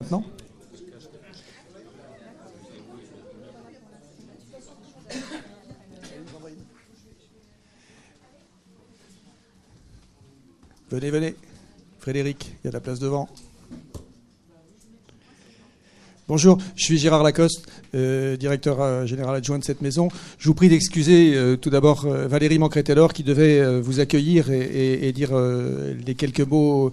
maintenant 0.00 0.24
Venez, 10.90 11.10
venez. 11.10 11.36
Frédéric, 11.98 12.46
il 12.46 12.64
y 12.64 12.68
a 12.68 12.70
de 12.70 12.74
la 12.74 12.80
place 12.80 12.98
devant. 12.98 13.28
Bonjour, 16.28 16.58
je 16.76 16.84
suis 16.84 16.98
Gérard 16.98 17.22
Lacoste, 17.22 17.66
euh, 17.94 18.36
directeur 18.36 18.82
euh, 18.82 19.06
général 19.06 19.34
adjoint 19.34 19.58
de 19.58 19.64
cette 19.64 19.80
maison. 19.80 20.08
Je 20.38 20.48
vous 20.48 20.54
prie 20.54 20.68
d'excuser 20.68 21.34
euh, 21.34 21.56
tout 21.56 21.70
d'abord 21.70 22.06
Valérie 22.06 22.58
Mancret-Taylor 22.58 23.14
qui 23.14 23.22
devait 23.22 23.80
vous 23.80 23.98
accueillir 23.98 24.50
et, 24.50 25.10
dire 25.12 25.30
les 25.34 26.14
quelques 26.14 26.42
mots 26.42 26.92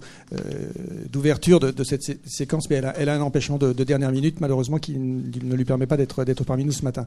d'ouverture 1.12 1.60
de, 1.60 1.84
cette 1.84 2.02
séquence, 2.26 2.70
mais 2.70 2.80
elle 2.96 3.10
a, 3.10 3.14
un 3.14 3.20
empêchement 3.20 3.58
de, 3.58 3.74
de, 3.74 3.84
dernière 3.84 4.10
minute, 4.10 4.40
malheureusement, 4.40 4.78
qui 4.78 4.96
ne 4.96 5.54
lui 5.54 5.66
permet 5.66 5.86
pas 5.86 5.98
d'être 5.98 6.44
parmi 6.44 6.64
nous 6.64 6.72
ce 6.72 6.82
matin. 6.82 7.06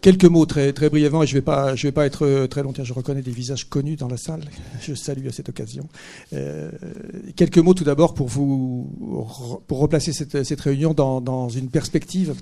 Quelques 0.00 0.24
mots 0.24 0.46
très, 0.46 0.72
très 0.72 0.88
brièvement, 0.88 1.24
et 1.24 1.26
je 1.26 1.34
ne 1.34 1.38
vais, 1.38 1.44
pas, 1.44 1.74
je 1.74 1.88
vais 1.88 1.92
pas 1.92 2.06
être 2.06 2.24
euh, 2.24 2.46
très 2.46 2.62
longtemps, 2.62 2.84
je 2.84 2.92
reconnais 2.92 3.22
des 3.22 3.32
visages 3.32 3.68
connus 3.68 3.96
dans 3.96 4.06
la 4.06 4.16
salle, 4.16 4.42
je 4.80 4.94
salue 4.94 5.26
à 5.26 5.32
cette 5.32 5.48
occasion. 5.48 5.88
Euh, 6.32 6.70
quelques 7.34 7.58
mots 7.58 7.74
tout 7.74 7.84
d'abord 7.84 8.14
pour, 8.14 8.28
vous, 8.28 8.88
pour 9.66 9.78
replacer 9.78 10.12
cette, 10.12 10.44
cette 10.44 10.60
réunion 10.60 10.94
dans, 10.94 11.20
dans, 11.20 11.48
une 11.48 11.68
perspective 11.68 12.34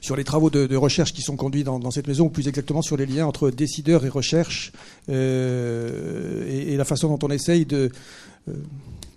sur 0.00 0.14
les 0.14 0.22
travaux 0.22 0.50
de, 0.50 0.76
recherche 0.76 1.12
qui 1.12 1.22
sont 1.22 1.36
conduits 1.36 1.64
dans, 1.64 1.90
cette 1.90 2.06
maison, 2.06 2.26
ou 2.26 2.30
plus 2.30 2.46
exactement 2.46 2.82
sur 2.82 2.96
les 2.96 3.06
liens 3.06 3.26
entre 3.26 3.50
décideurs 3.50 4.04
et 4.04 4.08
recherche, 4.08 4.70
euh, 5.08 6.46
et, 6.48 6.76
la 6.76 6.84
façon 6.84 7.08
dont 7.08 7.26
on 7.26 7.30
essaye 7.30 7.66
de... 7.66 7.90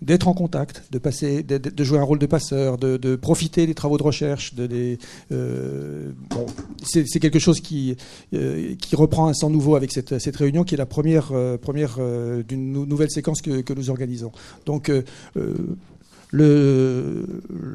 d'être 0.03 0.27
en 0.27 0.33
contact, 0.33 0.83
de 0.91 0.99
passer, 0.99 1.43
de, 1.43 1.83
jouer 1.83 1.97
un 1.97 2.03
rôle 2.03 2.19
de 2.19 2.25
passeur, 2.25 2.77
de, 2.77 3.15
profiter 3.15 3.65
des 3.65 3.73
travaux 3.73 3.97
de 3.97 4.03
recherche. 4.03 4.53
De 4.53 4.97
euh, 5.31 6.11
bon, 6.29 6.45
c'est 6.83 7.19
quelque 7.19 7.39
chose 7.39 7.61
qui, 7.61 7.95
euh, 8.33 8.75
qui 8.75 8.95
reprend 8.95 9.27
un 9.27 9.33
sens 9.33 9.51
nouveau 9.51 9.75
avec 9.75 9.91
cette, 9.91 10.19
cette 10.19 10.35
réunion, 10.35 10.63
qui 10.63 10.75
est 10.75 10.77
la 10.77 10.85
première, 10.85 11.29
euh, 11.31 11.57
première 11.57 11.97
d'une 12.47 12.71
nouvelle 12.71 13.11
séquence 13.11 13.41
que, 13.41 13.61
que, 13.61 13.73
nous 13.73 13.89
organisons. 13.89 14.31
Donc 14.65 14.91
le, 16.33 17.25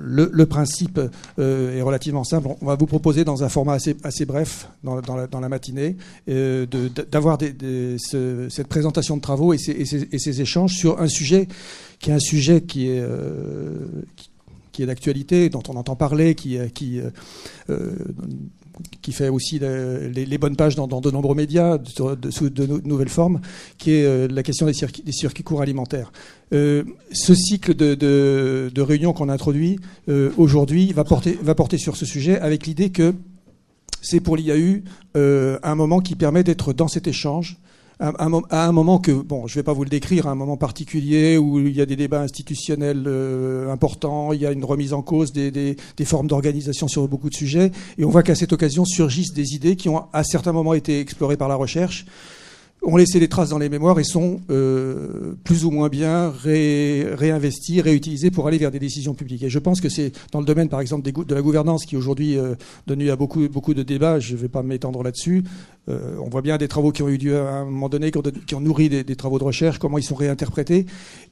le, 0.05 0.47
principe 0.47 1.00
est 1.39 1.83
relativement 1.83 2.24
simple. 2.24 2.48
On 2.61 2.67
va 2.67 2.74
vous 2.74 2.86
proposer 2.86 3.24
dans 3.24 3.45
un 3.45 3.48
format 3.48 3.74
assez, 3.74 3.97
assez 4.02 4.27
bref 4.27 4.69
dans, 4.83 5.00
dans, 5.00 5.41
la, 5.41 5.48
matinée 5.48 5.97
euh, 6.28 6.67
d'avoir 7.11 7.39
ce, 7.41 8.48
cette 8.50 8.67
présentation 8.67 9.17
de 9.17 9.22
travaux 9.22 9.52
et 9.52 9.58
ces, 9.58 10.41
échanges 10.41 10.74
sur 10.74 11.00
un 11.00 11.08
sujet 11.08 11.47
qui 12.00 12.10
est 12.10 12.14
un 12.14 12.18
sujet 12.18 12.62
qui 12.62 12.88
est, 12.88 13.00
euh, 13.00 13.86
est 14.78 14.86
d'actualité, 14.86 15.48
dont 15.48 15.62
on 15.68 15.77
entend 15.77 15.96
parler, 15.96 16.36
qui, 16.36 16.56
qui 16.72 17.00
qui 19.02 19.12
fait 19.12 19.28
aussi 19.28 19.58
les, 19.58 20.38
bonnes 20.38 20.56
pages 20.56 20.74
dans, 20.74 20.86
de 20.86 21.10
nombreux 21.10 21.34
médias 21.34 21.78
sous 22.30 22.50
de, 22.50 22.66
nouvelles 22.84 23.08
formes, 23.08 23.40
qui 23.77 23.92
est 23.92 24.05
euh, 24.05 24.28
la 24.28 24.42
question 24.42 24.66
des 24.66 24.72
circuits, 24.72 25.44
courts 25.44 25.62
alimentaires. 25.62 26.12
Euh, 26.52 26.84
ce 27.12 27.34
cycle 27.34 27.74
de, 27.74 28.80
réunions 28.80 29.12
qu'on 29.12 29.28
a 29.28 29.33
introduit 29.33 29.78
euh, 30.08 30.30
aujourd'hui 30.36 30.92
va 30.92 31.05
porter, 31.05 31.38
va 31.42 31.55
porter 31.55 31.78
sur 31.78 31.96
ce 31.96 32.06
sujet 32.06 32.38
avec 32.38 32.66
l'idée 32.66 32.90
que 32.90 33.14
c'est 34.00 34.20
pour 34.20 34.36
l'IAU 34.36 34.83
un 35.14 35.74
moment 35.74 36.00
qui 36.00 36.14
permet 36.14 36.44
d'être 36.44 36.72
dans 36.72 36.88
cet 36.88 37.08
échange, 37.08 37.58
à 38.00 38.66
un 38.66 38.72
moment 38.72 38.98
que, 38.98 39.10
bon, 39.10 39.46
je 39.46 39.54
ne 39.54 39.60
vais 39.60 39.64
pas 39.64 39.72
vous 39.72 39.82
le 39.82 39.91
décrire, 39.91 40.28
à 40.28 40.30
un 40.30 40.34
moment 40.36 40.56
particulier 40.56 41.36
où 41.36 41.58
il 41.58 41.77
y 41.77 41.80
a 41.80 41.86
des 41.86 41.96
débats 41.96 42.20
institutionnels 42.20 43.05
euh, 43.06 43.72
importants, 43.72 44.32
il 44.32 44.40
y 44.40 44.46
a 44.46 44.52
une 44.52 44.64
remise 44.64 44.92
en 44.92 45.02
cause 45.02 45.32
des, 45.32 45.50
des, 45.50 45.77
des 45.96 46.05
formes 46.05 46.28
d'organisation 46.28 46.86
sur 46.86 47.08
beaucoup 47.08 47.28
de 47.28 47.34
sujets, 47.34 47.72
et 47.98 48.05
on 48.05 48.10
voit 48.10 48.22
qu'à 48.22 48.36
cette 48.36 48.52
occasion 48.52 48.84
surgissent 48.84 49.32
des 49.32 49.55
idées 49.55 49.74
qui 49.74 49.88
ont 49.88 50.05
à 50.12 50.22
certains 50.22 50.52
moments 50.52 50.74
été 50.74 51.00
explorées 51.00 51.36
par 51.36 51.48
la 51.48 51.56
recherche, 51.56 52.06
ont 52.83 52.96
laissé 52.96 53.18
des 53.18 53.28
traces 53.28 53.50
dans 53.50 53.58
les 53.58 53.68
mémoires 53.68 53.98
et 53.98 54.05
sont 54.05 54.40
euh, 54.50 55.34
plus 55.44 55.64
ou 55.64 55.70
moins 55.70 55.89
bien 55.89 56.30
ré, 56.30 57.06
réinvestis, 57.12 57.80
réutilisés 57.80 58.30
pour 58.30 58.46
aller 58.46 58.58
vers 58.58 58.70
des 58.70 58.78
décisions 58.78 59.14
publiques. 59.14 59.42
Et 59.42 59.50
je 59.50 59.58
pense 59.58 59.80
que 59.80 59.89
c'est 59.89 60.12
dans 60.33 60.40
le 60.40 60.46
domaine, 60.46 60.68
par 60.68 60.80
exemple, 60.80 61.11
de 61.11 61.34
la 61.34 61.42
gouvernance, 61.42 61.84
qui 61.84 61.96
aujourd'hui 61.96 62.38
euh, 62.38 62.55
donne 62.86 63.06
à 63.08 63.17
beaucoup, 63.17 63.48
beaucoup 63.48 63.74
de 63.74 63.83
débats, 63.83 64.20
je 64.20 64.33
ne 64.34 64.38
vais 64.38 64.48
pas 64.48 64.62
m'étendre 64.62 65.02
là-dessus. 65.02 65.44
Euh, 65.88 66.17
on 66.24 66.28
voit 66.28 66.42
bien 66.42 66.58
des 66.58 66.68
travaux 66.68 66.92
qui 66.92 67.02
ont 67.02 67.08
eu 67.08 67.17
lieu 67.17 67.38
à 67.38 67.50
un 67.50 67.64
moment 67.64 67.88
donné, 67.88 68.11
qui 68.11 68.55
ont, 68.55 68.61
nourri 68.61 68.88
des, 68.88 69.05
des, 69.05 69.17
travaux 69.17 69.38
de 69.38 69.44
recherche, 69.44 69.78
comment 69.78 69.98
ils 69.98 70.05
sont 70.05 70.14
réinterprétés. 70.14 70.86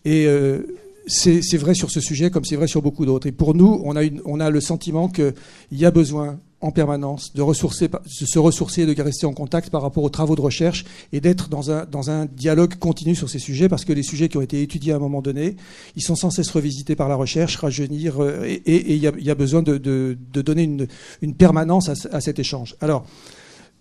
Et 0.04 0.26
euh, 0.26 0.62
c'est 1.06 1.56
vrai 1.56 1.74
sur 1.74 1.90
ce 1.90 2.00
sujet 2.00 2.30
comme 2.30 2.44
c'est 2.44 2.56
vrai 2.56 2.66
sur 2.66 2.82
beaucoup 2.82 3.06
d'autres. 3.06 3.26
Et 3.26 3.32
pour 3.32 3.54
nous, 3.54 3.80
on 3.84 3.94
a, 3.96 4.02
une, 4.02 4.20
on 4.24 4.40
a 4.40 4.50
le 4.50 4.60
sentiment 4.60 5.08
qu'il 5.08 5.34
y 5.72 5.84
a 5.84 5.90
besoin 5.90 6.40
en 6.60 6.70
permanence, 6.70 7.34
de, 7.34 7.42
ressourcer, 7.42 7.88
se 8.06 8.38
ressourcer, 8.38 8.86
de 8.86 9.02
rester 9.02 9.26
en 9.26 9.34
contact 9.34 9.68
par 9.68 9.82
rapport 9.82 10.02
aux 10.02 10.08
travaux 10.08 10.36
de 10.36 10.40
recherche 10.40 10.84
et 11.12 11.20
d'être 11.20 11.48
dans 11.48 11.70
un, 11.70 11.84
dans 11.84 12.10
un 12.10 12.24
dialogue 12.24 12.76
continu 12.76 13.14
sur 13.14 13.28
ces 13.28 13.38
sujets 13.38 13.68
parce 13.68 13.84
que 13.84 13.92
les 13.92 14.02
sujets 14.02 14.28
qui 14.28 14.38
ont 14.38 14.42
été 14.42 14.62
étudiés 14.62 14.92
à 14.92 14.96
un 14.96 15.00
moment 15.00 15.20
donné, 15.20 15.56
ils 15.96 16.02
sont 16.02 16.16
sans 16.16 16.30
cesse 16.30 16.50
revisités 16.50 16.96
par 16.96 17.08
la 17.08 17.14
recherche, 17.14 17.56
rajeunir 17.56 18.22
euh, 18.22 18.44
et 18.44 18.94
il 18.94 19.02
y, 19.02 19.30
a 19.30 19.34
besoin 19.34 19.62
de, 19.62 19.76
de, 19.76 20.16
de 20.32 20.42
donner 20.42 20.62
une, 20.62 20.86
une 21.20 21.34
permanence 21.34 21.90
à, 21.90 21.94
à, 22.10 22.20
cet 22.20 22.38
échange. 22.38 22.74
Alors, 22.80 23.04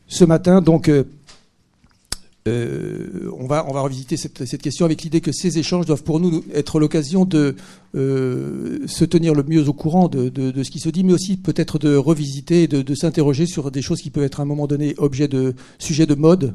ce 0.07 0.25
matin, 0.25 0.61
donc, 0.61 0.89
euh, 2.47 3.31
on, 3.39 3.47
va, 3.47 3.65
on 3.67 3.73
va 3.73 3.81
revisiter 3.81 4.17
cette, 4.17 4.61
question 4.61 4.85
avec 4.85 5.01
l'idée 5.01 5.19
que 5.19 5.31
ces 5.31 5.57
échanges 5.57 5.87
doivent 5.87 6.03
pour 6.03 6.19
nous 6.19 6.43
être 6.53 6.79
l'occasion 6.79 7.25
de 7.25 7.55
euh, 7.95 8.85
se 8.85 9.03
tenir 9.03 9.33
le 9.33 9.41
mieux 9.41 9.67
au 9.67 9.73
courant 9.73 10.09
de, 10.09 10.29
de, 10.29 10.61
ce 10.61 10.69
qui 10.69 10.77
se 10.77 10.89
dit, 10.89 11.03
mais 11.03 11.13
aussi 11.13 11.37
peut-être 11.37 11.79
de 11.79 11.95
revisiter, 11.95 12.67
de, 12.67 12.83
de 12.83 12.93
s'interroger 12.93 13.47
sur 13.47 13.71
des 13.71 13.81
choses 13.81 13.99
qui 13.99 14.11
peuvent 14.11 14.23
être 14.23 14.41
à 14.41 14.43
un 14.43 14.45
moment 14.45 14.67
donné 14.67 14.93
objet 14.99 15.27
de 15.27 15.55
sujet 15.79 16.05
de 16.05 16.13
mode. 16.13 16.53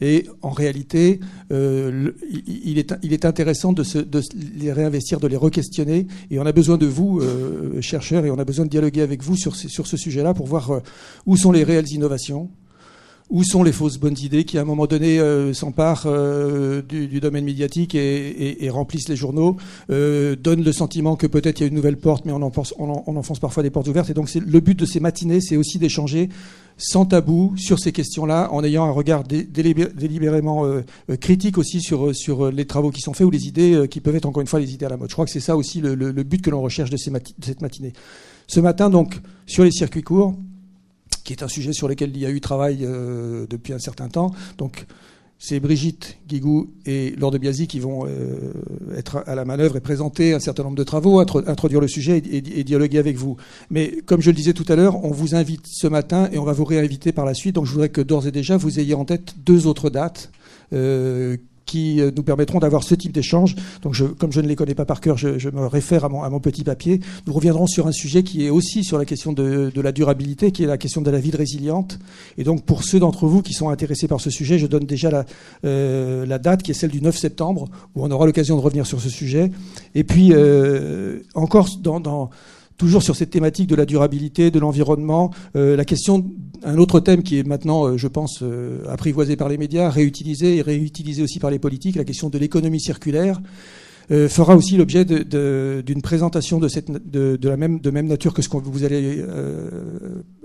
Et 0.00 0.26
en 0.42 0.50
réalité, 0.50 1.20
euh, 1.52 2.10
il, 2.46 2.78
est, 2.78 2.94
il 3.04 3.12
est 3.12 3.24
intéressant 3.24 3.72
de, 3.72 3.84
se, 3.84 3.98
de 3.98 4.20
les 4.58 4.72
réinvestir, 4.72 5.20
de 5.20 5.28
les 5.28 5.36
re-questionner. 5.36 6.08
Et 6.32 6.40
on 6.40 6.46
a 6.46 6.52
besoin 6.52 6.78
de 6.78 6.86
vous, 6.86 7.22
chercheurs, 7.80 8.24
et 8.24 8.30
on 8.32 8.38
a 8.40 8.44
besoin 8.44 8.64
de 8.64 8.70
dialoguer 8.70 9.02
avec 9.02 9.22
vous 9.22 9.36
sur, 9.36 9.54
sur 9.54 9.86
ce 9.86 9.96
sujet-là 9.96 10.34
pour 10.34 10.46
voir 10.46 10.82
où 11.26 11.36
sont 11.36 11.52
les 11.52 11.62
réelles 11.62 11.92
innovations, 11.92 12.50
où 13.30 13.44
sont 13.44 13.62
les 13.62 13.72
fausses 13.72 13.98
bonnes 13.98 14.16
idées 14.22 14.44
qui, 14.44 14.58
à 14.58 14.62
un 14.62 14.64
moment 14.64 14.86
donné, 14.86 15.18
euh, 15.20 15.52
s'emparent 15.52 16.04
euh, 16.06 16.80
du, 16.82 17.20
domaine 17.20 17.44
médiatique 17.44 17.94
et, 17.94 18.68
remplissent 18.70 19.08
les 19.08 19.16
journaux, 19.16 19.56
euh, 19.90 20.36
donnent 20.36 20.62
le 20.62 20.72
sentiment 20.72 21.16
que 21.16 21.26
peut-être 21.26 21.60
il 21.60 21.64
y 21.64 21.64
a 21.64 21.68
une 21.68 21.74
nouvelle 21.74 21.96
porte, 21.96 22.24
mais 22.24 22.32
on, 22.32 22.42
enfonce, 22.42 22.74
on, 22.78 23.02
on 23.06 23.16
enfonce 23.16 23.38
parfois 23.38 23.62
des 23.62 23.70
portes 23.70 23.88
ouvertes. 23.88 24.10
Et 24.10 24.14
donc, 24.14 24.32
le 24.34 24.60
but 24.60 24.78
de 24.78 24.86
ces 24.86 25.00
matinées, 25.00 25.40
c'est 25.40 25.56
aussi 25.56 25.78
d'échanger 25.78 26.28
sans 26.80 27.06
tabou 27.06 27.54
sur 27.56 27.80
ces 27.80 27.90
questions-là, 27.90 28.50
en 28.52 28.62
ayant 28.62 28.84
un 28.84 28.92
regard 28.92 29.24
délibérément 29.24 30.64
critique 31.20 31.58
aussi 31.58 31.80
sur, 31.80 32.52
les 32.52 32.66
travaux 32.66 32.90
qui 32.90 33.00
sont 33.00 33.14
faits 33.14 33.26
ou 33.26 33.30
les 33.30 33.48
idées 33.48 33.86
qui 33.90 34.00
peuvent 34.00 34.14
être 34.14 34.26
encore 34.26 34.42
une 34.42 34.46
fois 34.46 34.60
les 34.60 34.72
idées 34.72 34.86
à 34.86 34.88
la 34.88 34.96
mode. 34.96 35.08
Je 35.08 35.14
crois 35.14 35.24
que 35.24 35.32
c'est 35.32 35.40
ça 35.40 35.56
aussi 35.56 35.80
le, 35.80 36.22
but 36.22 36.40
que 36.40 36.50
l'on 36.50 36.62
recherche 36.62 36.90
de, 36.90 36.96
ces 36.96 37.10
de 37.10 37.18
cette 37.42 37.62
matinée. 37.62 37.92
Ce 38.46 38.60
matin, 38.60 38.90
donc, 38.90 39.20
sur 39.46 39.64
les 39.64 39.72
circuits 39.72 40.02
courts, 40.02 40.36
qui 41.28 41.34
est 41.34 41.42
un 41.42 41.48
sujet 41.48 41.74
sur 41.74 41.88
lequel 41.88 42.08
il 42.14 42.22
y 42.22 42.24
a 42.24 42.30
eu 42.30 42.40
travail 42.40 42.78
euh, 42.84 43.46
depuis 43.50 43.74
un 43.74 43.78
certain 43.78 44.08
temps. 44.08 44.30
Donc, 44.56 44.86
c'est 45.38 45.60
Brigitte 45.60 46.16
Guigou 46.26 46.70
et 46.86 47.14
Laure 47.18 47.30
de 47.30 47.36
Biasi 47.36 47.66
qui 47.66 47.80
vont 47.80 48.06
euh, 48.06 48.96
être 48.96 49.22
à 49.26 49.34
la 49.34 49.44
manœuvre 49.44 49.76
et 49.76 49.80
présenter 49.80 50.32
un 50.32 50.40
certain 50.40 50.62
nombre 50.62 50.76
de 50.76 50.84
travaux, 50.84 51.20
introduire 51.20 51.82
le 51.82 51.86
sujet 51.86 52.16
et, 52.16 52.64
dialoguer 52.64 52.96
avec 52.96 53.18
vous. 53.18 53.36
Mais 53.68 53.98
comme 54.06 54.22
je 54.22 54.30
le 54.30 54.36
disais 54.36 54.54
tout 54.54 54.64
à 54.68 54.74
l'heure, 54.74 55.04
on 55.04 55.10
vous 55.10 55.34
invite 55.34 55.66
ce 55.66 55.86
matin 55.86 56.30
et 56.32 56.38
on 56.38 56.44
va 56.44 56.54
vous 56.54 56.64
réinviter 56.64 57.12
par 57.12 57.26
la 57.26 57.34
suite. 57.34 57.56
Donc 57.56 57.66
je 57.66 57.72
voudrais 57.72 57.90
que 57.90 58.00
d'ores 58.00 58.26
et 58.26 58.32
déjà 58.32 58.56
vous 58.56 58.80
ayez 58.80 58.94
en 58.94 59.04
tête 59.04 59.34
deux 59.44 59.66
autres 59.66 59.90
dates 59.90 60.32
euh, 60.72 61.36
qui 61.68 62.00
euh, 62.00 62.10
nous 62.16 62.24
permettront 62.24 62.58
d'avoir 62.58 62.82
ce 62.82 62.96
type 62.96 63.12
d'échange. 63.12 63.54
Donc, 63.82 63.94
je, 63.94 64.06
comme 64.06 64.32
je 64.32 64.40
ne 64.40 64.48
les 64.48 64.56
connais 64.56 64.74
pas 64.74 64.86
par 64.86 65.00
cœur, 65.00 65.16
je, 65.16 65.38
je 65.38 65.50
me 65.50 65.66
réfère 65.66 66.04
à 66.04 66.08
mon, 66.08 66.22
à 66.24 66.30
mon, 66.30 66.40
petit 66.40 66.64
papier. 66.64 67.00
Nous 67.26 67.32
reviendrons 67.32 67.66
sur 67.66 67.86
un 67.86 67.92
sujet 67.92 68.22
qui 68.22 68.46
est 68.46 68.50
aussi 68.50 68.82
sur 68.82 68.96
la 68.96 69.04
question 69.04 69.32
de, 69.32 69.70
de, 69.72 69.80
la 69.80 69.92
durabilité, 69.92 70.50
qui 70.50 70.64
est 70.64 70.66
la 70.66 70.78
question 70.78 71.02
de 71.02 71.10
la 71.10 71.18
vie 71.18 71.30
résiliente. 71.30 71.98
Et 72.38 72.44
donc, 72.44 72.64
pour 72.64 72.84
ceux 72.84 72.98
d'entre 72.98 73.26
vous 73.26 73.42
qui 73.42 73.52
sont 73.52 73.68
intéressés 73.68 74.08
par 74.08 74.20
ce 74.20 74.30
sujet, 74.30 74.58
je 74.58 74.66
donne 74.66 74.86
déjà 74.86 75.10
la, 75.10 75.24
euh, 75.64 76.24
la 76.24 76.38
date 76.38 76.62
qui 76.62 76.70
est 76.70 76.74
celle 76.74 76.90
du 76.90 77.02
9 77.02 77.16
septembre, 77.16 77.66
où 77.94 78.04
on 78.04 78.10
aura 78.10 78.24
l'occasion 78.24 78.56
de 78.56 78.62
revenir 78.62 78.86
sur 78.86 79.00
ce 79.00 79.10
sujet. 79.10 79.52
Et 79.94 80.04
puis, 80.04 80.30
euh, 80.32 81.20
encore 81.34 81.68
dans, 81.82 82.00
dans 82.00 82.30
toujours 82.78 83.02
sur 83.02 83.16
cette 83.16 83.30
thématique 83.30 83.66
de 83.66 83.74
la 83.74 83.84
durabilité, 83.84 84.50
de 84.50 84.58
l'environnement, 84.58 85.30
euh, 85.56 85.76
la 85.76 85.84
question, 85.84 86.24
un 86.62 86.78
autre 86.78 87.00
thème 87.00 87.22
qui 87.22 87.38
est 87.38 87.46
maintenant, 87.46 87.84
euh, 87.84 87.96
je 87.98 88.06
pense, 88.06 88.38
euh, 88.42 88.80
apprivoisé 88.88 89.36
par 89.36 89.48
les 89.48 89.58
médias, 89.58 89.90
réutilisé 89.90 90.56
et 90.56 90.62
réutilisé 90.62 91.22
aussi 91.22 91.40
par 91.40 91.50
les 91.50 91.58
politiques, 91.58 91.96
la 91.96 92.04
question 92.04 92.30
de 92.30 92.38
l'économie 92.38 92.80
circulaire. 92.80 93.42
Fera 94.10 94.56
aussi 94.56 94.78
l'objet 94.78 95.04
d'une 95.04 96.00
présentation 96.00 96.58
de, 96.58 97.38
la 97.46 97.56
même, 97.58 98.06
nature 98.06 98.32
que 98.32 98.40
ce 98.40 98.48
que 98.48 98.56
vous 98.56 98.84
allez 98.84 99.22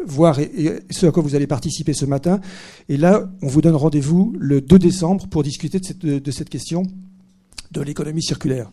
voir 0.06 0.38
et, 0.39 0.81
ce 0.89 1.06
à 1.06 1.12
quoi 1.13 1.24
vous 1.24 1.36
allez 1.36 1.47
participer 1.47 1.94
ce 1.94 2.03
matin. 2.06 2.41
Et 2.89 2.97
là, 2.97 3.31
on 3.41 3.47
vous 3.47 3.62
donne 3.62 3.77
rendez-vous 3.77 4.36
le 4.38 4.59
2 4.59 4.79
décembre 4.79 5.27
pour 5.27 5.44
discuter 5.44 5.79
de 5.79 6.31
cette 6.31 6.50
question 6.50 6.83
de 7.71 7.81
l'économie 7.81 8.21
circulaire. 8.21 8.69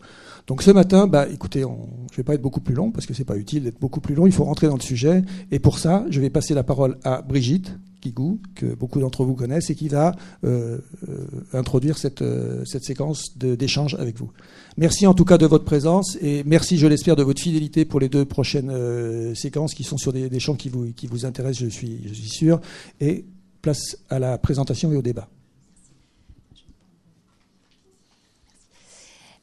Donc 0.47 0.63
ce 0.63 0.71
matin, 0.71 1.07
bah, 1.07 1.27
écoutez, 1.29 1.65
on, 1.65 1.87
je 2.11 2.13
ne 2.13 2.17
vais 2.17 2.23
pas 2.23 2.33
être 2.33 2.41
beaucoup 2.41 2.61
plus 2.61 2.75
long 2.75 2.91
parce 2.91 3.05
que 3.05 3.13
c'est 3.13 3.25
pas 3.25 3.37
utile 3.37 3.63
d'être 3.63 3.79
beaucoup 3.79 4.01
plus 4.01 4.15
long. 4.15 4.27
Il 4.27 4.33
faut 4.33 4.43
rentrer 4.43 4.67
dans 4.67 4.75
le 4.75 4.81
sujet. 4.81 5.23
Et 5.51 5.59
pour 5.59 5.79
ça, 5.79 6.05
je 6.09 6.19
vais 6.19 6.29
passer 6.29 6.53
la 6.53 6.63
parole 6.63 6.97
à 7.03 7.21
Brigitte 7.21 7.73
Kigou, 8.01 8.41
que 8.55 8.65
beaucoup 8.65 8.99
d'entre 8.99 9.23
vous 9.23 9.35
connaissent 9.35 9.69
et 9.69 9.75
qui 9.75 9.87
va 9.87 10.15
euh, 10.43 10.79
euh, 11.07 11.25
introduire 11.53 11.97
cette, 11.97 12.21
euh, 12.21 12.65
cette 12.65 12.83
séquence 12.83 13.37
d'échange 13.37 13.95
avec 13.95 14.17
vous. 14.17 14.31
Merci 14.75 15.07
en 15.07 15.13
tout 15.13 15.25
cas 15.25 15.37
de 15.37 15.45
votre 15.45 15.63
présence 15.63 16.17
et 16.21 16.43
merci, 16.45 16.77
je 16.77 16.87
l'espère, 16.87 17.15
de 17.15 17.23
votre 17.23 17.41
fidélité 17.41 17.85
pour 17.85 17.99
les 17.99 18.09
deux 18.09 18.25
prochaines 18.25 19.35
séquences 19.35 19.73
qui 19.73 19.83
sont 19.83 19.97
sur 19.97 20.11
des, 20.11 20.29
des, 20.29 20.39
champs 20.39 20.55
qui 20.55 20.69
vous, 20.69 20.91
qui 20.93 21.07
vous 21.07 21.25
intéressent, 21.25 21.63
je 21.63 21.69
suis, 21.69 22.01
je 22.07 22.13
suis 22.13 22.29
sûr. 22.29 22.59
Et 22.99 23.25
place 23.61 23.97
à 24.09 24.17
la 24.17 24.37
présentation 24.37 24.91
et 24.91 24.97
au 24.97 25.01
débat. 25.01 25.29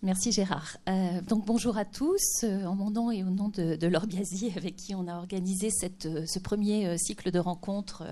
Merci 0.00 0.31
Gérard. 0.31 0.77
Euh, 0.89 1.21
donc 1.23 1.45
bonjour 1.45 1.77
à 1.77 1.85
tous, 1.85 2.45
euh, 2.45 2.65
en 2.67 2.77
mon 2.77 2.93
nom 2.93 3.11
et 3.11 3.25
au 3.25 3.31
nom 3.31 3.49
de, 3.49 3.75
de 3.75 3.87
Laure 3.89 4.06
Biasi, 4.06 4.53
avec 4.56 4.77
qui 4.77 4.95
on 4.95 5.09
a 5.09 5.17
organisé 5.17 5.71
euh, 6.05 6.25
ce 6.25 6.39
premier 6.39 6.97
cycle 6.99 7.33
de 7.33 7.39
rencontres 7.41 8.05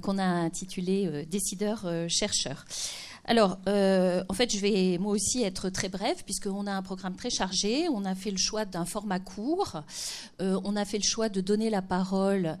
qu'on 0.00 0.16
a 0.16 0.24
intitulé 0.24 1.26
Décideurs-chercheurs. 1.26 2.64
Alors, 3.24 3.58
en 3.66 4.34
fait, 4.34 4.52
je 4.52 4.58
vais 4.58 4.98
moi 4.98 5.12
aussi 5.12 5.42
être 5.42 5.68
très 5.70 5.88
bref, 5.88 6.24
puisqu'on 6.24 6.66
a 6.66 6.72
un 6.72 6.82
programme 6.82 7.14
très 7.14 7.30
chargé. 7.30 7.88
On 7.88 8.04
a 8.04 8.14
fait 8.14 8.30
le 8.30 8.38
choix 8.38 8.64
d'un 8.64 8.84
format 8.84 9.18
court. 9.18 9.82
on 10.40 10.76
a 10.76 10.84
fait 10.84 10.98
le 10.98 11.04
choix 11.04 11.28
de 11.28 11.40
donner 11.40 11.68
la 11.68 11.82
parole 11.82 12.56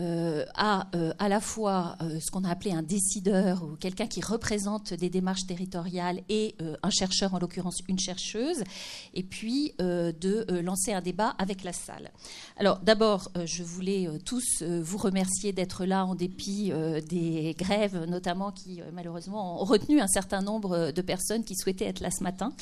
euh, 0.00 0.44
à 0.56 0.88
euh, 0.96 1.12
à 1.20 1.28
la 1.28 1.38
fois 1.38 1.94
euh, 2.02 2.18
ce 2.18 2.28
qu'on 2.32 2.42
a 2.42 2.50
appelé 2.50 2.72
un 2.72 2.82
décideur 2.82 3.62
ou 3.62 3.76
quelqu'un 3.76 4.08
qui 4.08 4.20
représente 4.20 4.92
des 4.92 5.08
démarches 5.08 5.46
territoriales 5.46 6.20
et 6.28 6.56
un 6.82 6.90
chercheur, 6.90 7.32
en 7.34 7.38
l'occurrence 7.38 7.78
une 7.88 7.98
chercheuse, 7.98 8.64
et 9.12 9.22
puis 9.22 9.74
de 9.78 10.60
lancer 10.60 10.92
un 10.92 11.00
débat 11.00 11.34
avec 11.38 11.62
la 11.62 11.72
salle. 11.72 12.10
Alors 12.56 12.78
d'abord, 12.80 13.30
je 13.44 13.62
voulais 13.62 14.08
tous 14.24 14.62
vous 14.62 14.98
remercier 14.98 15.52
d'être 15.52 15.84
là 15.84 16.04
en 16.04 16.14
dépit 16.14 16.72
des 17.08 17.54
grèves, 17.58 18.04
notamment 18.08 18.50
qui 18.50 18.80
malheureusement 18.92 19.62
ont 19.62 19.64
retenu 19.64 20.00
un 20.00 20.08
certain 20.08 20.40
nombre 20.40 20.90
de 20.90 21.02
personnes 21.02 21.44
qui 21.44 21.54
souhaitaient 21.54 21.86
être 21.86 22.00
là 22.00 22.10
ce 22.10 22.22
matin. 22.22 22.52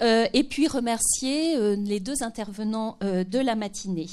et 0.00 0.44
puis 0.44 0.68
remercier 0.68 1.76
les 1.76 2.00
deux 2.00 2.22
intervenants 2.22 2.98
de 3.00 3.38
la 3.38 3.54
matinée. 3.54 4.08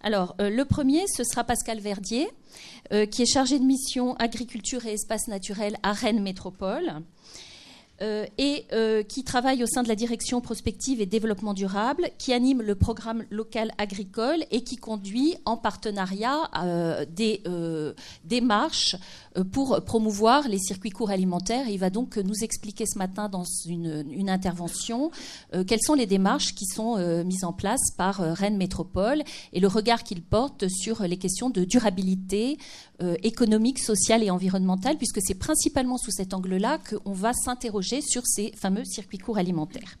Alors, 0.00 0.36
euh, 0.40 0.48
le 0.48 0.64
premier, 0.64 1.04
ce 1.08 1.24
sera 1.24 1.42
Pascal 1.44 1.80
Verdier, 1.80 2.28
euh, 2.92 3.04
qui 3.06 3.22
est 3.22 3.32
chargé 3.32 3.58
de 3.58 3.64
mission 3.64 4.14
agriculture 4.16 4.86
et 4.86 4.92
espace 4.92 5.26
naturel 5.28 5.76
à 5.82 5.92
Rennes 5.92 6.22
Métropole. 6.22 7.02
Euh, 8.00 8.26
et 8.38 8.66
qui 9.08 9.24
travaille 9.24 9.62
au 9.62 9.66
sein 9.66 9.82
de 9.82 9.88
la 9.88 9.96
direction 9.96 10.40
prospective 10.40 11.00
et 11.00 11.06
développement 11.06 11.54
durable, 11.54 12.10
qui 12.18 12.32
anime 12.32 12.62
le 12.62 12.74
programme 12.74 13.24
local 13.30 13.72
agricole 13.78 14.44
et 14.50 14.62
qui 14.62 14.76
conduit 14.76 15.34
en 15.44 15.56
partenariat 15.56 16.50
des 17.10 17.42
démarches 18.24 18.96
euh, 19.38 19.44
pour 19.44 19.82
promouvoir 19.84 20.48
les 20.48 20.58
circuits 20.58 20.90
courts 20.90 21.10
alimentaires. 21.10 21.68
il 21.68 21.78
va 21.78 21.90
donc 21.90 22.16
nous 22.16 22.44
expliquer 22.44 22.86
ce 22.86 22.98
matin 22.98 23.28
dans 23.28 23.44
une, 23.66 24.28
intervention 24.28 25.10
euh, 25.54 25.64
quelles 25.64 25.80
sont 25.82 25.94
les 25.94 26.06
démarches 26.06 26.54
qui 26.54 26.66
sont 26.66 26.96
euh, 26.98 27.24
mises 27.24 27.44
en 27.44 27.52
place 27.52 27.90
par 27.96 28.16
Rennes 28.16 28.56
Métropole 28.56 29.22
et 29.52 29.60
le 29.60 29.68
regard 29.68 30.02
qu'il 30.02 30.22
porte 30.22 30.68
sur 30.68 31.02
les 31.02 31.16
questions 31.16 31.50
de 31.50 31.64
durabilité 31.64 32.58
économique, 33.22 33.78
sociale 33.78 34.24
et 34.24 34.30
environnementale, 34.30 34.96
puisque 34.96 35.20
c'est 35.22 35.38
principalement 35.38 35.98
sous 35.98 36.10
cet 36.10 36.34
angle-là 36.34 36.78
qu'on 36.78 37.12
va 37.12 37.32
s'interroger 37.32 37.87
sur 38.00 38.26
ces 38.26 38.52
fameux 38.52 38.84
circuits 38.84 39.18
courts 39.18 39.38
alimentaires. 39.38 39.96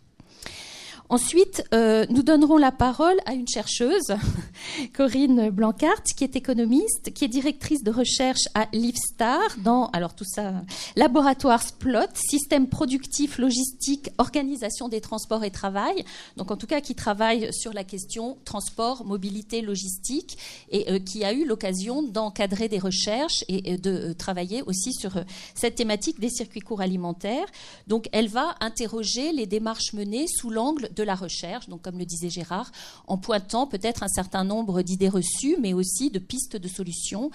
Ensuite, 1.10 1.64
euh, 1.72 2.04
nous 2.10 2.22
donnerons 2.22 2.58
la 2.58 2.70
parole 2.70 3.16
à 3.24 3.32
une 3.32 3.48
chercheuse, 3.48 4.14
Corinne 4.94 5.48
Blancart, 5.48 6.02
qui 6.02 6.22
est 6.22 6.36
économiste, 6.36 7.14
qui 7.14 7.24
est 7.24 7.28
directrice 7.28 7.82
de 7.82 7.90
recherche 7.90 8.42
à 8.54 8.68
Livestar 8.74 9.40
dans, 9.64 9.86
alors 9.86 10.14
tout 10.14 10.26
ça, 10.26 10.52
laboratoire 10.96 11.62
SPLOT, 11.62 12.08
système 12.14 12.68
productif, 12.68 13.38
logistique, 13.38 14.10
organisation 14.18 14.90
des 14.90 15.00
transports 15.00 15.44
et 15.44 15.50
travail. 15.50 16.04
Donc 16.36 16.50
en 16.50 16.58
tout 16.58 16.66
cas, 16.66 16.82
qui 16.82 16.94
travaille 16.94 17.54
sur 17.54 17.72
la 17.72 17.84
question 17.84 18.36
transport, 18.44 19.06
mobilité, 19.06 19.62
logistique, 19.62 20.36
et 20.70 20.92
euh, 20.92 20.98
qui 20.98 21.24
a 21.24 21.32
eu 21.32 21.46
l'occasion 21.46 22.02
d'encadrer 22.02 22.68
des 22.68 22.78
recherches 22.78 23.44
et, 23.48 23.78
de 23.78 24.10
euh, 24.10 24.14
travailler 24.14 24.60
aussi 24.66 24.92
sur 24.92 25.12
cette 25.54 25.76
thématique 25.76 26.20
des 26.20 26.28
circuits 26.28 26.60
courts 26.60 26.82
alimentaires. 26.82 27.46
Donc 27.86 28.10
elle 28.12 28.28
va 28.28 28.56
interroger 28.60 29.32
les 29.32 29.46
démarches 29.46 29.94
menées 29.94 30.26
sous 30.26 30.50
l'angle 30.50 30.90
de 30.98 31.04
la 31.04 31.14
recherche, 31.14 31.68
donc 31.68 31.82
comme 31.82 31.98
le 31.98 32.04
disait 32.04 32.30
Gérard, 32.30 32.70
en 33.06 33.16
pointant 33.18 33.66
peut-être 33.66 34.02
un 34.02 34.08
certain 34.08 34.44
nombre 34.44 34.82
d'idées 34.82 35.08
reçues, 35.08 35.56
mais 35.60 35.72
aussi 35.72 36.10
de 36.10 36.18
pistes 36.18 36.56
de 36.56 36.68
solutions. 36.68 37.30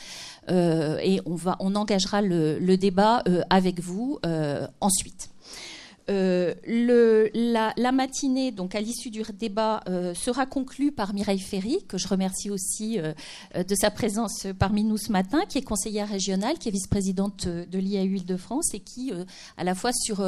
Euh, 0.49 0.97
et 1.01 1.21
on, 1.25 1.35
va, 1.35 1.55
on 1.59 1.75
engagera 1.75 2.21
le, 2.21 2.75
débat 2.77 3.23
euh, 3.27 3.41
avec 3.49 3.79
vous 3.79 4.19
euh, 4.25 4.67
ensuite. 4.81 5.29
le, 6.07 7.29
la, 7.33 7.91
matinée, 7.91 8.51
donc 8.51 8.75
à 8.75 8.81
l'issue 8.81 9.09
du 9.09 9.23
débat, 9.33 9.81
sera 10.15 10.45
conclue 10.45 10.91
par 10.91 11.13
Mireille 11.13 11.39
Ferry, 11.39 11.85
que 11.87 11.97
je 11.97 12.07
remercie 12.09 12.49
aussi 12.49 12.97
de 12.97 13.75
sa 13.75 13.89
présence 13.89 14.47
parmi 14.59 14.83
nous 14.83 14.97
ce 14.97 15.13
matin, 15.13 15.45
qui 15.47 15.59
est 15.59 15.61
conseillère 15.61 16.09
régionale, 16.09 16.57
qui 16.57 16.67
est 16.67 16.71
vice-présidente 16.73 17.47
de 17.47 17.79
l'IAU 17.79 18.17
Île-de-France 18.17 18.73
et 18.73 18.81
qui, 18.81 19.13
à 19.55 19.63
la 19.63 19.75
fois 19.75 19.93
sur 19.93 20.25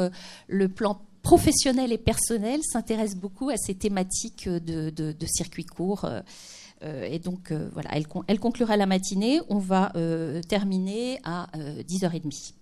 le 0.48 0.68
plan 0.68 0.98
professionnelle 1.26 1.90
et 1.90 1.98
personnelle 1.98 2.60
s'intéresse 2.62 3.16
beaucoup 3.16 3.50
à 3.50 3.56
ces 3.56 3.74
thématiques 3.74 4.48
de, 4.48 4.90
de, 4.90 5.64
courts. 5.74 6.04
Euh, 6.04 6.20
euh, 6.84 7.04
et 7.10 7.18
donc, 7.18 7.50
euh, 7.50 7.68
voilà, 7.72 7.90
elle, 8.28 8.38
conclura 8.38 8.76
la 8.76 8.86
matinée. 8.86 9.40
On 9.48 9.58
va 9.58 9.92
terminer 10.48 11.18
à 11.24 11.48
10h30. 11.88 12.52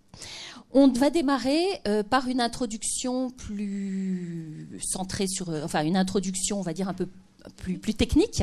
On 0.73 0.89
va 0.89 1.11
démarrer 1.11 1.83
par 2.09 2.27
une 2.27 2.41
introduction 2.41 3.29
plus 3.29 4.67
centrée 4.83 5.27
sur, 5.27 5.51
enfin 5.63 5.85
une 5.85 5.99
introduction, 5.99 6.59
on 6.59 6.63
va 6.63 6.73
dire 6.73 6.89
un 6.89 6.95
peu 6.95 7.07
plus, 7.56 7.94
technique, 7.94 8.43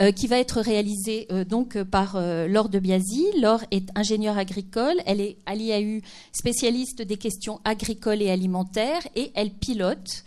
euh, 0.00 0.12
qui 0.12 0.26
va 0.26 0.38
être 0.38 0.60
réalisée 0.60 1.26
euh, 1.30 1.44
donc 1.44 1.82
par 1.82 2.16
euh, 2.16 2.46
Laure 2.46 2.68
de 2.68 2.78
Biasi. 2.78 3.26
Laure 3.40 3.64
est 3.70 3.88
ingénieure 3.94 4.38
agricole, 4.38 4.96
elle 5.06 5.20
est 5.20 5.36
à 5.46 5.54
l'IAU 5.54 6.00
spécialiste 6.32 7.02
des 7.02 7.16
questions 7.16 7.60
agricoles 7.64 8.22
et 8.22 8.30
alimentaires 8.30 9.02
et 9.16 9.32
elle 9.34 9.50
pilote 9.50 10.24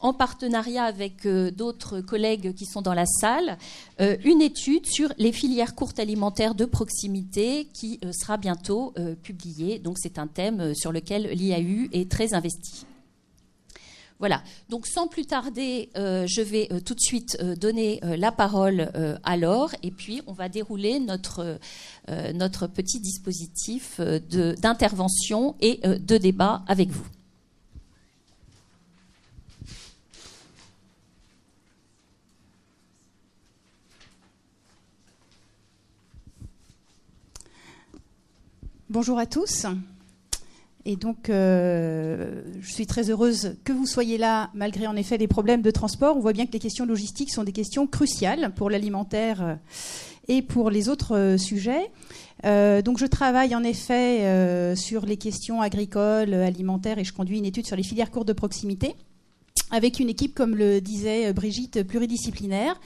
en 0.00 0.12
partenariat 0.12 0.84
avec 0.84 1.26
d'autres 1.26 2.02
collègues 2.02 2.52
qui 2.54 2.66
sont 2.66 2.82
dans 2.82 2.92
la 2.92 3.06
salle, 3.06 3.56
une 3.98 4.42
étude 4.42 4.84
sur 4.84 5.10
les 5.16 5.32
filières 5.32 5.74
courtes 5.74 5.98
alimentaires 5.98 6.54
de 6.54 6.66
proximité 6.66 7.68
qui 7.72 8.00
sera 8.12 8.36
bientôt 8.36 8.92
publiée. 9.22 9.78
Donc 9.78 9.96
c'est 9.98 10.18
un 10.18 10.26
thème 10.26 10.74
sur 10.74 10.92
lequel 10.92 11.30
l'IAU 11.32 11.88
est 11.92 12.10
très 12.10 12.34
investi. 12.34 12.84
Voilà. 14.24 14.42
Donc 14.70 14.86
sans 14.86 15.06
plus 15.06 15.26
tarder, 15.26 15.90
euh, 15.98 16.26
je 16.26 16.40
vais 16.40 16.68
euh, 16.72 16.80
tout 16.80 16.94
de 16.94 17.00
suite 17.00 17.36
euh, 17.42 17.54
donner 17.54 18.00
la 18.02 18.32
parole 18.32 18.90
à 19.22 19.36
Laure 19.36 19.72
et 19.82 19.90
puis 19.90 20.22
on 20.26 20.32
va 20.32 20.48
dérouler 20.48 20.98
notre, 20.98 21.58
notre 22.32 22.66
petit 22.66 23.00
dispositif 23.00 24.00
d'intervention 24.00 25.56
et 25.60 25.80
de 25.84 26.16
débat 26.16 26.62
avec 26.68 26.88
vous. 26.88 27.04
Bonjour 38.88 39.18
à 39.18 39.26
tous. 39.26 39.66
Et 40.86 40.96
donc, 40.96 41.30
euh, 41.30 42.42
je 42.60 42.70
suis 42.70 42.86
très 42.86 43.08
heureuse 43.08 43.56
que 43.64 43.72
vous 43.72 43.86
soyez 43.86 44.18
là, 44.18 44.50
malgré 44.52 44.86
en 44.86 44.96
effet 44.96 45.16
les 45.16 45.28
problèmes 45.28 45.62
de 45.62 45.70
transport. 45.70 46.16
On 46.16 46.20
voit 46.20 46.34
bien 46.34 46.44
que 46.44 46.52
les 46.52 46.58
questions 46.58 46.84
logistiques 46.84 47.32
sont 47.32 47.42
des 47.44 47.52
questions 47.52 47.86
cruciales 47.86 48.52
pour 48.54 48.68
l'alimentaire 48.68 49.42
euh, 49.42 49.54
et 50.28 50.42
pour 50.42 50.68
les 50.68 50.90
autres 50.90 51.16
euh, 51.16 51.38
sujets. 51.38 51.90
donc, 52.42 52.98
je 52.98 53.06
travaille 53.06 53.54
en 53.54 53.64
effet 53.64 54.76
sur 54.76 55.06
les 55.06 55.16
questions 55.16 55.62
agricoles, 55.62 56.34
alimentaires, 56.34 56.98
et 56.98 57.04
je 57.04 57.14
conduis 57.14 57.38
une 57.38 57.46
étude 57.46 57.66
sur 57.66 57.76
les 57.76 57.82
filières 57.82 58.10
courtes 58.10 58.28
de 58.28 58.34
proximité, 58.34 58.94
avec 59.70 59.98
une 59.98 60.10
équipe, 60.10 60.34
comme 60.34 60.54
le 60.54 60.82
disait 60.82 61.32
Brigitte, 61.32 61.82
pluridisciplinaire 61.84 62.78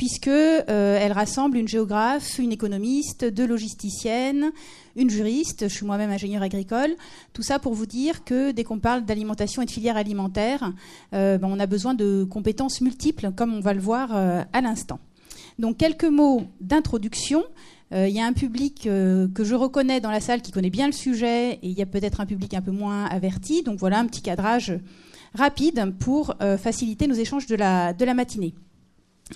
puisque 0.00 0.28
elle 0.28 1.12
rassemble 1.12 1.58
une 1.58 1.68
géographe, 1.68 2.38
une 2.38 2.52
économiste, 2.52 3.26
deux 3.26 3.46
logisticiennes, 3.46 4.50
une 4.96 5.10
juriste, 5.10 5.68
je 5.68 5.74
suis 5.74 5.84
moi-même 5.84 6.08
ingénieure 6.08 6.42
agricole. 6.42 6.96
Tout 7.34 7.42
ça 7.42 7.58
pour 7.58 7.74
vous 7.74 7.84
dire 7.84 8.24
que 8.24 8.50
dès 8.50 8.64
qu'on 8.64 8.78
parle 8.78 9.04
d'alimentation 9.04 9.60
et 9.60 9.66
de 9.66 9.70
filière 9.70 9.98
alimentaire, 9.98 10.72
euh, 11.12 11.36
ben, 11.36 11.48
on 11.50 11.60
a 11.60 11.66
besoin 11.66 11.92
de 11.92 12.24
compétences 12.24 12.80
multiples, 12.80 13.30
comme 13.36 13.52
on 13.52 13.60
va 13.60 13.74
le 13.74 13.80
voir 13.80 14.16
euh, 14.16 14.42
à 14.54 14.62
l'instant. 14.62 15.00
Donc 15.58 15.76
quelques 15.76 16.04
mots 16.04 16.44
d'introduction. 16.62 17.44
Euh, 17.92 18.08
il 18.08 18.14
y 18.14 18.20
a 18.20 18.24
un 18.24 18.32
public 18.32 18.84
que 18.84 19.44
je 19.44 19.54
reconnais 19.54 20.00
dans 20.00 20.10
la 20.10 20.20
salle 20.20 20.40
qui 20.40 20.50
connaît 20.50 20.70
bien 20.70 20.86
le 20.86 20.92
sujet 20.92 21.54
et 21.54 21.68
il 21.68 21.76
y 21.78 21.82
a 21.82 21.86
peut-être 21.86 22.22
un 22.22 22.26
public 22.26 22.54
un 22.54 22.62
peu 22.62 22.70
moins 22.70 23.04
averti. 23.04 23.62
Donc 23.64 23.78
voilà 23.78 23.98
un 23.98 24.06
petit 24.06 24.22
cadrage 24.22 24.72
rapide 25.34 25.92
pour 25.98 26.36
faciliter 26.58 27.06
nos 27.06 27.14
échanges 27.14 27.46
de 27.46 27.56
la 27.56 28.14
matinée. 28.14 28.54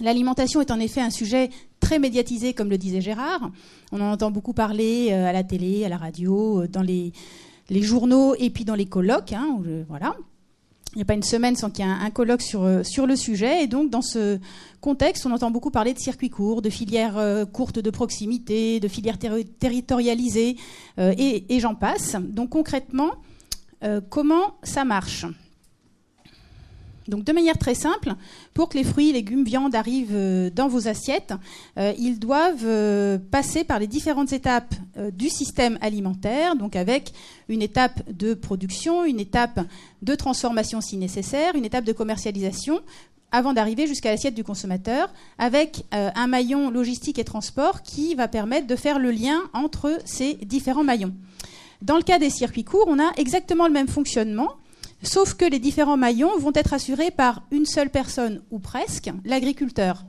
L'alimentation 0.01 0.61
est 0.61 0.71
en 0.71 0.81
effet 0.81 1.01
un 1.01 1.11
sujet 1.11 1.51
très 1.81 1.99
médiatisé, 1.99 2.55
comme 2.55 2.71
le 2.71 2.79
disait 2.79 3.01
Gérard. 3.01 3.51
On 3.93 4.01
en 4.01 4.13
entend 4.13 4.31
beaucoup 4.31 4.53
parler 4.53 5.13
à 5.13 5.33
la 5.33 5.45
télé, 5.45 5.85
à 5.85 5.89
la 5.89 5.97
radio, 5.97 6.67
dans 6.67 6.83
les, 6.83 7.13
journaux 7.71 8.35
et 8.39 8.51
puis 8.51 8.65
dans 8.65 8.75
les 8.75 8.87
colloques. 8.87 9.33
Hein, 9.33 9.61
voilà. 9.89 10.17
Il 10.95 10.99
n'y 10.99 11.03
a 11.03 11.07
pas 11.07 11.15
une 11.15 11.25
semaine 11.25 11.57
sans 11.57 11.71
qu'il 11.71 11.85
y 11.85 11.89
ait 11.89 11.91
un, 11.91 12.11
colloque 12.11 12.43
sur, 12.43 12.63
euh, 12.63 12.85
sur 12.85 13.07
le 13.07 13.17
sujet. 13.17 13.65
Et 13.65 13.67
donc, 13.67 13.91
dans 13.91 14.03
ce 14.03 14.39
contexte, 14.81 15.27
on 15.27 15.33
entend 15.33 15.51
beaucoup 15.51 15.73
parler 15.73 15.93
de 15.93 15.99
circuits 15.99 16.31
courts, 16.31 16.63
de 16.63 16.71
filières 16.71 17.19
euh, 17.19 17.45
courtes 17.45 17.81
de 17.81 17.91
proximité, 17.91 18.79
de 18.79 18.87
filières 18.87 19.19
territorialisées, 19.59 20.57
euh, 21.01 21.13
et 21.19 21.59
j'en 21.59 21.75
passe. 21.75 22.17
Donc, 22.21 22.51
concrètement, 22.51 23.11
comment 24.09 24.55
ça 24.63 24.85
marche? 24.85 25.27
Donc 27.09 27.25
de 27.25 27.33
manière 27.33 27.59
très 27.59 27.75
simple, 27.75 28.15
pour 28.55 28.69
que 28.69 28.79
les 28.79 28.85
fruits, 28.85 29.13
légumes, 29.13 29.45
viandes 29.45 29.75
arrivent 29.75 30.15
euh, 30.15 30.51
dans 30.51 30.69
vos 30.69 30.89
assiettes, 30.89 31.35
euh, 31.79 31.93
ils 31.99 32.19
doivent 32.19 32.65
euh, 32.65 33.19
passer 33.31 33.65
par 33.65 33.79
les 33.79 33.87
différentes 33.87 34.33
étapes 34.33 34.75
du 35.13 35.29
système 35.29 35.77
alimentaire, 35.81 36.55
donc 36.55 36.77
avec 36.77 37.13
une 37.49 37.63
étape 37.63 38.01
de 38.11 38.33
production, 38.35 39.05
une 39.05 39.19
étape 39.19 39.61
de 40.03 40.15
transformation 40.15 40.81
si 40.81 40.97
nécessaire, 40.97 41.57
une 41.57 41.65
étape 41.65 41.85
de 41.85 41.93
commercialisation, 41.93 42.81
avant 43.33 43.53
d'arriver 43.53 43.89
jusqu'à 43.89 44.11
l'assiette 44.11 44.37
du 44.37 44.45
consommateur, 44.45 45.13
avec 45.39 45.85
un 45.91 46.29
maillon 46.29 46.71
logistique 46.71 47.19
et 47.19 47.25
transport 47.25 47.83
qui 47.83 48.15
va 48.15 48.29
permettre 48.29 48.69
de 48.69 48.77
faire 48.77 49.01
le 49.01 49.11
lien 49.11 49.43
entre 49.53 49.99
ces 50.05 50.35
différents 50.35 50.85
maillons. 50.85 51.13
Dans 51.83 51.97
le 51.97 52.03
cas 52.03 52.21
des 52.21 52.31
circuits 52.31 52.65
courts, 52.65 52.87
on 52.87 53.01
a 53.01 53.11
exactement 53.17 53.67
le 53.67 53.73
même 53.73 53.89
fonctionnement 53.89 54.53
Sauf 55.03 55.35
que 55.35 55.45
les 55.45 55.59
différents 55.59 55.97
maillons 55.97 56.39
vont 56.39 56.53
être 56.55 56.73
assurés 56.73 57.11
par 57.11 57.43
une 57.51 57.67
seule 57.67 57.91
personne, 57.91 58.43
ou 58.51 58.59
presque, 58.59 59.11
l'agriculteur. 59.25 60.05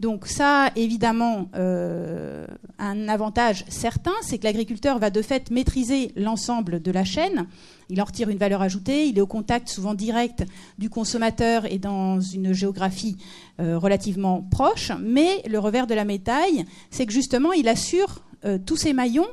Donc 0.00 0.26
ça 0.26 0.70
évidemment 0.76 1.50
euh, 1.54 2.46
un 2.78 3.08
avantage 3.08 3.66
certain, 3.68 4.14
c'est 4.22 4.38
que 4.38 4.44
l'agriculteur 4.44 4.98
va 4.98 5.10
de 5.10 5.20
fait 5.20 5.50
maîtriser 5.50 6.12
l'ensemble 6.16 6.80
de 6.80 6.90
la 6.90 7.04
chaîne. 7.04 7.46
Il 7.90 8.00
en 8.00 8.04
retire 8.04 8.30
une 8.30 8.38
valeur 8.38 8.62
ajoutée, 8.62 9.08
il 9.08 9.18
est 9.18 9.20
au 9.20 9.26
contact 9.26 9.68
souvent 9.68 9.92
direct 9.92 10.44
du 10.78 10.88
consommateur 10.88 11.70
et 11.70 11.78
dans 11.78 12.18
une 12.18 12.54
géographie 12.54 13.18
euh, 13.60 13.78
relativement 13.78 14.40
proche. 14.50 14.90
Mais 15.02 15.42
le 15.46 15.58
revers 15.58 15.86
de 15.86 15.94
la 15.94 16.06
médaille, 16.06 16.64
c'est 16.90 17.04
que 17.04 17.12
justement, 17.12 17.52
il 17.52 17.68
assure 17.68 18.22
euh, 18.46 18.58
tous 18.58 18.76
ces 18.76 18.94
maillons 18.94 19.28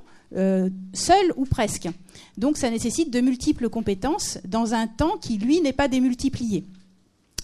seul 0.92 1.32
ou 1.38 1.46
presque. 1.46 1.88
Donc 2.38 2.58
ça 2.58 2.70
nécessite 2.70 3.12
de 3.12 3.20
multiples 3.20 3.70
compétences 3.70 4.38
dans 4.46 4.74
un 4.74 4.88
temps 4.88 5.18
qui, 5.18 5.38
lui, 5.38 5.60
n'est 5.62 5.74
pas 5.74 5.88
démultiplié. 5.88 6.66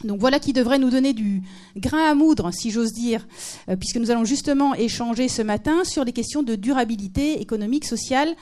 Donc 0.04 0.20
voilà 0.20 0.40
qui 0.40 0.54
devrait 0.54 0.80
nous 0.80 0.90
donner 0.90 1.14
du 1.14 1.42
grain 1.78 2.10
à 2.10 2.14
moudre, 2.14 2.52
si 2.52 2.72
j'ose 2.72 2.92
dire, 2.92 3.26
euh, 3.70 3.76
puisque 3.76 3.98
nous 3.98 4.12
allons 4.12 4.26
justement 4.26 4.76
échanger 4.76 5.30
ce 5.30 5.42
matin 5.42 5.84
sur 5.84 6.04
les 6.04 6.12
questions 6.12 6.44
de 6.44 6.56
durabilité 6.56 7.42
économique, 7.42 7.86
sociale 7.86 8.36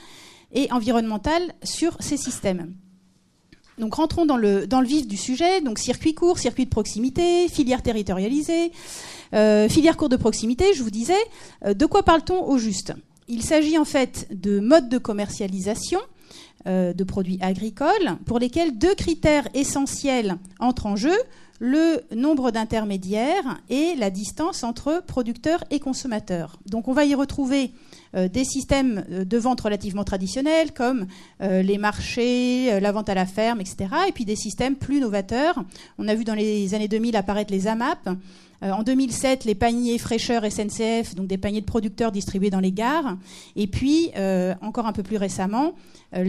et 0.52 0.70
environnementale 0.72 1.54
sur 1.62 1.96
ces 2.00 2.16
systèmes. 2.16 2.74
Donc 3.78 3.94
rentrons 3.94 4.26
dans 4.26 4.36
le, 4.36 4.66
dans 4.66 4.80
le 4.80 4.86
vif 4.86 5.06
du 5.06 5.16
sujet, 5.16 5.60
donc 5.60 5.78
circuit 5.78 6.14
court, 6.14 6.38
circuit 6.38 6.64
de 6.64 6.70
proximité, 6.70 7.48
filière 7.48 7.82
territorialisée, 7.82 8.70
euh, 9.34 9.68
filière 9.68 9.96
court 9.96 10.10
de 10.10 10.16
proximité, 10.16 10.74
je 10.74 10.82
vous 10.82 10.90
disais, 10.90 11.14
euh, 11.64 11.74
de 11.74 11.86
quoi 11.86 12.02
parle-t-on 12.02 12.44
au 12.44 12.58
juste? 12.58 12.92
Il 13.28 13.42
s'agit 13.42 13.78
en 13.78 13.84
fait 13.84 14.26
de 14.30 14.60
modes 14.60 14.88
de 14.88 14.98
commercialisation 14.98 16.00
euh, 16.66 16.92
de 16.92 17.04
produits 17.04 17.38
agricoles 17.40 18.16
pour 18.24 18.38
lesquels 18.38 18.78
deux 18.78 18.94
critères 18.94 19.48
essentiels 19.52 20.36
entrent 20.60 20.86
en 20.86 20.96
jeu 20.96 21.16
le 21.58 22.02
nombre 22.14 22.50
d'intermédiaires 22.50 23.58
et 23.68 23.94
la 23.96 24.10
distance 24.10 24.62
entre 24.62 25.02
producteurs 25.06 25.64
et 25.70 25.80
consommateurs. 25.80 26.58
Donc 26.66 26.88
on 26.88 26.92
va 26.92 27.04
y 27.04 27.14
retrouver 27.14 27.72
euh, 28.14 28.28
des 28.28 28.44
systèmes 28.44 29.04
euh, 29.10 29.24
de 29.24 29.38
vente 29.38 29.60
relativement 29.60 30.04
traditionnels 30.04 30.72
comme 30.72 31.06
les 31.40 31.78
marchés, 31.78 32.78
la 32.80 32.92
vente 32.92 33.08
à 33.08 33.14
la 33.14 33.26
ferme, 33.26 33.60
etc. 33.60 33.88
Et 34.08 34.12
puis 34.12 34.24
des 34.24 34.36
systèmes 34.36 34.76
plus 34.76 35.00
novateurs. 35.00 35.64
On 35.98 36.06
a 36.06 36.14
vu 36.14 36.24
dans 36.24 36.34
les 36.34 36.74
années 36.74 36.88
2000 36.88 37.16
apparaître 37.16 37.52
les 37.52 37.66
AMAP. 37.66 38.08
En 38.62 38.82
2007, 38.82 39.44
les 39.44 39.54
paniers 39.54 39.98
fraîcheurs 39.98 40.44
SNCF, 40.44 41.14
donc 41.14 41.26
des 41.26 41.38
paniers 41.38 41.60
de 41.60 41.66
producteurs 41.66 42.12
distribués 42.12 42.50
dans 42.50 42.60
les 42.60 42.72
gares. 42.72 43.16
Et 43.56 43.66
puis, 43.66 44.10
encore 44.60 44.86
un 44.86 44.92
peu 44.92 45.02
plus 45.02 45.16
récemment, 45.16 45.74
euh, 46.14 46.24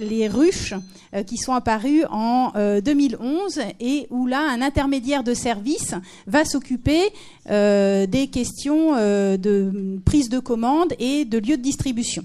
les, 0.00 0.28
ruches 0.28 0.72
euh, 1.14 1.22
qui 1.22 1.36
sont 1.36 1.52
apparues 1.52 2.04
en 2.10 2.52
2011 2.82 3.58
euh, 3.58 3.62
et 3.80 4.06
où 4.08 4.26
là 4.26 4.40
un 4.50 4.62
intermédiaire 4.62 5.22
de 5.22 5.34
service 5.34 5.94
va 6.26 6.46
s'occuper 6.46 7.02
des 7.46 8.28
questions 8.32 8.94
de 8.96 10.00
prise 10.06 10.30
de 10.30 10.38
commande 10.38 10.94
et 10.98 11.26
de 11.26 11.38
lieu 11.38 11.58
de 11.58 11.62
distribution. 11.62 12.24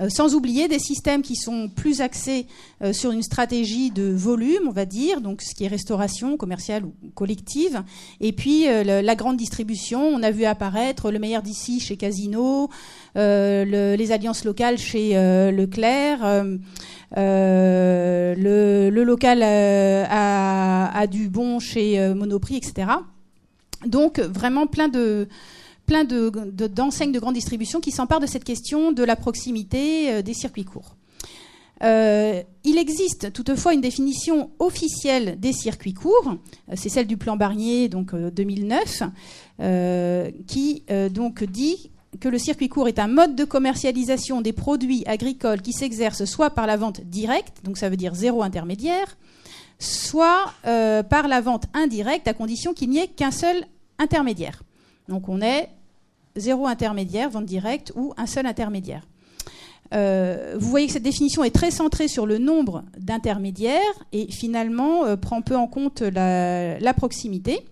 Euh, 0.00 0.08
sans 0.08 0.34
oublier 0.34 0.68
des 0.68 0.78
systèmes 0.78 1.22
qui 1.22 1.34
sont 1.34 1.68
plus 1.68 2.00
axés 2.00 2.46
euh, 2.82 2.92
sur 2.92 3.10
une 3.10 3.22
stratégie 3.22 3.90
de 3.90 4.04
volume, 4.04 4.68
on 4.68 4.72
va 4.72 4.84
dire, 4.84 5.20
donc 5.20 5.42
ce 5.42 5.54
qui 5.54 5.64
est 5.64 5.68
restauration 5.68 6.36
commerciale 6.36 6.84
ou 6.84 6.94
collective, 7.14 7.82
et 8.20 8.32
puis 8.32 8.68
euh, 8.68 9.02
la 9.02 9.14
grande 9.16 9.36
distribution. 9.36 10.00
On 10.00 10.22
a 10.22 10.30
vu 10.30 10.44
apparaître 10.44 11.10
le 11.10 11.18
meilleur 11.18 11.42
d'ici 11.42 11.80
chez 11.80 11.96
Casino, 11.96 12.70
les 13.16 14.12
alliances 14.12 14.44
locales 14.44 14.78
chez 14.78 15.14
Leclerc. 15.50 16.20
le, 17.16 18.34
local 19.04 19.42
à, 19.42 20.96
à 20.96 21.06
Dubon 21.06 21.58
chez 21.58 22.14
Monoprix, 22.14 22.56
etc. 22.56 22.88
Donc 23.86 24.20
vraiment 24.20 24.66
plein 24.66 24.88
de, 24.88 25.28
plein 25.88 26.04
d'enseignes 26.04 27.08
de, 27.08 27.14
de, 27.14 27.20
grande 27.20 27.34
distribution 27.34 27.80
qui 27.80 27.90
s'emparent 27.90 28.20
de 28.20 28.26
cette 28.26 28.44
question 28.44 28.92
de 28.92 29.02
la 29.02 29.16
proximité 29.16 30.12
euh, 30.12 30.22
des 30.22 30.34
circuits 30.34 30.64
courts. 30.64 30.94
Euh, 31.82 32.42
il 32.64 32.76
existe 32.76 33.32
toutefois 33.32 33.72
une 33.72 33.80
définition 33.80 34.50
officielle 34.58 35.40
des 35.40 35.52
circuits 35.52 35.94
courts, 35.94 36.34
euh, 36.68 36.74
c'est 36.76 36.88
celle 36.88 37.06
du 37.06 37.16
plan 37.16 37.36
Barnier, 37.36 37.88
donc 37.88 38.14
2009, 38.14 39.02
qui 40.46 40.84
donc 41.10 41.42
dit 41.42 41.90
que 42.20 42.28
le 42.28 42.38
circuit 42.38 42.68
court 42.68 42.88
est 42.88 42.98
un 42.98 43.08
mode 43.08 43.34
de 43.34 43.44
commercialisation 43.44 44.40
des 44.40 44.52
produits 44.52 45.04
agricoles 45.06 45.62
qui 45.62 45.72
s'exerce 45.72 46.24
soit 46.26 46.50
par 46.50 46.66
la 46.66 46.76
vente 46.76 47.00
directe, 47.00 47.64
donc 47.64 47.78
ça 47.78 47.88
veut 47.88 47.96
dire 47.96 48.14
zéro 48.14 48.42
intermédiaire, 48.42 49.16
soit 49.78 50.52
par 50.62 51.28
la 51.28 51.40
vente 51.40 51.64
indirecte 51.74 52.28
à 52.28 52.34
condition 52.34 52.72
qu'il 52.72 52.90
n'y 52.90 52.98
ait 52.98 53.08
qu'un 53.08 53.32
seul 53.32 53.64
intermédiaire. 53.98 54.62
Donc 55.08 55.28
on 55.28 55.40
est 55.40 55.68
zéro 56.38 56.66
intermédiaire, 56.66 57.30
vente 57.30 57.46
directe 57.46 57.92
ou 57.96 58.14
un 58.16 58.26
seul 58.26 58.46
intermédiaire. 58.46 59.02
Euh, 59.94 60.56
vous 60.58 60.68
voyez 60.68 60.86
que 60.86 60.92
cette 60.92 61.02
définition 61.02 61.44
est 61.44 61.50
très 61.54 61.70
centrée 61.70 62.08
sur 62.08 62.26
le 62.26 62.38
nombre 62.38 62.84
d'intermédiaires 62.98 63.80
et 64.12 64.30
finalement 64.30 65.04
euh, 65.06 65.16
prend 65.16 65.40
peu 65.40 65.56
en 65.56 65.66
compte 65.66 66.02
la, 66.02 66.94
proximité. 66.94 67.64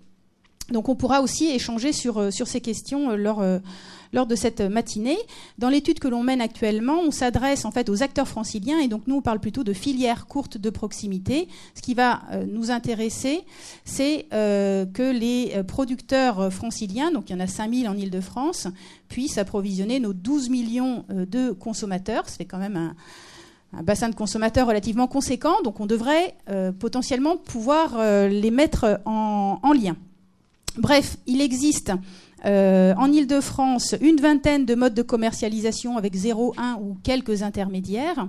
Donc 0.71 0.89
on 0.89 0.97
pourra 0.97 1.21
aussi 1.21 1.47
échanger 1.47 1.93
sur, 1.93 2.19
euh, 2.19 2.31
ces 2.31 2.61
questions 2.61 3.17
lors, 3.17 3.43
lors 4.13 4.27
de 4.27 4.35
cette 4.35 4.61
matinée. 4.61 5.19
Dans 5.59 5.69
l'étude 5.69 5.99
que 5.99 6.09
l'on 6.09 6.23
mène 6.23 6.41
actuellement, 6.41 7.01
on 7.01 7.11
s'adresse 7.11 7.65
en 7.65 7.71
fait 7.71 7.89
aux 7.89 8.03
acteurs 8.03 8.29
franciliens 8.29 8.79
et 8.79 8.89
donc 8.89 9.03
nous 9.07 9.17
on 9.17 9.23
parle 9.23 9.41
plutôt 9.41 9.65
de 9.65 9.73
filières 9.73 10.27
courtes 10.27 10.59
de 10.59 10.71
proximité. 10.71 11.49
Ce 11.75 11.83
qui 11.83 11.95
va 11.95 12.23
euh, 12.33 12.45
nous 12.47 12.71
intéresser, 12.71 13.43
c'est 13.85 14.27
euh, 14.33 14.87
que 14.87 15.03
les 15.03 15.53
euh, 15.55 15.63
producteurs 15.63 16.53
franciliens, 16.53 17.11
donc 17.11 17.31
il 17.31 17.35
y 17.35 17.37
en 17.37 17.41
a 17.41 17.47
5000 17.47 17.89
en 17.89 17.97
Ile-de-France, 17.97 18.69
puissent 19.09 19.39
approvisionner 19.39 20.01
nos 20.01 20.13
12 20.13 20.51
millions 20.51 21.05
de 21.09 21.53
consommateurs. 21.53 22.29
Fait 22.29 22.45
quand 22.45 22.59
même 22.59 22.95
un, 23.73 23.83
bassin 23.83 24.09
de 24.09 24.15
consommateurs 24.15 24.67
relativement 24.67 25.07
conséquent, 25.07 25.63
donc 25.63 25.81
on 25.81 25.87
devrait 25.87 26.35
potentiellement 26.79 27.37
pouvoir 27.37 27.99
les 28.29 28.51
mettre 28.51 29.01
en 29.05 29.73
lien. 29.73 29.97
Bref, 30.79 31.17
il 31.27 31.41
existe 31.41 31.93
euh, 32.45 32.95
en 32.97 33.11
Ile-de-France, 33.11 33.95
une 34.01 34.17
vingtaine 34.17 34.67
de 34.67 34.75
modes 34.75 34.95
de 34.95 35.03
commercialisation 35.03 35.97
avec 35.97 36.15
0, 36.15 36.55
1 36.57 36.79
ou 36.81 36.97
quelques 37.03 37.43
intermédiaires. 37.43 38.29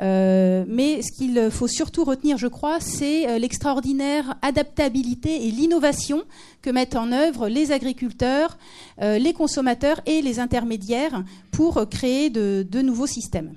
Euh, 0.00 0.64
mais 0.68 1.00
ce 1.02 1.12
qu'il 1.12 1.50
faut 1.50 1.68
surtout 1.68 2.04
retenir, 2.04 2.36
je 2.36 2.48
crois, 2.48 2.80
c'est 2.80 3.28
euh, 3.28 3.38
l'extraordinaire 3.38 4.34
adaptabilité 4.42 5.46
et 5.46 5.50
l'innovation 5.50 6.24
que 6.62 6.70
mettent 6.70 6.96
en 6.96 7.12
œuvre 7.12 7.48
les 7.48 7.72
agriculteurs, 7.72 8.56
les 9.00 9.32
consommateurs 9.34 10.00
et 10.06 10.22
les 10.22 10.40
intermédiaires 10.40 11.22
pour 11.52 11.86
créer 11.90 12.30
de 12.30 12.80
nouveaux 12.80 13.06
systèmes. 13.06 13.52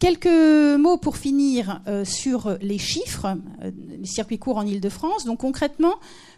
Quelques 0.00 0.26
mots 0.26 0.96
pour 0.96 1.16
finir 1.16 1.80
sur 2.04 2.56
les 2.60 2.78
chiffres, 2.78 3.36
les 3.62 4.06
circuits 4.06 4.38
courts 4.38 4.56
en 4.56 4.66
Ile-de-France. 4.66 5.24
Donc 5.24 5.38
concrètement, 5.40 5.94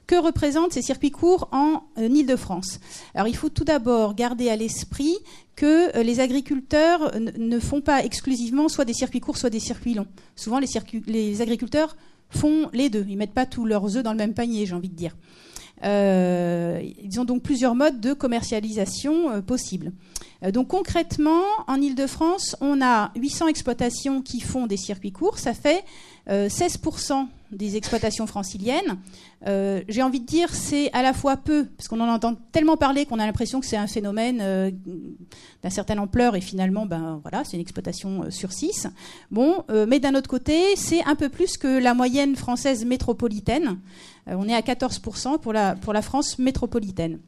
que 0.06 0.16
représentent 0.16 0.72
ces 0.72 0.82
circuits 0.82 1.12
courts 1.12 1.48
en 1.52 1.84
Ile-de-France? 1.96 2.80
Alors 3.14 3.28
il 3.28 3.36
faut 3.36 3.48
tout 3.48 3.64
d'abord 3.64 4.14
garder 4.14 4.50
à 4.50 4.56
l'esprit 4.56 5.16
que 5.56 6.02
les 6.02 6.20
agriculteurs 6.20 7.12
ne 7.18 7.58
font 7.58 7.80
pas 7.80 8.04
exclusivement 8.04 8.68
soit 8.68 8.84
des 8.84 8.94
circuits 8.94 9.20
courts, 9.20 9.38
soit 9.38 9.50
des 9.50 9.60
circuits 9.60 9.94
longs. 9.94 10.08
Souvent, 10.36 10.58
les, 10.58 10.68
les 11.06 11.40
agriculteurs 11.40 11.96
font 12.30 12.68
les 12.72 12.90
deux. 12.90 13.06
Ils 13.08 13.16
mettent 13.16 13.32
pas 13.32 13.46
tous 13.46 13.64
leurs 13.64 13.96
œufs 13.96 14.02
dans 14.02 14.12
le 14.12 14.18
même 14.18 14.34
panier, 14.34 14.66
j'ai 14.66 14.74
envie 14.74 14.88
de 14.88 14.96
dire. 14.96 15.16
Euh, 15.84 16.80
ils 17.02 17.18
ont 17.18 17.24
donc 17.24 17.42
plusieurs 17.42 17.74
modes 17.74 18.00
de 18.00 18.12
commercialisation 18.12 19.30
euh, 19.30 19.40
possibles. 19.40 19.92
Euh, 20.44 20.52
donc 20.52 20.68
concrètement, 20.68 21.42
en 21.66 21.80
Ile-de-France, 21.80 22.56
on 22.60 22.80
a 22.80 23.10
800 23.16 23.48
exploitations 23.48 24.22
qui 24.22 24.40
font 24.40 24.66
des 24.66 24.76
circuits 24.76 25.12
courts. 25.12 25.38
Ça 25.38 25.54
fait 25.54 25.84
16% 26.28 27.26
des 27.50 27.74
exploitations 27.76 28.28
franciliennes. 28.28 28.96
J'ai 29.44 30.02
envie 30.04 30.20
de 30.20 30.24
dire 30.24 30.54
c'est 30.54 30.88
à 30.92 31.02
la 31.02 31.12
fois 31.12 31.36
peu, 31.36 31.66
parce 31.76 31.88
qu'on 31.88 31.98
en 31.98 32.08
entend 32.08 32.36
tellement 32.52 32.76
parler 32.76 33.06
qu'on 33.06 33.18
a 33.18 33.26
l'impression 33.26 33.58
que 33.58 33.66
c'est 33.66 33.76
un 33.76 33.88
phénomène 33.88 34.70
d'une 34.70 35.70
certaine 35.70 35.98
ampleur 35.98 36.36
et 36.36 36.40
finalement, 36.40 36.86
ben 36.86 37.18
voilà, 37.22 37.42
c'est 37.42 37.56
une 37.56 37.60
exploitation 37.60 38.30
sur 38.30 38.52
6. 38.52 38.86
Bon, 39.32 39.64
mais 39.88 39.98
d'un 39.98 40.14
autre 40.14 40.30
côté, 40.30 40.76
c'est 40.76 41.02
un 41.02 41.16
peu 41.16 41.28
plus 41.28 41.56
que 41.56 41.80
la 41.82 41.92
moyenne 41.92 42.36
française 42.36 42.84
métropolitaine. 42.84 43.80
Euh, 44.28 44.34
on 44.36 44.48
est 44.48 44.54
à 44.54 44.60
14% 44.60 45.38
pour 45.38 45.52
la, 45.52 46.02
France 46.02 46.38
métropolitaine. 46.38 47.18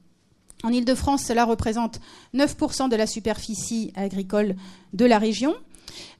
En 0.63 0.71
Ile-de-France, 0.71 1.25
cela 1.25 1.45
représente 1.45 2.01
9% 2.35 2.89
de 2.89 2.97
la 2.97 3.07
superficie 3.07 3.93
agricole 3.97 4.55
de 4.93 5.05
la 5.05 5.19
région. 5.19 5.55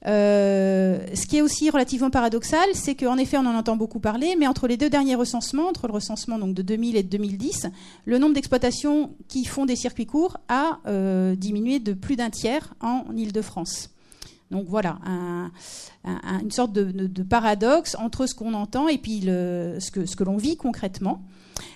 Euh, 0.05 1.05
ce 1.13 1.25
qui 1.25 1.37
est 1.37 1.41
aussi 1.41 1.69
relativement 1.69 2.11
paradoxal, 2.11 2.67
c'est 2.73 2.95
qu'en 2.95 3.17
effet, 3.17 3.37
on 3.37 3.45
en 3.45 3.55
entend 3.55 3.75
beaucoup 3.75 3.99
parler, 3.99 4.35
mais 4.37 4.47
entre 4.47 4.67
les 4.67 4.77
deux 4.77 4.89
derniers 4.89 5.15
recensements, 5.15 5.67
entre 5.67 5.87
le 5.87 5.93
recensement 5.93 6.37
de 6.37 6.61
2000 6.61 6.95
et 6.95 7.03
de 7.03 7.09
2010, 7.09 7.67
le 8.05 8.17
nombre 8.19 8.35
d'exploitations 8.35 9.11
qui 9.27 9.45
font 9.45 9.65
des 9.65 9.75
circuits 9.75 10.05
courts 10.05 10.37
a 10.47 10.79
euh, 10.85 11.35
diminué 11.35 11.79
de 11.79 11.93
plus 11.93 12.15
d'un 12.15 12.29
tiers 12.29 12.73
en 12.81 13.05
Ile-de-France. 13.15 13.94
Donc 14.55 14.67
voilà, 14.69 14.99
une 16.05 16.49
sorte 16.49 16.71
de, 16.71 17.23
paradoxe 17.23 17.97
entre 17.99 18.25
ce 18.25 18.33
qu'on 18.33 18.53
entend 18.53 18.87
et 18.87 18.97
puis 18.97 19.19
ce 19.23 19.91
que, 19.91 20.23
l'on 20.23 20.37
vit 20.37 20.55
concrètement. 20.55 21.25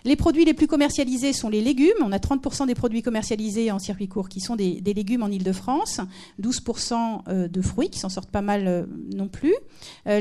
Les 0.05 0.15
produits 0.15 0.45
les 0.45 0.53
plus 0.53 0.67
commercialisés 0.67 1.33
sont 1.33 1.49
les 1.49 1.59
légumes. 1.61 1.89
On 2.01 2.13
a 2.13 2.19
30% 2.19 2.65
des 2.65 2.75
produits 2.75 3.01
commercialisés 3.01 3.69
en 3.69 3.79
circuit 3.79 4.07
court 4.07 4.29
qui 4.29 4.39
sont 4.39 4.55
des, 4.55 4.81
légumes 4.81 5.23
en 5.23 5.27
Ile-de-France, 5.27 5.99
12% 6.41 7.21
euh, 7.27 7.47
de 7.49 7.61
fruits 7.61 7.89
qui 7.89 7.99
s'en 7.99 8.07
sortent 8.07 8.31
pas 8.31 8.41
mal 8.41 8.67
euh, 8.67 8.85
non 9.13 9.27
plus. 9.27 9.55
Euh, 10.07 10.19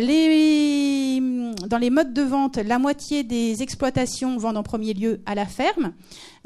dans 1.68 1.78
les 1.78 1.90
modes 1.90 2.12
de 2.12 2.22
vente, 2.22 2.56
la 2.56 2.80
moitié 2.80 3.22
des 3.22 3.62
exploitations 3.62 4.36
vendent 4.36 4.56
en 4.56 4.64
premier 4.64 4.94
lieu 4.94 5.20
à 5.26 5.36
la 5.36 5.46
ferme 5.46 5.92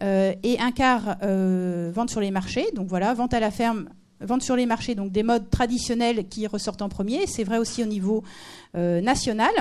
et 0.01 0.59
un 0.59 0.73
quart 0.73 1.17
vendent 1.23 2.11
sur 2.11 2.21
les 2.21 2.31
marchés. 2.31 2.67
Donc 2.75 2.89
voilà, 2.89 3.15
vente 3.15 3.33
à 3.33 3.41
la 3.41 3.51
ferme 3.51 3.89
vente 4.25 4.43
sur 4.43 4.57
les 4.57 4.67
marchés, 4.67 4.95
donc 4.95 5.13
des 5.13 5.23
modes 5.23 5.51
traditionnels 5.51 6.29
qui 6.29 6.47
ressortent 6.47 6.83
en 6.83 6.89
premier. 6.89 7.27
C'est 7.27 7.45
vrai 7.45 7.59
aussi 7.59 7.83
au 7.83 7.87
niveau 7.87 8.23
euh, 8.77 9.01
national. 9.01 9.53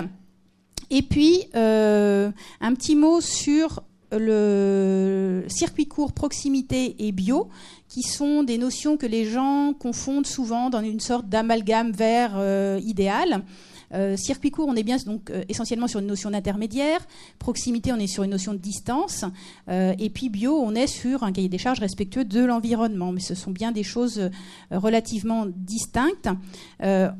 Et 0.89 1.01
puis, 1.01 1.45
euh, 1.55 2.31
un 2.59 2.73
petit 2.73 2.95
mot 2.95 3.21
sur 3.21 3.83
le 4.11 5.45
circuit 5.47 5.87
court, 5.87 6.11
proximité 6.11 7.07
et 7.07 7.11
bio, 7.11 7.47
qui 7.87 8.03
sont 8.03 8.43
des 8.43 8.57
notions 8.57 8.97
que 8.97 9.05
les 9.05 9.25
gens 9.25 9.73
confondent 9.77 10.27
souvent 10.27 10.69
dans 10.69 10.81
une 10.81 10.99
sorte 10.99 11.29
d'amalgame 11.29 11.91
vert 11.91 12.33
euh, 12.35 12.79
idéal. 12.83 13.43
Euh, 13.93 14.15
circuit 14.15 14.51
court, 14.51 14.67
on 14.67 14.75
est 14.75 14.83
bien 14.83 14.97
donc 15.05 15.29
euh, 15.29 15.43
essentiellement 15.49 15.87
sur 15.87 15.99
une 15.99 16.07
notion 16.07 16.31
d'intermédiaire. 16.31 16.99
Proximité, 17.39 17.91
on 17.91 17.97
est 17.97 18.07
sur 18.07 18.23
une 18.23 18.31
notion 18.31 18.53
de 18.53 18.57
distance. 18.57 19.25
Euh, 19.69 19.93
et 19.99 20.09
puis 20.09 20.29
bio, 20.29 20.57
on 20.57 20.75
est 20.75 20.87
sur 20.87 21.23
un 21.23 21.31
cahier 21.31 21.49
des 21.49 21.57
charges 21.57 21.79
respectueux 21.79 22.25
de 22.25 22.43
l'environnement. 22.43 23.11
Mais 23.11 23.19
ce 23.19 23.35
sont 23.35 23.51
bien 23.51 23.71
des 23.71 23.83
choses 23.83 24.29
relativement 24.71 25.45
distinctes. 25.47 26.29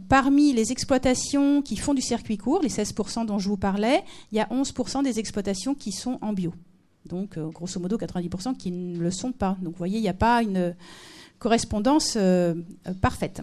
parmi 0.10 0.54
les 0.54 0.72
exploitations 0.72 1.62
qui 1.62 1.76
font 1.78 1.94
du 1.94 2.02
circuit 2.02 2.38
court, 2.38 2.62
les 2.62 2.70
16% 2.70 3.26
dont 3.26 3.40
je 3.40 3.50
vous 3.50 3.58
parlais, 3.58 4.04
il 4.32 4.38
y 4.38 4.42
a 4.42 4.46
11% 4.46 5.04
des 5.04 5.20
exploitations 5.20 5.76
qui 5.76 5.92
sont 5.92 6.18
en 6.22 6.34
bio. 6.34 6.54
Donc, 7.06 7.38
grosso 7.38 7.80
modo, 7.80 7.98
90% 7.98 8.56
qui 8.56 8.72
ne 8.72 9.00
le 9.00 9.12
sont 9.12 9.32
pas. 9.32 9.58
Donc, 9.62 9.74
vous 9.74 9.78
voyez, 9.78 9.98
il 9.98 10.02
n'y 10.02 10.10
a 10.10 10.14
pas 10.14 10.42
une 10.42 10.76
correspondance 11.40 12.18
parfaite. 13.02 13.42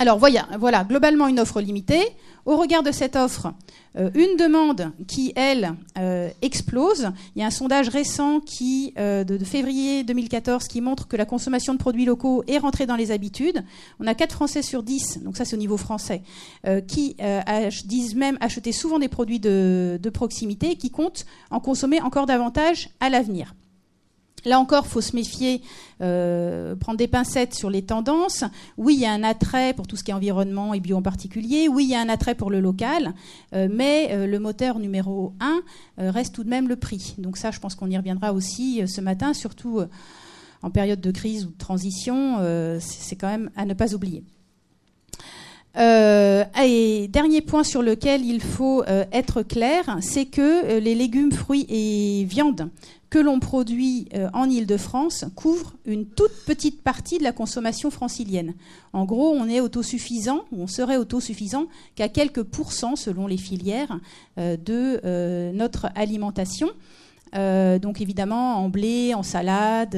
Alors 0.00 0.18
voilà, 0.18 0.84
globalement 0.84 1.26
une 1.26 1.40
offre 1.40 1.60
limitée. 1.60 2.04
Au 2.46 2.56
regard 2.56 2.82
de 2.82 2.92
cette 2.92 3.16
offre, 3.16 3.52
euh, 3.96 4.10
une 4.14 4.36
demande 4.36 4.92
qui, 5.06 5.32
elle, 5.34 5.74
euh, 5.98 6.30
explose. 6.40 7.10
Il 7.34 7.40
y 7.40 7.42
a 7.42 7.46
un 7.46 7.50
sondage 7.50 7.88
récent 7.88 8.40
qui, 8.40 8.94
euh, 8.96 9.24
de, 9.24 9.44
février 9.44 10.04
2014 10.04 10.68
qui 10.68 10.80
montre 10.80 11.08
que 11.08 11.16
la 11.16 11.24
consommation 11.24 11.74
de 11.74 11.78
produits 11.78 12.04
locaux 12.04 12.44
est 12.46 12.58
rentrée 12.58 12.86
dans 12.86 12.96
les 12.96 13.10
habitudes. 13.10 13.64
On 13.98 14.06
a 14.06 14.14
4 14.14 14.32
Français 14.32 14.62
sur 14.62 14.82
10, 14.82 15.24
donc 15.24 15.36
ça 15.36 15.44
c'est 15.44 15.56
au 15.56 15.58
niveau 15.58 15.76
français, 15.76 16.22
qui 16.86 17.16
disent 17.84 18.14
même 18.14 18.38
acheter 18.40 18.72
souvent 18.72 18.98
des 18.98 19.08
produits 19.08 19.40
de 19.40 20.10
proximité 20.12 20.72
et 20.72 20.76
qui 20.76 20.90
comptent 20.90 21.26
en 21.50 21.60
consommer 21.60 22.00
encore 22.00 22.26
davantage 22.26 22.90
à 23.00 23.10
l'avenir. 23.10 23.54
Là 24.44 24.60
encore, 24.60 24.86
faut 24.86 25.00
se 25.00 25.14
méfier, 25.16 25.62
euh, 26.00 26.76
prendre 26.76 26.98
des 26.98 27.08
pincettes 27.08 27.54
sur 27.54 27.70
les 27.70 27.82
tendances. 27.82 28.44
Oui, 28.76 28.94
il 28.94 29.00
y 29.00 29.06
a 29.06 29.12
un 29.12 29.24
attrait 29.24 29.74
pour 29.74 29.86
tout 29.86 29.96
ce 29.96 30.04
qui 30.04 30.10
est 30.10 30.14
environnement 30.14 30.74
et 30.74 30.80
bio 30.80 30.96
en 30.96 31.02
particulier. 31.02 31.68
Oui, 31.68 31.84
il 31.84 31.90
y 31.90 31.94
a 31.94 32.00
un 32.00 32.08
attrait 32.08 32.34
pour 32.34 32.50
le 32.50 32.60
local, 32.60 33.14
euh, 33.54 33.68
mais 33.70 34.08
euh, 34.12 34.26
le 34.26 34.38
moteur 34.38 34.78
numéro 34.78 35.34
un 35.40 35.60
reste 35.96 36.34
tout 36.34 36.44
de 36.44 36.50
même 36.50 36.68
le 36.68 36.76
prix. 36.76 37.14
Donc 37.18 37.36
ça, 37.36 37.50
je 37.50 37.58
pense 37.58 37.74
qu'on 37.74 37.90
y 37.90 37.96
reviendra 37.96 38.32
aussi 38.32 38.82
ce 38.86 39.00
matin, 39.00 39.34
surtout 39.34 39.80
en 40.62 40.70
période 40.70 41.00
de 41.00 41.10
crise 41.10 41.44
ou 41.44 41.48
de 41.48 41.58
transition. 41.58 42.36
c'est 42.78 43.16
quand 43.16 43.26
même 43.26 43.50
à 43.56 43.64
ne 43.64 43.74
pas 43.74 43.94
oublier. 43.94 44.22
et 45.76 47.08
dernier 47.08 47.40
point 47.40 47.64
sur 47.64 47.82
lequel 47.82 48.24
il 48.24 48.40
faut 48.40 48.84
être 48.84 49.42
clair, 49.42 49.98
c'est 50.00 50.26
que 50.26 50.78
les 50.78 50.94
légumes, 50.94 51.32
fruits 51.32 51.66
et 51.68 52.24
viandes 52.24 52.70
que 53.10 53.18
l'on 53.18 53.40
produit 53.40 54.08
euh, 54.14 54.28
en 54.34 54.50
Île-de-France 54.50 55.24
couvre 55.34 55.74
une 55.86 56.06
toute 56.06 56.32
petite 56.46 56.82
partie 56.82 57.18
de 57.18 57.22
la 57.22 57.32
consommation 57.32 57.90
francilienne. 57.90 58.54
En 58.92 59.04
gros, 59.04 59.30
on 59.30 59.48
est 59.48 59.60
autosuffisant, 59.60 60.44
ou 60.52 60.62
on 60.62 60.66
serait 60.66 60.96
autosuffisant 60.96 61.66
qu'à 61.94 62.08
quelques 62.08 62.42
pourcents, 62.42 62.96
selon 62.96 63.26
les 63.26 63.38
filières, 63.38 63.98
euh, 64.38 64.56
de 64.56 65.00
euh, 65.04 65.52
notre 65.52 65.88
alimentation. 65.94 66.68
donc 67.32 68.00
évidemment, 68.00 68.56
en 68.56 68.68
blé, 68.68 69.14
en 69.14 69.22
salade, 69.22 69.96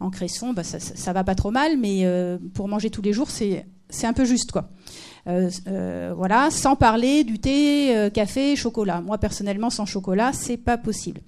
en 0.00 0.10
cresson, 0.10 0.52
bah, 0.52 0.64
ça, 0.64 0.78
ça, 0.80 1.12
va 1.12 1.24
pas 1.24 1.34
trop 1.34 1.50
mal, 1.50 1.78
mais 1.78 2.06
pour 2.54 2.68
manger 2.68 2.90
tous 2.90 3.02
les 3.02 3.14
jours, 3.14 3.30
c'est 3.30 4.06
un 4.06 4.12
peu 4.12 4.24
juste, 4.24 4.52
quoi. 4.52 4.68
Euh, 5.28 5.50
euh, 5.66 6.12
voilà, 6.16 6.50
sans 6.50 6.76
parler 6.76 7.24
du 7.24 7.38
thé, 7.38 7.96
euh, 7.96 8.10
café, 8.10 8.54
chocolat. 8.54 9.00
Moi 9.00 9.18
personnellement, 9.18 9.70
sans 9.70 9.84
chocolat, 9.84 10.32
c'est 10.32 10.56
pas 10.56 10.78
possible. 10.78 11.20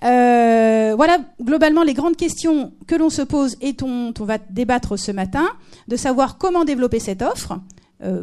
voilà, 0.00 1.18
globalement, 1.42 1.82
les 1.82 1.94
grandes 1.94 2.16
questions 2.16 2.72
que 2.86 2.94
l'on 2.94 3.10
se 3.10 3.22
pose 3.22 3.56
et 3.60 3.72
dont 3.74 4.14
on 4.18 4.24
va 4.24 4.38
débattre 4.38 4.98
ce 4.98 5.12
matin, 5.12 5.46
de 5.88 5.96
savoir 5.96 6.38
comment 6.38 6.64
développer 6.64 7.00
cette 7.00 7.22
offre. 7.22 7.58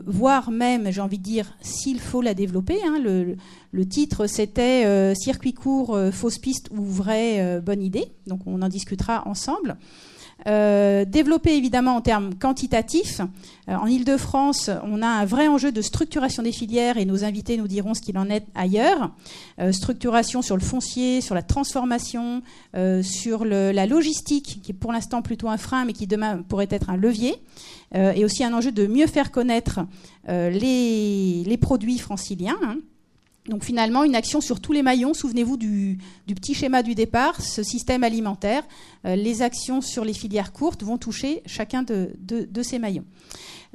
voire 0.05 0.51
même, 0.51 0.91
j'ai 0.91 1.01
envie 1.01 1.17
de 1.17 1.23
dire, 1.23 1.53
s'il 1.62 1.99
faut 1.99 2.21
la 2.21 2.34
développer. 2.34 2.77
Hein, 2.86 2.99
le, 3.03 3.36
le, 3.71 3.86
titre, 3.86 4.27
c'était 4.27 5.13
Circuit 5.15 5.53
court, 5.53 5.97
fausse 6.12 6.38
piste 6.38 6.69
ou 6.71 6.84
vraie 6.84 7.60
bonne 7.62 7.81
idée. 7.81 8.05
Donc 8.27 8.41
on 8.45 8.62
en 8.62 8.69
discutera 8.69 9.27
ensemble. 9.27 9.77
Euh, 10.47 11.06
développer 11.06 11.56
évidemment 11.56 11.95
en 11.95 12.01
termes 12.01 12.34
quantitatifs. 12.36 13.21
Euh, 13.69 13.75
en 13.75 13.86
Ile-de-France, 13.86 14.71
on 14.84 15.01
a 15.01 15.08
un 15.08 15.25
vrai 15.25 15.47
enjeu 15.47 15.71
de 15.71 15.82
structuration 15.82 16.41
des 16.41 16.51
filières 16.51 16.97
et 16.97 17.06
nos 17.06 17.23
invités 17.23 17.58
nous 17.58 17.67
diront 17.67 17.93
ce 17.93 18.01
qu'il 18.01 18.17
en 18.17 18.30
est 18.30 18.45
ailleurs. 18.56 19.12
Euh, 19.60 19.71
structuration 19.71 20.41
sur 20.41 20.58
le 20.58 20.63
foncier, 20.63 21.21
sur 21.21 21.36
la 21.36 21.43
transformation, 21.43 22.41
sur 23.04 23.45
la 23.45 23.86
logistique, 23.86 24.60
qui 24.63 24.71
est 24.71 24.75
pour 24.75 24.91
l'instant 24.91 25.21
plutôt 25.21 25.49
un 25.49 25.58
frein, 25.58 25.86
mais 25.86 25.93
qui 25.93 26.08
demain 26.08 26.41
pourrait 26.47 26.67
être 26.69 26.89
un 26.89 26.97
levier. 26.97 27.36
et 27.93 28.23
aussi 28.23 28.43
un 28.43 28.54
enjeu 28.54 28.71
de 28.71 28.88
mieux 28.88 29.08
faire 29.08 29.32
connaître 29.32 29.82
les, 30.27 31.58
produits 31.60 31.97
franciliens. 31.97 32.58
Hein. 32.63 32.77
Donc 33.47 33.63
finalement, 33.63 34.04
une 34.04 34.15
action 34.15 34.39
sur 34.39 34.60
tous 34.60 34.71
les 34.71 34.84
maillons. 34.84 35.15
Souvenez-vous 35.15 35.58
du, 35.58 35.97
petit 36.27 36.54
schéma 36.54 36.84
du 36.84 36.93
départ, 36.93 37.41
ce 37.41 37.63
système 37.63 38.04
alimentaire. 38.04 38.63
Euh, 39.06 39.15
les 39.15 39.41
actions 39.41 39.82
sur 39.82 40.06
les 40.06 40.13
filières 40.13 40.54
courtes 40.54 40.84
vont 40.84 40.99
toucher 40.99 41.41
chacun 41.47 41.82
de, 41.82 42.13
ces 42.62 42.77
maillons. 42.77 43.06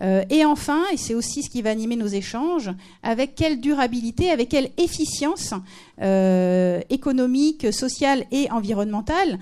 Euh, 0.01 0.23
et 0.31 0.45
enfin, 0.45 0.85
et 0.93 0.97
c'est 0.97 1.15
aussi 1.15 1.43
ce 1.43 1.51
qui 1.51 1.63
va 1.63 1.71
animer 1.71 1.97
nos 1.97 2.07
échanges, 2.07 2.71
avec 3.03 3.35
quelle 3.35 3.61
durabilité, 3.61 4.31
avec 4.31 4.51
quelle 4.51 4.71
efficience 4.77 5.53
euh, 6.01 6.81
économique, 6.89 7.73
sociale 7.73 8.25
et 8.31 8.51
environnementale, 8.51 9.39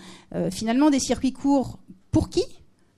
finalement 0.50 0.90
des 0.90 1.00
circuits 1.00 1.32
courts 1.32 1.78
pour 2.10 2.30
qui? 2.30 2.44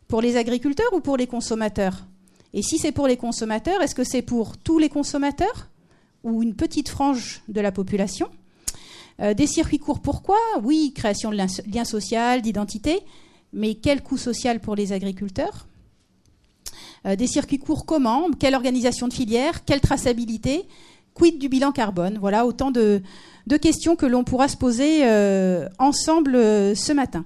Pour 0.07 0.23
les 0.23 0.37
agriculteurs 0.37 0.93
ou 0.93 1.01
pour 1.01 1.17
les 1.17 1.27
consommateurs? 1.27 2.07
Et 2.55 2.63
si 2.63 2.79
c'est 2.79 2.93
pour 2.93 3.09
les 3.09 3.17
consommateurs, 3.17 3.83
est-ce 3.83 3.97
que 3.97 4.05
c'est 4.05 4.23
pour 4.23 4.57
tous 4.57 4.79
les 4.79 4.89
consommateurs? 4.89 5.69
Ou 6.27 6.43
une 6.43 6.55
petite 6.55 6.89
frange 6.89 7.41
de 7.49 7.61
la 7.61 7.73
population. 7.73 8.29
Euh, 9.23 9.33
Des 9.33 9.47
circuits 9.47 9.79
courts, 9.79 10.01
pourquoi? 10.01 10.39
Oui, 10.63 10.93
création 10.95 11.31
de 11.31 11.37
liens 11.37 11.85
sociaux, 11.85 12.41
d'identité, 12.43 13.01
mais 13.53 13.77
quel 13.77 14.03
coût 14.03 14.19
social 14.19 14.61
pour 14.61 14.75
les 14.75 14.93
agriculteurs? 14.93 15.67
Euh, 17.07 17.15
Des 17.15 17.29
circuits 17.29 17.61
courts 17.61 17.87
comment? 17.87 18.29
Quelle 18.39 18.57
organisation 18.57 19.09
de 19.09 19.15
filière? 19.15 19.65
Quelle 19.65 19.81
traçabilité? 19.81 20.67
Quid 21.15 21.39
du 21.39 21.49
bilan 21.49 21.73
carbone? 21.73 22.19
Voilà 22.19 22.45
autant 22.45 22.71
de, 22.71 23.01
questions 23.63 23.95
que 23.95 24.05
l'on 24.05 24.25
pourra 24.25 24.49
se 24.49 24.57
poser 24.57 25.07
euh, 25.07 25.69
ensemble 25.79 26.35
ce 26.77 26.93
matin. 26.93 27.25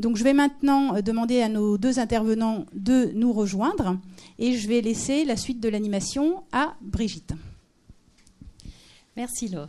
Donc 0.00 0.16
je 0.16 0.24
vais 0.24 0.34
maintenant 0.34 1.00
demander 1.00 1.40
à 1.40 1.48
nos 1.48 1.78
deux 1.78 1.98
intervenants 1.98 2.64
de 2.74 3.12
nous 3.14 3.32
rejoindre 3.32 3.96
et 4.38 4.56
je 4.56 4.66
vais 4.66 4.80
laisser 4.80 5.24
la 5.24 5.36
suite 5.36 5.60
de 5.60 5.68
l'animation 5.68 6.42
à 6.52 6.74
Brigitte. 6.80 7.34
Merci 9.20 9.48
Laure. 9.48 9.68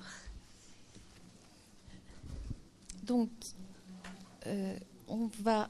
Donc, 3.04 3.30
euh, 4.48 4.80
on 5.10 5.28
va. 5.42 5.70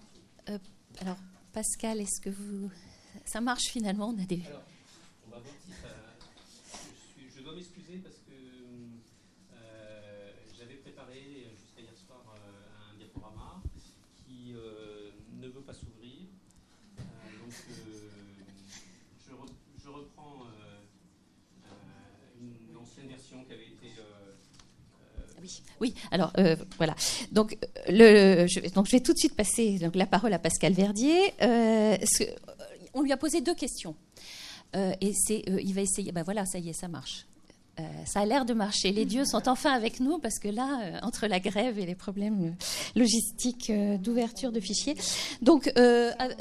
Euh, 0.50 0.60
alors, 1.00 1.18
Pascal, 1.52 2.00
est-ce 2.00 2.22
que 2.22 2.30
vous. 2.30 2.70
Ça 3.26 3.42
marche 3.42 3.70
finalement? 3.72 4.10
On 4.10 4.22
a 4.22 4.26
des. 4.26 4.44
Alors, 4.46 4.62
on 5.26 5.32
va 5.32 5.40
voir 5.40 5.56
si 5.66 5.72
ça. 5.72 5.88
Je, 7.18 7.36
je 7.36 7.42
dois 7.42 7.56
m'excuser 7.56 7.98
parce 7.98 8.18
que 8.18 8.38
euh, 9.56 10.32
j'avais 10.56 10.76
préparé 10.76 11.48
jusqu'à 11.60 11.82
hier 11.82 11.98
soir 12.06 12.22
un 12.88 12.98
diaporama 13.00 13.64
qui 14.28 14.54
ne 14.54 15.48
veut 15.48 15.62
pas 15.62 15.74
s'ouvrir. 15.74 16.28
donc, 16.98 17.52
je, 17.52 19.34
je, 19.84 19.90
reprends 19.90 20.46
une 22.40 22.78
ancienne 22.78 23.08
version 23.08 23.44
qui 23.44 23.54
avait 23.54 23.68
été 23.68 24.02
oui, 25.42 25.62
oui. 25.80 25.94
Alors 26.12 26.32
euh, 26.38 26.56
voilà. 26.78 26.96
Je, 26.98 27.34
donc 27.34 27.58
je 28.86 28.92
vais 28.92 29.00
tout 29.00 29.14
de 29.14 29.18
suite 29.18 29.36
passer 29.36 29.80
donc, 29.80 29.96
la 29.96 30.06
parole 30.06 30.34
à 30.34 30.40
Pascal 30.40 30.74
Verdier. 30.74 31.34
Euh, 31.42 31.98
on 32.94 33.02
lui 33.02 33.12
a 33.12 33.18
posé 33.18 33.42
deux 33.42 33.56
questions. 33.56 33.96
Euh, 34.76 34.94
et 35.02 35.14
c'est, 35.14 35.44
il 35.48 35.74
va 35.74 35.82
essayer. 35.82 36.12
Ben 36.12 36.24
voilà, 36.24 36.46
ça 36.46 36.60
y 36.60 36.70
est, 36.70 36.74
ça 36.74 36.88
marche. 36.88 37.26
Euh, 37.80 37.84
ça 38.06 38.22
a 38.22 38.26
l'air 38.26 38.46
de 38.46 38.54
marcher. 38.54 38.92
Les 38.92 39.06
dieux 39.06 39.24
sont 39.24 39.48
enfin 39.48 39.72
avec 39.72 40.02
nous 40.02 40.20
parce 40.20 40.40
que 40.40 40.50
là, 40.50 40.82
euh, 40.84 41.00
entre 41.04 41.28
la 41.28 41.40
grève 41.40 41.80
et 41.80 41.86
les 41.86 41.96
problèmes 41.96 42.48
euh, 42.48 43.00
logistiques 43.00 43.72
d'ouverture 44.00 44.52
de 44.52 44.60
fichiers. 44.60 44.96
Donc, 45.42 45.72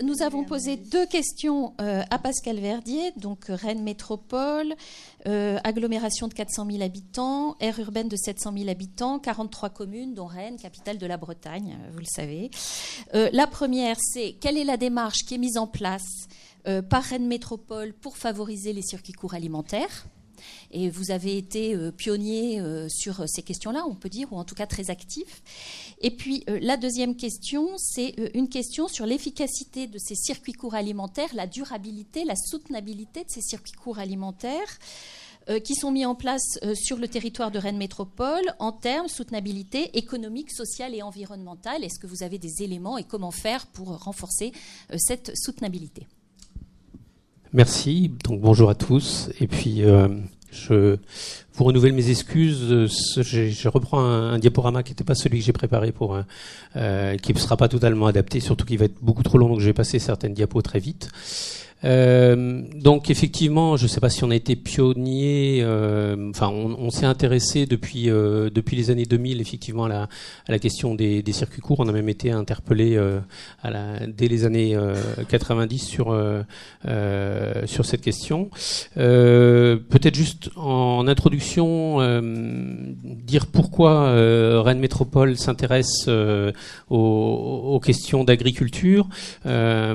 nous 0.02 0.22
avons 0.22 0.44
posé 0.44 0.76
deux 0.76 1.06
questions 1.06 1.74
à 1.78 2.18
Pascal 2.18 2.58
Verdier, 2.58 3.12
donc 3.16 3.46
Rennes 3.48 3.82
Métropole, 3.82 4.74
agglomération 5.24 6.28
de 6.28 6.34
400 6.34 6.66
000 6.70 6.82
habitants, 6.82 7.56
aire 7.60 7.78
urbaine 7.78 8.08
de 8.08 8.16
700 8.16 8.52
000 8.56 8.68
habitants, 8.68 9.18
43 9.18 9.70
communes, 9.70 10.14
dont 10.14 10.26
Rennes, 10.26 10.56
capitale 10.56 10.98
de 10.98 11.06
la 11.06 11.16
Bretagne, 11.16 11.78
vous 11.92 12.00
le 12.00 12.04
savez. 12.04 12.50
la 13.14 13.46
première, 13.46 13.96
c'est 14.00 14.36
quelle 14.40 14.56
est 14.56 14.64
la 14.64 14.76
démarche 14.76 15.24
qui 15.26 15.34
est 15.34 15.38
mise 15.38 15.56
en 15.56 15.66
place 15.66 16.26
par 16.64 17.02
Rennes 17.02 17.28
Métropole 17.28 17.92
pour 17.94 18.16
favoriser 18.16 18.72
les 18.72 18.82
circuits 18.82 19.14
courts 19.14 19.34
alimentaires? 19.34 20.06
Et 20.70 20.90
vous 20.90 21.11
avez 21.11 21.37
été 21.37 21.74
euh, 21.74 21.90
pionnier 21.90 22.61
euh, 22.61 22.88
sur 22.88 23.29
ces 23.29 23.42
questions-là, 23.42 23.85
on 23.88 23.94
peut 23.94 24.09
dire, 24.09 24.33
ou 24.33 24.37
en 24.37 24.44
tout 24.44 24.55
cas 24.55 24.66
très 24.66 24.90
actif. 24.90 25.42
Et 26.00 26.11
puis 26.11 26.44
euh, 26.48 26.59
la 26.61 26.76
deuxième 26.76 27.16
question, 27.16 27.68
c'est 27.76 28.14
une 28.35 28.48
question 28.48 28.88
sur 28.88 29.07
l'efficacité 29.07 29.87
de 29.87 29.98
ces 29.98 30.14
circuits 30.14 30.53
courts 30.53 30.74
alimentaires, 30.74 31.31
la 31.35 31.46
durabilité, 31.46 32.24
la 32.24 32.37
soutenabilité 32.37 33.24
de 33.24 33.31
ces 33.31 33.42
circuits 33.42 33.72
courts 33.72 33.98
alimentaires 33.98 34.79
qui 35.64 35.74
sont 35.74 35.90
mis 35.90 36.05
en 36.05 36.14
place 36.14 36.61
sur 36.74 36.98
le 36.98 37.09
territoire 37.09 37.50
de 37.50 37.59
Rennes 37.59 37.79
Métropole 37.79 38.44
en 38.61 38.70
termes 38.70 39.07
de 39.07 39.11
soutenabilité 39.11 39.96
économique, 39.98 40.53
sociale 40.53 40.94
et 40.94 41.03
environnementale. 41.03 41.83
Est-ce 41.83 41.98
que 41.98 42.07
vous 42.07 42.22
avez 42.22 42.38
des 42.38 42.62
éléments 42.62 42.98
et 42.98 43.05
comment 43.05 43.33
faire 43.33 43.66
pour 43.66 43.98
renforcer 44.05 44.53
cette 44.96 45.33
soutenabilité? 45.35 46.07
Merci. 47.52 48.12
Donc 48.24 48.40
bonjour 48.40 48.70
à 48.70 48.74
tous. 48.74 49.30
Et 49.40 49.46
puis 49.46 49.82
je 50.52 50.96
vous 51.54 51.64
renouvelle 51.64 51.92
mes 51.92 52.10
excuses. 52.10 52.68
Je, 52.68 53.68
reprends 53.68 54.00
un, 54.00 54.38
diaporama 54.38 54.82
qui 54.82 54.92
n'était 54.92 55.04
pas 55.04 55.14
celui 55.14 55.38
que 55.40 55.44
j'ai 55.44 55.52
préparé 55.52 55.92
pour, 55.92 56.18
euh, 56.76 57.16
qui 57.18 57.32
ne 57.32 57.38
sera 57.38 57.56
pas 57.56 57.68
totalement 57.68 58.06
adapté, 58.06 58.40
surtout 58.40 58.64
qu'il 58.64 58.78
va 58.78 58.86
être 58.86 58.96
beaucoup 59.02 59.22
trop 59.22 59.38
long, 59.38 59.48
donc 59.48 59.60
je 59.60 59.66
vais 59.66 59.72
passer 59.72 59.98
certaines 59.98 60.34
diapos 60.34 60.62
très 60.62 60.80
vite. 60.80 61.10
Euh, 61.84 62.62
donc 62.74 63.10
effectivement, 63.10 63.76
je 63.76 63.84
ne 63.84 63.88
sais 63.88 64.00
pas 64.00 64.10
si 64.10 64.24
on 64.24 64.30
a 64.30 64.34
été 64.34 64.56
pionnier. 64.56 65.60
Euh, 65.62 66.30
enfin, 66.30 66.48
on, 66.48 66.90
s'est 66.90 67.06
intéressé 67.06 67.66
depuis 67.66 68.10
euh, 68.10 68.50
depuis 68.50 68.76
les 68.76 68.90
années 68.90 69.06
2000 69.06 69.40
effectivement 69.40 69.84
à 69.84 70.08
la, 70.48 70.58
question 70.58 70.94
des, 70.94 71.24
circuits 71.32 71.62
courts. 71.62 71.80
On 71.80 71.88
a 71.88 71.92
même 71.92 72.08
été 72.08 72.30
interpellé 72.30 73.00
dès 73.64 74.28
les 74.28 74.44
années 74.44 74.76
90 75.28 75.78
sur 75.78 76.16
sur 77.66 77.84
cette 77.84 78.00
question. 78.02 78.50
Peut-être 78.94 80.14
juste 80.14 80.50
en, 80.56 81.06
introduction 81.06 81.98
dire 83.04 83.46
pourquoi 83.46 84.12
Rennes 84.62 84.80
Métropole 84.80 85.36
s'intéresse 85.36 86.08
aux, 86.08 86.96
aux, 86.96 87.80
questions 87.80 88.24
d'agriculture. 88.24 89.08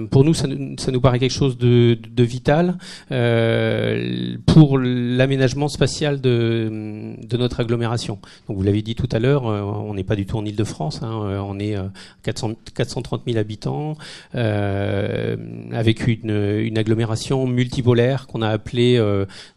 pour 0.09 0.23
nous, 0.23 0.33
ça, 0.33 0.47
ça 0.77 0.91
nous 0.91 1.01
paraît 1.01 1.19
quelque 1.19 1.31
chose 1.31 1.57
de 1.57 1.74
de, 1.75 2.23
vital 2.23 2.77
euh, 3.11 4.35
pour 4.45 4.77
l'aménagement 4.77 5.67
spatial 5.67 6.21
de, 6.21 7.15
notre 7.37 7.59
agglomération. 7.59 8.19
Donc 8.47 8.57
vous 8.57 8.63
l'avez 8.63 8.81
dit 8.81 8.95
tout 8.95 9.09
à 9.11 9.19
l'heure, 9.19 9.47
euh, 9.47 9.61
on 9.61 9.93
n'est 9.93 10.03
pas 10.03 10.15
du 10.15 10.25
tout 10.25 10.37
en 10.37 10.45
Ile-de-France, 10.45 11.01
hein, 11.03 11.21
euh, 11.25 11.39
on 11.39 11.59
est 11.59 11.75
400, 12.23 12.53
430 12.73 13.23
000 13.27 13.37
habitants 13.37 13.97
avec 14.33 16.07
une, 16.07 16.77
agglomération 16.77 17.47
multipolaire 17.47 18.27
qu'on 18.27 18.41
a 18.41 18.49
appelée 18.49 18.97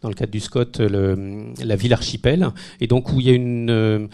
dans 0.01 0.09
le 0.09 0.15
cadre 0.15 0.31
du 0.31 0.39
SCOT 0.39 0.79
la 0.79 1.75
ville 1.75 1.93
archipel, 1.93 2.49
et 2.79 2.87
donc 2.87 3.11
où 3.11 3.19
il 3.19 3.27
y 3.27 3.29
a 3.29 3.33
une, 3.33 4.09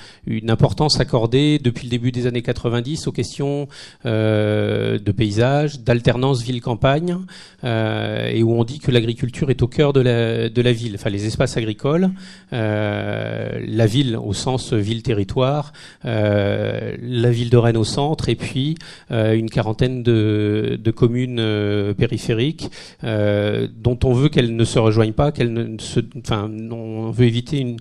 importance 0.47 0.99
accordée 0.99 1.59
depuis 1.59 1.85
le 1.85 1.91
début 1.91 2.11
des 2.11 2.27
années 2.27 2.41
90 2.41 3.07
aux 3.07 3.11
questions 3.11 3.67
de 4.03 5.11
paysage, 5.11 5.79
d'alternance 5.79 6.41
ville-campagne. 6.41 7.17
Et 8.31 8.43
où 8.43 8.53
on 8.53 8.63
dit 8.63 8.79
que 8.79 8.91
l'agriculture 8.91 9.49
est 9.49 9.61
au 9.61 9.67
cœur 9.67 9.93
de 9.93 10.01
la, 10.01 10.49
de 10.49 10.61
la 10.61 10.71
ville, 10.71 10.95
enfin 10.95 11.09
les 11.09 11.25
espaces 11.25 11.57
agricoles, 11.57 12.09
euh, 12.53 13.59
la 13.67 13.85
ville 13.85 14.17
au 14.17 14.33
sens 14.33 14.73
ville-territoire, 14.73 15.73
euh, 16.05 16.95
la 17.01 17.31
ville 17.31 17.49
de 17.49 17.57
Rennes 17.57 17.77
au 17.77 17.83
centre, 17.83 18.29
et 18.29 18.35
puis 18.35 18.75
une 19.09 19.49
quarantaine 19.49 20.03
de, 20.03 20.79
de 20.81 20.91
communes 20.91 21.93
périphériques 21.97 22.69
dont 23.03 23.99
on 24.03 24.13
veut 24.13 24.29
qu'elles 24.29 24.55
ne 24.55 24.65
se 24.65 24.79
rejoignent 24.79 25.13
pas, 25.13 25.31
qu'elles 25.31 25.53
ne 25.53 25.77
se, 25.79 25.99
enfin, 26.19 26.49
on 26.71 27.11
veut 27.11 27.25
éviter 27.25 27.59
une 27.59 27.77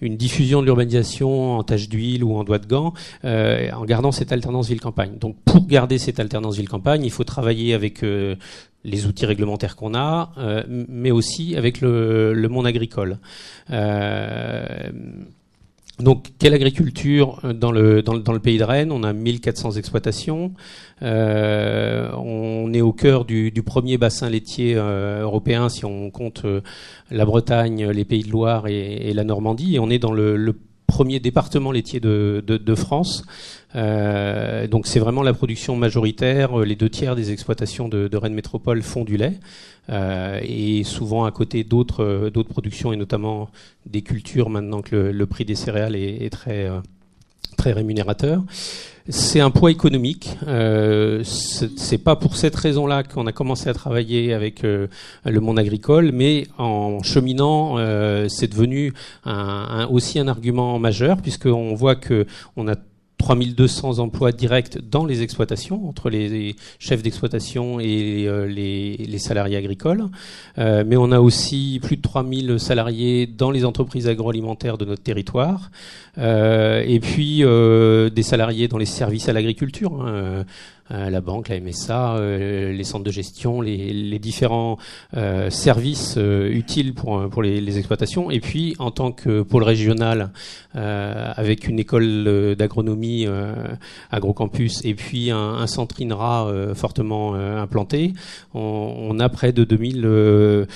une 0.00 0.16
diffusion 0.16 0.60
de 0.60 0.66
l'urbanisation 0.66 1.58
en 1.58 1.62
tâche 1.62 1.88
d'huile 1.88 2.24
ou 2.24 2.36
en 2.36 2.44
doigt 2.44 2.58
de 2.58 2.66
gants, 2.66 2.94
euh, 3.24 3.70
en 3.72 3.84
gardant 3.84 4.12
cette 4.12 4.32
alternance 4.32 4.68
ville-campagne. 4.68 5.18
Donc 5.18 5.36
pour 5.44 5.66
garder 5.66 5.98
cette 5.98 6.20
alternance 6.20 6.56
ville-campagne, 6.56 7.04
il 7.04 7.10
faut 7.10 7.24
travailler 7.24 7.74
avec 7.74 8.02
euh, 8.02 8.36
les 8.84 9.06
outils 9.06 9.26
réglementaires 9.26 9.76
qu'on 9.76 9.94
a, 9.94 10.32
euh, 10.38 10.62
mais 10.68 11.10
aussi 11.10 11.56
avec 11.56 11.80
le 11.80 12.46
monde 12.48 12.66
agricole. 12.66 13.18
Euh, 16.00 16.04
donc, 16.04 16.28
quelle 16.38 16.54
agriculture 16.54 17.40
dans 17.54 17.72
le, 17.72 18.02
dans, 18.02 18.16
dans, 18.16 18.32
le 18.32 18.38
pays 18.38 18.58
de 18.58 18.64
Rennes? 18.64 18.92
On 18.92 19.02
a 19.02 19.12
1400 19.12 19.72
exploitations. 19.72 20.52
Euh, 21.02 22.10
on 22.16 22.72
est 22.72 22.80
au 22.80 22.92
cœur 22.92 23.24
du, 23.24 23.50
du 23.50 23.62
premier 23.62 23.98
bassin 23.98 24.28
laitier 24.28 24.74
euh, 24.76 25.22
européen, 25.22 25.68
si 25.68 25.84
on 25.84 26.10
compte 26.10 26.44
euh, 26.44 26.60
la 27.10 27.24
Bretagne, 27.24 27.88
les 27.90 28.04
Pays 28.04 28.22
de 28.22 28.30
Loire 28.30 28.66
et, 28.66 29.12
la 29.12 29.24
Normandie. 29.24 29.76
Et 29.76 29.78
on 29.78 29.90
est 29.90 29.98
dans 29.98 30.12
le, 30.12 30.36
le 30.36 30.54
premier 30.88 31.20
département 31.20 31.70
laitier 31.70 32.00
de, 32.00 32.74
France. 32.74 33.24
Euh, 33.76 34.66
donc 34.66 34.86
c'est 34.88 34.98
vraiment 34.98 35.22
la 35.22 35.34
production 35.34 35.76
majoritaire. 35.76 36.58
Les 36.58 36.74
deux 36.74 36.88
tiers 36.88 37.14
des 37.14 37.30
exploitations 37.30 37.88
de, 37.88 38.16
Rennes 38.16 38.34
Métropole 38.34 38.82
font 38.82 39.04
du 39.04 39.16
lait. 39.16 39.38
Euh, 39.90 40.40
et 40.42 40.82
souvent 40.84 41.24
à 41.24 41.30
côté 41.30 41.62
d'autres 41.62 42.30
productions 42.48 42.92
et 42.92 42.96
notamment 42.96 43.48
des 43.86 44.02
cultures 44.02 44.50
maintenant 44.50 44.82
que 44.82 44.96
le, 44.96 45.26
prix 45.26 45.44
des 45.44 45.54
céréales 45.54 45.94
est, 45.94 46.24
est 46.24 46.30
très 46.30 46.68
euh, 46.68 46.80
très 47.58 47.72
rémunérateur. 47.72 48.42
C'est 49.10 49.40
un 49.40 49.50
poids 49.50 49.70
économique. 49.70 50.36
Euh, 50.46 51.22
c'est 51.24 51.98
pas 51.98 52.14
pour 52.14 52.36
cette 52.36 52.54
raison-là 52.54 53.02
qu'on 53.02 53.26
a 53.26 53.32
commencé 53.32 53.68
à 53.68 53.74
travailler 53.74 54.34
avec 54.34 54.64
euh, 54.64 54.86
le 55.24 55.40
monde 55.40 55.58
agricole, 55.58 56.12
mais 56.12 56.46
en 56.58 57.02
cheminant, 57.02 57.78
euh, 57.78 58.28
c'est 58.28 58.48
devenu 58.48 58.92
un, 59.24 59.32
un, 59.32 59.86
aussi 59.86 60.18
un 60.18 60.28
argument 60.28 60.78
majeur 60.78 61.22
puisqu'on 61.22 61.74
voit 61.74 61.96
que 61.96 62.26
on 62.56 62.68
a 62.68 62.74
3200 63.18 63.98
emplois 63.98 64.32
directs 64.32 64.78
dans 64.78 65.04
les 65.04 65.22
exploitations, 65.22 65.88
entre 65.88 66.10
les 66.10 66.56
chefs 66.78 67.02
d'exploitation 67.02 67.80
et 67.80 68.28
les, 68.48 68.96
les, 68.96 69.18
salariés 69.18 69.56
agricoles. 69.56 70.04
mais 70.56 70.96
on 70.96 71.12
a 71.12 71.20
aussi 71.20 71.80
plus 71.82 71.96
de 71.96 72.02
3000 72.02 72.58
salariés 72.58 73.26
dans 73.26 73.50
les 73.50 73.64
entreprises 73.64 74.08
agroalimentaires 74.08 74.78
de 74.78 74.84
notre 74.84 75.02
territoire. 75.02 75.70
et 76.16 77.00
puis 77.02 77.38
des 77.38 78.22
salariés 78.22 78.68
dans 78.68 78.78
les 78.78 78.86
services 78.86 79.28
à 79.28 79.32
l'agriculture. 79.32 79.92
Hein, 79.94 80.08
euh, 80.08 80.44
la 80.90 81.20
banque, 81.20 81.48
la 81.48 81.60
MSA, 81.60 82.16
euh, 82.16 82.72
les 82.72 82.84
centres 82.84 83.04
de 83.04 83.10
gestion, 83.10 83.60
les, 83.60 84.18
différents 84.18 84.78
euh, 85.16 85.50
services 85.50 86.18
utiles 86.18 86.94
pour, 86.94 87.28
pour 87.28 87.42
les, 87.42 87.78
exploitations. 87.78 88.30
Et 88.30 88.40
puis, 88.40 88.74
en 88.78 88.90
tant 88.90 89.12
que 89.12 89.42
pôle 89.42 89.62
régional, 89.62 90.30
avec 90.74 91.66
une 91.66 91.78
école 91.78 92.56
d'agronomie 92.56 93.26
agrocampus 94.10 94.84
et 94.84 94.94
puis 94.94 95.30
un, 95.30 95.66
centre 95.66 96.00
INRA 96.00 96.52
fortement 96.74 97.34
implanté, 97.34 98.12
on, 98.54 99.18
a 99.20 99.28
près 99.28 99.52
de 99.52 99.64
2000 99.64 100.66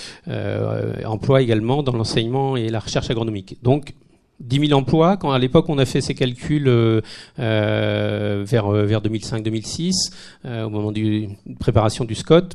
emplois 1.05 1.43
également 1.43 1.83
dans 1.83 1.93
l'enseignement 1.93 2.57
et 2.57 2.69
la 2.69 2.81
recherche 2.81 3.11
agronomique. 3.11 3.57
Donc, 3.63 3.95
10 4.41 4.69
000 4.69 4.79
emplois. 4.79 5.17
Quand 5.17 5.31
à 5.33 5.39
l'époque 5.39 5.69
on 5.69 5.79
a 5.79 5.85
fait 5.85 6.01
ces 6.01 6.15
calculs 6.15 6.69
euh, 6.69 7.01
euh 7.39 8.45
vers 8.47 8.67
euh, 8.67 8.85
vers 8.85 9.01
2005-2006, 9.01 10.13
euh, 10.45 10.65
au 10.65 10.71
moment 10.71 10.93
du 10.93 11.29
préparation 11.61 12.05
du 12.05 12.15
SCOT, 12.15 12.49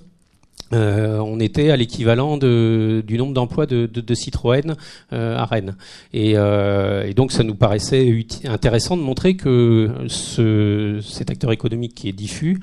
euh, 0.74 1.20
on 1.20 1.40
était 1.40 1.70
à 1.70 1.78
l'équivalent 1.78 2.38
du 2.38 3.18
nombre 3.18 3.34
d'emplois 3.34 3.66
de, 3.66 4.14
Citroën 4.14 4.76
euh, 5.14 5.38
à 5.38 5.46
Rennes. 5.46 5.76
Et, 6.14 6.34
euh, 6.36 7.08
et, 7.08 7.14
donc 7.14 7.32
ça 7.32 7.44
nous 7.44 7.56
paraissait 7.56 8.26
intéressant 8.46 8.98
de 8.98 9.02
montrer 9.02 9.36
que 9.36 9.90
ce, 10.08 11.00
cet 11.02 11.30
acteur 11.30 11.52
économique 11.52 11.94
qui 11.96 12.10
est 12.10 12.14
diffus 12.14 12.60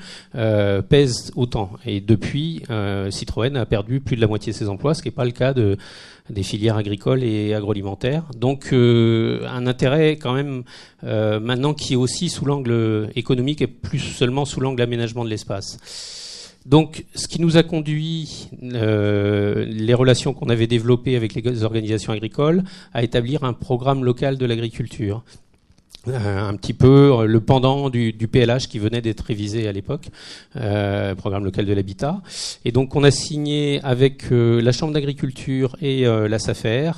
pèse 0.88 1.32
autant. 1.36 1.70
Et 1.86 2.00
depuis, 2.00 2.62
Citroën 3.10 3.56
a 3.56 3.66
perdu 3.66 4.00
plus 4.00 4.16
de 4.16 4.20
la 4.20 4.26
moitié 4.26 4.52
de 4.52 4.56
ses 4.56 4.68
emplois, 4.68 4.94
ce 4.94 5.02
qui 5.02 5.08
n'est 5.08 5.14
pas 5.14 5.24
le 5.24 5.30
cas 5.30 5.52
de, 5.52 5.76
des 6.30 6.42
filières 6.42 6.76
agricoles 6.76 7.22
et 7.22 7.54
agroalimentaires. 7.54 8.24
Donc 8.36 8.72
un 8.72 9.66
intérêt 9.66 10.16
quand 10.16 10.34
même 10.34 10.64
maintenant 11.02 11.74
qui 11.74 11.94
est 11.94 11.96
aussi 11.96 12.28
sous 12.28 12.44
l'angle 12.44 13.10
économique 13.14 13.62
et 13.62 13.66
plus 13.66 14.00
seulement 14.00 14.44
sous 14.44 14.60
l'angle 14.60 14.82
aménagement 14.82 15.24
de 15.24 15.30
l'espace. 15.30 16.23
Donc, 16.66 17.04
ce 17.14 17.28
qui 17.28 17.42
nous 17.42 17.56
a 17.58 17.62
conduit, 17.62 18.48
euh, 18.62 19.66
les 19.66 19.94
relations 19.94 20.32
qu'on 20.32 20.48
avait 20.48 20.66
développées 20.66 21.14
avec 21.14 21.34
les 21.34 21.62
organisations 21.62 22.12
agricoles, 22.12 22.64
à 22.94 23.02
établir 23.02 23.44
un 23.44 23.52
programme 23.52 24.02
local 24.02 24.38
de 24.38 24.46
l'agriculture. 24.46 25.22
Euh, 26.08 26.38
un 26.38 26.54
petit 26.56 26.74
peu 26.74 27.12
euh, 27.12 27.26
le 27.26 27.40
pendant 27.40 27.88
du, 27.88 28.12
PLH 28.12 28.68
qui 28.68 28.78
venait 28.78 29.00
d'être 29.00 29.22
révisé 29.22 29.68
à 29.68 29.72
l'époque, 29.72 30.08
programme 31.16 31.44
local 31.44 31.66
de 31.66 31.72
l'habitat. 31.74 32.22
Et 32.64 32.72
donc 32.72 32.96
on 32.96 33.04
a 33.04 33.10
signé 33.10 33.80
avec 33.82 34.30
la 34.30 34.72
Chambre 34.72 34.94
d'agriculture 34.94 35.76
et 35.82 36.04
la 36.04 36.38
SAFER, 36.38 36.92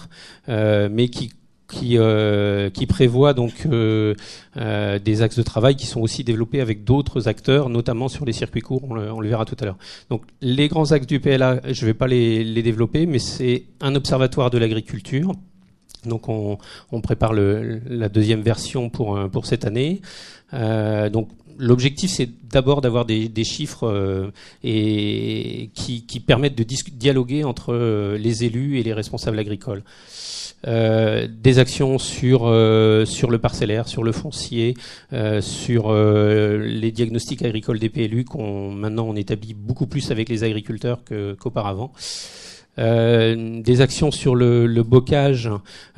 mais 0.48 1.08
qui 1.08 1.32
qui, 1.68 1.98
euh, 1.98 2.70
qui 2.70 2.86
prévoit 2.86 3.34
donc 3.34 3.66
euh, 3.66 4.14
euh, 4.56 4.98
des 4.98 5.22
axes 5.22 5.36
de 5.36 5.42
travail 5.42 5.76
qui 5.76 5.86
sont 5.86 6.00
aussi 6.00 6.24
développés 6.24 6.60
avec 6.60 6.84
d'autres 6.84 7.28
acteurs, 7.28 7.68
notamment 7.68 8.08
sur 8.08 8.24
les 8.24 8.32
circuits 8.32 8.60
courts, 8.60 8.82
on 8.88 8.94
le, 8.94 9.12
on 9.12 9.20
le 9.20 9.28
verra 9.28 9.44
tout 9.44 9.56
à 9.60 9.64
l'heure. 9.64 9.78
Donc 10.10 10.22
les 10.40 10.68
grands 10.68 10.92
axes 10.92 11.06
du 11.06 11.20
PLA, 11.20 11.60
je 11.64 11.82
ne 11.82 11.86
vais 11.86 11.94
pas 11.94 12.06
les, 12.06 12.44
les 12.44 12.62
développer, 12.62 13.06
mais 13.06 13.18
c'est 13.18 13.64
un 13.80 13.94
observatoire 13.94 14.50
de 14.50 14.58
l'agriculture. 14.58 15.32
Donc 16.04 16.28
on, 16.28 16.58
on 16.92 17.00
prépare 17.00 17.32
le, 17.32 17.80
la 17.88 18.08
deuxième 18.08 18.42
version 18.42 18.90
pour, 18.90 19.18
pour 19.30 19.46
cette 19.46 19.64
année. 19.64 20.02
Euh, 20.54 21.10
donc 21.10 21.28
l'objectif, 21.58 22.10
c'est 22.10 22.28
d'abord 22.50 22.80
d'avoir 22.80 23.04
des, 23.04 23.44
chiffres 23.44 23.88
euh, 23.88 24.30
et 24.64 25.70
qui, 25.74 26.06
qui, 26.06 26.20
permettent 26.20 26.56
de 26.56 26.64
dialoguer 26.92 27.44
entre 27.44 28.16
les 28.16 28.44
élus 28.44 28.78
et 28.78 28.82
les 28.82 28.92
responsables 28.92 29.38
agricoles. 29.38 29.82
Euh, 30.66 31.28
des 31.30 31.58
actions 31.58 31.98
sur 31.98 32.46
euh, 32.46 33.04
sur 33.04 33.30
le 33.30 33.38
parcellaire, 33.38 33.86
sur 33.86 34.02
le 34.02 34.10
foncier, 34.10 34.74
euh, 35.12 35.40
sur 35.40 35.92
les 35.92 36.90
diagnostics 36.92 37.42
agricoles 37.42 37.78
des 37.78 37.88
PLU 37.88 38.24
qu'on 38.24 38.70
maintenant 38.70 39.06
on 39.06 39.14
établit 39.14 39.54
beaucoup 39.54 39.86
plus 39.86 40.10
avec 40.10 40.28
les 40.28 40.44
agriculteurs 40.44 41.00
qu'auparavant. 41.38 41.92
Euh, 42.78 43.62
des 43.62 43.80
actions 43.80 44.10
sur 44.10 44.34
le, 44.34 44.66
le 44.66 44.82
bocage 44.82 45.48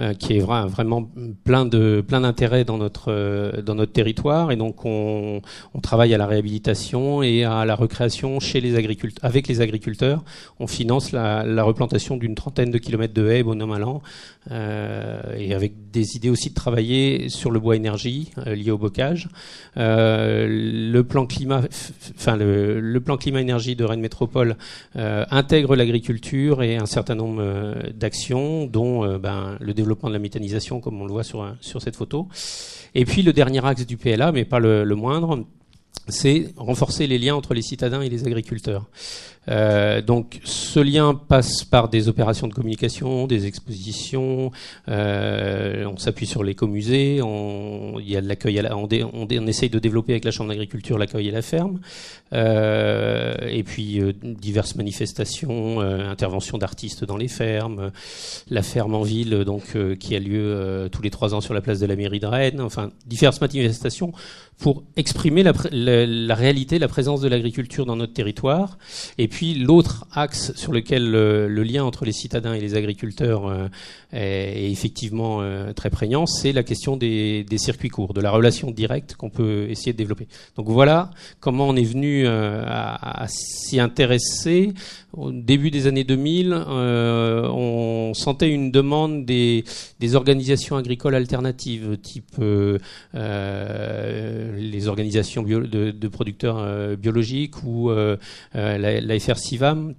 euh, 0.01 0.15
qui 0.15 0.37
est 0.37 0.41
vraiment 0.41 1.11
plein 1.43 1.65
de 1.67 2.05
plein 2.07 2.21
d'intérêt 2.21 2.65
dans 2.65 2.79
notre 2.79 3.07
euh, 3.09 3.63
dans 3.63 3.75
notre 3.75 3.93
territoire. 3.93 4.53
Et 4.53 4.57
donc 4.57 4.85
on, 4.85 5.41
on, 5.75 5.81
travaille 5.81 6.15
à 6.15 6.19
la 6.19 6.27
réhabilitation 6.27 7.23
et 7.23 7.43
à 7.43 7.65
la 7.65 7.75
recréation 7.75 8.39
chez 8.39 8.61
les 8.61 8.77
agriculteurs 8.77 9.25
avec 9.25 9.49
les 9.49 9.61
agriculteurs. 9.61 10.23
On 10.61 10.69
finance 10.69 11.11
la, 11.11 11.45
la 11.45 11.65
replantation 11.65 12.17
d'une 12.17 12.37
trentaine 12.37 12.71
de 12.71 12.79
kilomètres 12.79 13.15
de 13.15 13.29
haies 13.29 13.43
bonhomme 13.43 13.73
à 13.73 13.79
l'an 13.79 14.01
et 14.51 15.55
avec 15.55 15.91
des 15.93 16.17
idées 16.17 16.31
aussi 16.31 16.49
de 16.49 16.55
travailler 16.55 17.29
sur 17.29 17.51
le 17.51 17.61
bois 17.61 17.77
énergie 17.77 18.31
lié 18.47 18.71
au 18.71 18.79
bocage. 18.79 19.29
Le 19.77 21.03
plan 21.03 21.27
climat 21.27 21.63
enfin 22.17 22.37
le, 22.37 22.81
le, 22.81 23.01
plan 23.01 23.19
climat 23.19 23.43
énergie 23.43 23.77
de 23.77 23.85
Rennes 23.85 24.01
Métropole 24.01 24.57
intègre 24.95 25.77
l'agriculture 25.77 26.63
un 26.77 26.87
certain 26.87 27.15
nombre 27.15 27.41
euh, 27.41 27.75
d'actions, 27.95 28.67
dont 28.67 29.05
euh, 29.05 29.19
ben, 29.19 29.57
le 29.61 29.75
développement 29.75 30.09
de 30.09 30.15
la 30.15 30.19
méthanisation, 30.19 30.81
comme 30.81 31.01
on 31.01 31.07
le 31.07 31.13
voit 31.13 31.25
sur, 31.25 31.57
cette 31.61 31.97
photo. 31.97 32.29
Et 32.95 33.05
puis 33.05 33.23
le 33.23 33.33
dernier 33.33 33.65
axe 33.65 33.87
du 33.87 33.97
PLA, 33.97 34.33
mais 34.33 34.45
pas 34.45 34.59
le 34.59 34.95
moindre, 34.95 35.45
c'est 36.09 36.53
renforcer 36.57 37.07
les 37.07 37.19
liens 37.19 37.35
entre 37.35 37.55
les 37.55 37.63
citadins 37.63 38.01
et 38.01 38.09
les 38.09 38.27
agriculteurs. 38.27 38.87
Euh, 39.49 40.03
donc 40.03 40.41
ce 40.45 40.81
lien 40.81 41.15
passe 41.15 41.65
par 41.65 41.89
des 41.89 42.09
opérations 42.09 42.49
de 42.49 42.55
communication, 42.55 43.27
des 43.27 43.47
expositions, 43.47 44.51
euh, 44.89 45.85
on 45.87 45.97
s'appuie 45.97 46.27
sur 46.27 46.45
l'écomusée, 46.45 47.21
on, 47.23 47.97
on, 47.97 49.47
essaye 49.47 49.71
de 49.71 49.79
développer 49.79 50.13
avec 50.13 50.25
la 50.25 50.31
Chambre 50.31 50.51
d'agriculture 50.51 50.99
l'accueil 50.99 51.29
à 51.31 51.33
la 51.33 51.43
ferme, 51.43 51.81
euh, 52.33 53.35
et 53.49 53.63
puis 53.63 54.01
diverses 54.23 54.75
manifestations, 54.75 55.81
interventions 55.81 56.59
d'artistes 56.59 57.05
dans 57.05 57.17
les 57.17 57.29
fermes, 57.29 57.91
la 58.51 58.63
ferme 58.63 58.95
en 58.95 59.03
ville 59.03 59.45
donc 59.45 59.77
qui 59.99 60.15
a 60.15 60.19
lieu 60.19 60.89
tous 60.93 61.03
les 61.03 61.11
trois 61.11 61.35
ans 61.35 61.41
sur 61.41 61.55
la 61.55 61.61
place 61.61 61.81
de 61.81 61.87
la 61.87 61.97
mairie 61.97 62.21
de 62.21 62.27
Rennes, 62.27 62.61
enfin 62.61 62.91
diverses 63.07 63.41
manifestations 63.41 64.13
pour 64.59 64.83
exprimer 64.97 65.45
la, 65.45 65.53
la, 65.71 66.05
la 66.05 66.35
réalité, 66.35 66.79
la 66.79 66.89
présence 66.89 67.21
de 67.21 67.29
l'agriculture 67.29 67.87
dans 67.87 67.95
notre 67.95 68.13
territoire, 68.13 68.77
et 69.17 69.29
puis 69.29 69.38
puis 69.39 69.55
l'autre 69.55 70.05
axe 70.13 70.53
sur 70.57 70.73
lequel 70.73 71.13
le, 71.13 71.63
lien 71.63 71.85
entre 71.85 72.05
les 72.05 72.11
citadins 72.11 72.55
et 72.55 72.61
les 72.61 72.75
agriculteurs 72.75 73.47
euh, 73.47 73.69
est, 74.13 74.69
effectivement 74.69 75.39
euh, 75.43 75.73
très 75.73 75.91
prégnant, 75.91 76.27
c'est 76.27 76.51
la 76.51 76.65
question 76.65 76.97
des, 76.97 77.47
circuits 77.57 77.89
courts, 77.89 78.15
de 78.15 78.21
la 78.21 78.33
relation 78.33 78.73
directe 78.73 79.15
qu'on 79.15 79.31
peut 79.31 79.69
essayer 79.71 79.93
de 79.93 79.97
développer. 79.97 80.27
Donc 80.57 80.67
voilà 80.69 81.13
comment 81.39 81.69
on 81.69 81.77
est 81.77 81.85
venu 81.85 82.27
euh, 82.27 82.65
à, 82.67 83.27
s'y 83.29 83.79
intéresser. 83.79 84.73
Au 85.13 85.31
début 85.31 85.71
des 85.71 85.87
années 85.87 86.03
2000, 86.03 86.53
on 86.53 88.13
sentait 88.15 88.51
une 88.51 88.73
demande 88.73 89.25
des, 89.25 89.63
organisations 90.15 90.77
agricoles 90.77 91.15
alternatives, 91.15 91.97
type 92.03 92.43
les 93.15 94.89
organisations 94.89 95.45
de, 95.45 96.09
producteurs 96.09 96.97
biologiques 96.97 97.63
ou 97.63 97.91
la, 97.91 98.79
la 99.01 99.15
FR 99.35 99.95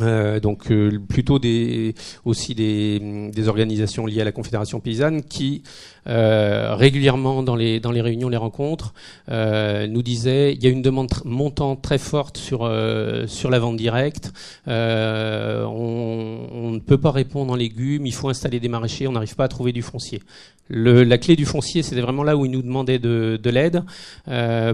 euh, 0.00 0.40
donc 0.40 0.70
euh, 0.70 0.98
plutôt 1.08 1.38
des 1.38 1.94
aussi 2.26 2.54
des, 2.54 3.30
des, 3.32 3.48
organisations 3.48 4.04
liées 4.04 4.20
à 4.20 4.24
la 4.24 4.32
Confédération 4.32 4.78
paysanne 4.78 5.22
qui 5.22 5.62
euh, 6.08 6.76
régulièrement 6.76 7.42
dans 7.42 7.56
les 7.56 7.80
dans 7.80 7.90
les 7.90 8.00
réunions, 8.00 8.28
les 8.28 8.36
rencontres, 8.36 8.94
euh, 9.28 9.88
nous 9.88 10.02
disaient 10.02 10.52
il 10.52 10.62
y 10.62 10.66
a 10.68 10.70
une 10.70 10.82
demande 10.82 11.10
montante 11.24 11.82
très 11.82 11.98
forte 11.98 12.36
sur 12.36 12.60
euh, 12.62 13.26
sur 13.26 13.50
la 13.50 13.58
vente 13.58 13.76
directe. 13.76 14.32
On, 14.66 16.46
on, 16.52 16.70
ne 16.70 16.78
peut 16.78 16.98
pas 16.98 17.10
répondre 17.10 17.52
en 17.52 17.56
légumes, 17.56 18.06
il 18.06 18.14
faut 18.14 18.28
installer 18.28 18.60
des 18.60 18.68
maraîchers, 18.68 19.08
on 19.08 19.12
n'arrive 19.12 19.34
pas 19.34 19.44
à 19.44 19.48
trouver 19.48 19.72
du 19.72 19.82
foncier. 19.82 20.22
Le, 20.68 21.04
la 21.04 21.18
clé 21.18 21.36
du 21.36 21.46
foncier, 21.46 21.82
c'était 21.82 22.00
vraiment 22.00 22.24
là 22.24 22.36
où 22.36 22.44
ils 22.44 22.50
nous 22.50 22.62
demandaient 22.62 22.98
de, 22.98 23.38
de 23.42 23.50
l'aide 23.50 23.82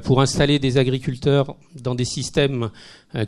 pour 0.05 0.21
installer 0.21 0.59
des 0.59 0.79
agriculteurs 0.79 1.57
dans 1.81 1.95
des 1.95 2.05
systèmes 2.05 2.71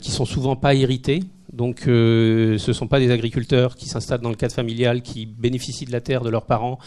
qui 0.01 0.11
sont 0.11 0.25
souvent 0.25 0.55
pas 0.55 0.73
hérités. 0.73 1.21
Donc, 1.55 1.87
euh, 1.87 2.57
ce 2.57 2.71
ne 2.71 2.73
sont 2.73 2.87
pas 2.87 2.99
des 2.99 3.11
agriculteurs 3.11 3.75
qui 3.75 3.87
s'installent 3.87 4.21
dans 4.21 4.29
le 4.29 4.35
cadre 4.35 4.53
familial, 4.53 5.01
qui 5.01 5.25
bénéficient 5.25 5.85
de 5.85 5.91
la 5.91 6.01
terre 6.01 6.21
de 6.21 6.29
leurs 6.29 6.45
parents. 6.45 6.79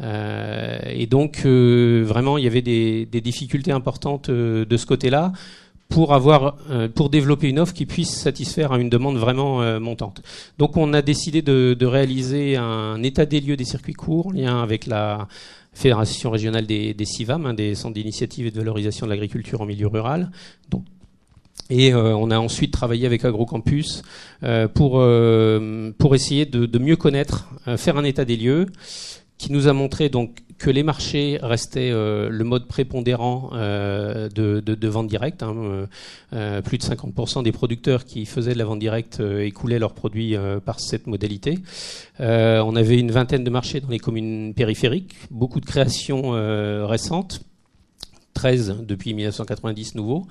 Euh, 0.00 0.78
et 0.86 1.06
donc, 1.06 1.42
euh, 1.44 2.02
vraiment, 2.04 2.36
il 2.36 2.44
y 2.44 2.46
avait 2.46 2.62
des, 2.62 3.06
difficultés 3.06 3.72
importantes 3.72 4.30
de 4.30 4.76
ce 4.76 4.86
côté-là 4.86 5.32
pour 5.88 6.12
avoir, 6.12 6.56
pour 6.94 7.08
développer 7.08 7.48
une 7.48 7.58
offre 7.58 7.72
qui 7.72 7.86
puisse 7.86 8.10
satisfaire 8.10 8.72
à 8.72 8.78
une 8.78 8.90
demande 8.90 9.16
vraiment 9.16 9.80
montante. 9.80 10.20
Donc, 10.58 10.76
on 10.76 10.92
a 10.92 11.00
décidé 11.00 11.40
de, 11.40 11.86
réaliser 11.86 12.56
un 12.56 13.02
état 13.02 13.24
des 13.24 13.40
lieux 13.40 13.56
des 13.56 13.64
circuits 13.64 13.94
courts 13.94 14.26
en 14.26 14.32
lien 14.32 14.62
avec 14.62 14.86
la 14.86 15.28
Fédération 15.72 16.30
régionale 16.30 16.66
des, 16.66 16.92
des 16.92 17.04
CIVAM, 17.04 17.46
hein, 17.46 17.54
des 17.54 17.74
centres 17.74 17.94
d'initiative 17.94 18.46
et 18.46 18.50
de 18.50 18.58
valorisation 18.58 19.06
de 19.06 19.10
l'agriculture 19.10 19.60
en 19.60 19.66
milieu 19.66 19.86
rural. 19.86 20.30
Et 21.70 21.92
euh, 21.92 22.16
on 22.16 22.30
a 22.30 22.38
ensuite 22.38 22.72
travaillé 22.72 23.06
avec 23.06 23.24
AgroCampus 23.24 24.02
euh, 24.42 24.68
pour, 24.68 25.00
euh, 25.00 25.92
pour 25.98 26.14
essayer 26.14 26.46
de, 26.46 26.66
de 26.66 26.78
mieux 26.78 26.96
connaître, 26.96 27.48
faire 27.76 27.96
un 27.96 28.04
état 28.04 28.24
des 28.24 28.36
lieux, 28.36 28.66
qui 29.36 29.52
nous 29.52 29.68
a 29.68 29.72
montré 29.72 30.08
donc 30.08 30.38
que 30.56 30.70
les 30.70 30.82
marchés 30.82 31.38
restaient 31.40 31.92
le 31.92 32.42
mode 32.42 32.66
prépondérant 32.66 33.50
de, 33.52 34.28
de, 34.34 34.60
de, 34.60 34.88
vente 34.88 35.06
directe. 35.06 35.44
Hein, 35.44 35.86
plus 36.64 36.78
de 36.78 36.82
50% 36.82 37.44
des 37.44 37.52
producteurs 37.52 38.04
qui 38.04 38.26
faisaient 38.26 38.54
de 38.54 38.58
la 38.58 38.64
vente 38.64 38.80
directe 38.80 39.20
écoulaient 39.20 39.78
leurs 39.78 39.92
produits 39.92 40.34
par 40.64 40.80
cette 40.80 41.06
modalité. 41.06 41.60
on 42.18 42.74
avait 42.74 42.98
une 42.98 43.12
vingtaine 43.12 43.44
de 43.44 43.50
marchés 43.50 43.80
dans 43.80 43.90
les 43.90 44.00
communes 44.00 44.52
périphériques, 44.54 45.14
beaucoup 45.30 45.60
de 45.60 45.66
créations 45.66 46.32
récentes, 46.88 47.42
13 48.34 48.78
depuis 48.80 49.14
1990 49.14 49.94
nouveaux. 49.94 50.26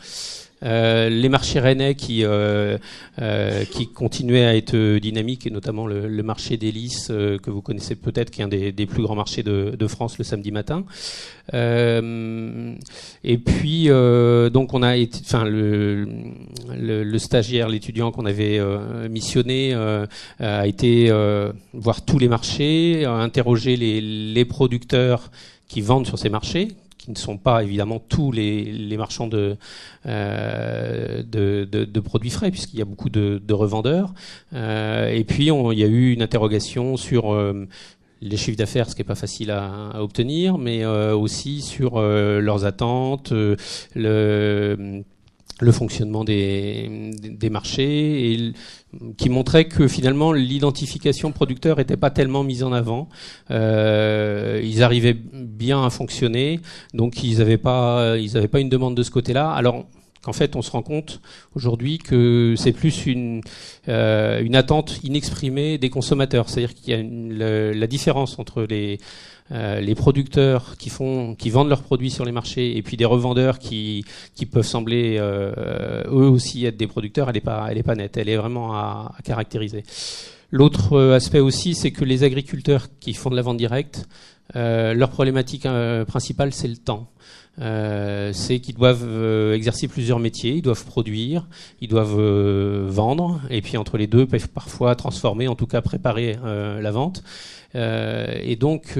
Euh, 0.63 1.09
les 1.09 1.29
marchés 1.29 1.59
rennais 1.59 1.93
qui, 1.95 2.23
euh, 2.23 2.77
euh, 3.21 3.63
qui 3.65 3.87
continuaient 3.87 4.45
à 4.45 4.55
être 4.55 4.97
dynamiques, 4.97 5.45
et 5.45 5.51
notamment 5.51 5.85
le, 5.85 6.23
marché 6.23 6.57
d'Hélice, 6.57 7.09
euh, 7.11 7.37
que 7.37 7.51
vous 7.51 7.61
connaissez 7.61 7.95
peut-être, 7.95 8.31
qui 8.31 8.41
est 8.41 8.43
un 8.43 8.47
des, 8.47 8.71
des 8.71 8.85
plus 8.85 9.03
grands 9.03 9.15
marchés 9.15 9.43
de, 9.43 9.87
France 9.87 10.17
le 10.17 10.23
samedi 10.23 10.51
matin. 10.51 10.83
Et 11.53 13.37
puis, 13.37 13.87
donc, 13.87 14.73
on 14.73 14.83
a 14.83 14.97
été, 14.97 15.19
enfin, 15.23 15.45
le 15.45 17.17
stagiaire, 17.17 17.69
l'étudiant 17.69 18.11
qu'on 18.11 18.25
avait 18.25 18.59
missionné, 19.09 19.73
a 20.39 20.67
été 20.67 21.09
voir 21.73 22.03
tous 22.03 22.19
les 22.19 22.27
marchés, 22.27 23.05
a 23.05 23.13
interrogé 23.13 23.77
les, 23.77 24.01
les 24.01 24.45
producteurs 24.45 25.31
qui 25.69 25.81
vendent 25.81 26.07
sur 26.07 26.19
ces 26.19 26.29
marchés, 26.29 26.69
qui 26.97 27.11
ne 27.11 27.17
sont 27.17 27.37
pas 27.37 27.63
évidemment 27.63 27.99
tous 27.99 28.31
les, 28.31 28.63
les 28.65 28.97
marchands 28.97 29.27
de, 29.27 29.55
euh, 30.05 31.23
de, 31.23 31.67
de, 31.69 31.85
de, 31.85 31.99
produits 31.99 32.29
frais, 32.29 32.51
puisqu'il 32.51 32.79
y 32.79 32.81
a 32.81 32.85
beaucoup 32.85 33.09
de, 33.09 33.41
de 33.45 33.53
revendeurs. 33.53 34.13
Euh, 34.53 35.07
et 35.09 35.23
puis, 35.23 35.51
on, 35.51 35.71
il 35.71 35.79
y 35.79 35.83
a 35.83 35.87
eu 35.87 36.13
une 36.13 36.21
interrogation 36.21 36.97
sur 36.97 37.33
euh, 37.33 37.67
les 38.21 38.37
chiffres 38.37 38.57
d'affaires, 38.57 38.89
ce 38.89 38.95
qui 38.95 39.01
n'est 39.01 39.07
pas 39.07 39.15
facile 39.15 39.51
à, 39.51 39.89
à 39.91 40.01
obtenir, 40.01 40.57
mais 40.57 40.83
euh, 40.83 41.15
aussi 41.15 41.61
sur 41.61 41.97
euh, 41.97 42.39
leurs 42.41 42.65
attentes, 42.65 43.31
le 43.95 45.03
le 45.59 45.71
fonctionnement 45.71 46.23
des, 46.23 47.11
des 47.13 47.49
marchés 47.49 48.33
et 48.33 48.53
qui 49.17 49.29
montrait 49.29 49.65
que 49.65 49.87
finalement 49.87 50.31
l'identification 50.31 51.31
producteur 51.31 51.77
n'était 51.77 51.97
pas 51.97 52.09
tellement 52.09 52.43
mise 52.43 52.63
en 52.63 52.71
avant. 52.71 53.09
Euh, 53.51 54.61
ils 54.63 54.81
arrivaient 54.81 55.17
bien 55.33 55.85
à 55.85 55.89
fonctionner, 55.89 56.59
donc 56.93 57.23
ils 57.23 57.39
n'avaient 57.39 57.57
pas, 57.57 58.17
ils 58.17 58.37
avaient 58.37 58.47
pas 58.47 58.59
une 58.59 58.69
demande 58.69 58.95
de 58.95 59.03
ce 59.03 59.11
côté-là. 59.11 59.51
Alors 59.51 59.85
qu'en 60.27 60.33
fait, 60.33 60.55
on 60.55 60.61
se 60.61 60.71
rend 60.71 60.81
compte 60.81 61.21
aujourd'hui 61.55 61.97
que 61.99 62.55
c'est 62.57 62.73
plus 62.73 63.05
une, 63.05 63.41
euh, 63.87 64.41
une 64.41 64.55
attente 64.55 64.99
inexprimée 65.03 65.77
des 65.77 65.89
consommateurs. 65.89 66.49
C'est-à-dire 66.49 66.73
qu'il 66.73 66.89
y 66.89 66.93
a 66.93 66.99
une, 66.99 67.33
la 67.37 67.87
différence 67.87 68.39
entre 68.39 68.63
les 68.63 68.99
euh, 69.51 69.79
les 69.79 69.95
producteurs 69.95 70.75
qui 70.77 70.89
font, 70.89 71.33
qui 71.35 71.49
vendent 71.49 71.69
leurs 71.69 71.81
produits 71.81 72.11
sur 72.11 72.25
les 72.25 72.33
marchés, 72.33 72.75
et 72.75 72.81
puis 72.81 72.97
des 72.97 73.05
revendeurs 73.05 73.59
qui, 73.59 74.03
peuvent 74.51 74.65
sembler 74.65 75.17
euh, 75.19 76.03
eux 76.07 76.29
aussi 76.29 76.65
être 76.65 76.77
des 76.77 76.87
producteurs, 76.87 77.29
elle 77.29 77.35
n'est 77.35 77.41
pas, 77.41 77.67
elle 77.69 77.77
est 77.77 77.83
pas 77.83 77.95
nette. 77.95 78.17
Elle 78.17 78.29
est 78.29 78.35
vraiment 78.35 78.73
à, 78.73 79.15
caractériser. 79.23 79.83
L'autre 80.51 80.93
euh, 80.93 81.15
aspect 81.15 81.39
aussi, 81.39 81.75
c'est 81.75 81.91
que 81.91 82.03
les 82.03 82.23
agriculteurs 82.23 82.87
qui 82.99 83.13
font 83.13 83.29
de 83.29 83.35
la 83.35 83.41
vente 83.41 83.57
directe, 83.57 84.07
leur 84.53 85.09
problématique 85.09 85.67
principale, 86.07 86.53
c'est 86.53 86.69
le 86.69 86.77
temps. 86.77 87.11
Euh, 87.59 88.31
c'est 88.33 88.59
qu'ils 88.59 88.75
doivent 88.75 89.53
exercer 89.53 89.89
plusieurs 89.89 90.19
métiers, 90.19 90.53
ils 90.53 90.61
doivent 90.61 90.85
produire, 90.85 91.47
ils 91.81 91.89
doivent 91.89 92.17
vendre, 92.87 93.41
et 93.49 93.61
puis 93.61 93.75
entre 93.75 93.97
les 93.97 94.07
deux, 94.07 94.25
peuvent 94.25 94.47
parfois 94.47 94.95
transformer, 94.95 95.49
en 95.49 95.55
tout 95.55 95.67
cas 95.67 95.81
préparer 95.81 96.37
la 96.43 96.91
vente. 96.91 97.23
Et 97.73 98.55
donc 98.55 98.97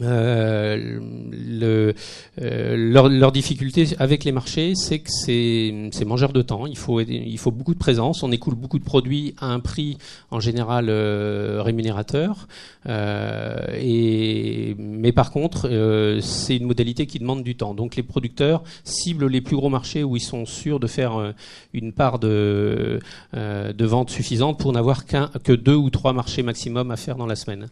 euh, 0.00 1.00
le, 1.32 1.94
euh, 2.40 2.76
leur, 2.76 3.08
leur, 3.08 3.32
difficulté 3.32 3.88
avec 3.98 4.24
les 4.24 4.30
marchés, 4.32 4.74
c'est 4.76 5.00
que 5.00 5.10
c'est 5.10 6.04
mangeur 6.04 6.32
de 6.32 6.42
temps. 6.42 6.66
Il 6.66 6.78
faut, 6.78 7.00
il 7.00 7.38
faut 7.38 7.50
beaucoup 7.50 7.74
de 7.74 7.78
présence. 7.78 8.22
On 8.22 8.30
écoule 8.30 8.54
beaucoup 8.54 8.78
de 8.78 8.84
produits 8.84 9.34
à 9.38 9.46
un 9.46 9.60
prix 9.60 9.98
en 10.30 10.40
général 10.40 10.86
euh, 10.88 11.60
rémunérateur. 11.62 12.46
Euh, 12.88 13.66
et, 13.74 14.76
mais 14.78 15.12
par 15.12 15.32
contre, 15.32 15.68
euh, 15.68 16.20
c'est 16.20 16.56
une 16.56 16.66
modalité 16.66 17.06
qui 17.06 17.18
demande 17.18 17.42
du 17.42 17.56
temps. 17.56 17.74
Donc 17.74 17.96
les 17.96 18.04
producteurs 18.04 18.62
ciblent 18.84 19.26
les 19.26 19.40
plus 19.40 19.56
gros 19.56 19.68
marchés 19.68 20.04
où 20.04 20.16
ils 20.16 20.20
sont 20.20 20.46
sûrs 20.46 20.78
de 20.78 20.86
faire 20.86 21.34
une 21.72 21.92
part 21.92 22.18
de, 22.18 23.00
de 23.34 23.84
vente 23.84 24.10
suffisante 24.10 24.58
pour 24.58 24.72
n'avoir 24.72 25.06
qu'un 25.06 25.30
que 25.42 25.52
deux 25.52 25.74
ou 25.74 25.90
trois 25.90 26.12
marchés 26.12 26.42
maximum 26.42 26.90
à 26.90 26.96
faire 26.96 27.16
dans 27.16 27.26
la 27.26 27.36
semaine. 27.36 27.68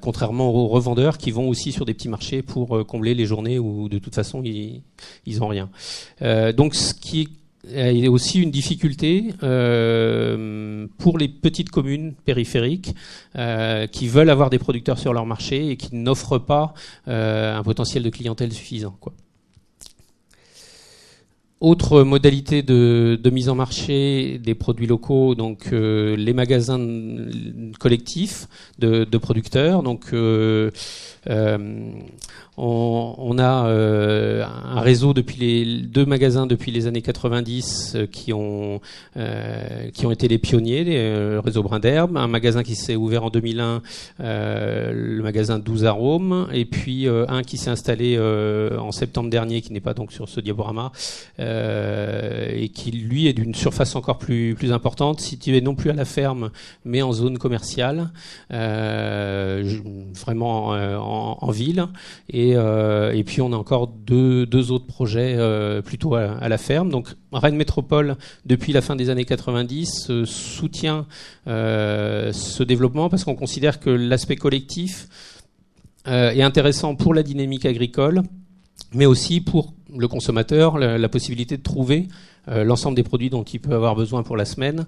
Contrairement 0.00 0.50
aux 0.50 0.66
revendeurs 0.66 1.18
qui 1.18 1.30
vont 1.30 1.48
aussi 1.48 1.72
sur 1.72 1.84
des 1.84 1.94
petits 1.94 2.08
marchés 2.08 2.42
pour 2.42 2.76
euh, 2.76 2.84
combler 2.84 3.14
les 3.14 3.26
journées 3.26 3.58
où 3.58 3.88
de 3.88 3.98
toute 3.98 4.14
façon 4.14 4.42
ils, 4.42 4.82
ils 5.26 5.42
ont 5.42 5.48
rien. 5.48 5.70
Euh, 6.22 6.52
donc 6.52 6.74
ce 6.74 6.94
qui 6.94 7.28
est 7.70 8.08
aussi 8.08 8.40
une 8.40 8.50
difficulté 8.50 9.34
euh, 9.42 10.86
pour 10.98 11.18
les 11.18 11.28
petites 11.28 11.70
communes 11.70 12.14
périphériques 12.14 12.94
euh, 13.36 13.86
qui 13.86 14.08
veulent 14.08 14.30
avoir 14.30 14.50
des 14.50 14.58
producteurs 14.58 14.98
sur 14.98 15.12
leur 15.12 15.26
marché 15.26 15.70
et 15.70 15.76
qui 15.76 15.94
n'offrent 15.94 16.38
pas 16.38 16.74
euh, 17.08 17.56
un 17.56 17.62
potentiel 17.62 18.02
de 18.02 18.10
clientèle 18.10 18.52
suffisant. 18.52 18.96
Autre 21.60 22.04
modalité 22.04 22.62
de, 22.62 23.18
mise 23.32 23.48
en 23.48 23.56
marché 23.56 24.38
des 24.38 24.54
produits 24.54 24.86
locaux, 24.86 25.34
donc 25.34 25.70
euh, 25.72 26.14
les 26.14 26.32
magasins 26.32 26.78
collectifs 27.80 28.46
de, 28.78 29.04
producteurs. 29.18 29.82
Donc 29.82 30.10
euh, 30.12 30.70
on, 31.28 33.14
on, 33.18 33.38
a 33.38 33.68
euh, 33.68 34.44
un 34.44 34.80
réseau 34.80 35.14
depuis 35.14 35.36
les 35.36 35.82
deux 35.82 36.04
magasins 36.04 36.46
depuis 36.46 36.72
les 36.72 36.88
années 36.88 37.02
90 37.02 37.92
euh, 37.94 38.06
qui 38.06 38.32
ont 38.32 38.80
euh, 39.16 39.90
qui 39.90 40.06
ont 40.06 40.10
été 40.10 40.26
les 40.26 40.38
pionniers, 40.38 40.82
le 40.84 41.38
réseau 41.38 41.62
Brin 41.62 41.78
d'herbe, 41.78 42.16
un 42.16 42.26
magasin 42.26 42.64
qui 42.64 42.74
s'est 42.74 42.96
ouvert 42.96 43.24
en 43.24 43.30
2001, 43.30 43.82
le 44.18 45.22
magasin 45.22 45.58
12 45.58 45.84
arômes, 45.84 46.48
et 46.52 46.64
puis 46.64 47.06
un 47.06 47.42
qui 47.42 47.58
s'est 47.58 47.70
installé 47.70 48.18
en 48.18 48.92
septembre 48.92 49.30
dernier, 49.30 49.60
qui 49.60 49.72
n'est 49.72 49.80
pas 49.80 49.94
donc 49.94 50.12
sur 50.12 50.28
ce 50.28 50.40
diaporama, 50.40 50.92
et 51.38 52.70
qui 52.74 52.90
lui 52.90 53.28
est 53.28 53.32
d'une 53.32 53.54
surface 53.54 53.94
encore 53.96 54.18
plus 54.18 54.54
plus 54.54 54.72
importante, 54.72 55.20
situé 55.20 55.60
non 55.60 55.74
plus 55.74 55.90
à 55.90 55.94
la 55.94 56.04
ferme, 56.04 56.50
mais 56.84 57.02
en 57.02 57.12
zone 57.12 57.38
commerciale, 57.38 58.10
vraiment 58.50 60.68
en, 60.68 61.17
en 61.18 61.50
ville 61.50 61.88
et 62.30 62.56
euh, 62.56 63.12
et, 63.12 63.24
puis 63.24 63.40
on 63.40 63.52
a 63.52 63.56
encore 63.56 63.88
deux, 63.88 64.70
autres 64.70 64.86
projets 64.86 65.34
euh, 65.36 65.82
plutôt 65.82 66.14
à, 66.14 66.48
la 66.48 66.58
ferme. 66.58 66.90
Donc 66.90 67.08
Rennes 67.32 67.56
Métropole, 67.56 68.16
depuis 68.44 68.72
la 68.72 68.80
fin 68.80 68.96
des 68.96 69.10
années 69.10 69.24
90, 69.24 70.10
euh, 70.10 70.24
soutient 70.24 71.06
ce 71.46 72.62
développement 72.62 73.08
parce 73.08 73.24
qu'on 73.24 73.34
considère 73.34 73.80
que 73.80 73.90
l'aspect 73.90 74.36
collectif 74.36 75.08
est 76.06 76.42
intéressant 76.42 76.94
pour 76.94 77.12
la 77.12 77.22
dynamique 77.22 77.66
agricole, 77.66 78.22
mais 78.94 79.04
aussi 79.04 79.42
pour 79.42 79.74
le 79.94 80.08
consommateur, 80.08 80.78
la, 80.78 81.08
possibilité 81.08 81.56
de 81.56 81.62
trouver 81.62 82.08
l'ensemble 82.46 82.96
des 82.96 83.02
produits 83.02 83.28
dont 83.28 83.42
il 83.42 83.60
peut 83.60 83.74
avoir 83.74 83.94
besoin 83.94 84.22
pour 84.22 84.36
la 84.36 84.46
semaine 84.46 84.86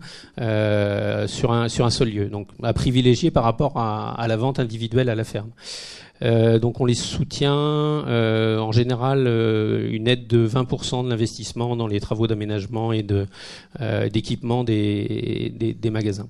sur, 1.27 1.53
un, 1.53 1.69
seul 1.69 2.11
lieu. 2.11 2.27
Donc 2.27 2.49
à 2.62 2.73
privilégier 2.73 3.31
par 3.31 3.45
rapport 3.45 3.77
à 3.77 4.27
la 4.29 4.37
vente 4.37 4.61
individuelle 4.61 5.09
à 5.11 5.14
la 5.14 5.25
ferme. 5.25 5.51
Euh, 6.23 6.59
donc 6.59 6.81
on 6.81 6.85
les 6.85 6.95
soutient 6.95 7.55
euh, 7.55 8.59
en 8.59 8.73
général 8.73 9.27
euh, 9.27 9.89
une 9.91 10.07
aide 10.07 10.27
de 10.27 10.47
20% 10.47 11.05
de 11.05 11.09
l'investissement 11.09 11.77
dans 11.77 11.87
les 11.87 12.01
travaux 12.01 12.27
d'aménagement 12.27 12.93
et 12.93 13.05
d'équipement 14.11 14.65
des, 14.65 15.77
magasins. 15.91 16.27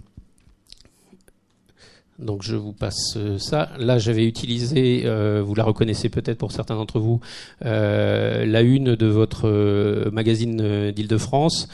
Donc 2.20 2.42
je 2.42 2.56
vous 2.56 2.72
passe 2.72 3.18
ça. 3.38 3.70
Là, 3.78 3.98
j'avais 3.98 4.26
utilisé, 4.26 5.02
euh, 5.04 5.42
vous 5.44 5.54
la 5.54 5.64
reconnaissez 5.64 6.08
peut-être 6.08 6.38
pour 6.38 6.52
certains 6.52 6.76
d'entre 6.76 6.98
vous, 6.98 7.20
euh, 7.64 8.44
la 8.44 8.60
une 8.60 8.94
de 8.94 9.06
votre 9.06 10.10
magazine 10.10 10.90
d'Île-de-France 10.92 11.68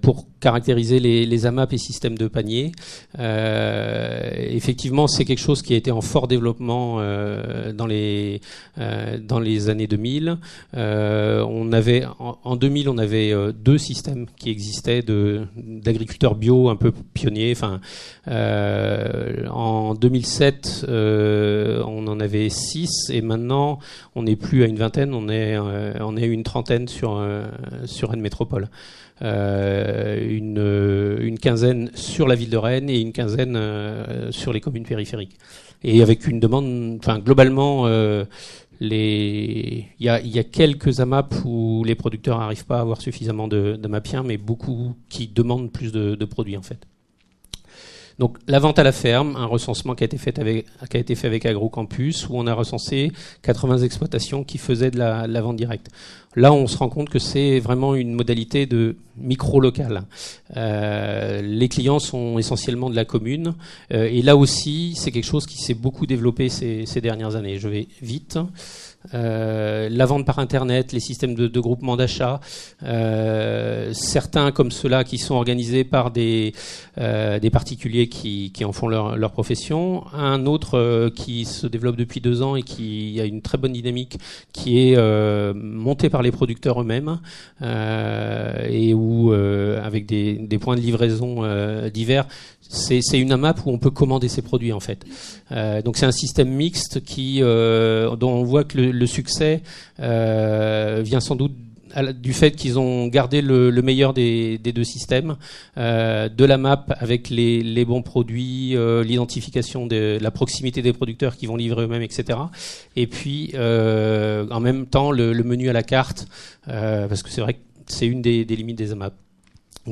pour 0.00 0.26
caractériser 0.40 1.00
les, 1.00 1.46
AMAP 1.46 1.72
et 1.72 1.78
systèmes 1.78 2.18
de 2.18 2.26
panier. 2.26 2.72
Euh, 3.18 4.30
effectivement, 4.36 5.06
c'est 5.06 5.24
quelque 5.24 5.38
chose 5.40 5.62
qui 5.62 5.74
a 5.74 5.76
été 5.76 5.90
en 5.90 6.00
fort 6.00 6.28
développement 6.28 6.96
euh, 6.98 7.72
dans 7.72 7.86
les 7.86 8.40
euh, 8.78 9.18
dans 9.18 9.40
les 9.40 9.68
années 9.68 9.86
2000. 9.86 10.38
Euh, 10.76 11.44
on 11.48 11.72
avait 11.72 12.04
en, 12.18 12.38
en, 12.42 12.56
2000, 12.56 12.88
on 12.88 12.98
avait 12.98 13.32
euh, 13.32 13.52
deux 13.52 13.78
systèmes 13.78 14.26
qui 14.36 14.50
existaient 14.50 15.02
d'agriculteurs 15.02 16.34
bio 16.34 16.68
un 16.68 16.76
peu 16.76 16.92
pionniers. 17.14 17.52
Enfin, 17.52 17.80
en 19.58 19.94
2007, 19.94 20.86
on 20.88 22.06
en 22.06 22.20
avait 22.20 22.48
six 22.48 23.10
et 23.10 23.20
maintenant, 23.20 23.78
on 24.14 24.22
n'est 24.22 24.36
plus 24.36 24.62
à 24.62 24.66
une 24.66 24.76
vingtaine, 24.76 25.14
on 25.14 25.28
est 25.28 25.58
on 25.58 26.16
est 26.16 26.26
une 26.26 26.42
trentaine 26.44 26.88
sur 26.88 27.20
sur 27.84 28.14
une 28.14 28.20
métropole. 28.20 28.68
Euh, 29.20 30.16
une, 30.28 31.26
une, 31.26 31.38
quinzaine 31.40 31.90
sur 31.94 32.28
la 32.28 32.36
ville 32.36 32.50
de 32.50 32.56
Rennes 32.56 32.88
et 32.88 33.00
une 33.00 33.12
quinzaine 33.12 33.56
euh, 33.56 34.30
sur 34.30 34.52
les 34.52 34.60
communes 34.60 34.84
périphériques. 34.84 35.36
Et 35.82 36.02
avec 36.02 36.28
une 36.28 36.38
demande, 36.38 36.98
enfin 37.00 37.18
globalement, 37.18 37.86
euh, 37.86 38.24
il, 38.80 39.86
y 39.98 40.08
a, 40.08 40.44
quelques 40.44 41.00
AMAP 41.00 41.34
où 41.44 41.82
les 41.84 41.96
producteurs 41.96 42.38
n'arrivent 42.38 42.66
pas 42.66 42.78
à 42.78 42.80
avoir 42.80 43.00
suffisamment 43.00 43.48
de, 43.48 43.74
de 43.74 43.88
mapiens, 43.88 44.22
mais 44.22 44.36
beaucoup 44.36 44.94
qui 45.08 45.26
demandent 45.26 45.72
plus 45.72 45.90
de, 45.90 46.14
de 46.14 46.24
produits 46.24 46.56
en 46.56 46.62
fait. 46.62 46.86
Donc 48.18 48.36
la 48.48 48.58
vente 48.58 48.78
à 48.78 48.82
la 48.82 48.92
ferme, 48.92 49.36
un 49.36 49.46
recensement 49.46 49.94
qui 49.94 50.02
a 50.02 50.06
été 50.06 50.18
fait 50.18 50.38
avec, 50.38 50.66
qui 50.90 50.96
a 51.46 51.50
AgroCampus, 51.50 52.28
où 52.28 52.32
on 52.32 52.46
a 52.48 52.54
recensé 52.54 53.12
80 53.42 53.78
exploitations 53.78 54.42
qui 54.42 54.58
faisaient 54.58 54.90
de 54.90 54.98
la, 54.98 55.40
vente 55.40 55.56
directe. 55.56 55.88
Là, 56.34 56.52
on 56.52 56.66
se 56.66 56.76
rend 56.76 56.88
compte 56.88 57.10
que 57.10 57.18
c'est 57.18 57.60
vraiment 57.60 57.94
une 57.94 58.12
modalité 58.12 58.66
de 58.66 58.96
micro-local. 59.16 60.02
Euh, 60.56 61.42
les 61.42 61.68
clients 61.68 62.00
sont 62.00 62.38
essentiellement 62.38 62.90
de 62.90 62.96
la 62.96 63.04
commune, 63.04 63.54
euh, 63.92 64.08
et 64.10 64.22
là 64.22 64.36
aussi, 64.36 64.94
c'est 64.96 65.12
quelque 65.12 65.24
chose 65.24 65.46
qui 65.46 65.58
s'est 65.58 65.74
beaucoup 65.74 66.06
développé 66.06 66.48
ces 66.48 67.00
dernières 67.00 67.36
années. 67.36 67.58
Je 67.58 67.68
vais 67.68 67.86
vite. 68.02 68.38
Euh, 69.14 69.88
la 69.90 70.06
vente 70.06 70.26
par 70.26 70.38
Internet, 70.38 70.92
les 70.92 71.00
systèmes 71.00 71.34
de, 71.34 71.60
groupement 71.60 71.96
d'achat, 71.96 72.40
euh, 72.82 73.92
certains 73.92 74.50
comme 74.52 74.70
ceux-là 74.70 75.04
qui 75.04 75.18
sont 75.18 75.34
organisés 75.34 75.84
par 75.84 76.10
des, 76.10 76.52
euh, 76.98 77.38
particuliers 77.50 78.08
qui, 78.08 78.52
en 78.64 78.72
font 78.72 78.88
leur, 78.88 79.32
profession, 79.32 80.04
un 80.12 80.46
autre 80.46 81.10
qui 81.14 81.44
se 81.44 81.66
développe 81.66 81.96
depuis 81.96 82.20
deux 82.20 82.42
ans 82.42 82.56
et 82.56 82.62
qui 82.62 83.20
a 83.20 83.24
une 83.24 83.40
très 83.40 83.56
bonne 83.56 83.72
dynamique, 83.72 84.18
qui 84.52 84.78
est 84.78 84.96
monté 85.54 86.10
par 86.10 86.22
les 86.22 86.30
producteurs 86.30 86.80
eux-mêmes 86.80 87.20
et 87.62 88.94
où 88.94 89.32
avec 89.32 90.06
des, 90.06 90.58
points 90.60 90.76
de 90.76 90.80
livraison 90.80 91.42
divers 91.90 92.26
c'est 92.68 93.18
une 93.18 93.32
AMAP 93.32 93.64
où 93.64 93.70
on 93.70 93.78
peut 93.78 93.90
commander 93.90 94.28
ses 94.28 94.42
produits 94.42 94.72
en 94.72 94.80
fait. 94.80 95.04
Euh, 95.52 95.82
donc 95.82 95.96
c'est 95.96 96.06
un 96.06 96.12
système 96.12 96.50
mixte 96.50 97.02
qui, 97.02 97.38
euh, 97.42 98.14
dont 98.16 98.30
on 98.30 98.44
voit 98.44 98.64
que 98.64 98.78
le, 98.78 98.90
le 98.90 99.06
succès 99.06 99.62
euh, 100.00 101.02
vient 101.04 101.20
sans 101.20 101.36
doute 101.36 101.52
du 102.20 102.32
fait 102.32 102.52
qu'ils 102.52 102.78
ont 102.78 103.06
gardé 103.08 103.40
le, 103.40 103.70
le 103.70 103.82
meilleur 103.82 104.12
des, 104.12 104.58
des, 104.58 104.72
deux 104.72 104.84
systèmes, 104.84 105.36
euh, 105.76 106.28
de 106.28 106.44
la 106.44 106.58
map 106.58 106.84
avec 106.88 107.30
les, 107.30 107.62
les 107.62 107.84
bons 107.84 108.02
produits, 108.02 108.76
euh, 108.76 109.02
l'identification 109.02 109.86
de 109.86 110.18
la 110.20 110.30
proximité 110.30 110.82
des 110.82 110.92
producteurs 110.92 111.36
qui 111.36 111.46
vont 111.46 111.56
livrer 111.56 111.84
eux-mêmes, 111.84 112.02
etc. 112.02 112.38
Et 112.96 113.06
puis 113.06 113.52
euh, 113.54 114.46
en 114.50 114.60
même 114.60 114.86
temps 114.86 115.10
le, 115.10 115.32
le, 115.32 115.44
menu 115.44 115.68
à 115.68 115.72
la 115.72 115.82
carte, 115.82 116.26
parce 116.66 117.22
que 117.22 117.30
c'est 117.30 117.40
vrai 117.40 117.54
que 117.54 117.58
c'est 117.86 118.06
une 118.06 118.22
des, 118.22 118.44
des 118.44 118.56
limites 118.56 118.76
des 118.78 118.92
AMAP 118.92 119.14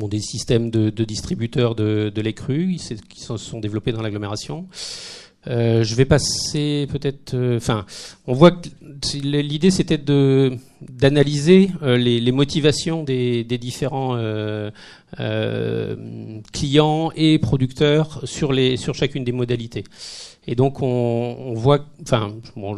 des 0.08 0.20
systèmes 0.20 0.70
de, 0.70 0.90
distributeurs 1.04 1.74
de, 1.74 2.12
de 2.14 2.20
lait 2.20 2.32
cru 2.32 2.76
qui 3.08 3.20
se 3.20 3.36
sont 3.36 3.60
développés 3.60 3.92
dans 3.92 4.02
l'agglomération. 4.02 4.66
Euh, 5.48 5.84
je 5.84 5.94
vais 5.94 6.04
passer 6.04 6.86
peut-être. 6.90 7.34
Euh, 7.34 7.56
enfin, 7.56 7.86
on 8.26 8.32
voit 8.32 8.50
que 8.50 8.68
l'idée 9.22 9.70
c'était 9.70 9.98
de 9.98 10.56
d'analyser 10.80 11.70
euh, 11.82 11.96
les, 11.96 12.32
motivations 12.32 13.04
des, 13.04 13.44
différents 13.44 14.18
clients 16.52 17.10
et 17.14 17.38
producteurs 17.38 18.20
sur 18.24 18.52
les 18.52 18.76
sur 18.76 18.94
chacune 18.94 19.24
des 19.24 19.32
modalités. 19.32 19.84
Et 20.48 20.54
donc 20.54 20.80
on, 20.80 21.54
voit, 21.54 21.86
enfin, 22.02 22.32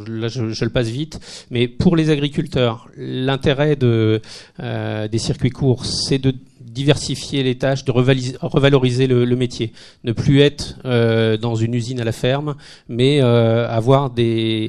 là 0.07 0.29
je, 0.29 0.64
le 0.64 0.71
passe 0.71 0.89
vite, 0.89 1.21
mais 1.51 1.69
pour 1.69 1.97
les 1.97 2.09
agriculteurs, 2.09 2.89
l'intérêt 2.97 3.77
de 3.77 4.23
des 4.59 5.19
circuits 5.19 5.51
courts, 5.51 5.85
c'est 5.85 6.19
de 6.19 6.35
diversifier 6.79 7.43
les 7.43 7.59
tâches, 7.59 7.85
de 7.85 7.91
revaloriser 7.91 9.09
le, 9.09 9.37
métier, 9.37 9.72
ne 10.05 10.12
plus 10.12 10.41
être 10.41 10.76
euh, 10.85 11.37
dans 11.37 11.57
une 11.57 11.74
usine 11.74 12.01
à 12.01 12.05
la 12.05 12.12
ferme, 12.12 12.55
mais 12.89 13.20
euh, 13.20 13.68
avoir 13.68 14.12
euh, 14.16 14.68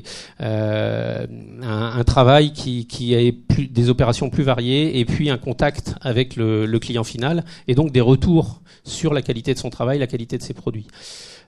un, 1.62 2.04
travail 2.04 2.52
qui, 2.52 3.14
ait 3.14 3.36
des 3.60 3.90
opérations 3.90 4.32
plus 4.32 4.44
variées 4.44 5.00
et 5.00 5.06
puis 5.06 5.30
un 5.30 5.38
contact 5.38 5.94
avec 6.02 6.36
le 6.36 6.80
client 6.80 7.04
final 7.04 7.46
et 7.68 7.76
donc 7.76 7.92
des 7.92 8.02
retours 8.02 8.62
sur 8.84 9.14
la 9.14 9.22
qualité 9.22 9.54
de 9.54 9.60
son 9.60 9.70
travail, 9.70 10.00
la 10.00 10.08
qualité 10.08 10.38
de 10.40 10.44
ses 10.44 10.56
produits. 10.56 10.88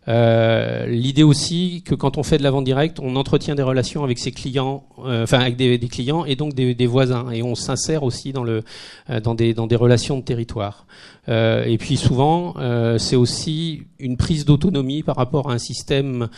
Euh, 0.07 0.87
L'idée 0.87 1.23
aussi 1.23 1.83
que 1.85 1.93
quand 1.93 2.17
on 2.17 2.23
fait 2.23 2.37
de 2.37 2.43
la 2.43 2.51
vente 2.51 2.65
directe, 2.65 2.99
on 2.99 3.15
entretient 3.15 3.53
des 3.53 3.63
relations 3.63 4.03
avec 4.03 4.17
ses 4.17 4.31
clients, 4.31 4.83
euh, 5.05 5.23
enfin 5.23 5.39
avec 5.39 5.57
des, 5.57 5.77
clients 5.87 6.25
et 6.25 6.35
donc 6.35 6.53
des, 6.53 6.73
des, 6.73 6.87
voisins, 6.87 7.29
et 7.31 7.43
on 7.43 7.53
s'insère 7.53 8.03
aussi 8.03 8.33
dans 8.33 8.43
le 8.43 8.63
euh, 9.09 9.19
dans 9.19 9.35
des 9.35 9.53
dans 9.53 9.67
des 9.67 9.75
relations 9.75 10.17
de 10.17 10.23
territoire. 10.23 10.87
Euh, 11.29 11.65
et 11.65 11.77
puis 11.77 11.97
souvent, 11.97 12.55
c'est 12.97 13.15
aussi 13.15 13.83
une 13.99 14.17
prise 14.17 14.45
d'autonomie 14.45 15.03
par 15.03 15.15
rapport 15.15 15.51
à 15.51 15.53
un 15.53 15.59
système 15.59 16.29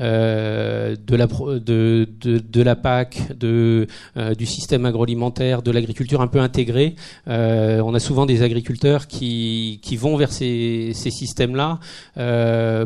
euh, 0.00 0.96
de, 1.06 1.16
la, 1.16 1.26
de, 1.26 2.08
de, 2.20 2.38
de, 2.38 2.62
la 2.62 2.76
PAC, 2.76 3.36
de, 3.38 3.86
euh, 4.16 4.34
du 4.34 4.46
système 4.46 4.86
agroalimentaire, 4.86 5.62
de 5.62 5.70
l'agriculture 5.70 6.20
un 6.20 6.28
peu 6.28 6.40
intégrée. 6.40 6.96
Euh, 7.28 7.80
on 7.84 7.94
a 7.94 8.00
souvent 8.00 8.26
des 8.26 8.42
agriculteurs 8.42 9.06
qui, 9.06 9.80
qui 9.82 9.96
vont 9.96 10.16
vers 10.16 10.32
ces, 10.32 10.92
ces 10.94 11.10
systèmes-là 11.10 11.78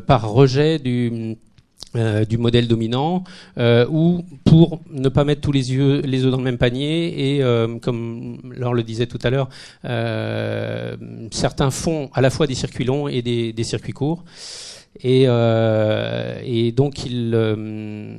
par 0.07 0.31
rejet 0.31 0.79
du 0.79 1.37
euh, 1.97 2.25
du 2.25 2.39
modèle 2.39 2.69
dominant, 2.69 3.25
euh, 3.59 3.85
ou 3.91 4.25
pour 4.45 4.81
ne 4.93 5.09
pas 5.09 5.25
mettre 5.25 5.41
tous 5.41 5.51
les 5.51 5.73
yeux 5.73 6.03
les 6.03 6.25
œufs 6.25 6.31
dans 6.31 6.37
le 6.37 6.45
même 6.45 6.57
panier. 6.57 7.35
Et 7.35 7.43
euh, 7.43 7.81
comme 7.81 8.39
Laure 8.57 8.75
le 8.75 8.85
disait 8.85 9.09
tout 9.09 9.19
à 9.25 9.31
l'heure, 9.31 9.49
certains 11.33 11.73
font 11.73 12.09
à 12.15 12.21
la 12.21 12.31
fois 12.31 12.47
des 12.47 12.55
circuits 12.55 12.85
longs 12.85 13.09
et 13.09 13.23
des, 13.23 13.53
des 13.53 13.65
circuits 13.65 13.93
courts. 13.93 14.23
Et, 14.99 15.25
euh, 15.29 16.41
et, 16.45 16.73
donc 16.73 17.07
ils, 17.07 17.31
euh, 17.33 18.17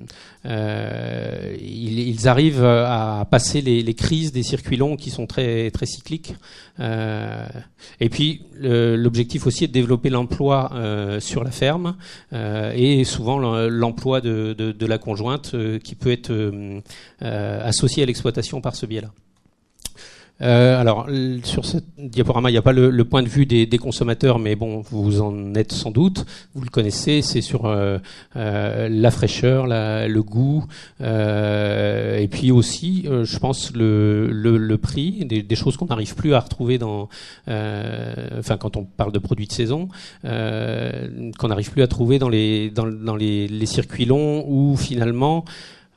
ils, 1.59 1.99
ils, 1.99 2.27
arrivent 2.29 2.63
à 2.63 3.27
passer 3.29 3.61
les, 3.61 3.83
les, 3.83 3.93
crises 3.93 4.31
des 4.31 4.41
circuits 4.41 4.77
longs 4.77 4.95
qui 4.95 5.09
sont 5.09 5.27
très 5.27 5.69
très 5.71 5.85
cycliques. 5.85 6.33
Euh, 6.79 7.45
et 7.99 8.09
puis 8.09 8.43
l'objectif 8.57 9.47
aussi 9.47 9.65
est 9.65 9.67
de 9.67 9.73
développer 9.73 10.09
l'emploi 10.09 10.71
sur 11.19 11.43
la 11.43 11.51
ferme 11.51 11.97
et 12.31 13.03
souvent 13.03 13.37
l'emploi 13.67 14.21
de, 14.21 14.53
de, 14.57 14.71
de, 14.71 14.85
la 14.85 14.97
conjointe 14.97 15.55
qui 15.83 15.95
peut 15.95 16.11
être 16.11 16.33
associé 17.19 18.03
à 18.03 18.05
l'exploitation 18.05 18.61
par 18.61 18.75
ce 18.75 18.85
biais-là. 18.85 19.11
Euh, 20.41 20.79
alors, 20.79 21.07
sur 21.43 21.65
ce 21.65 21.77
diaporama, 21.97 22.49
il 22.49 22.53
n'y 22.53 22.57
a 22.57 22.61
pas 22.61 22.73
le, 22.73 22.89
le, 22.89 23.05
point 23.05 23.21
de 23.21 23.29
vue 23.29 23.45
des, 23.45 23.65
des, 23.65 23.77
consommateurs, 23.77 24.39
mais 24.39 24.55
bon, 24.55 24.81
vous 24.81 25.21
en 25.21 25.53
êtes 25.53 25.71
sans 25.71 25.91
doute. 25.91 26.25
Vous 26.55 26.63
le 26.63 26.69
connaissez, 26.69 27.21
c'est 27.21 27.41
sur 27.41 27.65
euh, 27.65 27.99
euh, 28.35 28.89
la 28.89 29.11
fraîcheur, 29.11 29.67
la, 29.67 30.07
le 30.07 30.23
goût, 30.23 30.65
euh, 31.01 32.17
et 32.17 32.27
puis 32.27 32.51
aussi, 32.51 33.05
euh, 33.07 33.23
je 33.23 33.37
pense, 33.37 33.73
le, 33.75 34.27
le, 34.31 34.57
le 34.57 34.77
prix, 34.77 35.25
des, 35.25 35.43
des 35.43 35.55
choses 35.55 35.77
qu'on 35.77 35.85
n'arrive 35.85 36.15
plus 36.15 36.33
à 36.33 36.39
retrouver 36.39 36.77
dans, 36.77 37.09
enfin, 37.47 38.57
quand 38.57 38.77
on 38.77 38.83
parle 38.83 39.11
de 39.11 39.19
produits 39.19 39.47
de 39.47 39.51
saison, 39.51 39.89
qu'on 40.23 41.47
n'arrive 41.47 41.71
plus 41.71 41.83
à 41.83 41.87
trouver 41.87 42.17
dans 42.19 42.29
les, 42.29 42.69
dans, 42.71 42.87
dans 42.87 43.15
les 43.15 43.65
circuits 43.65 44.05
longs, 44.05 44.43
où 44.47 44.75
finalement, 44.75 45.45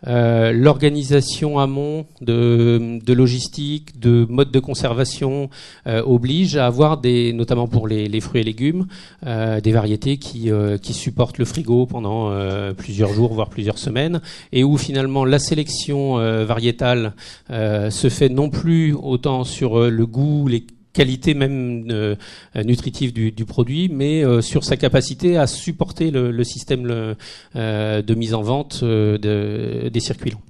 euh, 0.06 0.52
l'organisation 0.52 1.58
amont 1.58 2.06
de, 2.20 2.98
de, 3.04 3.12
logistique, 3.12 3.98
de 3.98 4.26
mode 4.28 4.50
de 4.50 4.60
conservation 4.60 5.50
euh, 5.86 6.02
oblige 6.02 6.56
à 6.56 6.66
avoir 6.66 6.98
des, 6.98 7.32
notamment 7.32 7.66
pour 7.66 7.88
les, 7.88 8.20
fruits 8.20 8.40
et 8.40 8.44
légumes, 8.44 8.86
euh, 9.26 9.60
des 9.60 9.72
variétés 9.72 10.18
qui, 10.18 10.50
qui, 10.82 10.92
supportent 10.94 11.38
le 11.38 11.44
frigo 11.44 11.86
pendant 11.86 12.32
plusieurs 12.74 13.12
jours, 13.12 13.32
voire 13.34 13.48
plusieurs 13.48 13.78
semaines, 13.78 14.20
et 14.52 14.64
où 14.64 14.76
finalement 14.76 15.24
la 15.24 15.38
sélection 15.38 16.16
variétale 16.44 17.14
se 17.48 18.08
fait 18.08 18.28
non 18.28 18.50
plus 18.50 18.94
autant 18.94 19.44
sur 19.44 19.90
le 19.90 20.06
goût, 20.06 20.48
les 20.48 20.64
qualité 20.94 21.34
même 21.34 21.86
euh, 21.90 22.16
nutritive 22.64 23.12
du, 23.12 23.32
du, 23.32 23.44
produit, 23.44 23.90
mais 23.90 24.24
euh, 24.24 24.40
sur 24.40 24.64
sa 24.64 24.78
capacité 24.78 25.36
à 25.36 25.46
supporter 25.46 26.10
le, 26.10 26.30
le 26.30 26.44
système 26.44 27.14
euh, 27.56 28.02
de 28.02 28.14
mise 28.14 28.32
en 28.32 28.42
vente 28.42 28.80
euh, 28.82 29.18
de, 29.18 29.90
des 29.90 30.00
circuits 30.00 30.30
longs. 30.30 30.40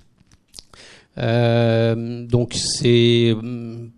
Euh, 1.16 2.26
donc 2.26 2.54
c'est 2.54 3.36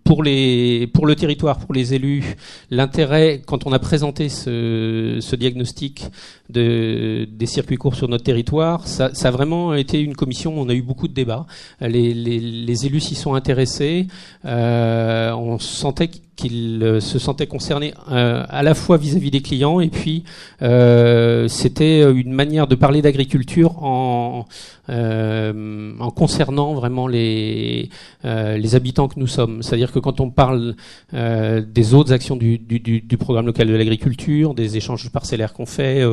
pour 0.03 0.21
les 0.21 0.87
pour 0.87 1.07
le 1.07 1.15
territoire, 1.15 1.57
pour 1.57 1.73
les 1.73 1.95
élus, 1.95 2.35
l'intérêt 2.69 3.41
quand 3.45 3.65
on 3.65 3.73
a 3.73 3.79
présenté 3.79 4.29
ce, 4.29 5.17
ce 5.19 5.35
diagnostic 5.35 6.05
de, 6.49 7.27
des 7.31 7.45
circuits 7.47 7.77
courts 7.77 7.95
sur 7.95 8.07
notre 8.07 8.23
territoire, 8.23 8.87
ça, 8.87 9.09
ça, 9.13 9.29
a 9.29 9.31
vraiment 9.31 9.73
été 9.73 9.99
une 9.99 10.15
commission. 10.15 10.53
On 10.59 10.69
a 10.69 10.75
eu 10.75 10.83
beaucoup 10.83 11.07
de 11.07 11.13
débats. 11.13 11.47
Les, 11.81 12.13
les, 12.13 12.39
les 12.39 12.85
élus 12.85 13.01
s'y 13.01 13.15
sont 13.15 13.33
intéressés. 13.33 14.07
Euh, 14.45 15.31
on 15.31 15.57
sentait 15.57 16.09
qu'ils 16.37 16.81
euh, 16.83 16.99
se 17.01 17.19
sentaient 17.19 17.47
concernés 17.47 17.93
euh, 18.09 18.43
à 18.47 18.63
la 18.63 18.75
fois 18.75 18.97
vis-à-vis 18.97 19.31
des 19.31 19.41
clients 19.41 19.81
et 19.81 19.89
puis 19.89 20.23
euh, 20.61 21.47
c'était 21.49 22.01
une 22.09 22.31
manière 22.31 22.67
de 22.67 22.75
parler 22.75 23.01
d'agriculture 23.01 23.83
en, 23.83 24.45
en 24.87 26.11
concernant 26.11 26.75
vraiment 26.75 27.07
les, 27.07 27.89
les 28.23 28.75
habitants 28.75 29.07
que 29.07 29.19
nous 29.19 29.27
sommes. 29.27 29.63
C'est-à-dire 29.63 29.91
que 29.91 29.99
quand 29.99 30.21
on 30.21 30.29
parle 30.29 30.75
des 31.11 31.93
autres 31.93 32.13
actions 32.13 32.37
du, 32.37 32.57
du, 32.57 32.79
du 32.79 33.17
programme 33.17 33.47
local 33.47 33.67
de 33.67 33.75
l'agriculture, 33.75 34.53
des 34.53 34.77
échanges 34.77 35.09
parcellaires 35.09 35.53
qu'on 35.53 35.65
fait, 35.65 36.03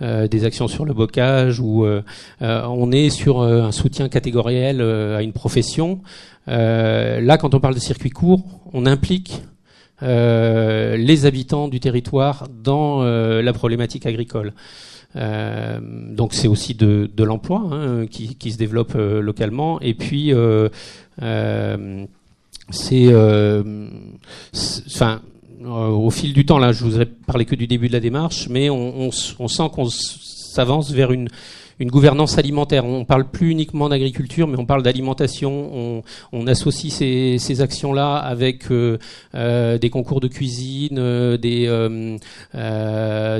des 0.00 0.44
actions 0.44 0.66
sur 0.66 0.84
le 0.84 0.94
bocage, 0.94 1.60
où 1.60 1.86
on 2.40 2.92
est 2.92 3.10
sur 3.10 3.42
un 3.42 3.72
soutien 3.72 4.08
catégoriel 4.08 4.80
à 4.80 5.22
une 5.22 5.32
profession. 5.32 6.00
là, 6.46 7.36
quand 7.38 7.54
on 7.54 7.60
parle 7.60 7.74
de 7.74 7.80
circuit 7.80 8.10
court, 8.10 8.42
on 8.72 8.86
implique 8.86 9.42
les 10.00 11.26
habitants 11.26 11.68
du 11.68 11.80
territoire 11.80 12.48
dans 12.62 13.02
euh, 13.02 13.42
la 13.42 13.52
problématique 13.52 14.06
agricole. 14.06 14.52
Euh, 15.16 15.80
donc 15.82 16.34
c'est 16.34 16.48
aussi 16.48 16.74
de, 16.74 17.10
de 17.12 17.24
l'emploi 17.24 17.66
hein, 17.72 18.06
qui, 18.06 18.36
qui, 18.36 18.52
se 18.52 18.58
développe 18.58 18.94
euh, 18.94 19.20
localement. 19.20 19.80
Et 19.80 19.94
puis 19.94 20.32
c'est, 22.70 23.14
enfin, 24.86 25.22
au 25.64 26.10
fil 26.10 26.32
du 26.32 26.44
temps 26.44 26.58
là, 26.58 26.72
je 26.72 26.84
vous 26.84 27.00
ai 27.00 27.06
parlé 27.06 27.44
que 27.44 27.54
du 27.54 27.66
début 27.66 27.88
de 27.88 27.94
la 27.94 28.00
démarche, 28.00 28.48
mais 28.48 28.70
on, 28.70 29.08
on, 29.08 29.10
on 29.38 29.48
sent 29.48 29.70
qu'on 29.72 29.88
s'avance 29.88 30.92
vers 30.92 31.10
une 31.12 31.28
une 31.80 31.90
gouvernance 31.90 32.38
alimentaire. 32.38 32.84
On 32.84 33.04
parle 33.04 33.30
plus 33.30 33.50
uniquement 33.50 33.88
d'agriculture, 33.88 34.48
mais 34.48 34.58
on 34.58 34.66
parle 34.66 34.82
d'alimentation. 34.82 36.02
On, 36.32 36.46
associe 36.46 36.92
ces, 36.92 37.60
actions-là 37.60 38.16
avec 38.16 38.70
euh, 38.70 38.98
euh, 39.34 39.76
des 39.78 39.90
concours 39.90 40.20
de 40.20 40.28
cuisine, 40.28 40.98
euh, 40.98 41.36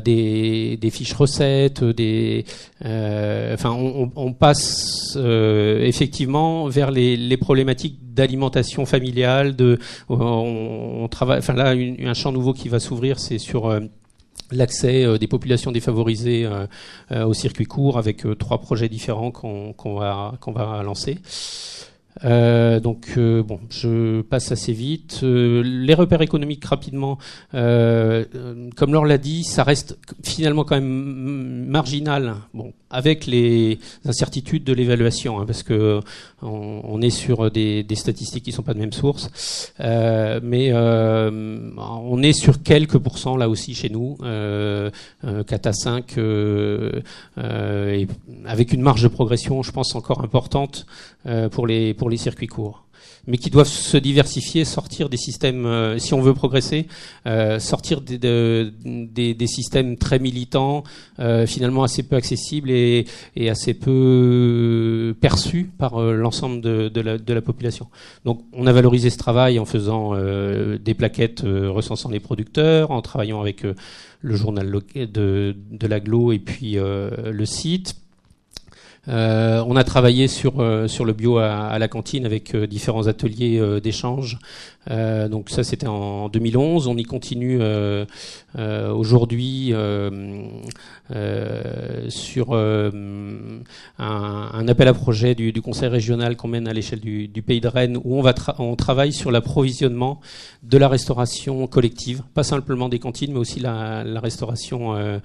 des, 0.00 0.90
fiches 0.90 1.14
recettes, 1.14 1.82
des, 1.84 2.44
enfin, 2.82 3.70
on, 3.70 4.32
passe 4.32 5.16
effectivement 5.16 6.68
vers 6.68 6.90
les, 6.90 7.36
problématiques 7.36 7.98
d'alimentation 8.14 8.84
familiale. 8.84 9.56
De, 9.56 9.78
on, 10.08 10.18
on, 11.02 11.08
travaille. 11.08 11.38
Enfin 11.38 11.54
là, 11.54 11.70
un 11.70 12.14
champ 12.14 12.32
nouveau 12.32 12.52
qui 12.52 12.68
va 12.68 12.80
s'ouvrir, 12.80 13.18
c'est 13.18 13.38
sur 13.38 13.80
l'accès 14.50 15.04
euh, 15.04 15.18
des 15.18 15.26
populations 15.26 15.72
défavorisées 15.72 16.44
euh, 16.44 16.66
euh, 17.12 17.24
au 17.24 17.34
circuit 17.34 17.66
court 17.66 17.98
avec 17.98 18.24
trois 18.38 18.58
projets 18.58 18.88
différents 18.88 19.30
qu'on 19.30 19.74
va, 19.98 20.34
qu'on 20.40 20.52
va 20.52 20.82
lancer. 20.82 21.18
Euh, 22.24 22.80
donc 22.80 23.06
euh, 23.16 23.42
bon, 23.42 23.60
je 23.70 24.22
passe 24.22 24.52
assez 24.52 24.72
vite. 24.72 25.20
Euh, 25.22 25.62
les 25.64 25.94
repères 25.94 26.22
économiques 26.22 26.64
rapidement, 26.64 27.18
comme 27.52 28.92
Laure 28.92 29.06
l'a 29.06 29.18
dit, 29.18 29.44
ça 29.44 29.62
reste 29.62 29.98
finalement 30.22 30.64
quand 30.64 30.76
même 30.76 31.66
marginal. 31.66 32.36
Bon, 32.54 32.72
avec 32.90 33.26
les 33.26 33.78
incertitudes 34.04 34.64
de 34.64 34.72
l'évaluation, 34.72 35.40
hein, 35.40 35.44
parce 35.46 35.62
que 35.62 36.00
on, 36.40 37.02
est 37.02 37.10
sur 37.10 37.50
des, 37.50 37.84
statistiques 37.94 38.44
qui 38.44 38.52
sont 38.52 38.62
pas 38.62 38.74
de 38.74 38.78
même 38.78 38.92
source, 38.92 39.72
mais 39.78 40.72
on 40.72 42.22
est 42.22 42.32
sur 42.32 42.62
quelques 42.62 42.98
pourcents 42.98 43.36
là 43.36 43.48
aussi 43.48 43.74
chez 43.74 43.90
nous, 43.90 44.16
4 44.20 45.66
à 45.66 45.72
5, 45.72 46.18
et 46.18 48.06
avec 48.46 48.72
une 48.72 48.82
marge 48.82 49.02
de 49.02 49.08
progression, 49.08 49.62
je 49.62 49.72
pense 49.72 49.94
encore 49.94 50.22
importante 50.22 50.86
pour 51.50 51.66
les 51.66 51.92
pour 51.94 52.07
les 52.08 52.16
circuits 52.16 52.46
courts, 52.46 52.84
mais 53.26 53.36
qui 53.36 53.50
doivent 53.50 53.68
se 53.68 53.96
diversifier, 53.96 54.64
sortir 54.64 55.08
des 55.08 55.16
systèmes, 55.16 55.66
euh, 55.66 55.98
si 55.98 56.14
on 56.14 56.20
veut 56.20 56.34
progresser, 56.34 56.86
euh, 57.26 57.58
sortir 57.58 58.00
des, 58.00 58.18
des, 58.18 59.46
systèmes 59.46 59.96
très 59.96 60.18
militants, 60.18 60.82
euh, 61.18 61.46
finalement 61.46 61.82
assez 61.82 62.02
peu 62.02 62.16
accessibles 62.16 62.70
et, 62.70 63.06
assez 63.48 63.74
peu 63.74 65.14
perçus 65.20 65.70
par 65.78 66.00
l'ensemble 66.00 66.60
de, 66.60 67.00
la, 67.00 67.18
de, 67.18 67.34
la, 67.34 67.42
population. 67.42 67.88
Donc 68.24 68.44
on 68.52 68.66
a 68.66 68.72
valorisé 68.72 69.10
ce 69.10 69.18
travail 69.18 69.58
en 69.58 69.64
faisant 69.64 70.14
des 70.14 70.94
plaquettes 70.94 71.42
recensant 71.44 72.10
les 72.10 72.20
producteurs, 72.20 72.90
en 72.90 73.00
travaillant 73.00 73.40
avec 73.40 73.64
le 74.20 74.36
journal 74.36 74.70
de, 74.70 75.56
de 75.70 75.86
l'aglo 75.86 76.32
et 76.32 76.38
puis 76.38 76.76
le 76.76 77.44
site 77.44 77.96
euh, 79.08 79.64
on 79.66 79.76
a 79.76 79.84
travaillé 79.84 80.28
sur 80.28 80.60
euh, 80.60 80.86
sur 80.86 81.04
le 81.04 81.12
bio 81.12 81.38
à, 81.38 81.78
la 81.78 81.88
cantine 81.88 82.26
avec 82.26 82.54
euh, 82.54 82.66
différents 82.66 83.06
ateliers 83.06 83.80
d'échange. 83.80 84.38
Donc 84.88 85.50
ça 85.50 85.64
c'était 85.64 85.86
en 85.86 86.28
2011. 86.28 86.86
On 86.86 86.96
y 86.96 87.04
continue 87.04 87.60
aujourd'hui 88.64 89.74
sur 92.08 92.54
un, 92.54 92.90
un, 93.98 94.68
appel 94.68 94.88
à 94.88 94.94
projet 94.94 95.34
du, 95.34 95.52
du 95.52 95.62
conseil 95.62 95.88
régional 95.88 96.36
qu'on 96.36 96.48
mène 96.48 96.68
à 96.68 96.72
l'échelle 96.72 97.00
du, 97.00 97.28
du, 97.28 97.42
pays 97.42 97.60
de 97.60 97.68
Rennes 97.68 97.98
où 98.02 98.18
on 98.18 98.22
va 98.22 98.34
on 98.58 98.76
travaille 98.76 99.12
sur 99.12 99.30
l'approvisionnement 99.30 100.20
de 100.62 100.78
la 100.78 100.88
restauration 100.88 101.66
collective, 101.66 102.22
pas 102.34 102.42
simplement 102.42 102.88
des 102.88 102.98
cantines 102.98 103.32
mais 103.32 103.38
aussi 103.38 103.60
la, 103.60 104.04
la 104.04 104.20
restauration 104.20 105.20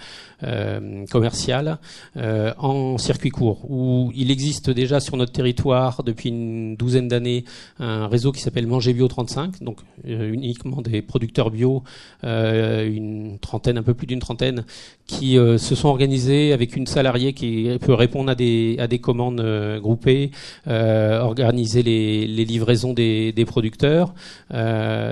commerciale 1.10 1.80
en 2.16 2.98
circuit 2.98 3.30
court 3.30 3.70
où 3.70 4.12
il 4.16 4.32
existe 4.32 4.70
déjà 4.70 5.00
sur 5.00 5.18
notre 5.18 5.32
territoire 5.32 6.04
depuis 6.04 6.30
une 6.30 6.76
douzaine 6.76 7.08
d'années 7.08 7.46
un 7.80 8.08
réseau 8.08 8.32
qui 8.32 8.42
s'appelle 8.42 8.68
Manger 8.68 8.94
Bio 8.94 9.08
35, 9.08 9.53
donc 9.62 9.80
euh, 10.08 10.32
uniquement 10.32 10.82
des 10.82 11.02
producteurs 11.02 11.52
bio, 11.52 11.84
euh, 12.24 12.88
une 12.90 13.38
trentaine, 13.40 13.78
un 13.78 13.84
peu 13.84 13.94
plus 13.94 14.08
d'une 14.08 14.20
trentaine, 14.20 14.66
qui 15.06 15.38
euh, 15.38 15.58
se 15.58 15.76
sont 15.76 15.90
organisés 15.90 16.54
avec 16.54 16.76
une 16.76 16.88
salariée 16.88 17.34
qui 17.34 17.70
peut 17.82 17.94
répondre 17.94 18.30
à 18.30 18.36
des, 18.36 19.00
commandes 19.02 19.44
groupées, 19.82 20.32
organiser 20.68 21.84
les, 21.84 22.28
livraisons 22.46 22.94
des, 22.94 23.32
des 23.32 23.46
producteurs. 23.46 24.14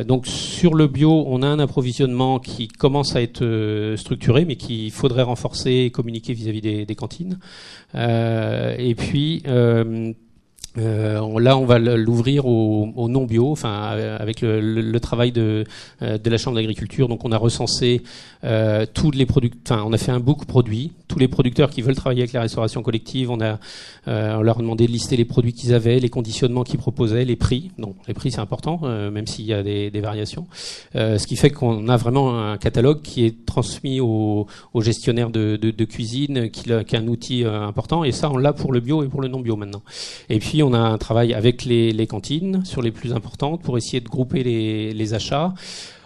donc 0.07 0.27
sur 0.27 0.73
le 0.73 0.87
bio, 0.87 1.23
on 1.27 1.41
a 1.41 1.47
un 1.47 1.59
approvisionnement 1.59 2.39
qui 2.39 2.67
commence 2.67 3.15
à 3.15 3.21
être 3.21 3.95
structuré, 3.97 4.45
mais 4.45 4.55
qu'il 4.55 4.91
faudrait 4.91 5.23
renforcer 5.23 5.71
et 5.71 5.89
communiquer 5.91 6.33
vis-à-vis 6.33 6.61
des, 6.61 6.85
des, 6.85 6.95
cantines. 6.95 7.39
et 7.95 8.95
puis 8.97 9.43
euh, 10.77 11.39
là, 11.39 11.57
on 11.57 11.65
va 11.65 11.79
l'ouvrir 11.79 12.45
au, 12.45 12.89
au, 12.95 13.09
non 13.09 13.25
bio, 13.25 13.51
enfin 13.51 13.73
avec 14.19 14.41
le, 14.41 14.61
le, 14.61 14.99
travail 14.99 15.31
de, 15.31 15.65
euh, 16.01 16.17
de 16.17 16.29
la 16.29 16.37
chambre 16.37 16.55
d'agriculture. 16.55 17.07
Donc, 17.07 17.25
on 17.25 17.31
a 17.31 17.37
recensé 17.37 18.03
euh, 18.43 18.85
tous 18.91 19.11
les 19.11 19.25
produits. 19.25 19.51
Enfin, 19.65 19.83
on 19.85 19.91
a 19.91 19.97
fait 19.97 20.11
un 20.11 20.19
book 20.19 20.45
produit. 20.45 20.91
Tous 21.07 21.19
les 21.19 21.27
producteurs 21.27 21.69
qui 21.69 21.81
veulent 21.81 21.95
travailler 21.95 22.21
avec 22.21 22.33
la 22.33 22.41
restauration 22.41 22.81
collective, 22.83 23.29
on 23.29 23.41
a 23.41 23.59
euh, 24.07 24.35
on 24.37 24.41
leur 24.41 24.57
a 24.59 24.61
demandé 24.61 24.87
de 24.87 24.91
lister 24.91 25.17
les 25.17 25.25
produits 25.25 25.53
qu'ils 25.53 25.73
avaient, 25.73 25.99
les 25.99 26.09
conditionnements 26.09 26.63
qu'ils 26.63 26.79
proposaient, 26.79 27.25
les 27.25 27.35
prix. 27.35 27.71
Donc, 27.77 27.95
les 28.07 28.13
prix 28.13 28.31
c'est 28.31 28.39
important, 28.39 28.79
euh, 28.83 29.11
même 29.11 29.27
s'il 29.27 29.45
y 29.45 29.53
a 29.53 29.63
des, 29.63 29.91
des 29.91 30.01
variations. 30.01 30.47
ce 30.93 31.27
qui 31.27 31.35
fait 31.35 31.49
qu'on 31.49 31.89
a 31.89 31.97
vraiment 31.97 32.39
un 32.39 32.57
catalogue 32.57 33.01
qui 33.01 33.25
est 33.25 33.45
transmis 33.45 33.99
aux, 33.99 34.47
aux 34.73 34.81
gestionnaires 34.81 35.29
de, 35.29 35.57
de, 35.57 35.71
de 35.71 35.85
cuisine, 35.85 36.49
qui, 36.49 36.63
qui 36.63 36.71
est 36.71 36.95
un 36.95 37.07
outil 37.07 37.43
important. 37.43 38.03
Et 38.03 38.11
ça, 38.11 38.31
on 38.31 38.37
l'a 38.37 38.53
pour 38.53 38.71
le 38.71 38.79
bio 38.79 39.03
et 39.03 39.07
pour 39.07 39.21
le 39.21 39.27
non 39.27 39.41
bio 39.41 39.55
maintenant. 39.55 39.81
Et 40.29 40.39
puis 40.39 40.60
on 40.63 40.73
a 40.73 40.79
un 40.79 40.97
travail 40.97 41.33
avec 41.33 41.65
les, 41.65 42.07
cantines 42.07 42.63
sur 42.65 42.81
les 42.81 42.91
plus 42.91 43.13
importantes 43.13 43.61
pour 43.61 43.77
essayer 43.77 44.01
de 44.01 44.09
grouper 44.09 44.43
les, 44.43 45.13
achats. 45.13 45.53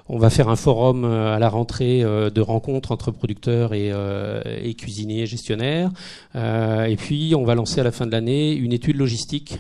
On 0.08 0.20
va 0.20 0.30
faire 0.30 0.50
un 0.50 0.56
forum 0.56 1.04
euh, 1.04 1.36
à 1.36 1.40
la 1.40 1.50
rentrée 1.50 2.04
euh, 2.04 2.30
de 2.30 2.40
rencontres 2.40 2.92
entre 2.92 3.10
producteurs 3.10 3.74
et, 3.74 3.92
euh, 3.92 4.40
et 4.62 4.76
cuisiniers, 4.76 5.26
gestionnaires. 5.26 5.90
et 6.36 6.96
puis, 6.96 7.34
on 7.36 7.44
va 7.44 7.56
lancer 7.56 7.82
à 7.82 7.84
la 7.84 7.92
fin 7.92 8.06
de 8.06 8.12
l'année 8.12 8.54
une 8.54 8.72
étude 8.72 8.98
logistique 8.98 9.60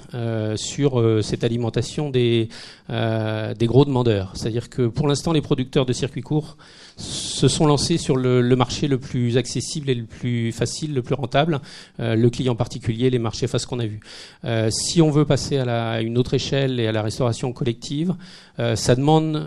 sur 0.56 1.04
cette 1.24 1.43
alimentation 1.43 2.10
des 2.10 2.50
gros 2.89 3.86
demandeurs. 3.86 4.32
C'est-à-dire 4.36 4.70
que 4.70 4.88
pour 4.88 5.08
l'instant, 5.08 5.34
les 5.34 5.41
producteurs 5.41 5.86
de 5.86 5.93
circuits 5.93 6.22
courts 6.22 6.58
se 6.98 7.48
sont 7.48 7.66
lancés 7.66 7.98
sur 7.98 8.16
le, 8.16 8.41
marché 8.56 8.88
le 8.88 8.98
plus 8.98 9.38
accessible 9.38 9.89
et 9.89 9.96
le 9.96 10.06
plus 10.06 10.52
facile, 10.52 10.93
le 10.93 11.02
plus 11.02 11.16
rentable, 11.16 11.60
euh, 12.00 12.16
le 12.16 12.30
client 12.30 12.56
particulier, 12.56 13.10
les 13.10 13.20
marchés 13.20 13.48
face 13.48 13.66
qu'on 13.66 13.80
a 13.80 13.86
vu. 13.86 14.00
Euh, 14.46 14.70
si 14.72 15.02
on 15.02 15.10
veut 15.10 15.26
passer 15.26 15.58
à, 15.58 16.02
une 16.02 16.18
autre 16.18 16.34
échelle 16.34 16.80
et 16.80 16.88
à 16.88 16.91
la 16.91 17.02
restauration 17.02 17.52
collective, 17.52 18.16
euh, 18.60 18.76
ça 18.78 18.96
demande 18.96 19.46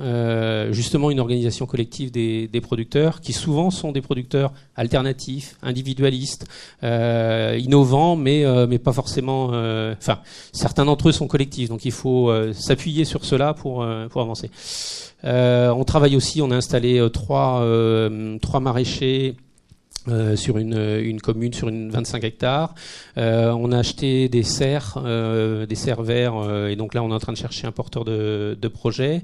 justement 0.71 1.11
une 1.11 1.21
organisation 1.21 1.67
collective 1.67 2.11
des, 2.11 2.61
producteurs, 2.61 3.21
qui 3.21 3.33
souvent 3.33 3.71
sont 3.71 3.93
des 3.93 4.03
producteurs 4.03 4.53
alternatifs, 4.77 5.57
individualistes, 5.63 6.47
innovants, 6.83 8.17
mais, 8.17 8.45
mais 8.67 8.79
pas 8.79 8.93
forcément. 8.93 9.47
Enfin, 9.93 10.19
certains 10.53 10.85
d'entre 10.85 11.09
eux 11.09 11.13
sont 11.13 11.29
collectifs, 11.29 11.69
donc 11.69 11.85
il 11.85 11.93
faut 11.93 12.33
s'appuyer 12.53 13.05
sur 13.05 13.25
cela 13.25 13.55
pour, 13.55 13.87
pour 14.11 14.21
avancer. 14.21 14.51
on 15.25 15.85
travaille 15.85 16.17
aussi, 16.17 16.43
on 16.43 16.51
a 16.51 16.57
installé 16.57 17.07
trois, 17.13 17.38
trois 18.41 18.61
maraîchers 18.61 19.36
euh, 20.11 20.36
sur 20.36 20.57
une, 20.59 20.78
une, 21.03 21.20
commune 21.20 21.53
sur 21.53 21.68
une 21.68 21.91
25 21.91 22.24
hectares. 22.24 22.74
Euh, 23.18 23.51
on 23.51 23.72
a 23.72 23.78
acheté 23.78 24.28
des 24.28 24.43
serres, 24.43 24.97
euh, 24.97 25.66
des 25.66 25.74
serres 25.74 26.03
verts, 26.03 26.66
et 26.68 26.76
donc 26.76 26.95
là 26.95 27.03
on 27.03 27.11
est 27.11 27.14
en 27.14 27.18
train 27.18 27.32
de 27.32 27.39
chercher 27.39 27.66
un 27.66 27.72
porteur 27.72 28.05
de, 28.05 28.68
projet. 28.72 29.22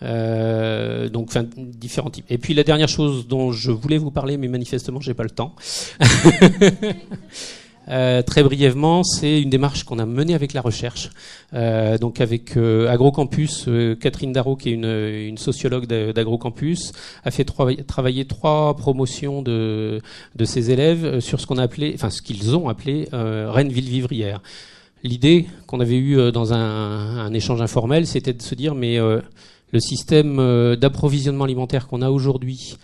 donc, 0.00 1.30
différents 1.56 2.10
types. 2.10 2.24
Et 2.28 2.38
puis 2.38 2.54
la 2.54 2.64
dernière 2.64 2.88
chose 2.88 3.28
dont 3.28 3.52
je 3.52 3.70
voulais 3.70 3.98
vous 3.98 4.10
parler, 4.10 4.36
mais 4.36 4.48
manifestement 4.48 5.00
j'ai 5.00 5.14
pas 5.14 5.24
le 5.24 5.30
temps. 5.30 5.54
Euh, 7.88 8.22
très 8.22 8.42
brièvement, 8.42 9.04
c'est 9.04 9.40
une 9.40 9.50
démarche 9.50 9.84
qu'on 9.84 9.98
a 9.98 10.06
menée 10.06 10.34
avec 10.34 10.52
la 10.52 10.60
recherche, 10.60 11.10
euh, 11.54 11.98
donc 11.98 12.20
avec 12.20 12.56
euh, 12.56 12.88
AgroCampus. 12.88 13.68
Catherine 14.00 14.32
Darro, 14.32 14.56
qui 14.56 14.70
est 14.70 14.72
une, 14.72 14.84
une 14.84 15.38
sociologue 15.38 15.86
d'AgroCampus, 15.86 16.92
a 17.24 17.30
fait 17.30 17.44
travailler 17.44 18.24
trois 18.24 18.74
promotions 18.76 19.42
de, 19.42 20.00
de 20.34 20.44
ses 20.44 20.70
élèves 20.70 21.20
sur 21.20 21.40
ce 21.40 21.46
qu'on 21.46 21.58
a 21.58 21.68
qu'ils 22.22 22.56
ont 22.56 22.68
appelé 22.68 23.08
Rennes 23.12 23.68
ville 23.68 23.88
vivrière. 23.88 24.40
L'idée 25.02 25.46
qu'on 25.66 25.80
avait 25.80 25.96
eue 25.96 26.32
dans 26.32 26.52
un, 26.52 27.18
un 27.18 27.32
échange 27.34 27.60
informel, 27.60 28.06
c'était 28.06 28.32
de 28.32 28.42
se 28.42 28.54
dire 28.54 28.74
mais 28.74 28.98
le 28.98 29.80
système 29.80 30.76
d'approvisionnement 30.76 31.44
alimentaire 31.44 31.86
qu'on 31.86 32.02
a 32.02 32.10
aujourd'hui, 32.10 32.76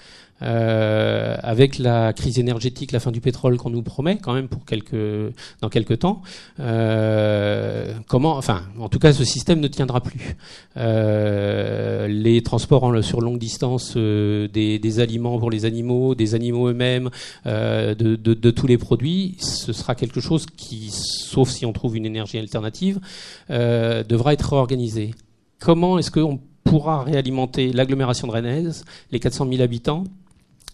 euh, 0.42 1.36
avec 1.42 1.78
la 1.78 2.12
crise 2.12 2.38
énergétique, 2.38 2.90
la 2.92 3.00
fin 3.00 3.12
du 3.12 3.20
pétrole 3.20 3.56
qu'on 3.58 3.70
nous 3.70 3.82
promet 3.82 4.18
quand 4.18 4.32
même 4.32 4.48
pour 4.48 4.64
quelques 4.64 5.32
dans 5.60 5.68
quelques 5.68 6.00
temps. 6.00 6.22
Euh, 6.58 7.94
comment, 8.08 8.36
enfin, 8.36 8.62
en 8.78 8.88
tout 8.88 8.98
cas, 8.98 9.12
ce 9.12 9.24
système 9.24 9.60
ne 9.60 9.68
tiendra 9.68 10.00
plus. 10.00 10.36
Euh, 10.76 12.08
les 12.08 12.42
transports 12.42 13.04
sur 13.04 13.20
longue 13.20 13.38
distance 13.38 13.96
des, 13.96 15.00
aliments 15.00 15.38
pour 15.38 15.50
les 15.50 15.64
animaux, 15.64 16.14
des 16.14 16.34
animaux 16.34 16.68
eux-mêmes, 16.68 17.10
de, 17.44 17.94
de, 17.94 18.16
de, 18.16 18.50
tous 18.50 18.66
les 18.66 18.78
produits, 18.78 19.36
ce 19.38 19.72
sera 19.72 19.94
quelque 19.94 20.20
chose 20.20 20.46
qui, 20.46 20.90
sauf 20.90 21.48
si 21.48 21.64
on 21.64 21.72
trouve 21.72 21.96
une 21.96 22.06
énergie 22.06 22.38
alternative, 22.38 23.00
devra 23.48 24.32
être 24.32 24.52
réorganisé. 24.52 25.14
Comment 25.60 25.98
est-ce 25.98 26.10
qu'on 26.10 26.40
pourra 26.64 27.04
réalimenter 27.04 27.72
l'agglomération 27.72 28.26
de 28.26 28.32
Rennes, 28.32 28.72
les 29.10 29.20
400 29.20 29.48
000 29.48 29.62
habitants, 29.62 30.04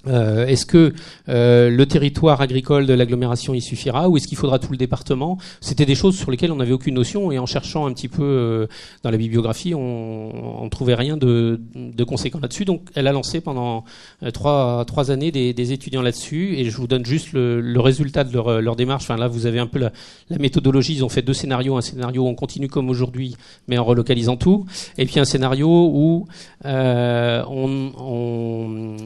euh, 0.07 0.47
est-ce 0.47 0.65
que 0.65 0.95
euh, 1.29 1.71
le 1.71 1.87
territoire 1.87 2.41
agricole 2.41 2.87
de 2.87 2.95
l'agglomération 2.95 3.53
y 3.53 3.61
suffira 3.61 4.09
ou 4.09 4.17
est-ce 4.17 4.29
qu'il 4.29 4.39
faudra 4.39 4.61
tout 4.61 4.71
le 4.71 4.79
département? 4.79 5.39
C'était 5.61 5.87
des 5.87 5.97
choses 5.97 6.17
sur 6.17 6.31
lesquelles 6.31 6.53
on 6.53 6.57
n'avait 6.57 6.73
aucune 6.73 6.95
notion 6.95 7.33
et 7.33 7.39
en 7.39 7.47
cherchant 7.47 7.87
un 7.87 7.93
petit 7.93 8.07
peu 8.07 8.23
euh, 8.23 8.67
dans 9.03 9.11
la 9.11 9.17
bibliographie, 9.17 9.75
on 9.75 10.65
ne 10.65 10.69
trouvait 10.69 10.95
rien 10.95 11.17
de, 11.17 11.61
de 11.75 12.05
conséquent 12.05 12.39
là-dessus. 12.41 12.65
Donc 12.65 12.83
elle 12.95 13.09
a 13.09 13.13
lancé 13.13 13.41
pendant 13.41 13.85
trois, 14.33 14.85
trois 14.87 15.11
années 15.11 15.33
des, 15.33 15.53
des 15.53 15.73
étudiants 15.73 16.03
là-dessus 16.03 16.55
et 16.57 16.71
je 16.71 16.77
vous 16.77 16.87
donne 16.87 17.05
juste 17.05 17.33
le, 17.33 17.61
le 17.61 17.81
résultat 17.81 18.23
de 18.23 18.33
leur, 18.33 18.63
leur, 18.63 18.77
démarche. 18.77 19.03
Enfin 19.05 19.17
là, 19.17 19.27
vous 19.27 19.47
avez 19.47 19.59
un 19.59 19.67
peu 19.67 19.81
la, 19.81 19.93
la, 20.31 20.39
méthodologie. 20.39 20.95
Ils 20.95 21.05
ont 21.05 21.09
fait 21.09 21.23
deux 21.23 21.35
scénarios. 21.35 21.77
Un 21.77 21.81
scénario 21.81 22.23
où 22.23 22.29
on 22.29 22.35
continue 22.35 22.69
comme 22.69 22.89
aujourd'hui 22.89 23.37
mais 23.67 23.79
en 23.79 23.85
relocalisant 23.85 24.37
tout 24.37 24.65
et 24.97 25.07
puis 25.07 25.19
un 25.19 25.25
scénario 25.25 25.69
où 25.69 26.27
on, 26.65 27.93
on, 27.99 28.97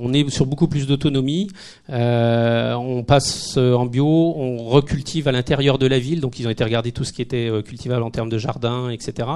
on 0.00 0.12
est 0.12 0.15
sur 0.28 0.46
beaucoup 0.46 0.68
plus 0.68 0.86
d'autonomie. 0.86 1.48
Euh, 1.90 2.74
on 2.74 3.04
passe 3.04 3.56
euh, 3.56 3.74
en 3.74 3.86
bio, 3.86 4.06
on 4.06 4.64
recultive 4.64 5.28
à 5.28 5.32
l'intérieur 5.32 5.78
de 5.78 5.86
la 5.86 5.98
ville, 5.98 6.20
donc 6.20 6.38
ils 6.38 6.46
ont 6.46 6.50
été 6.50 6.64
regarder 6.64 6.92
tout 6.92 7.04
ce 7.04 7.12
qui 7.12 7.22
était 7.22 7.48
euh, 7.48 7.62
cultivable 7.62 8.02
en 8.02 8.10
termes 8.10 8.28
de 8.28 8.38
jardin, 8.38 8.90
etc. 8.90 9.28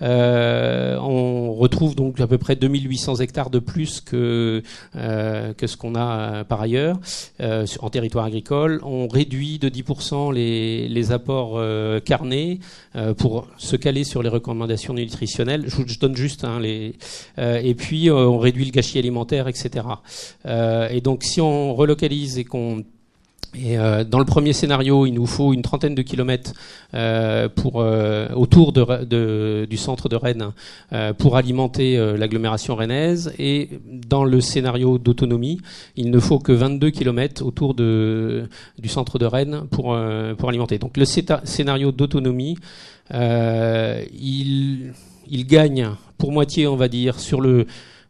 on 0.00 1.54
retrouve 1.54 1.94
donc 1.94 2.20
à 2.20 2.26
peu 2.26 2.38
près 2.38 2.56
2800 2.56 3.16
hectares 3.16 3.50
de 3.50 3.58
plus 3.58 4.00
que 4.00 4.62
ce 4.94 5.76
qu'on 5.76 5.94
a 5.94 6.44
par 6.44 6.60
ailleurs 6.60 6.98
en 7.40 7.90
territoire 7.90 8.26
agricole. 8.26 8.80
On 8.84 9.08
réduit 9.08 9.58
de 9.58 9.68
10% 9.68 10.32
les, 10.32 11.12
apports 11.12 11.60
carnés 12.04 12.58
pour 13.18 13.46
se 13.58 13.76
caler 13.76 14.04
sur 14.04 14.22
les 14.22 14.28
recommandations 14.28 14.94
nutritionnelles. 14.94 15.64
Je, 15.66 15.98
donne 15.98 16.16
juste 16.16 16.44
hein, 16.44 16.58
les 16.60 16.94
et 17.38 17.74
puis 17.74 18.10
on 18.10 18.38
réduit 18.38 18.64
le 18.64 18.70
gâchis 18.70 18.98
alimentaire, 18.98 19.48
etc. 19.48 19.84
Euh, 20.46 20.88
et 20.90 21.00
donc 21.00 21.22
si 21.22 21.40
on 21.40 21.74
relocalise 21.74 22.38
et 22.38 22.44
qu'on 22.44 22.84
euh, 23.64 24.04
dans 24.04 24.18
le 24.18 24.26
premier 24.26 24.52
scénario, 24.52 25.06
il 25.06 25.12
nous 25.12 25.24
faut 25.24 25.54
une 25.54 25.62
trentaine 25.62 25.94
de 25.94 26.02
kilomètres 26.02 26.52
euh, 26.92 27.48
pour 27.48 27.76
autour 28.34 28.72
de, 28.72 29.64
du 29.64 29.76
centre 29.78 30.10
de 30.10 30.16
Rennes 30.16 30.52
pour 31.16 31.36
alimenter 31.36 31.96
l'agglomération 32.18 32.74
rennaise. 32.74 33.32
Et 33.38 33.70
dans 33.86 34.24
le 34.24 34.42
scénario 34.42 34.98
d'autonomie, 34.98 35.58
il 35.96 36.10
ne 36.10 36.18
faut 36.18 36.38
que 36.38 36.52
22 36.52 36.90
kilomètres 36.90 37.42
autour 37.46 37.72
de, 37.72 38.46
du 38.78 38.88
centre 38.88 39.18
de 39.18 39.24
Rennes 39.24 39.62
pour, 39.70 39.96
pour 40.36 40.48
alimenter. 40.50 40.78
Donc 40.78 40.98
le 40.98 41.06
scénario 41.06 41.92
d'autonomie, 41.92 42.58
il, 43.10 44.92
il 45.30 45.46
gagne 45.46 45.90
pour 46.18 46.32
moitié, 46.32 46.66
on 46.66 46.76
va 46.76 46.88
dire, 46.88 47.18
sur 47.18 47.40
le 47.40 47.66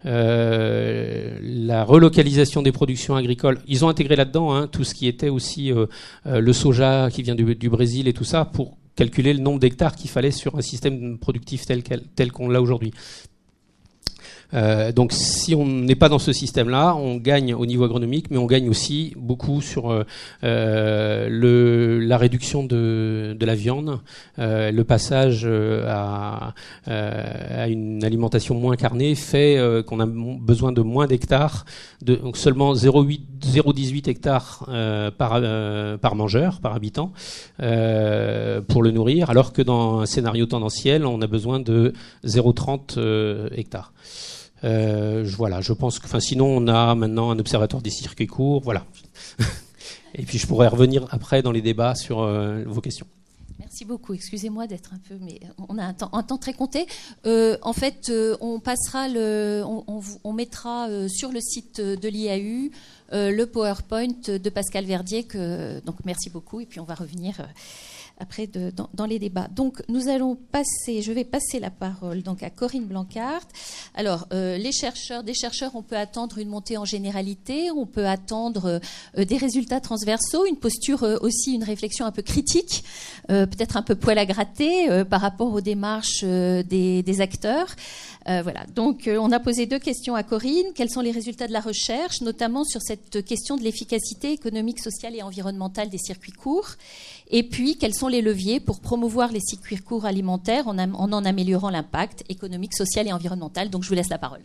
euh, 0.06 1.38
la 1.42 1.84
relocalisation 1.84 2.62
des 2.62 2.72
productions 2.72 3.16
agricoles. 3.16 3.58
Ils 3.66 3.84
ont 3.84 3.88
intégré 3.88 4.14
là-dedans 4.14 4.54
hein, 4.54 4.68
tout 4.68 4.84
ce 4.84 4.94
qui 4.94 5.08
était 5.08 5.28
aussi 5.28 5.72
euh, 5.72 5.86
euh, 6.26 6.40
le 6.40 6.52
soja 6.52 7.10
qui 7.10 7.22
vient 7.22 7.34
du, 7.34 7.68
Brésil 7.68 8.06
et 8.06 8.12
tout 8.12 8.24
ça 8.24 8.44
pour 8.44 8.78
calculer 8.94 9.34
le 9.34 9.40
nombre 9.40 9.58
d'hectares 9.58 9.96
qu'il 9.96 10.08
fallait 10.08 10.30
sur 10.30 10.56
un 10.56 10.62
système 10.62 11.18
productif 11.18 11.66
tel 11.66 12.32
qu'on 12.32 12.48
l'a 12.48 12.62
aujourd'hui. 12.62 12.92
Euh, 14.54 14.92
donc 14.92 15.12
si 15.12 15.54
on 15.54 15.66
n'est 15.66 15.94
pas 15.94 16.08
dans 16.08 16.18
ce 16.18 16.32
système-là, 16.32 16.94
on 16.96 17.16
gagne 17.16 17.54
au 17.54 17.66
niveau 17.66 17.84
agronomique, 17.84 18.30
mais 18.30 18.38
on 18.38 18.46
gagne 18.46 18.68
aussi 18.68 19.12
beaucoup 19.16 19.60
sur 19.60 19.90
euh, 19.90 20.04
euh 20.44 21.28
le, 21.28 21.98
la 22.00 22.18
réduction 22.18 22.64
de, 22.64 23.36
de 23.38 23.46
la 23.46 23.54
viande, 23.54 24.00
euh, 24.38 24.70
le 24.70 24.84
passage 24.84 25.42
euh, 25.44 25.84
à, 25.88 26.54
à, 26.86 27.68
une 27.68 28.04
alimentation 28.04 28.54
moins 28.54 28.76
carnée 28.76 29.14
fait 29.14 29.58
qu'on 29.86 30.00
a 30.00 30.06
besoin 30.06 30.72
de 30.72 30.82
moins 30.82 31.06
d'hectares, 31.06 31.64
donc 32.02 32.36
seulement 32.36 32.74
0,18 32.74 34.08
hectares 34.08 34.68
par, 35.18 35.40
par 36.00 36.14
mangeur, 36.14 36.60
par 36.60 36.74
habitant, 36.74 37.12
pour 37.56 38.82
le 38.82 38.90
nourrir, 38.90 39.30
alors 39.30 39.52
que 39.52 39.62
dans 39.62 40.00
un 40.00 40.06
scénario 40.06 40.46
tendanciel, 40.46 41.06
on 41.06 41.20
a 41.22 41.26
besoin 41.26 41.60
de 41.60 41.92
0,30 42.24 43.52
hectares. 43.52 43.92
Euh, 44.64 45.24
je 45.24 45.72
pense 45.72 45.98
que, 45.98 46.20
sinon, 46.20 46.46
on 46.46 46.66
a 46.68 46.94
maintenant 46.94 47.30
un 47.30 47.38
observatoire 47.38 47.82
des 47.82 47.90
circuits 47.90 48.26
courts, 48.26 48.62
voilà. 48.62 48.84
Et 50.14 50.22
puis, 50.22 50.38
je 50.38 50.46
pourrais 50.46 50.68
revenir 50.68 51.06
après 51.10 51.42
dans 51.42 51.52
les 51.52 51.60
débats 51.60 51.94
sur 51.94 52.22
euh, 52.22 52.64
vos 52.66 52.80
questions. 52.80 53.06
Merci 53.58 53.84
beaucoup. 53.84 54.14
Excusez-moi 54.14 54.66
d'être 54.66 54.92
un 54.94 55.00
peu, 55.08 55.16
mais 55.20 55.40
on 55.68 55.76
a 55.78 55.84
un 55.84 55.92
temps, 55.92 56.38
très 56.38 56.54
compté. 56.54 56.86
Euh, 57.26 57.58
en 57.62 57.72
fait, 57.72 58.10
on 58.40 58.60
passera 58.60 59.08
le, 59.08 59.62
on, 59.66 60.32
mettra 60.32 60.88
sur 61.08 61.32
le 61.32 61.40
site 61.40 61.80
de 61.80 62.08
l'IAU 62.08 62.70
le 63.12 63.44
PowerPoint 63.44 64.22
de 64.26 64.50
Pascal 64.50 64.84
Verdier. 64.84 65.24
Que, 65.24 65.80
donc, 65.80 65.96
merci 66.04 66.30
beaucoup. 66.30 66.60
Et 66.60 66.66
puis, 66.66 66.80
on 66.80 66.84
va 66.84 66.94
revenir 66.94 67.36
après 68.18 68.46
de, 68.46 68.70
dans, 68.70 68.88
dans, 68.94 69.06
les 69.06 69.18
débats. 69.18 69.48
Donc 69.54 69.82
nous 69.88 70.08
allons 70.08 70.36
passer, 70.36 71.02
je 71.02 71.12
vais 71.12 71.24
passer 71.24 71.60
la 71.60 71.70
parole 71.70 72.22
donc 72.22 72.42
à 72.42 72.50
Corinne 72.50 72.86
Blancart. 72.86 73.42
Alors 73.94 74.26
euh, 74.32 74.56
les 74.56 74.72
chercheurs, 74.72 75.22
des 75.22 75.34
chercheurs, 75.34 75.72
on 75.74 75.82
peut 75.82 75.96
attendre 75.96 76.38
une 76.38 76.48
montée 76.48 76.76
en 76.76 76.84
généralité, 76.84 77.70
on 77.70 77.86
peut 77.86 78.06
attendre 78.06 78.80
euh, 79.18 79.24
des 79.24 79.36
résultats 79.36 79.80
transversaux, 79.80 80.46
une 80.46 80.56
posture 80.56 81.02
euh, 81.02 81.16
aussi, 81.20 81.54
une 81.54 81.64
réflexion 81.64 82.06
un 82.06 82.12
peu 82.12 82.22
critique, 82.22 82.84
euh, 83.30 83.46
peut-être 83.46 83.76
un 83.76 83.82
peu 83.82 83.94
poil 83.94 84.18
à 84.18 84.26
gratter 84.26 84.90
euh, 84.90 85.04
par 85.04 85.20
rapport 85.20 85.52
aux 85.52 85.60
démarches 85.60 86.20
euh, 86.22 86.62
des, 86.62 87.02
des, 87.02 87.20
acteurs. 87.20 87.68
Voilà. 88.26 88.64
Donc 88.74 89.08
on 89.08 89.30
a 89.30 89.38
posé 89.38 89.66
deux 89.66 89.78
questions 89.78 90.14
à 90.14 90.22
Corinne. 90.22 90.66
Quels 90.74 90.90
sont 90.90 91.00
les 91.00 91.12
résultats 91.12 91.46
de 91.46 91.52
la 91.52 91.60
recherche, 91.60 92.20
notamment 92.22 92.64
sur 92.64 92.82
cette 92.82 93.24
question 93.24 93.56
de 93.56 93.62
l'efficacité 93.62 94.32
économique, 94.32 94.80
sociale 94.80 95.14
et 95.14 95.22
environnementale 95.22 95.90
des 95.90 95.98
circuits 95.98 96.32
courts? 96.32 96.70
Et 97.30 97.42
puis, 97.42 97.76
quels 97.76 97.94
sont 97.94 98.08
les 98.08 98.22
leviers 98.22 98.60
pour 98.60 98.80
promouvoir 98.80 99.32
les 99.32 99.40
circuits 99.40 99.78
courts 99.78 100.06
alimentaires 100.06 100.68
en, 100.68 100.78
en 100.78 101.12
en 101.12 101.24
améliorant 101.24 101.70
l'impact 101.70 102.24
économique, 102.28 102.74
social 102.74 103.06
et 103.06 103.12
environnemental? 103.12 103.70
Donc, 103.70 103.82
je 103.82 103.88
vous 103.88 103.94
laisse 103.94 104.10
la 104.10 104.18
parole. 104.18 104.42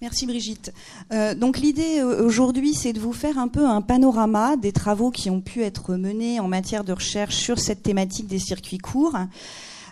Merci 0.00 0.26
Brigitte. 0.26 0.72
Euh, 1.12 1.34
donc 1.34 1.58
l'idée 1.58 1.98
euh, 1.98 2.24
aujourd'hui, 2.24 2.72
c'est 2.74 2.92
de 2.92 3.00
vous 3.00 3.12
faire 3.12 3.36
un 3.36 3.48
peu 3.48 3.66
un 3.66 3.82
panorama 3.82 4.56
des 4.56 4.70
travaux 4.70 5.10
qui 5.10 5.28
ont 5.28 5.40
pu 5.40 5.62
être 5.62 5.96
menés 5.96 6.38
en 6.38 6.46
matière 6.46 6.84
de 6.84 6.92
recherche 6.92 7.34
sur 7.34 7.58
cette 7.58 7.82
thématique 7.82 8.28
des 8.28 8.38
circuits 8.38 8.78
courts. 8.78 9.16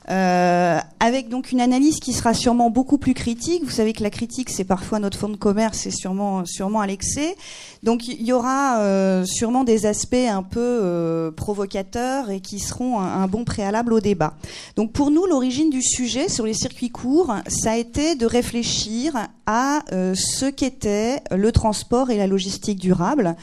Euh, 0.08 0.78
avec 1.00 1.28
donc 1.28 1.50
une 1.50 1.60
analyse 1.60 1.98
qui 1.98 2.12
sera 2.12 2.32
sûrement 2.32 2.70
beaucoup 2.70 2.96
plus 2.98 3.14
critique. 3.14 3.64
Vous 3.64 3.70
savez 3.70 3.92
que 3.92 4.02
la 4.02 4.10
critique, 4.10 4.50
c'est 4.50 4.64
parfois 4.64 4.98
notre 4.98 5.18
fond 5.18 5.28
de 5.28 5.36
commerce, 5.36 5.78
c'est 5.78 5.90
sûrement, 5.90 6.44
sûrement 6.44 6.80
à 6.80 6.86
l'excès. 6.86 7.36
Donc 7.82 8.06
il 8.06 8.22
y 8.22 8.32
aura 8.32 8.80
euh, 8.80 9.24
sûrement 9.24 9.64
des 9.64 9.86
aspects 9.86 10.14
un 10.14 10.42
peu 10.42 10.60
euh, 10.60 11.30
provocateurs 11.32 12.30
et 12.30 12.40
qui 12.40 12.60
seront 12.60 13.00
un, 13.00 13.22
un, 13.22 13.26
bon 13.26 13.44
préalable 13.44 13.92
au 13.92 14.00
débat. 14.00 14.34
Donc 14.76 14.92
pour 14.92 15.10
nous, 15.10 15.26
l'origine 15.26 15.70
du 15.70 15.82
sujet 15.82 16.28
sur 16.28 16.46
les 16.46 16.54
circuits 16.54 16.90
courts, 16.90 17.34
ça 17.48 17.72
a 17.72 17.76
été 17.76 18.14
de 18.14 18.26
réfléchir 18.26 19.16
à 19.46 19.80
ce 19.90 20.46
qu'était 20.46 21.22
le 21.30 21.52
transport 21.52 22.10
et 22.10 22.16
la 22.16 22.26
logistique 22.26 22.78
durable. 22.78 23.36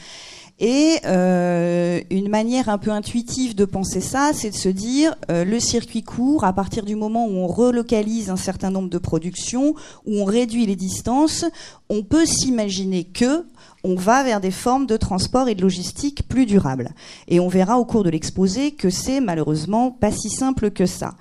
Et 0.60 0.98
euh, 1.04 2.00
une 2.10 2.28
manière 2.28 2.68
un 2.68 2.78
peu 2.78 2.90
intuitive 2.90 3.56
de 3.56 3.64
penser 3.64 4.00
ça, 4.00 4.30
c'est 4.32 4.50
de 4.50 4.54
se 4.54 4.68
dire 4.68 5.16
euh, 5.30 5.44
le 5.44 5.58
circuit 5.58 6.04
court, 6.04 6.44
à 6.44 6.52
partir 6.52 6.84
du 6.84 6.94
moment 6.94 7.26
où 7.26 7.32
on 7.32 7.48
relocalise 7.48 8.30
un 8.30 8.36
certain 8.36 8.70
nombre 8.70 8.88
de 8.88 8.98
productions, 8.98 9.74
où 10.06 10.20
on 10.20 10.24
réduit 10.24 10.66
les 10.66 10.76
distances, 10.76 11.44
on 11.88 12.02
peut 12.02 12.24
s'imaginer 12.24 13.04
que 13.04 13.44
on 13.82 13.96
va 13.96 14.22
vers 14.22 14.40
des 14.40 14.52
formes 14.52 14.86
de 14.86 14.96
transport 14.96 15.48
et 15.48 15.54
de 15.54 15.60
logistique 15.60 16.26
plus 16.26 16.46
durables. 16.46 16.92
Et 17.28 17.38
on 17.40 17.48
verra 17.48 17.78
au 17.78 17.84
cours 17.84 18.02
de 18.02 18.10
l'exposé 18.10 18.70
que 18.70 18.90
c'est 18.90 19.20
malheureusement 19.20 19.90
pas 19.90 20.10
si 20.10 20.30
simple 20.30 20.70
que 20.70 20.86
ça. 20.86 21.14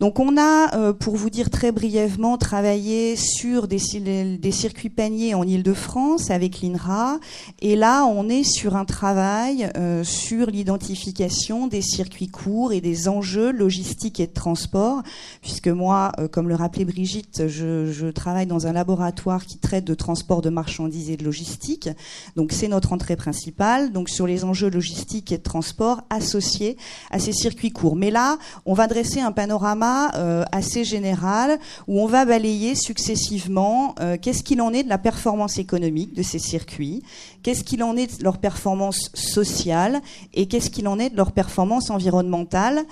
Donc 0.00 0.20
on 0.20 0.36
a, 0.36 0.76
euh, 0.76 0.92
pour 0.92 1.16
vous 1.16 1.28
dire 1.28 1.50
très 1.50 1.72
brièvement, 1.72 2.38
travaillé 2.38 3.16
sur 3.16 3.66
des, 3.66 3.78
circuits 3.78 4.90
paniers 4.90 5.34
en 5.34 5.42
Ile-de-France 5.42 6.30
avec 6.30 6.60
l'INRA. 6.60 7.18
Et 7.60 7.74
là, 7.74 8.04
on 8.04 8.28
est 8.28 8.44
sur 8.44 8.76
un 8.76 8.84
travail 8.84 9.68
euh, 9.76 10.04
sur 10.04 10.50
l'identification 10.50 11.66
des 11.66 11.82
circuits 11.82 12.28
courts 12.28 12.72
et 12.72 12.80
des 12.80 13.08
enjeux 13.08 13.50
logistiques 13.50 14.20
et 14.20 14.28
de 14.28 14.32
transport. 14.32 15.02
Puisque 15.42 15.68
moi, 15.68 16.12
euh, 16.20 16.28
comme 16.28 16.48
le 16.48 16.54
rappelait 16.54 16.84
Brigitte, 16.84 17.48
je, 17.48 17.90
je, 17.90 18.06
travaille 18.06 18.46
dans 18.46 18.68
un 18.68 18.72
laboratoire 18.72 19.46
qui 19.46 19.58
traite 19.58 19.84
de 19.84 19.94
transport 19.94 20.42
de 20.42 20.50
marchandises 20.50 21.10
et 21.10 21.16
de 21.16 21.24
logistique. 21.24 21.88
Donc 22.36 22.52
c'est 22.52 22.68
notre 22.68 22.92
entrée 22.92 23.16
principale. 23.16 23.90
Donc 23.90 24.10
sur 24.10 24.28
les 24.28 24.44
enjeux 24.44 24.70
logistiques 24.70 25.32
et 25.32 25.38
de 25.38 25.42
transport 25.42 26.02
associés 26.08 26.76
à 27.10 27.18
ces 27.18 27.32
circuits 27.32 27.72
courts. 27.72 27.96
Mais 27.96 28.12
là, 28.12 28.38
on 28.64 28.74
va 28.74 28.86
dresser 28.86 29.20
un 29.20 29.32
panorama 29.32 29.87
euh, 30.14 30.44
assez 30.52 30.84
général 30.84 31.58
où 31.86 32.00
on 32.00 32.06
va 32.06 32.24
balayer 32.24 32.74
successivement 32.74 33.94
euh, 34.00 34.16
qu'est-ce 34.20 34.42
qu'il 34.42 34.60
en 34.60 34.72
est 34.72 34.82
de 34.82 34.88
la 34.88 34.98
performance 34.98 35.58
économique 35.58 36.14
de 36.14 36.22
ces 36.22 36.38
circuits, 36.38 37.02
qu'est-ce 37.42 37.64
qu'il 37.64 37.82
en 37.82 37.96
est 37.96 38.18
de 38.18 38.24
leur 38.24 38.38
performance 38.38 39.10
sociale 39.14 40.00
et 40.34 40.46
qu'est-ce 40.46 40.70
qu'il 40.70 40.88
en 40.88 40.98
est 40.98 41.10
de 41.10 41.16
leur 41.16 41.32
performance 41.32 41.90
environnementale. 41.90 42.84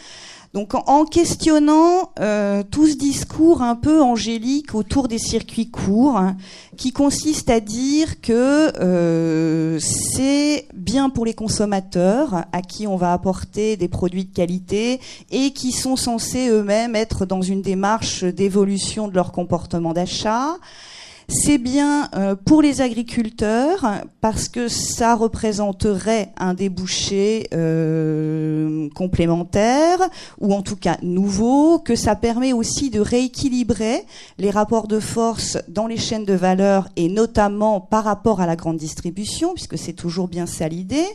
Donc 0.56 0.72
en, 0.74 1.04
questionnant 1.04 2.12
euh, 2.18 2.62
tout 2.62 2.86
ce 2.86 2.94
discours 2.94 3.60
un 3.60 3.74
peu 3.74 4.00
angélique 4.00 4.74
autour 4.74 5.06
des 5.06 5.18
circuits 5.18 5.70
courts, 5.70 6.18
qui 6.78 6.92
consiste 6.92 7.50
à 7.50 7.60
dire 7.60 8.22
que 8.22 8.72
euh, 8.80 9.78
c'est 9.78 10.66
bien 10.72 11.10
pour 11.10 11.26
les 11.26 11.34
consommateurs 11.34 12.46
à 12.52 12.62
qui 12.62 12.86
on 12.86 12.96
va 12.96 13.12
apporter 13.12 13.76
des 13.76 13.88
produits 13.88 14.24
de 14.24 14.34
qualité 14.34 14.98
et 15.30 15.50
qui 15.50 15.72
sont 15.72 15.94
censés 15.94 16.48
eux-mêmes 16.48 16.96
être 16.96 17.26
dans 17.26 17.42
une 17.42 17.60
démarche 17.60 18.24
d'évolution 18.24 19.08
de 19.08 19.14
leur 19.14 19.32
comportement 19.32 19.92
d'achat. 19.92 20.56
C'est 21.28 21.58
bien 21.58 22.08
euh, 22.14 22.36
pour 22.36 22.62
les 22.62 22.80
agriculteurs 22.80 23.84
parce 24.20 24.48
que 24.48 24.68
ça 24.68 25.16
représenterait 25.16 26.30
un 26.36 26.54
débouché 26.54 27.48
euh, 27.52 28.88
complémentaire 28.94 29.98
ou 30.38 30.54
en 30.54 30.62
tout 30.62 30.76
cas 30.76 30.98
nouveau, 31.02 31.80
que 31.80 31.96
ça 31.96 32.14
permet 32.14 32.52
aussi 32.52 32.90
de 32.90 33.00
rééquilibrer 33.00 34.04
les 34.38 34.50
rapports 34.50 34.86
de 34.86 35.00
force 35.00 35.58
dans 35.66 35.88
les 35.88 35.96
chaînes 35.96 36.24
de 36.24 36.34
valeur 36.34 36.88
et 36.94 37.08
notamment 37.08 37.80
par 37.80 38.04
rapport 38.04 38.40
à 38.40 38.46
la 38.46 38.54
grande 38.54 38.76
distribution, 38.76 39.52
puisque 39.54 39.78
c'est 39.78 39.94
toujours 39.94 40.28
bien 40.28 40.46
ça 40.46 40.68
l'idée. 40.68 41.06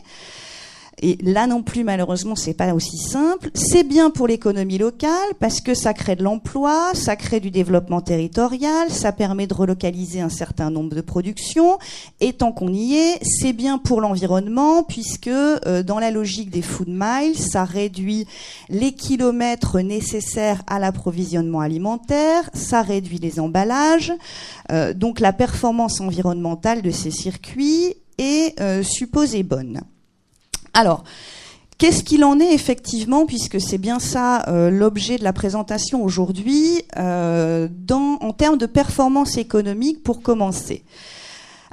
Et 1.00 1.18
là 1.22 1.46
non 1.46 1.62
plus, 1.62 1.84
malheureusement, 1.84 2.36
c'est 2.36 2.54
pas 2.54 2.74
aussi 2.74 2.98
simple. 2.98 3.50
C'est 3.54 3.82
bien 3.82 4.10
pour 4.10 4.28
l'économie 4.28 4.78
locale 4.78 5.10
parce 5.40 5.60
que 5.60 5.74
ça 5.74 5.94
crée 5.94 6.16
de 6.16 6.22
l'emploi, 6.22 6.90
ça 6.94 7.16
crée 7.16 7.40
du 7.40 7.50
développement 7.50 8.00
territorial, 8.00 8.90
ça 8.90 9.12
permet 9.12 9.46
de 9.46 9.54
relocaliser 9.54 10.20
un 10.20 10.28
certain 10.28 10.70
nombre 10.70 10.94
de 10.94 11.00
productions. 11.00 11.78
Et 12.20 12.34
tant 12.34 12.52
qu'on 12.52 12.72
y 12.72 12.94
est, 12.94 13.18
c'est 13.22 13.52
bien 13.52 13.78
pour 13.78 14.00
l'environnement 14.00 14.82
puisque 14.82 15.28
euh, 15.28 15.82
dans 15.82 15.98
la 15.98 16.10
logique 16.10 16.50
des 16.50 16.62
food 16.62 16.88
miles, 16.88 17.38
ça 17.38 17.64
réduit 17.64 18.26
les 18.68 18.92
kilomètres 18.92 19.80
nécessaires 19.80 20.62
à 20.66 20.78
l'approvisionnement 20.78 21.60
alimentaire, 21.60 22.50
ça 22.54 22.82
réduit 22.82 23.18
les 23.18 23.40
emballages. 23.40 24.12
Euh, 24.70 24.92
donc 24.92 25.20
la 25.20 25.32
performance 25.32 26.00
environnementale 26.00 26.82
de 26.82 26.90
ces 26.90 27.10
circuits 27.10 27.94
est 28.18 28.60
euh, 28.60 28.82
supposée 28.82 29.42
bonne. 29.42 29.82
Alors, 30.74 31.04
Qu'est-ce 31.82 32.04
qu'il 32.04 32.22
en 32.22 32.38
est 32.38 32.54
effectivement, 32.54 33.26
puisque 33.26 33.60
c'est 33.60 33.76
bien 33.76 33.98
ça 33.98 34.48
euh, 34.48 34.70
l'objet 34.70 35.18
de 35.18 35.24
la 35.24 35.32
présentation 35.32 36.04
aujourd'hui, 36.04 36.80
euh, 36.96 37.66
en 37.90 38.32
termes 38.32 38.56
de 38.56 38.66
performance 38.66 39.36
économique 39.36 40.04
pour 40.04 40.22
commencer? 40.22 40.84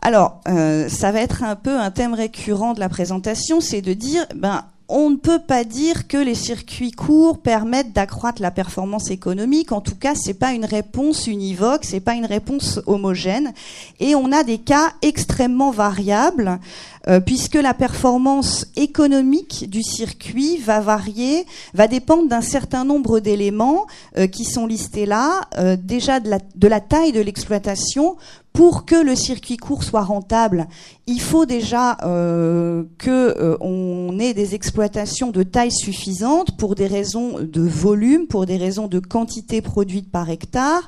Alors, 0.01 0.41
euh, 0.47 0.89
ça 0.89 1.11
va 1.11 1.21
être 1.21 1.43
un 1.43 1.55
peu 1.55 1.77
un 1.77 1.91
thème 1.91 2.15
récurrent 2.15 2.73
de 2.73 2.79
la 2.79 2.89
présentation, 2.89 3.61
c'est 3.61 3.81
de 3.81 3.93
dire, 3.93 4.25
ben, 4.35 4.63
on 4.89 5.11
ne 5.11 5.15
peut 5.15 5.39
pas 5.39 5.63
dire 5.63 6.07
que 6.07 6.17
les 6.17 6.33
circuits 6.33 6.91
courts 6.91 7.37
permettent 7.37 7.93
d'accroître 7.93 8.41
la 8.41 8.49
performance 8.49 9.11
économique. 9.11 9.71
En 9.71 9.81
tout 9.81 9.95
cas, 9.95 10.15
c'est 10.15 10.33
pas 10.33 10.51
une 10.51 10.65
réponse 10.65 11.27
univoque, 11.27 11.85
c'est 11.85 11.99
pas 11.99 12.15
une 12.15 12.25
réponse 12.25 12.79
homogène. 12.87 13.53
Et 13.99 14.15
on 14.15 14.31
a 14.31 14.43
des 14.43 14.57
cas 14.57 14.93
extrêmement 15.03 15.69
variables, 15.69 16.59
euh, 17.07 17.19
puisque 17.19 17.55
la 17.55 17.75
performance 17.75 18.65
économique 18.75 19.69
du 19.69 19.83
circuit 19.83 20.57
va 20.57 20.79
varier, 20.79 21.45
va 21.75 21.87
dépendre 21.87 22.27
d'un 22.27 22.41
certain 22.41 22.83
nombre 22.83 23.19
d'éléments 23.19 23.85
euh, 24.17 24.25
qui 24.25 24.43
sont 24.43 24.65
listés 24.65 25.05
là, 25.05 25.41
euh, 25.59 25.77
déjà 25.81 26.19
de 26.19 26.29
la, 26.29 26.39
de 26.55 26.67
la 26.67 26.79
taille 26.79 27.11
de 27.11 27.21
l'exploitation 27.21 28.17
pour 28.53 28.85
que 28.85 28.95
le 28.95 29.15
circuit 29.15 29.57
court 29.57 29.83
soit 29.83 30.03
rentable, 30.03 30.67
il 31.09 31.19
faut 31.19 31.47
déjà 31.47 31.97
euh, 32.03 32.83
que 32.99 33.09
euh, 33.09 34.19
ait 34.19 34.35
des 34.35 34.53
exploitations 34.53 35.31
de 35.31 35.41
taille 35.41 35.71
suffisante 35.71 36.55
pour 36.57 36.75
des 36.75 36.85
raisons 36.85 37.39
de 37.39 37.61
volume, 37.61 38.27
pour 38.27 38.45
des 38.45 38.57
raisons 38.57 38.87
de 38.87 38.99
quantité 38.99 39.61
produite 39.61 40.11
par 40.11 40.29
hectare. 40.29 40.87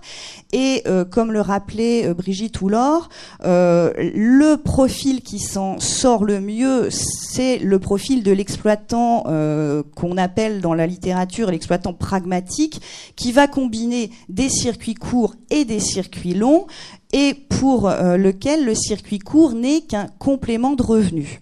Et 0.53 0.84
euh, 0.86 1.05
comme 1.05 1.32
le 1.32 1.41
rappelait 1.41 2.05
euh, 2.05 2.13
Brigitte 2.13 2.61
Oulor, 2.61 3.09
le 3.43 4.55
profil 4.57 5.22
qui 5.22 5.39
s'en 5.39 5.80
sort 5.80 6.24
le 6.24 6.39
mieux, 6.39 6.89
c'est 6.91 7.57
le 7.57 7.80
profil 7.80 8.22
de 8.24 8.32
l'exploitant 8.32 9.24
qu'on 9.95 10.17
appelle 10.17 10.61
dans 10.61 10.74
la 10.74 10.86
littérature 10.86 11.49
l'exploitant 11.49 11.93
pragmatique, 11.93 12.82
qui 13.15 13.32
va 13.32 13.47
combiner 13.47 14.11
des 14.30 14.49
circuits 14.49 14.93
courts 14.93 15.36
et 15.49 15.65
des 15.65 15.80
circuits 15.80 16.34
longs 16.34 16.67
et 17.13 17.34
pour 17.34 17.89
lequel 17.89 18.65
le 18.65 18.76
circuit 18.76 19.19
court 19.19 19.53
n'est 19.53 19.82
qu'un 19.82 20.07
complément 20.20 20.76
de 20.76 20.84
revenus. 20.84 21.39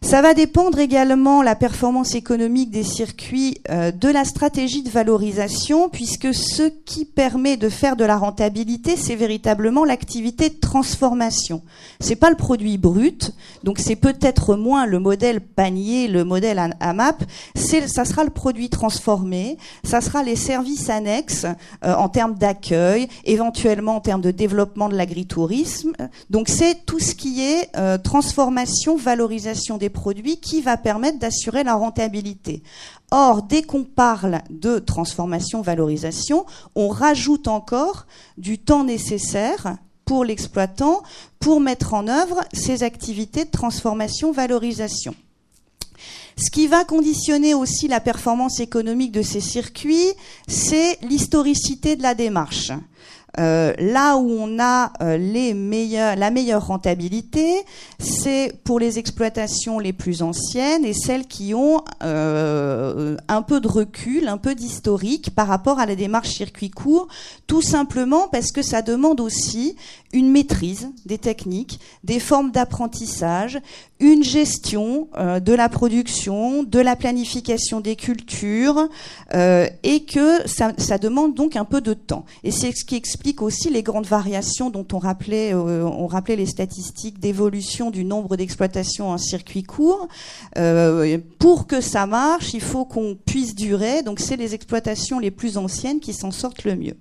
Ça 0.00 0.22
va 0.22 0.32
dépendre 0.32 0.78
également 0.78 1.42
la 1.42 1.56
performance 1.56 2.14
économique 2.14 2.70
des 2.70 2.84
circuits 2.84 3.58
euh, 3.68 3.90
de 3.90 4.08
la 4.08 4.24
stratégie 4.24 4.82
de 4.82 4.90
valorisation, 4.90 5.88
puisque 5.88 6.32
ce 6.32 6.70
qui 6.84 7.04
permet 7.04 7.56
de 7.56 7.68
faire 7.68 7.96
de 7.96 8.04
la 8.04 8.16
rentabilité, 8.16 8.96
c'est 8.96 9.16
véritablement 9.16 9.84
l'activité 9.84 10.50
de 10.50 10.54
transformation. 10.54 11.62
C'est 12.00 12.16
pas 12.16 12.30
le 12.30 12.36
produit 12.36 12.78
brut, 12.78 13.32
donc 13.64 13.80
c'est 13.80 13.96
peut-être 13.96 14.54
moins 14.54 14.86
le 14.86 15.00
modèle 15.00 15.40
panier, 15.40 16.06
le 16.06 16.24
modèle 16.24 16.74
AMAP. 16.80 17.24
Ça 17.56 18.04
sera 18.04 18.24
le 18.24 18.30
produit 18.30 18.70
transformé, 18.70 19.58
ça 19.82 20.00
sera 20.00 20.22
les 20.22 20.36
services 20.36 20.90
annexes 20.90 21.44
euh, 21.84 21.94
en 21.94 22.08
termes 22.08 22.34
d'accueil, 22.34 23.08
éventuellement 23.24 23.96
en 23.96 24.00
termes 24.00 24.20
de 24.20 24.30
développement 24.30 24.88
de 24.88 24.94
l'agritourisme. 24.94 25.92
Donc 26.30 26.48
c'est 26.48 26.86
tout 26.86 27.00
ce 27.00 27.14
qui 27.14 27.42
est 27.42 27.68
euh, 27.76 27.98
transformation, 27.98 28.96
valorisation 28.96 29.76
des 29.76 29.87
produits 29.88 30.38
qui 30.38 30.60
va 30.60 30.76
permettre 30.76 31.18
d'assurer 31.18 31.64
la 31.64 31.74
rentabilité. 31.74 32.62
Or, 33.10 33.42
dès 33.42 33.62
qu'on 33.62 33.84
parle 33.84 34.42
de 34.50 34.78
transformation-valorisation, 34.78 36.44
on 36.74 36.88
rajoute 36.88 37.48
encore 37.48 38.06
du 38.36 38.58
temps 38.58 38.84
nécessaire 38.84 39.76
pour 40.04 40.24
l'exploitant 40.24 41.02
pour 41.38 41.60
mettre 41.60 41.94
en 41.94 42.08
œuvre 42.08 42.44
ces 42.52 42.82
activités 42.82 43.44
de 43.44 43.50
transformation-valorisation. 43.50 45.14
Ce 46.36 46.50
qui 46.50 46.66
va 46.68 46.84
conditionner 46.84 47.52
aussi 47.54 47.88
la 47.88 48.00
performance 48.00 48.60
économique 48.60 49.12
de 49.12 49.22
ces 49.22 49.40
circuits, 49.40 50.12
c'est 50.46 50.98
l'historicité 51.02 51.96
de 51.96 52.02
la 52.02 52.14
démarche. 52.14 52.70
Euh, 53.38 53.72
là 53.78 54.16
où 54.16 54.30
on 54.30 54.58
a 54.58 54.92
euh, 55.02 55.18
la 56.16 56.30
meilleure 56.30 56.66
rentabilité, 56.66 57.62
c'est 57.98 58.54
pour 58.64 58.80
les 58.80 58.98
exploitations 58.98 59.78
les 59.78 59.92
plus 59.92 60.22
anciennes 60.22 60.84
et 60.84 60.94
celles 60.94 61.26
qui 61.26 61.54
ont 61.54 61.82
euh, 62.02 63.16
un 63.28 63.42
peu 63.42 63.60
de 63.60 63.68
recul, 63.68 64.28
un 64.28 64.38
peu 64.38 64.54
d'historique 64.54 65.34
par 65.34 65.46
rapport 65.46 65.78
à 65.78 65.86
la 65.86 65.94
démarche 65.94 66.30
circuit 66.30 66.70
court, 66.70 67.06
tout 67.46 67.62
simplement 67.62 68.28
parce 68.28 68.50
que 68.50 68.62
ça 68.62 68.82
demande 68.82 69.20
aussi 69.20 69.76
une 70.12 70.30
maîtrise 70.30 70.88
des 71.04 71.18
techniques, 71.18 71.80
des 72.04 72.20
formes 72.20 72.50
d'apprentissage, 72.50 73.60
une 74.00 74.22
gestion 74.22 75.08
euh, 75.16 75.40
de 75.40 75.52
la 75.52 75.68
production, 75.68 76.62
de 76.62 76.78
la 76.78 76.96
planification 76.96 77.80
des 77.80 77.96
cultures, 77.96 78.88
euh, 79.34 79.66
et 79.82 80.04
que 80.04 80.46
ça, 80.46 80.72
demande 80.98 81.34
donc 81.34 81.56
un 81.56 81.64
peu 81.64 81.80
de 81.80 81.94
temps. 81.94 82.24
Et 82.44 82.50
c'est 82.50 82.72
ce 82.72 82.84
qui 82.84 82.96
explique 82.96 83.42
aussi 83.42 83.70
les 83.70 83.82
grandes 83.82 84.06
variations 84.06 84.70
dont 84.70 84.86
on 84.92 84.98
rappelait, 84.98 85.54
euh, 85.54 85.84
on 85.84 86.06
rappelait 86.06 86.36
les 86.36 86.46
statistiques 86.46 87.18
d'évolution 87.20 87.90
du 87.90 88.04
nombre 88.04 88.36
d'exploitations 88.36 89.10
en 89.10 89.18
circuit 89.18 89.62
court. 89.62 90.08
Pour 91.38 91.66
que 91.66 91.80
ça 91.80 92.06
marche, 92.06 92.54
il 92.54 92.60
faut 92.60 92.84
qu'on 92.84 93.16
puisse 93.16 93.54
durer. 93.54 94.02
Donc 94.02 94.20
c'est 94.20 94.36
les 94.36 94.54
exploitations 94.54 95.18
les 95.18 95.30
plus 95.30 95.56
anciennes 95.56 96.00
qui 96.00 96.12
s'en 96.12 96.30
sortent 96.30 96.64
le 96.64 96.76
mieux. 96.76 96.96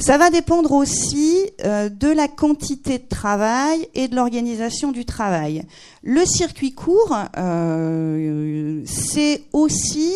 Ça 0.00 0.16
va 0.16 0.30
dépendre 0.30 0.72
aussi 0.72 1.50
euh, 1.64 1.88
de 1.88 2.06
la 2.06 2.28
quantité 2.28 2.98
de 2.98 3.08
travail 3.08 3.88
et 3.94 4.06
de 4.06 4.14
l'organisation 4.14 4.92
du 4.92 5.04
travail. 5.04 5.64
Le 6.04 6.24
circuit 6.24 6.72
court, 6.72 7.16
euh, 7.36 8.80
c'est 8.86 9.42
aussi 9.52 10.12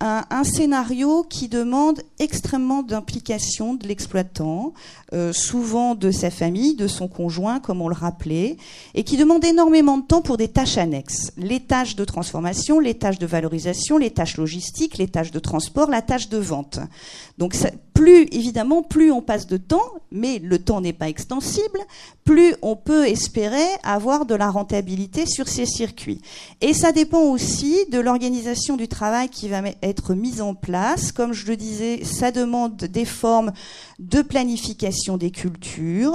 un, 0.00 0.44
scénario 0.44 1.24
qui 1.28 1.48
demande 1.48 2.00
extrêmement 2.18 2.82
d'implication 2.82 3.74
de 3.74 3.86
l'exploitant, 3.88 4.72
euh, 5.12 5.32
souvent 5.32 5.94
de 5.94 6.10
sa 6.10 6.30
famille, 6.30 6.76
de 6.76 6.86
son 6.86 7.08
conjoint, 7.08 7.58
comme 7.58 7.82
on 7.82 7.88
le 7.88 7.94
rappelait, 7.94 8.56
et 8.94 9.02
qui 9.02 9.16
demande 9.16 9.44
énormément 9.44 9.98
de 9.98 10.04
temps 10.04 10.22
pour 10.22 10.36
des 10.36 10.48
tâches 10.48 10.78
annexes. 10.78 11.32
Les 11.36 11.60
tâches 11.60 11.96
de 11.96 12.04
transformation, 12.04 12.78
les 12.78 12.94
tâches 12.94 13.18
de 13.18 13.26
valorisation, 13.26 13.98
les 13.98 14.10
tâches 14.10 14.36
logistiques, 14.36 14.98
les 14.98 15.08
tâches 15.08 15.32
de 15.32 15.38
transport, 15.40 15.90
la 15.90 16.02
tâche 16.02 16.28
de 16.28 16.38
vente. 16.38 16.78
Donc 17.38 17.54
ça, 17.54 17.70
plus, 17.98 18.28
évidemment, 18.30 18.82
plus 18.82 19.10
on 19.10 19.20
passe 19.20 19.48
de 19.48 19.56
temps, 19.56 19.90
mais 20.12 20.38
le 20.38 20.60
temps 20.60 20.80
n'est 20.80 20.92
pas 20.92 21.08
extensible, 21.08 21.80
plus 22.22 22.54
on 22.62 22.76
peut 22.76 23.08
espérer 23.08 23.66
avoir 23.82 24.24
de 24.24 24.36
la 24.36 24.50
rentabilité 24.50 25.26
sur 25.26 25.48
ces 25.48 25.66
circuits. 25.66 26.20
Et 26.60 26.74
ça 26.74 26.92
dépend 26.92 27.22
aussi 27.22 27.86
de 27.90 27.98
l'organisation 27.98 28.76
du 28.76 28.86
travail 28.86 29.28
qui 29.30 29.48
va 29.48 29.62
être 29.82 30.14
mise 30.14 30.40
en 30.40 30.54
place. 30.54 31.10
Comme 31.10 31.32
je 31.32 31.48
le 31.48 31.56
disais, 31.56 32.04
ça 32.04 32.30
demande 32.30 32.76
des 32.76 33.04
formes 33.04 33.50
de 33.98 34.22
planification 34.22 35.16
des 35.16 35.32
cultures. 35.32 36.14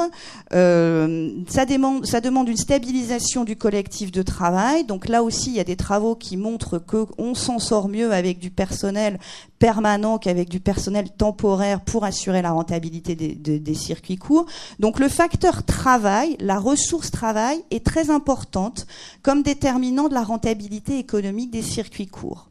Euh, 0.53 1.31
ça, 1.49 1.65
demande, 1.65 2.05
ça 2.05 2.21
demande 2.21 2.47
une 2.47 2.55
stabilisation 2.55 3.43
du 3.43 3.57
collectif 3.57 4.09
de 4.09 4.21
travail. 4.21 4.85
Donc 4.85 5.09
là 5.09 5.21
aussi, 5.21 5.49
il 5.49 5.55
y 5.57 5.59
a 5.59 5.65
des 5.65 5.75
travaux 5.75 6.15
qui 6.15 6.37
montrent 6.37 6.77
qu'on 6.77 7.35
s'en 7.35 7.59
sort 7.59 7.89
mieux 7.89 8.13
avec 8.13 8.39
du 8.39 8.51
personnel 8.51 9.19
permanent 9.59 10.17
qu'avec 10.17 10.49
du 10.49 10.59
personnel 10.59 11.09
temporaire 11.09 11.72
pour 11.81 12.03
assurer 12.03 12.41
la 12.41 12.51
rentabilité 12.51 13.15
des, 13.15 13.73
circuits 13.73 14.17
courts. 14.17 14.45
Donc 14.79 14.99
le 14.99 15.09
facteur 15.09 15.63
travail, 15.63 16.37
la 16.39 16.59
ressource 16.59 17.11
travail 17.11 17.63
est 17.71 17.85
très 17.85 18.09
importante 18.09 18.85
comme 19.21 19.43
déterminant 19.43 20.09
de 20.09 20.13
la 20.13 20.23
rentabilité 20.23 20.99
économique 20.99 21.51
des 21.51 21.61
circuits 21.61 22.07
courts. 22.07 22.47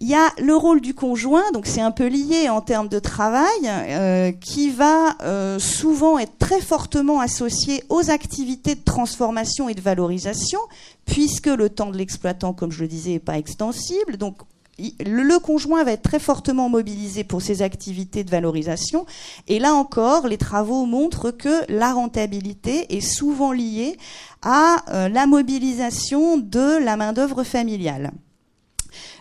Il 0.00 0.08
y 0.08 0.14
a 0.14 0.32
le 0.42 0.56
rôle 0.56 0.80
du 0.80 0.92
conjoint, 0.92 1.52
donc 1.52 1.66
c'est 1.66 1.80
un 1.80 1.92
peu 1.92 2.08
lié 2.08 2.48
en 2.48 2.60
termes 2.60 2.88
de 2.88 2.98
travail, 2.98 3.46
euh, 3.64 4.32
qui 4.32 4.70
va 4.70 5.16
euh, 5.22 5.60
souvent 5.60 6.18
être 6.18 6.36
très 6.38 6.60
fortement 6.60 7.20
associé 7.20 7.84
aux 7.88 8.10
activités 8.10 8.74
de 8.74 8.82
transformation 8.82 9.68
et 9.68 9.74
de 9.74 9.80
valorisation, 9.80 10.58
puisque 11.06 11.46
le 11.46 11.68
temps 11.68 11.90
de 11.90 11.96
l'exploitant, 11.96 12.52
comme 12.52 12.72
je 12.72 12.80
le 12.80 12.88
disais, 12.88 13.12
n'est 13.12 13.18
pas 13.20 13.38
extensible. 13.38 14.16
Donc 14.16 14.38
le 14.78 15.38
conjoint 15.38 15.84
va 15.84 15.92
être 15.92 16.02
très 16.02 16.18
fortement 16.18 16.68
mobilisé 16.68 17.24
pour 17.24 17.42
ses 17.42 17.62
activités 17.62 18.24
de 18.24 18.30
valorisation. 18.30 19.06
Et 19.48 19.58
là 19.58 19.74
encore, 19.74 20.26
les 20.26 20.38
travaux 20.38 20.86
montrent 20.86 21.30
que 21.30 21.70
la 21.72 21.92
rentabilité 21.92 22.96
est 22.96 23.00
souvent 23.00 23.52
liée 23.52 23.96
à 24.42 24.84
euh, 24.88 25.08
la 25.08 25.26
mobilisation 25.26 26.36
de 26.38 26.82
la 26.84 26.96
main-d'œuvre 26.96 27.44
familiale. 27.44 28.12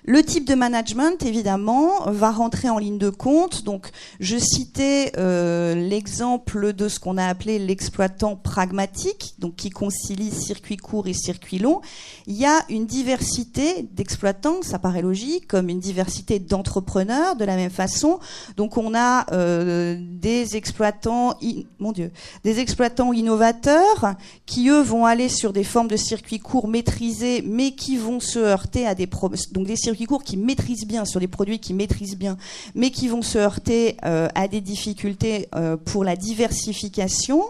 Le 0.05 0.21
type 0.21 0.45
de 0.45 0.53
management, 0.53 1.23
évidemment, 1.25 2.11
va 2.11 2.31
rentrer 2.31 2.69
en 2.69 2.77
ligne 2.77 2.97
de 2.97 3.09
compte. 3.09 3.63
Donc, 3.63 3.89
je 4.19 4.37
citais 4.37 5.13
euh, 5.17 5.75
l'exemple 5.75 6.73
de 6.73 6.89
ce 6.89 6.99
qu'on 6.99 7.17
a 7.17 7.25
appelé 7.25 7.57
l'exploitant 7.57 8.35
pragmatique, 8.35 9.35
donc 9.39 9.55
qui 9.55 9.69
concilie 9.69 10.29
circuit 10.29 10.75
court 10.75 11.07
et 11.07 11.13
circuit 11.13 11.57
long. 11.57 11.79
Il 12.27 12.35
y 12.35 12.45
a 12.45 12.65
une 12.67 12.85
diversité 12.85 13.87
d'exploitants, 13.93 14.61
ça 14.61 14.77
paraît 14.77 15.01
logique, 15.01 15.47
comme 15.47 15.69
une 15.69 15.79
diversité 15.79 16.37
d'entrepreneurs 16.37 17.37
de 17.37 17.45
la 17.45 17.55
même 17.55 17.71
façon. 17.71 18.19
Donc, 18.57 18.77
on 18.77 18.93
a 18.93 19.25
euh, 19.31 19.97
des 20.01 20.57
exploitants, 20.57 21.37
mon 21.79 21.93
Dieu, 21.93 22.11
des 22.43 22.59
exploitants 22.59 23.13
innovateurs 23.13 24.15
qui 24.45 24.67
eux 24.67 24.81
vont 24.81 25.05
aller 25.05 25.29
sur 25.29 25.53
des 25.53 25.63
formes 25.63 25.87
de 25.87 25.95
circuits 25.95 26.39
courts 26.39 26.67
maîtrisés, 26.67 27.41
mais 27.47 27.71
qui 27.71 27.95
vont 27.95 28.19
se 28.19 28.39
heurter 28.39 28.85
à 28.85 28.95
des 28.95 29.07
donc 29.53 29.67
des 29.67 29.77
circuits 29.77 29.92
courts 30.07 30.23
qui 30.23 30.37
maîtrisent 30.37 30.85
bien, 30.85 31.05
sur 31.05 31.19
des 31.19 31.27
produits 31.27 31.59
qui 31.59 31.73
maîtrisent 31.73 32.17
bien, 32.17 32.37
mais 32.75 32.91
qui 32.91 33.07
vont 33.07 33.21
se 33.21 33.37
heurter 33.37 33.97
euh, 34.05 34.27
à 34.35 34.47
des 34.47 34.61
difficultés 34.61 35.47
euh, 35.55 35.77
pour 35.77 36.03
la 36.03 36.15
diversification. 36.15 37.43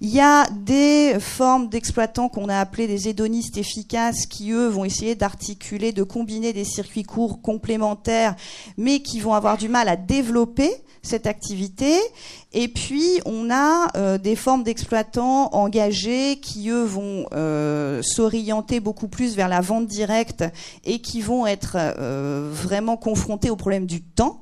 Il 0.00 0.10
y 0.10 0.20
a 0.20 0.48
des 0.50 1.16
formes 1.20 1.68
d'exploitants 1.68 2.28
qu'on 2.28 2.48
a 2.48 2.58
appelés 2.58 2.86
des 2.86 3.08
hédonistes 3.08 3.56
efficaces 3.56 4.26
qui, 4.26 4.50
eux, 4.50 4.68
vont 4.68 4.84
essayer 4.84 5.14
d'articuler, 5.14 5.92
de 5.92 6.02
combiner 6.02 6.52
des 6.52 6.64
circuits 6.64 7.04
courts 7.04 7.40
complémentaires, 7.40 8.34
mais 8.76 9.00
qui 9.00 9.20
vont 9.20 9.34
avoir 9.34 9.56
du 9.56 9.68
mal 9.68 9.88
à 9.88 9.96
développer 9.96 10.70
cette 11.04 11.26
activité. 11.26 11.96
Et 12.52 12.68
puis, 12.68 13.20
on 13.26 13.50
a 13.50 13.88
euh, 13.96 14.18
des 14.18 14.36
formes 14.36 14.64
d'exploitants 14.64 15.50
engagés 15.52 16.36
qui, 16.40 16.70
eux, 16.70 16.84
vont 16.84 17.26
euh, 17.32 18.00
s'orienter 18.02 18.80
beaucoup 18.80 19.08
plus 19.08 19.36
vers 19.36 19.48
la 19.48 19.60
vente 19.60 19.86
directe 19.86 20.44
et 20.84 21.00
qui 21.00 21.20
vont 21.20 21.46
être 21.46 21.76
euh, 21.76 22.48
vraiment 22.52 22.96
confrontés 22.96 23.50
au 23.50 23.56
problème 23.56 23.86
du 23.86 24.02
temps. 24.02 24.40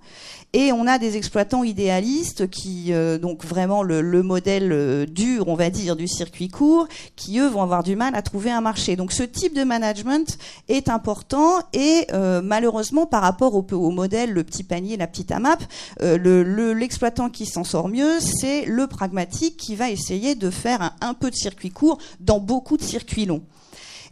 Et 0.55 0.70
on 0.70 0.86
a 0.86 0.98
des 0.98 1.16
exploitants 1.16 1.64
idéalistes 1.64 2.50
qui, 2.50 2.92
euh, 2.92 3.16
donc 3.16 3.42
vraiment 3.42 3.82
le, 3.82 4.03
le 4.03 4.22
modèle 4.22 4.70
euh, 4.70 5.07
dur, 5.07 5.48
on 5.48 5.55
va 5.55 5.70
dire, 5.70 5.96
du 5.96 6.07
circuit 6.07 6.48
court, 6.48 6.88
qui 7.16 7.38
eux 7.38 7.48
vont 7.48 7.62
avoir 7.62 7.82
du 7.82 7.96
mal 7.96 8.14
à 8.14 8.20
trouver 8.20 8.50
un 8.50 8.61
marché. 8.61 8.94
Donc 8.94 9.12
ce 9.12 9.22
type 9.22 9.57
de 9.57 9.64
management 9.64 10.36
est 10.68 10.90
important 10.90 11.61
et 11.72 12.07
euh, 12.12 12.42
malheureusement 12.44 13.07
par 13.07 13.22
rapport 13.22 13.55
au, 13.55 13.66
au, 13.72 13.90
modèle 13.90 14.32
le 14.32 14.44
petit 14.44 14.62
panier, 14.62 14.98
la 14.98 15.07
petite 15.07 15.32
AMAP, 15.32 15.62
l'exploitant 16.00 17.24
le, 17.24 17.30
qui 17.30 17.46
s'en 17.46 17.64
sort 17.64 17.88
mieux, 17.88 18.20
c'est 18.20 18.66
le 18.66 18.86
pragmatique 18.86 19.57
qui 19.57 19.74
va 19.74 19.88
essayer 19.88 20.34
de 20.34 20.50
faire 20.50 20.94
un 21.00 21.14
peu 21.14 21.30
de 21.30 21.36
circuit 21.36 21.70
court 21.70 21.96
dans 22.20 22.40
beaucoup 22.40 22.76
de 22.76 22.82
circuits 22.82 23.24
longs. 23.24 23.42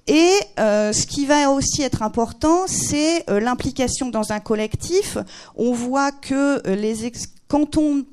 Et 0.07 0.33
euh, 0.59 0.93
ce 0.93 1.07
qui 1.07 1.27
va 1.27 1.51
aussi 1.51 1.83
être 1.83 2.03
important, 2.03 2.67
c'est 2.67 3.29
euh, 3.31 3.41
l'implication 3.41 4.09
dans 4.09 4.33
un 4.33 4.41
collectif. 4.41 5.19
On 5.57 5.73
voit 5.73 6.13
que 6.13 6.67
euh, 6.67 7.11
quand 7.49 7.77
on 7.77 8.05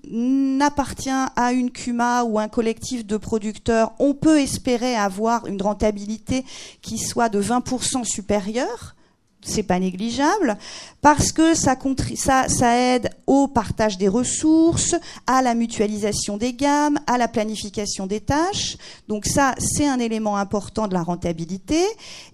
appartient 0.59 1.09
à 1.09 1.51
une 1.53 1.71
CUMA 1.71 2.23
ou 2.23 2.39
un 2.39 2.47
collectif 2.47 3.05
de 3.05 3.17
producteurs, 3.17 3.93
on 3.99 4.13
peut 4.13 4.39
espérer 4.39 4.95
avoir 4.95 5.45
une 5.45 5.61
rentabilité 5.61 6.43
qui 6.81 6.97
soit 6.97 7.29
de 7.29 7.41
20% 7.41 8.03
supérieure 8.03 8.96
c'est 9.41 9.63
pas 9.63 9.79
négligeable 9.79 10.57
parce 11.01 11.31
que 11.31 11.53
ça, 11.53 11.77
ça, 12.15 12.49
ça, 12.49 12.77
aide 12.77 13.09
au 13.27 13.47
partage 13.47 13.97
des 13.97 14.07
ressources, 14.07 14.95
à 15.25 15.41
la 15.41 15.53
mutualisation 15.53 16.37
des 16.37 16.53
gammes, 16.53 16.99
à 17.07 17.17
la 17.17 17.27
planification 17.27 18.07
des 18.07 18.19
tâches. 18.19 18.77
Donc 19.07 19.25
ça, 19.25 19.53
c'est 19.57 19.87
un 19.87 19.99
élément 19.99 20.37
important 20.37 20.87
de 20.87 20.93
la 20.93 21.03
rentabilité. 21.03 21.81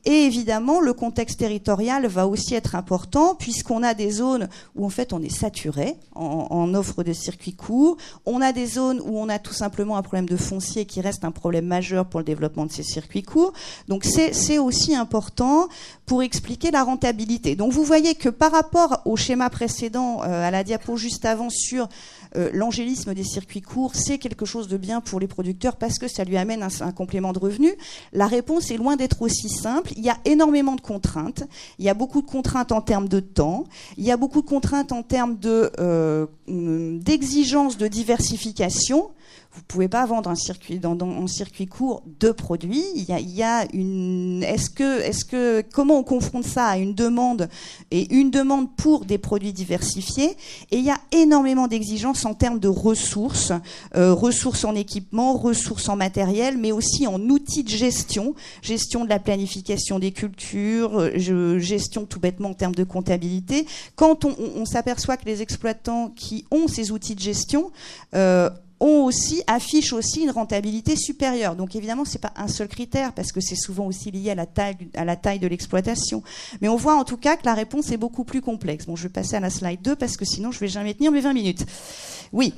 Et 0.06 0.26
évidemment, 0.26 0.80
le 0.80 0.94
contexte 0.94 1.40
territorial 1.40 2.08
va 2.08 2.28
aussi 2.28 2.56
être 2.56 2.76
important 2.76 3.36
puisqu'on 3.36 3.84
a 3.84 3.94
des 3.94 4.12
zones 4.12 4.50
où 4.76 4.86
en 4.86 4.90
fait 4.90 5.14
on 5.14 5.22
est 5.22 5.30
saturé 5.30 5.96
en, 6.16 6.48
en, 6.50 6.74
offre 6.74 7.04
de 7.04 7.14
circuits 7.14 7.56
courts. 7.56 7.98
On 8.26 8.42
a 8.42 8.54
des 8.54 8.66
zones 8.66 9.02
où 9.02 9.20
on 9.20 9.30
a 9.30 9.40
tout 9.40 9.54
simplement 9.54 9.98
un 9.98 10.02
problème 10.02 10.28
de 10.28 10.38
foncier 10.38 10.86
qui 10.86 11.02
reste 11.02 11.26
un 11.26 11.32
problème 11.32 11.66
majeur 11.66 12.06
pour 12.06 12.22
le 12.22 12.26
développement 12.26 12.66
de 12.66 12.72
ces 12.72 12.84
circuits 12.84 13.24
courts. 13.24 13.54
Donc 13.88 14.04
c'est 14.06 14.58
aussi 14.58 14.96
important 14.96 15.68
pour 16.06 16.24
expliquer 16.24 16.72
la 16.72 16.84
rentabilité. 16.84 17.56
Donc 17.56 17.72
vous 17.72 17.84
voyez 17.84 18.16
que 18.16 18.30
par 18.30 18.52
rapport 18.52 19.02
au 19.06 19.16
schéma 19.16 19.50
précédent, 19.50 20.20
à 20.20 20.52
la 20.52 20.64
diapo 20.64 20.98
juste 20.98 21.26
avant 21.26 21.50
sur 21.50 21.88
l'angélisme 22.52 23.14
des 23.14 23.24
circuits 23.24 23.62
courts, 23.62 23.96
c'est 23.96 24.18
quelque 24.18 24.46
chose 24.46 24.68
de 24.68 24.78
bien 24.78 25.02
pour 25.02 25.20
les 25.20 25.28
producteurs 25.28 25.76
parce 25.76 26.00
que 26.00 26.08
ça 26.08 26.24
lui 26.24 26.36
amène 26.36 26.64
un, 26.64 26.92
complément 26.92 27.32
de 27.32 27.40
revenus. 27.40 27.74
La 28.12 28.28
réponse 28.28 28.72
est 28.72 28.78
loin 28.78 28.96
d'être 28.96 29.22
aussi 29.22 29.50
simple. 29.50 29.94
Il 29.96 30.04
y 30.04 30.10
a 30.10 30.18
énormément 30.26 30.76
de 30.76 30.82
contraintes. 30.82 31.44
Il 31.80 31.86
y 31.86 31.90
a 31.90 31.94
beaucoup 31.94 32.22
de 32.22 32.28
contraintes 32.28 32.72
en 32.72 32.82
termes 32.82 33.08
de 33.08 33.20
temps. 33.20 33.66
Il 33.98 34.04
y 34.04 34.12
a 34.12 34.18
beaucoup 34.18 34.42
de 34.42 34.48
contraintes 34.48 34.92
en 34.92 35.04
termes 35.04 35.38
de 35.38 35.72
d'exigences 36.48 37.78
de 37.78 37.88
diversification 37.88 39.12
vous 39.56 39.62
pouvez 39.68 39.88
pas 39.88 40.06
vendre 40.06 40.30
un 40.32 40.36
circuit 40.36 40.80
dans, 40.80 40.98
un 41.00 41.28
circuit 41.28 41.68
court 41.68 42.04
de 42.20 42.32
produits. 42.32 42.84
Il 42.96 43.04
y 43.04 43.12
a, 43.12 43.20
il 43.20 43.30
y 43.30 43.44
a 43.44 43.66
une. 43.74 44.44
Est-ce 44.44 44.70
que, 44.70 45.02
est-ce 45.02 45.26
que, 45.26 45.64
comment 45.74 46.00
on 46.00 46.04
confronte 46.04 46.46
ça 46.46 46.66
à 46.66 46.78
une 46.78 46.96
demande 46.96 47.50
et 47.92 48.14
une 48.16 48.32
demande 48.32 48.76
pour 48.76 49.06
des 49.06 49.20
produits 49.20 49.54
diversifiés? 49.54 50.36
Et 50.72 50.78
il 50.78 50.84
y 50.84 50.90
a 50.90 50.98
énormément 51.12 51.68
d'exigences 51.68 52.26
en 52.26 52.34
termes 52.34 52.60
de 52.60 52.68
ressources, 52.68 53.52
euh, 53.96 54.14
ressources 54.14 54.66
en 54.66 54.74
équipement, 54.74 55.38
ressources 55.38 55.88
en 55.88 55.96
matériel, 55.96 56.58
mais 56.58 56.72
aussi 56.72 57.06
en 57.06 57.20
outils 57.22 57.64
de 57.64 57.70
gestion, 57.70 58.34
gestion 58.64 59.04
de 59.04 59.10
la 59.10 59.20
planification 59.20 60.00
des 60.00 60.12
cultures, 60.12 61.00
euh, 61.00 61.60
gestion 61.60 62.06
tout 62.06 62.20
bêtement 62.20 62.50
en 62.50 62.54
termes 62.56 62.76
de 62.76 62.84
comptabilité. 62.84 63.68
Quand 63.96 64.26
on, 64.26 64.36
on, 64.56 64.66
s'aperçoit 64.66 65.18
que 65.18 65.26
les 65.26 65.44
exploitants 65.44 66.10
qui 66.16 66.46
ont 66.50 66.68
ces 66.68 66.92
outils 66.92 67.14
de 67.14 67.20
gestion 67.20 67.72
euh, 68.16 68.50
ont 68.80 69.04
aussi, 69.06 69.44
affichent 69.48 69.94
aussi 69.94 70.22
une 70.22 70.32
rentabilité 70.32 70.96
supérieure. 70.96 71.56
Donc 71.56 71.76
évidemment, 71.76 72.06
c'est 72.06 72.22
pas 72.22 72.34
un 72.36 72.48
seul 72.48 72.68
critère 72.68 73.14
parce 73.14 73.32
que 73.32 73.42
c'est 73.42 73.56
souvent 73.56 73.86
aussi 73.86 74.12
lié 74.12 74.32
à 74.32 74.36
la 74.36 74.46
taille, 74.46 75.40
de 75.40 75.48
l'exploitation. 75.48 76.24
Mais 76.62 76.68
on 76.68 76.76
voit 76.76 76.96
en 76.96 77.04
tout 77.04 77.18
cas 77.18 77.38
que 77.38 77.46
la 77.46 77.54
réponse 77.54 77.92
est 77.92 77.98
beaucoup 77.98 78.24
plus 78.24 78.42
complexe. 78.42 78.86
Bon, 78.86 78.96
je 78.96 79.04
vais 79.04 79.10
passer 79.10 79.36
à 79.36 79.40
la 79.40 79.50
slide 79.50 79.82
2 79.82 79.96
parce 79.96 80.18
que 80.18 80.26
sinon 80.26 80.52
je 80.52 80.60
vais 80.60 80.68
jamais 80.68 80.94
tenir 80.94 81.12
mes 81.12 81.22
20 81.22 81.34
minutes. 81.34 81.66
Oui. 82.34 82.52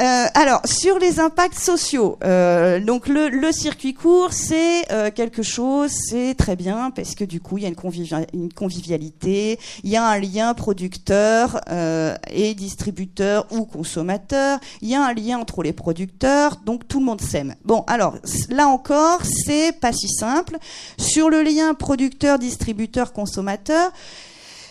Euh, 0.00 0.26
alors 0.34 0.60
sur 0.64 0.98
les 0.98 1.20
impacts 1.20 1.58
sociaux, 1.58 2.18
euh, 2.24 2.80
donc 2.80 3.06
le, 3.06 3.52
circuit 3.52 3.94
court, 3.94 4.32
c'est 4.32 4.90
euh, 4.90 5.12
quelque 5.12 5.44
chose, 5.44 5.92
c'est 5.92 6.34
très 6.34 6.56
bien 6.56 6.90
parce 6.90 7.14
que 7.14 7.22
du 7.22 7.40
coup 7.40 7.56
il 7.56 7.62
y 7.62 7.66
a 7.66 7.68
une, 7.68 8.52
convivialité, 8.52 9.60
il 9.84 9.90
y 9.90 9.96
a 9.96 10.04
un 10.04 10.18
lien 10.18 10.52
producteur 10.54 11.60
et 12.32 12.54
distributeur 12.54 13.46
ou 13.52 13.66
consommateur, 13.66 14.58
il 14.82 14.88
y 14.88 14.96
a 14.96 15.04
un 15.04 15.14
lien 15.14 15.38
entre 15.38 15.59
les 15.62 15.72
producteurs, 15.72 16.56
donc 16.64 16.88
tout 16.88 16.98
le 17.00 17.06
monde 17.06 17.20
s'aime. 17.20 17.54
Bon, 17.64 17.84
alors 17.86 18.16
là 18.48 18.66
encore, 18.68 19.20
c'est 19.24 19.72
pas 19.72 19.92
si 19.92 20.08
simple. 20.08 20.56
Sur 20.98 21.30
le 21.30 21.42
lien 21.42 21.74
producteur-distributeur-consommateur, 21.74 23.92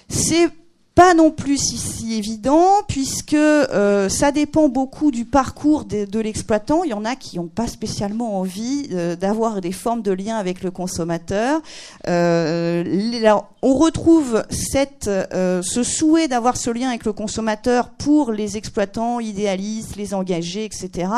c'est 0.10 0.50
pas 0.96 1.14
non 1.14 1.32
plus 1.32 1.58
si, 1.58 2.16
évident 2.16 2.68
puisque 2.88 3.34
euh, 3.34 4.10
ça 4.10 4.32
dépend 4.32 4.68
beaucoup 4.68 5.12
du 5.12 5.24
parcours 5.24 5.86
de, 5.86 6.20
l'exploitant. 6.20 6.84
Il 6.84 6.90
y 6.90 6.94
en 6.94 7.06
a 7.06 7.16
qui 7.16 7.38
n'ont 7.38 7.48
pas 7.48 7.68
spécialement 7.68 8.40
envie 8.40 8.90
euh, 8.92 9.16
d'avoir 9.16 9.62
des 9.62 9.72
formes 9.72 10.02
de 10.02 10.12
lien 10.12 10.36
avec 10.36 10.62
le 10.64 10.72
consommateur. 10.72 11.62
Euh, 12.08 12.84
on 13.62 13.74
retrouve 13.76 14.44
cette, 14.50 15.10
ce 15.34 15.84
souhait 15.84 16.28
d'avoir 16.28 16.58
ce 16.58 16.70
lien 16.70 16.90
avec 16.90 17.06
le 17.06 17.14
consommateur 17.14 17.90
pour 17.90 18.32
les 18.32 18.58
exploitants 18.58 19.20
idéalistes, 19.20 19.98
les 19.98 20.14
engagés, 20.14 20.64
etc. 20.64 21.10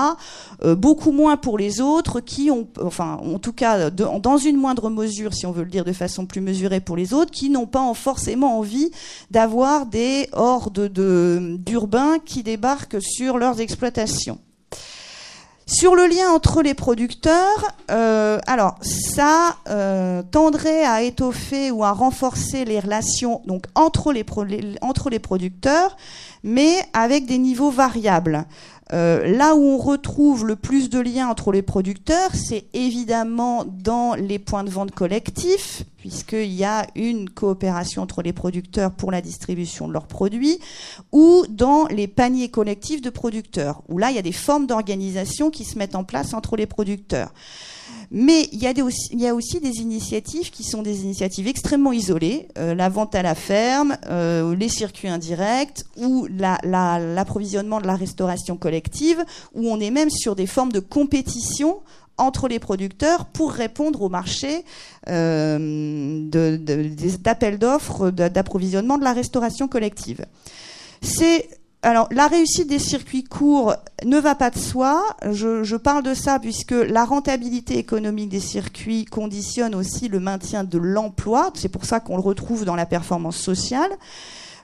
beaucoup 0.63 1.11
moins 1.11 1.37
pour 1.37 1.59
les 1.59 1.81
autres 1.81 2.19
qui 2.19 2.49
ont, 2.49 2.67
enfin, 2.83 3.19
en 3.23 3.37
tout 3.37 3.53
cas, 3.53 3.91
dans 3.91 4.37
une 4.37 4.57
moindre 4.57 4.89
mesure, 4.89 5.35
si 5.35 5.45
on 5.45 5.51
veut 5.51 5.63
le 5.63 5.69
dire 5.69 5.85
de 5.85 5.93
façon 5.93 6.25
plus 6.25 6.41
mesurée 6.41 6.79
pour 6.79 6.97
les 6.97 7.13
autres, 7.13 7.29
qui 7.29 7.51
n'ont 7.51 7.67
pas 7.67 7.93
forcément 7.93 8.57
envie 8.57 8.89
d'avoir 9.29 9.70
des 9.79 10.29
hordes 10.33 10.87
d'urbains 10.87 12.19
qui 12.23 12.43
débarquent 12.43 13.01
sur 13.01 13.37
leurs 13.37 13.59
exploitations. 13.61 14.39
Sur 15.67 15.95
le 15.95 16.05
lien 16.05 16.29
entre 16.29 16.61
les 16.61 16.73
producteurs, 16.73 17.71
euh, 17.91 18.39
alors 18.45 18.75
ça 18.81 19.55
euh, 19.69 20.21
tendrait 20.21 20.83
à 20.83 21.01
étoffer 21.01 21.71
ou 21.71 21.85
à 21.85 21.91
renforcer 21.91 22.65
les 22.65 22.79
relations 22.79 23.41
entre 23.75 24.11
les 24.11 25.19
producteurs, 25.19 25.95
mais 26.43 26.73
avec 26.91 27.25
des 27.25 27.37
niveaux 27.37 27.71
variables. 27.71 28.45
Euh, 28.93 29.25
là 29.37 29.55
où 29.55 29.61
on 29.61 29.77
retrouve 29.77 30.45
le 30.45 30.55
plus 30.55 30.89
de 30.89 30.99
liens 30.99 31.29
entre 31.29 31.51
les 31.51 31.61
producteurs, 31.61 32.31
c'est 32.33 32.65
évidemment 32.73 33.63
dans 33.65 34.15
les 34.15 34.37
points 34.37 34.65
de 34.65 34.69
vente 34.69 34.91
collectifs, 34.91 35.83
puisqu'il 35.97 36.51
y 36.51 36.65
a 36.65 36.85
une 36.95 37.29
coopération 37.29 38.01
entre 38.01 38.21
les 38.21 38.33
producteurs 38.33 38.91
pour 38.91 39.11
la 39.11 39.21
distribution 39.21 39.87
de 39.87 39.93
leurs 39.93 40.07
produits, 40.07 40.59
ou 41.13 41.45
dans 41.49 41.87
les 41.87 42.07
paniers 42.07 42.49
collectifs 42.49 43.01
de 43.01 43.09
producteurs, 43.09 43.81
où 43.87 43.97
là, 43.97 44.09
il 44.11 44.15
y 44.15 44.19
a 44.19 44.23
des 44.23 44.31
formes 44.33 44.67
d'organisation 44.67 45.51
qui 45.51 45.63
se 45.63 45.77
mettent 45.77 45.95
en 45.95 46.03
place 46.03 46.33
entre 46.33 46.57
les 46.57 46.65
producteurs. 46.65 47.31
Mais 48.13 48.49
il 48.51 48.59
y, 48.61 48.67
a 48.67 49.33
aussi, 49.33 49.59
des 49.61 49.79
initiatives 49.79 50.51
qui 50.51 50.63
sont 50.63 50.81
des 50.81 51.03
initiatives 51.03 51.47
extrêmement 51.47 51.93
isolées, 51.93 52.49
euh, 52.57 52.75
la 52.75 52.89
vente 52.89 53.15
à 53.15 53.21
la 53.21 53.35
ferme, 53.35 53.97
euh, 54.07 54.53
les 54.53 54.67
circuits 54.67 55.07
indirects 55.07 55.85
ou 55.95 56.27
l'approvisionnement 56.29 57.79
de 57.79 57.87
la 57.87 57.95
restauration 57.95 58.57
collective, 58.57 59.23
où 59.55 59.69
on 59.69 59.79
est 59.79 59.91
même 59.91 60.09
sur 60.09 60.35
des 60.35 60.45
formes 60.45 60.73
de 60.73 60.81
compétition 60.81 61.79
entre 62.17 62.49
les 62.49 62.59
producteurs 62.59 63.25
pour 63.25 63.53
répondre 63.53 64.01
au 64.01 64.09
marché 64.09 64.65
euh, 65.07 66.19
d'appels 66.27 67.59
d'offres 67.59 68.11
d'approvisionnement 68.11 68.97
de 68.97 69.05
la 69.05 69.13
restauration 69.13 69.69
collective. 69.69 70.25
C'est 71.01 71.47
alors, 71.83 72.07
la 72.11 72.27
réussite 72.27 72.67
des 72.67 72.77
circuits 72.77 73.23
courts 73.23 73.75
ne 74.05 74.19
va 74.19 74.35
pas 74.35 74.51
de 74.51 74.59
soi. 74.59 75.03
Je, 75.31 75.75
parle 75.75 76.03
de 76.03 76.13
ça 76.13 76.37
puisque 76.37 76.73
la 76.73 77.05
rentabilité 77.05 77.79
économique 77.79 78.29
des 78.29 78.39
circuits 78.39 79.05
conditionne 79.05 79.73
aussi 79.73 80.07
le 80.07 80.19
maintien 80.19 80.63
de 80.63 80.77
l'emploi. 80.77 81.51
C'est 81.55 81.69
pour 81.69 81.85
ça 81.85 81.99
qu'on 81.99 82.17
le 82.17 82.21
retrouve 82.21 82.65
dans 82.65 82.75
la 82.75 82.85
performance 82.85 83.37
sociale. 83.37 83.89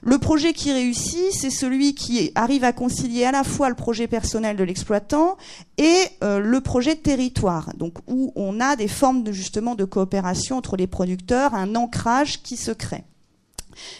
Le 0.00 0.18
projet 0.18 0.52
qui 0.52 0.70
réussit, 0.70 1.32
c'est 1.32 1.50
celui 1.50 1.96
qui 1.96 2.30
arrive 2.36 2.62
à 2.62 2.72
concilier 2.72 3.24
à 3.24 3.32
la 3.32 3.42
fois 3.42 3.68
le 3.68 3.74
projet 3.74 4.06
personnel 4.06 4.56
de 4.56 4.62
l'exploitant 4.62 5.36
et 5.76 5.96
euh, 6.22 6.38
le 6.38 6.60
projet 6.60 6.94
de 6.94 7.00
territoire, 7.00 7.72
donc 7.76 7.94
où 8.06 8.32
on 8.36 8.60
a 8.60 8.76
des 8.76 8.86
formes 8.86 9.24
de 9.24 9.32
justement 9.32 9.74
de 9.74 9.84
coopération 9.84 10.56
entre 10.56 10.76
les 10.76 10.86
producteurs, 10.86 11.52
un 11.56 11.74
ancrage 11.74 12.42
qui 12.42 12.56
se 12.56 12.70
crée. 12.70 13.02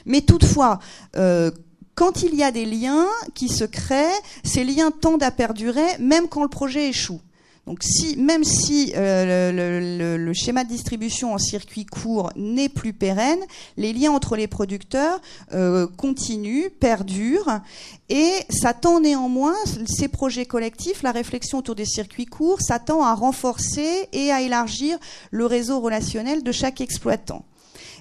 Mais 0.07 0.21
toutefois, 0.21 0.79
euh, 1.16 1.51
quand 1.99 2.23
il 2.23 2.37
y 2.37 2.45
a 2.45 2.53
des 2.53 2.65
liens 2.65 3.09
qui 3.35 3.49
se 3.49 3.65
créent, 3.65 4.07
ces 4.45 4.63
liens 4.63 4.93
tendent 4.93 5.25
à 5.25 5.33
perdurer 5.33 5.99
même 5.99 6.29
quand 6.29 6.45
le 6.45 6.49
projet 6.49 6.89
échoue. 6.89 7.21
Donc 7.67 7.83
même 8.17 8.45
si 8.45 8.93
euh, 8.97 10.17
le, 10.17 10.33
schéma 10.33 10.63
de 10.63 10.69
distribution 10.69 11.35
en 11.35 11.39
circuit 11.39 11.85
court 11.85 12.31
n'est 12.37 12.69
plus 12.69 12.93
pérenne, 12.93 13.41
les 13.77 13.93
liens 13.93 14.13
entre 14.13 14.37
les 14.37 14.47
producteurs 14.47 15.21
euh, 15.53 15.89
continuent, 15.89 16.69
perdurent, 16.71 17.61
et 18.09 18.31
ça 18.49 18.75
tend 18.75 19.01
néanmoins, 19.01 19.57
ces 19.85 20.07
projets 20.07 20.47
collectifs, 20.47 21.03
la 21.03 21.11
réflexion 21.11 21.59
autour 21.59 21.75
des 21.75 21.85
circuits 21.85 22.27
courts, 22.27 22.61
ça 22.61 22.79
tend 22.79 23.03
à 23.03 23.13
renforcer 23.13 24.09
et 24.13 24.31
à 24.31 24.41
élargir 24.41 24.99
le 25.33 25.47
réseau 25.47 25.81
relationnel 25.81 26.45
de 26.45 26.53
chaque 26.53 26.81
exploitant. 26.81 27.45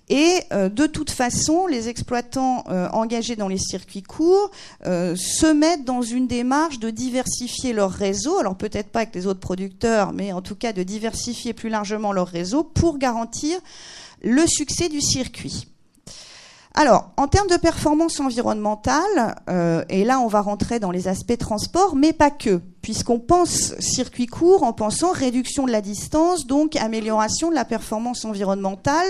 Et 0.10 0.40
euh, 0.54 0.70
de 0.70 0.86
toute 0.86 1.12
façon, 1.12 1.68
les 1.68 1.90
exploitants 1.90 2.64
euh, 2.70 2.88
engagés 2.94 3.36
dans 3.36 3.50
les 3.50 3.58
circuits 3.58 4.04
courts 4.04 4.52
euh, 4.86 5.16
se 5.18 5.48
mettent 5.48 5.84
dans 5.84 6.02
une 6.02 6.28
démarche 6.28 6.80
de 6.80 6.90
diversifier 6.90 7.74
leur 7.74 7.92
réseau, 7.92 8.40
alors 8.40 8.56
peut-être 8.56 8.90
pas 8.90 9.00
avec 9.00 9.14
les 9.16 9.28
autres 9.28 9.42
producteurs, 9.42 10.14
mais 10.14 10.32
en 10.32 10.42
tout 10.42 10.56
cas 10.56 10.72
de 10.72 10.84
diversifier 10.84 11.54
plus 11.54 11.70
largement 11.70 12.14
leur 12.14 12.28
réseau 12.28 12.64
pour 12.64 12.98
garantir 12.98 13.60
le 14.24 14.48
succès 14.48 14.88
du 14.88 15.02
circuit. 15.02 15.68
Alors, 16.74 17.10
en 17.18 17.28
termes 17.28 17.48
de 17.48 17.58
performance 17.58 18.20
environnementale, 18.20 19.36
et 19.90 20.04
là 20.04 20.20
on 20.20 20.28
va 20.28 20.42
rentrer 20.42 20.80
dans 20.80 20.92
les 20.92 21.08
aspects 21.08 21.38
transport, 21.38 21.96
mais 21.96 22.14
pas 22.14 22.30
que, 22.30 22.62
puisqu'on 22.84 23.20
pense 23.20 23.74
circuit 23.80 24.28
court 24.28 24.62
en 24.62 24.74
pensant 24.74 25.12
réduction 25.12 25.66
de 25.66 25.72
la 25.72 25.82
distance, 25.82 26.46
donc 26.46 26.76
amélioration 26.76 27.50
de 27.50 27.56
la 27.56 27.66
performance 27.66 28.26
environnementale, 28.26 29.08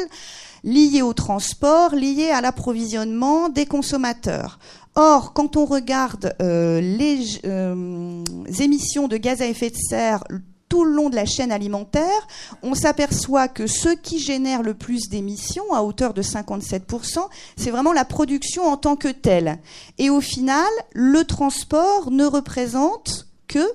liées 0.67 1.01
au 1.01 1.13
transport, 1.13 1.95
liées 1.95 2.29
à 2.29 2.41
l'approvisionnement 2.41 3.47
des 3.47 3.65
consommateurs. 3.65 4.59
Or, 4.95 5.31
quand 5.31 5.55
on 5.55 5.65
regarde 5.65 6.35
euh, 6.41 6.81
les 6.81 7.39
euh, 7.45 8.21
émissions 8.59 9.07
de 9.07 9.15
gaz 9.15 9.41
à 9.41 9.45
effet 9.45 9.69
de 9.69 9.77
serre 9.77 10.25
tout 10.67 10.83
le 10.83 10.91
long 10.91 11.09
de 11.09 11.15
la 11.15 11.25
chaîne 11.25 11.53
alimentaire, 11.53 12.27
on 12.63 12.75
s'aperçoit 12.75 13.47
que 13.47 13.65
ce 13.65 13.87
qui 13.87 14.19
génère 14.19 14.61
le 14.61 14.73
plus 14.73 15.07
d'émissions, 15.07 15.73
à 15.73 15.83
hauteur 15.83 16.13
de 16.13 16.21
57%, 16.21 17.19
c'est 17.55 17.71
vraiment 17.71 17.93
la 17.93 18.03
production 18.03 18.63
en 18.63 18.75
tant 18.75 18.97
que 18.97 19.07
telle. 19.07 19.59
Et 19.97 20.09
au 20.09 20.19
final, 20.19 20.67
le 20.91 21.23
transport 21.23 22.11
ne 22.11 22.25
représente 22.25 23.27
que 23.47 23.65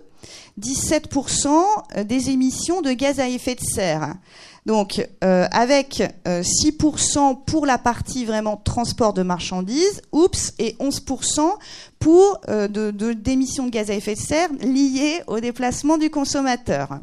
17% 0.60 2.04
des 2.04 2.28
émissions 2.28 2.82
de 2.82 2.92
gaz 2.92 3.18
à 3.20 3.28
effet 3.28 3.54
de 3.54 3.62
serre. 3.62 4.16
Donc, 4.64 5.04
euh, 5.24 5.46
avec 5.50 6.02
6% 6.24 7.18
euh, 7.18 7.34
pour 7.46 7.66
la 7.66 7.78
partie 7.78 8.24
vraiment 8.24 8.56
transport 8.56 9.12
de 9.12 9.22
marchandises, 9.22 10.02
oups, 10.12 10.54
et 10.58 10.76
11% 10.78 11.40
pour 11.98 12.40
euh, 12.48 12.68
d'émissions 13.12 13.64
de, 13.64 13.70
de 13.70 13.74
gaz 13.74 13.90
à 13.90 13.94
effet 13.94 14.14
de 14.14 14.20
serre 14.20 14.50
liées 14.60 15.22
au 15.26 15.40
déplacement 15.40 15.98
du 15.98 16.10
consommateur. 16.10 17.00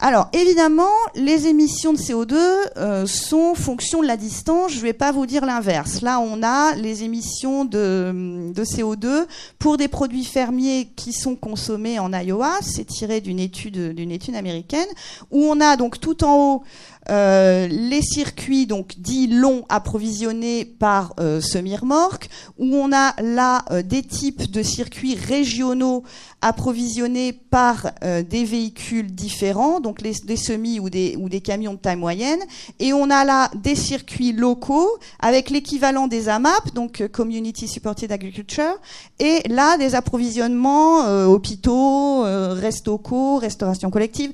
Alors 0.00 0.28
évidemment, 0.32 0.92
les 1.16 1.48
émissions 1.48 1.92
de 1.92 1.98
CO2 1.98 2.36
euh, 2.76 3.04
sont 3.06 3.56
fonction 3.56 4.00
de 4.00 4.06
la 4.06 4.16
distance. 4.16 4.70
Je 4.70 4.76
ne 4.76 4.82
vais 4.82 4.92
pas 4.92 5.10
vous 5.10 5.26
dire 5.26 5.44
l'inverse. 5.44 6.02
Là, 6.02 6.20
on 6.20 6.40
a 6.44 6.76
les 6.76 7.02
émissions 7.02 7.64
de, 7.64 8.52
de, 8.54 8.64
CO2 8.64 9.26
pour 9.58 9.76
des 9.76 9.88
produits 9.88 10.24
fermiers 10.24 10.88
qui 10.94 11.12
sont 11.12 11.34
consommés 11.34 11.98
en 11.98 12.12
Iowa. 12.12 12.58
C'est 12.62 12.84
tiré 12.84 13.20
d'une 13.20 13.40
étude 13.40 13.92
d'une 13.92 14.12
étude 14.12 14.36
américaine 14.36 14.86
où 15.32 15.42
on 15.42 15.60
a 15.60 15.76
donc 15.76 15.98
tout 15.98 16.22
en 16.22 16.36
haut 16.36 16.62
euh, 17.10 17.66
les 17.68 18.02
circuits 18.02 18.66
donc 18.66 18.98
dits 18.98 19.28
longs 19.28 19.64
approvisionnés 19.68 20.64
par 20.64 21.14
euh, 21.20 21.40
semi-remorque, 21.40 22.28
où 22.58 22.66
on 22.74 22.92
a 22.92 23.14
là 23.22 23.64
euh, 23.70 23.82
des 23.82 24.02
types 24.02 24.50
de 24.50 24.62
circuits 24.62 25.14
régionaux 25.14 26.04
approvisionnés 26.40 27.32
par 27.32 27.90
euh, 28.04 28.22
des 28.22 28.44
véhicules 28.44 29.12
différents, 29.14 29.80
donc 29.80 30.02
des 30.02 30.36
semis 30.36 30.80
ou 30.80 30.90
des, 30.90 31.40
camions 31.42 31.74
de 31.74 31.78
taille 31.78 31.96
moyenne, 31.96 32.40
et 32.78 32.92
on 32.92 33.10
a 33.10 33.24
là 33.24 33.50
des 33.54 33.74
circuits 33.74 34.32
locaux 34.32 34.88
avec 35.20 35.50
l'équivalent 35.50 36.08
des 36.08 36.28
AMAP, 36.28 36.74
donc 36.74 37.06
Community 37.08 37.66
Supported 37.68 38.12
Agriculture, 38.12 38.78
et 39.18 39.42
là 39.48 39.78
des 39.78 39.94
approvisionnements 39.94 41.26
hôpitaux, 41.26 42.22
restocaux, 42.22 43.38
restauration 43.38 43.90
collective, 43.90 44.32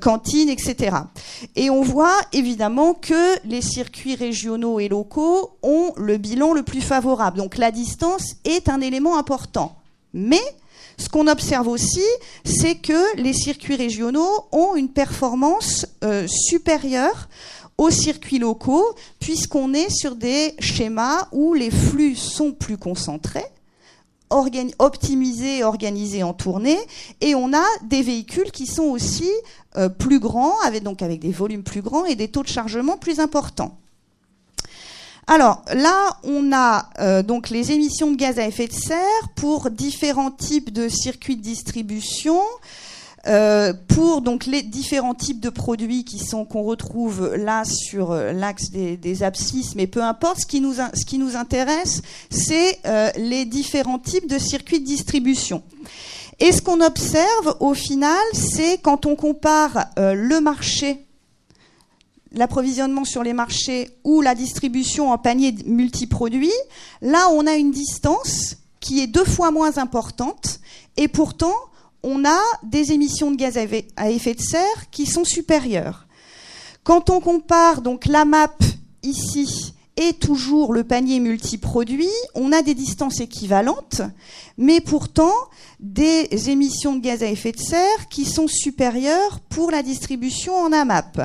cantines, 0.00 0.48
etc. 0.48 0.96
Et 1.56 1.70
on 1.70 1.82
voit 1.82 2.01
évidemment 2.32 2.94
que 2.94 3.38
les 3.46 3.62
circuits 3.62 4.14
régionaux 4.14 4.80
et 4.80 4.88
locaux 4.88 5.56
ont 5.62 5.92
le 5.96 6.16
bilan 6.16 6.52
le 6.52 6.62
plus 6.62 6.80
favorable. 6.80 7.38
Donc 7.38 7.58
la 7.58 7.70
distance 7.70 8.34
est 8.44 8.68
un 8.68 8.80
élément 8.80 9.18
important. 9.18 9.76
Mais 10.14 10.42
ce 10.98 11.08
qu'on 11.08 11.26
observe 11.26 11.68
aussi, 11.68 12.04
c'est 12.44 12.76
que 12.76 13.16
les 13.16 13.32
circuits 13.32 13.76
régionaux 13.76 14.46
ont 14.52 14.76
une 14.76 14.88
performance 14.88 15.86
euh, 16.04 16.26
supérieure 16.28 17.28
aux 17.78 17.90
circuits 17.90 18.38
locaux, 18.38 18.94
puisqu'on 19.18 19.74
est 19.74 19.90
sur 19.90 20.14
des 20.14 20.54
schémas 20.58 21.28
où 21.32 21.54
les 21.54 21.70
flux 21.70 22.14
sont 22.14 22.52
plus 22.52 22.76
concentrés, 22.76 23.46
optimisé, 24.78 25.62
organisé 25.64 26.22
en 26.22 26.32
tournée, 26.32 26.78
et 27.20 27.34
on 27.34 27.52
a 27.52 27.64
des 27.82 28.02
véhicules 28.02 28.50
qui 28.50 28.66
sont 28.66 28.84
aussi 28.84 29.30
euh, 29.76 29.88
plus 29.88 30.18
grands, 30.18 30.58
avec, 30.64 30.82
donc 30.82 31.02
avec 31.02 31.20
des 31.20 31.32
volumes 31.32 31.62
plus 31.62 31.82
grands 31.82 32.04
et 32.04 32.14
des 32.14 32.28
taux 32.28 32.42
de 32.42 32.48
chargement 32.48 32.96
plus 32.96 33.20
importants. 33.20 33.78
Alors 35.26 35.62
là, 35.72 36.18
on 36.24 36.52
a 36.52 36.90
euh, 36.98 37.22
donc 37.22 37.48
les 37.48 37.72
émissions 37.72 38.10
de 38.10 38.16
gaz 38.16 38.38
à 38.38 38.46
effet 38.46 38.66
de 38.66 38.72
serre 38.72 39.28
pour 39.36 39.70
différents 39.70 40.32
types 40.32 40.72
de 40.72 40.88
circuits 40.88 41.36
de 41.36 41.42
distribution. 41.42 42.40
Euh, 43.28 43.72
pour 43.86 44.20
donc 44.20 44.46
les 44.46 44.62
différents 44.62 45.14
types 45.14 45.38
de 45.38 45.48
produits 45.48 46.04
qui 46.04 46.18
sont 46.18 46.44
qu'on 46.44 46.64
retrouve 46.64 47.36
là 47.36 47.62
sur 47.64 48.10
euh, 48.10 48.32
l'axe 48.32 48.70
des, 48.70 48.96
des, 48.96 49.22
abscisses, 49.22 49.76
mais 49.76 49.86
peu 49.86 50.02
importe, 50.02 50.40
ce 50.40 50.46
qui 50.46 50.60
nous, 50.60 50.74
ce 50.74 51.06
qui 51.06 51.18
nous 51.18 51.36
intéresse, 51.36 52.02
c'est 52.30 52.80
euh, 52.84 53.10
les 53.16 53.44
différents 53.44 54.00
types 54.00 54.28
de 54.28 54.38
circuits 54.38 54.80
de 54.80 54.86
distribution. 54.86 55.62
Et 56.40 56.50
ce 56.50 56.60
qu'on 56.60 56.80
observe 56.80 57.56
au 57.60 57.74
final, 57.74 58.18
c'est 58.32 58.78
quand 58.78 59.06
on 59.06 59.14
compare 59.14 59.86
le 59.96 60.40
marché 60.40 61.06
l'approvisionnement 62.34 63.04
sur 63.04 63.22
les 63.22 63.34
marchés 63.34 63.90
ou 64.02 64.22
la 64.22 64.34
distribution 64.34 65.12
en 65.12 65.18
panier 65.18 65.54
multiproduits, 65.66 66.50
là 67.02 67.28
on 67.34 67.46
a 67.46 67.54
une 67.54 67.70
distance 67.70 68.56
qui 68.80 69.00
est 69.00 69.06
deux 69.06 69.24
fois 69.24 69.50
moins 69.50 69.76
importante 69.78 70.58
et 70.96 71.08
pourtant 71.08 71.54
on 72.02 72.24
a 72.24 72.40
des 72.62 72.92
émissions 72.92 73.30
de 73.30 73.36
gaz 73.36 73.56
à 73.96 74.10
effet 74.10 74.34
de 74.34 74.40
serre 74.40 74.90
qui 74.90 75.06
sont 75.06 75.24
supérieures. 75.24 76.06
Quand 76.84 77.10
on 77.10 77.20
compare 77.20 77.80
donc 77.80 78.06
la 78.06 78.24
map 78.24 78.52
ici 79.02 79.74
et 79.96 80.14
toujours 80.14 80.72
le 80.72 80.84
panier 80.84 81.20
multiproduit, 81.20 82.08
on 82.34 82.50
a 82.50 82.62
des 82.62 82.74
distances 82.74 83.20
équivalentes, 83.20 84.02
mais 84.56 84.80
pourtant 84.80 85.34
des 85.80 86.50
émissions 86.50 86.96
de 86.96 87.00
gaz 87.00 87.22
à 87.22 87.26
effet 87.26 87.52
de 87.52 87.60
serre 87.60 88.08
qui 88.10 88.24
sont 88.24 88.48
supérieures 88.48 89.40
pour 89.48 89.70
la 89.70 89.82
distribution 89.82 90.54
en 90.54 90.72
AMAP. 90.72 91.20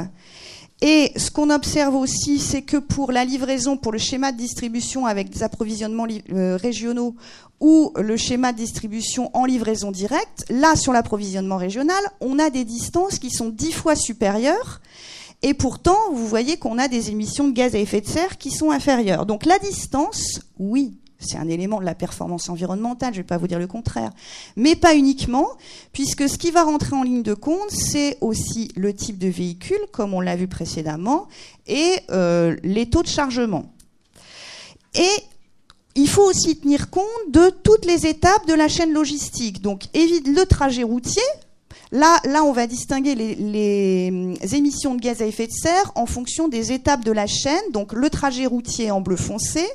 Et 0.82 1.12
ce 1.16 1.32
qu'on 1.32 1.50
observe 1.50 1.96
aussi, 1.96 2.40
c'est 2.40 2.62
que 2.62 2.78
pour 2.78 3.12
la 3.12 3.26
livraison, 3.26 3.78
pour 3.78 3.92
le 3.92 3.98
schéma 3.98 4.32
de 4.32 4.38
distribution 4.38 5.08
avec 5.08 5.30
des 5.30 5.42
approvisionnements 5.42 6.06
euh, 6.32 6.56
régionaux 6.56 7.16
ou 7.60 7.92
le 7.98 8.16
schéma 8.16 8.52
de 8.52 8.58
distribution 8.58 9.32
en 9.36 9.46
livraison 9.46 9.92
directe, 9.92 10.46
là, 10.50 10.76
sur 10.76 10.94
l'approvisionnement 10.94 11.58
régional, 11.58 12.02
on 12.22 12.38
a 12.38 12.52
des 12.52 12.64
distances 12.64 13.18
qui 13.18 13.32
sont 13.32 13.50
dix 13.50 13.72
fois 13.72 13.96
supérieures. 13.96 14.82
Et 15.42 15.56
pourtant, 15.56 15.98
vous 16.12 16.28
voyez 16.28 16.58
qu'on 16.58 16.78
a 16.78 16.88
des 16.88 17.10
émissions 17.10 17.48
de 17.48 17.54
gaz 17.54 17.74
à 17.74 17.80
effet 17.80 18.02
de 18.02 18.08
serre 18.08 18.38
qui 18.38 18.52
sont 18.52 18.70
inférieures. 18.70 19.26
Donc 19.26 19.46
la 19.46 19.58
distance, 19.58 20.42
oui, 20.60 20.94
c'est 21.20 21.38
un 21.38 21.48
élément 21.48 21.80
de 21.80 21.86
la 21.86 21.96
performance 21.96 22.50
environnementale, 22.50 23.14
je 23.14 23.20
ne 23.20 23.24
vais 23.24 23.28
pas 23.28 23.38
vous 23.38 23.48
dire 23.48 23.60
le 23.60 23.68
contraire. 23.68 24.12
Mais 24.56 24.76
pas 24.76 24.96
uniquement, 24.96 25.48
puisque 25.92 26.30
ce 26.30 26.38
qui 26.38 26.52
va 26.52 26.64
rentrer 26.64 26.96
en 26.96 27.04
ligne 27.04 27.24
de 27.24 27.34
compte, 27.34 27.72
c'est 27.72 28.18
aussi 28.22 28.72
le 28.76 28.94
type 28.94 29.18
de 29.18 29.28
véhicule, 29.28 29.80
comme 29.92 30.14
on 30.14 30.22
l'a 30.22 30.36
vu 30.36 30.48
précédemment, 30.48 31.28
et 31.68 32.00
euh, 32.12 32.56
les 32.64 32.90
taux 32.90 33.04
de 33.04 33.08
chargement. 33.08 33.74
Et 34.94 35.10
il 35.96 36.08
faut 36.08 36.24
aussi 36.24 36.60
tenir 36.60 36.90
compte 36.92 37.04
de 37.32 37.50
toutes 37.64 37.86
les 37.86 38.06
étapes 38.06 38.46
de 38.48 38.54
la 38.54 38.68
chaîne 38.68 38.94
logistique. 38.94 39.62
Donc, 39.62 39.84
évite 39.96 40.28
le 40.28 40.46
trajet 40.46 40.84
routier. 40.84 41.24
Là, 41.92 42.20
on 42.44 42.52
va 42.52 42.68
distinguer 42.68 43.16
les, 43.16 44.56
émissions 44.56 44.94
de 44.94 45.02
gaz 45.02 45.22
à 45.22 45.26
effet 45.26 45.48
de 45.48 45.54
serre 45.54 45.92
en 45.96 46.06
fonction 46.06 46.48
des 46.50 46.72
étapes 46.72 47.04
de 47.04 47.12
la 47.12 47.26
chaîne. 47.26 47.64
Donc, 47.72 47.94
le 47.94 48.10
trajet 48.10 48.46
routier 48.46 48.92
en 48.92 49.02
bleu 49.02 49.16
foncé, 49.16 49.66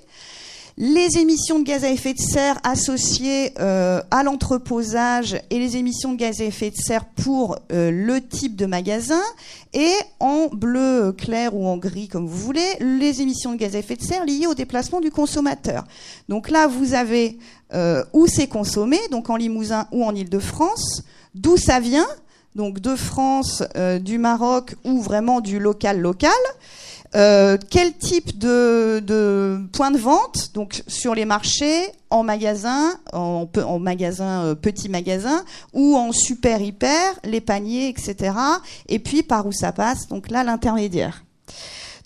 les 0.82 1.16
émissions 1.18 1.60
de 1.60 1.64
gaz 1.64 1.84
à 1.84 1.90
effet 1.90 2.12
de 2.12 2.18
serre 2.18 2.58
associées 2.64 3.52
euh, 3.60 4.02
à 4.10 4.24
l'entreposage 4.24 5.40
et 5.50 5.60
les 5.60 5.76
émissions 5.76 6.10
de 6.10 6.16
gaz 6.16 6.40
à 6.40 6.44
effet 6.44 6.70
de 6.72 6.76
serre 6.76 7.04
pour 7.04 7.56
euh, 7.70 7.92
le 7.92 8.20
type 8.20 8.56
de 8.56 8.66
magasin 8.66 9.22
et 9.74 9.92
en 10.18 10.48
bleu 10.48 11.14
clair 11.16 11.54
ou 11.54 11.68
en 11.68 11.76
gris 11.76 12.08
comme 12.08 12.26
vous 12.26 12.36
voulez 12.36 12.66
les 12.80 13.22
émissions 13.22 13.52
de 13.52 13.58
gaz 13.58 13.76
à 13.76 13.78
effet 13.78 13.94
de 13.94 14.02
serre 14.02 14.24
liées 14.24 14.48
au 14.48 14.54
déplacement 14.54 15.00
du 15.00 15.12
consommateur. 15.12 15.84
Donc 16.28 16.50
là 16.50 16.66
vous 16.66 16.94
avez 16.94 17.38
euh, 17.74 18.02
où 18.12 18.26
c'est 18.26 18.48
consommé, 18.48 18.98
donc 19.12 19.30
en 19.30 19.36
Limousin 19.36 19.86
ou 19.92 20.04
en 20.04 20.12
Île-de-France, 20.12 21.04
d'où 21.36 21.56
ça 21.56 21.78
vient, 21.78 22.08
donc 22.56 22.80
de 22.80 22.96
France, 22.96 23.62
du 24.00 24.18
Maroc 24.18 24.74
ou 24.84 25.00
vraiment 25.00 25.40
du 25.40 25.60
local 25.60 26.00
local. 26.00 26.32
Euh, 27.14 27.58
quel 27.68 27.92
type 27.92 28.38
de, 28.38 29.00
de 29.00 29.60
point 29.72 29.90
de 29.90 29.98
vente 29.98 30.52
Donc 30.54 30.82
sur 30.86 31.14
les 31.14 31.26
marchés, 31.26 31.84
en 32.08 32.22
magasin, 32.22 32.94
en, 33.12 33.46
en 33.62 33.78
magasin 33.78 34.44
euh, 34.44 34.54
petit 34.54 34.88
magasin 34.88 35.44
ou 35.74 35.94
en 35.96 36.12
super 36.12 36.62
hyper, 36.62 37.14
les 37.24 37.42
paniers, 37.42 37.88
etc. 37.88 38.34
Et 38.88 38.98
puis 38.98 39.22
par 39.22 39.46
où 39.46 39.52
ça 39.52 39.72
passe 39.72 40.08
Donc 40.08 40.30
là 40.30 40.42
l'intermédiaire. 40.42 41.22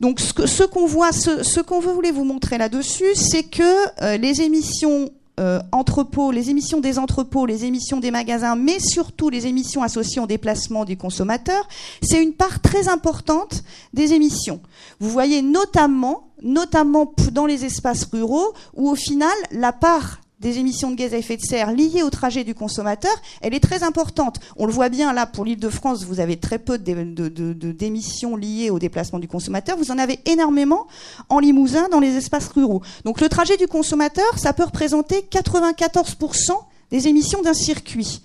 Donc 0.01 0.21
ce, 0.21 0.47
ce 0.47 0.65
qu'on 0.65 0.87
voit, 0.87 1.13
ce, 1.13 1.43
ce 1.45 1.61
qu'on 1.61 1.81
voulait 1.81 2.11
vous 2.11 2.25
montrer 2.25 2.59
là-dessus, 2.59 3.15
c'est 3.15 3.45
que 3.45 4.03
euh, 4.03 4.17
les 4.17 4.43
émissions 4.43 5.11
euh, 5.39 5.61
entrepôts, 5.70 6.30
les 6.30 6.49
émissions 6.51 6.80
des 6.80 6.99
entrepôts, 6.99 7.45
les 7.45 7.64
émissions 7.64 8.01
des 8.01 8.11
magasins, 8.11 8.57
mais 8.57 8.78
surtout 8.80 9.28
les 9.28 9.47
émissions 9.47 9.82
associées 9.82 10.20
au 10.20 10.26
déplacement 10.26 10.84
du 10.84 10.97
consommateur, 10.97 11.68
c'est 12.01 12.22
une 12.22 12.32
part 12.32 12.61
très 12.61 12.89
importante 12.89 13.62
des 13.93 14.14
émissions. 14.14 14.61
Vous 14.99 15.11
voyez 15.11 15.43
notamment, 15.43 16.28
notamment 16.43 17.12
dans 17.32 17.45
les 17.45 17.64
espaces 17.66 18.05
ruraux, 18.11 18.55
où 18.74 18.89
au 18.89 18.95
final, 18.95 19.34
la 19.51 19.72
part 19.72 20.20
des 20.47 20.59
émissions 20.61 20.93
de 20.93 20.97
gaz 20.97 21.13
à 21.13 21.19
effet 21.19 21.37
de 21.37 21.43
serre 21.43 21.73
liées 21.73 22.05
au 22.05 22.11
trajet 22.11 22.45
du 22.45 22.55
consommateur, 22.55 23.11
elle 23.41 23.53
est 23.53 23.61
très 23.61 23.83
importante. 23.83 24.39
On 24.57 24.67
le 24.67 24.73
voit 24.73 24.89
bien 24.89 25.13
là 25.13 25.27
pour 25.27 25.45
l'île 25.45 25.59
de 25.59 25.69
France, 25.69 26.05
vous 26.05 26.21
avez 26.21 26.37
très 26.37 26.61
peu 26.61 26.79
d'émissions 26.79 28.37
liées 28.37 28.71
au 28.71 28.79
déplacement 28.79 29.19
du 29.19 29.27
consommateur. 29.27 29.77
Vous 29.77 29.91
en 29.91 29.99
avez 29.99 30.21
énormément 30.25 30.87
en 31.31 31.41
Limousin, 31.41 31.89
dans 31.89 31.99
les 31.99 32.17
espaces 32.17 32.47
ruraux. 32.49 32.81
Donc 33.05 33.21
le 33.21 33.29
trajet 33.29 33.57
du 33.57 33.67
consommateur, 33.67 34.39
ça 34.39 34.53
peut 34.53 34.63
représenter 34.63 35.27
94% 35.29 36.53
des 36.93 37.09
émissions 37.09 37.43
d'un 37.43 37.55
circuit. 37.55 38.23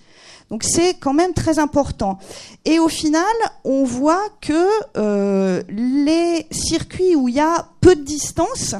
Donc 0.48 0.62
c'est 0.62 0.94
quand 0.94 1.14
même 1.14 1.32
très 1.32 1.58
important. 1.58 2.20
Et 2.64 2.78
au 2.78 2.88
final, 2.88 3.24
on 3.64 3.82
voit 3.82 4.22
que 4.40 4.68
euh, 4.96 5.60
les 5.68 6.46
circuits 6.52 7.16
où 7.16 7.28
il 7.28 7.34
y 7.34 7.40
a 7.40 7.66
peu 7.80 7.96
de 7.96 8.02
distance, 8.02 8.76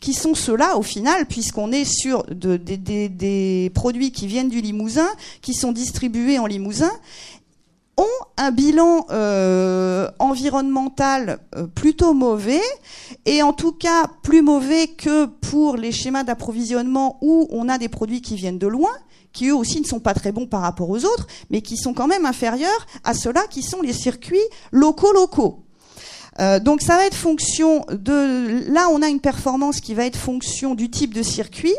qui 0.00 0.14
sont 0.14 0.34
ceux-là 0.34 0.76
au 0.76 0.82
final, 0.82 1.26
puisqu'on 1.26 1.72
est 1.72 1.84
sur 1.84 2.24
des 2.24 3.70
produits 3.74 4.12
qui 4.12 4.26
viennent 4.26 4.48
du 4.48 4.60
Limousin, 4.60 5.08
qui 5.42 5.54
sont 5.54 5.72
distribués 5.72 6.38
en 6.38 6.46
Limousin, 6.46 6.90
ont 7.98 8.24
un 8.38 8.50
bilan 8.50 9.06
euh, 9.10 10.08
environnemental 10.18 11.38
euh, 11.54 11.66
plutôt 11.66 12.14
mauvais, 12.14 12.62
et 13.26 13.42
en 13.42 13.52
tout 13.52 13.72
cas 13.72 14.06
plus 14.22 14.40
mauvais 14.40 14.88
que 14.88 15.26
pour 15.26 15.76
les 15.76 15.92
schémas 15.92 16.24
d'approvisionnement 16.24 17.18
où 17.20 17.46
on 17.50 17.68
a 17.68 17.76
des 17.76 17.88
produits 17.88 18.22
qui 18.22 18.36
viennent 18.36 18.58
de 18.58 18.66
loin, 18.66 18.90
qui 19.32 19.48
eux 19.48 19.54
aussi 19.54 19.80
ne 19.80 19.86
sont 19.86 20.00
pas 20.00 20.14
très 20.14 20.32
bons 20.32 20.46
par 20.46 20.62
rapport 20.62 20.88
aux 20.88 21.04
autres, 21.04 21.26
mais 21.50 21.60
qui 21.60 21.76
sont 21.76 21.92
quand 21.92 22.06
même 22.06 22.24
inférieurs 22.24 22.86
à 23.04 23.14
ceux-là 23.14 23.42
qui 23.50 23.62
sont 23.62 23.82
les 23.82 23.92
circuits 23.92 24.38
locaux 24.72 25.12
locaux. 25.12 25.64
Euh, 26.38 26.60
donc 26.60 26.80
ça 26.80 26.96
va 26.96 27.06
être 27.06 27.16
fonction 27.16 27.84
de... 27.90 28.70
Là, 28.72 28.88
on 28.92 29.02
a 29.02 29.08
une 29.08 29.20
performance 29.20 29.80
qui 29.80 29.94
va 29.94 30.06
être 30.06 30.16
fonction 30.16 30.74
du 30.74 30.90
type 30.90 31.14
de 31.14 31.22
circuit 31.22 31.74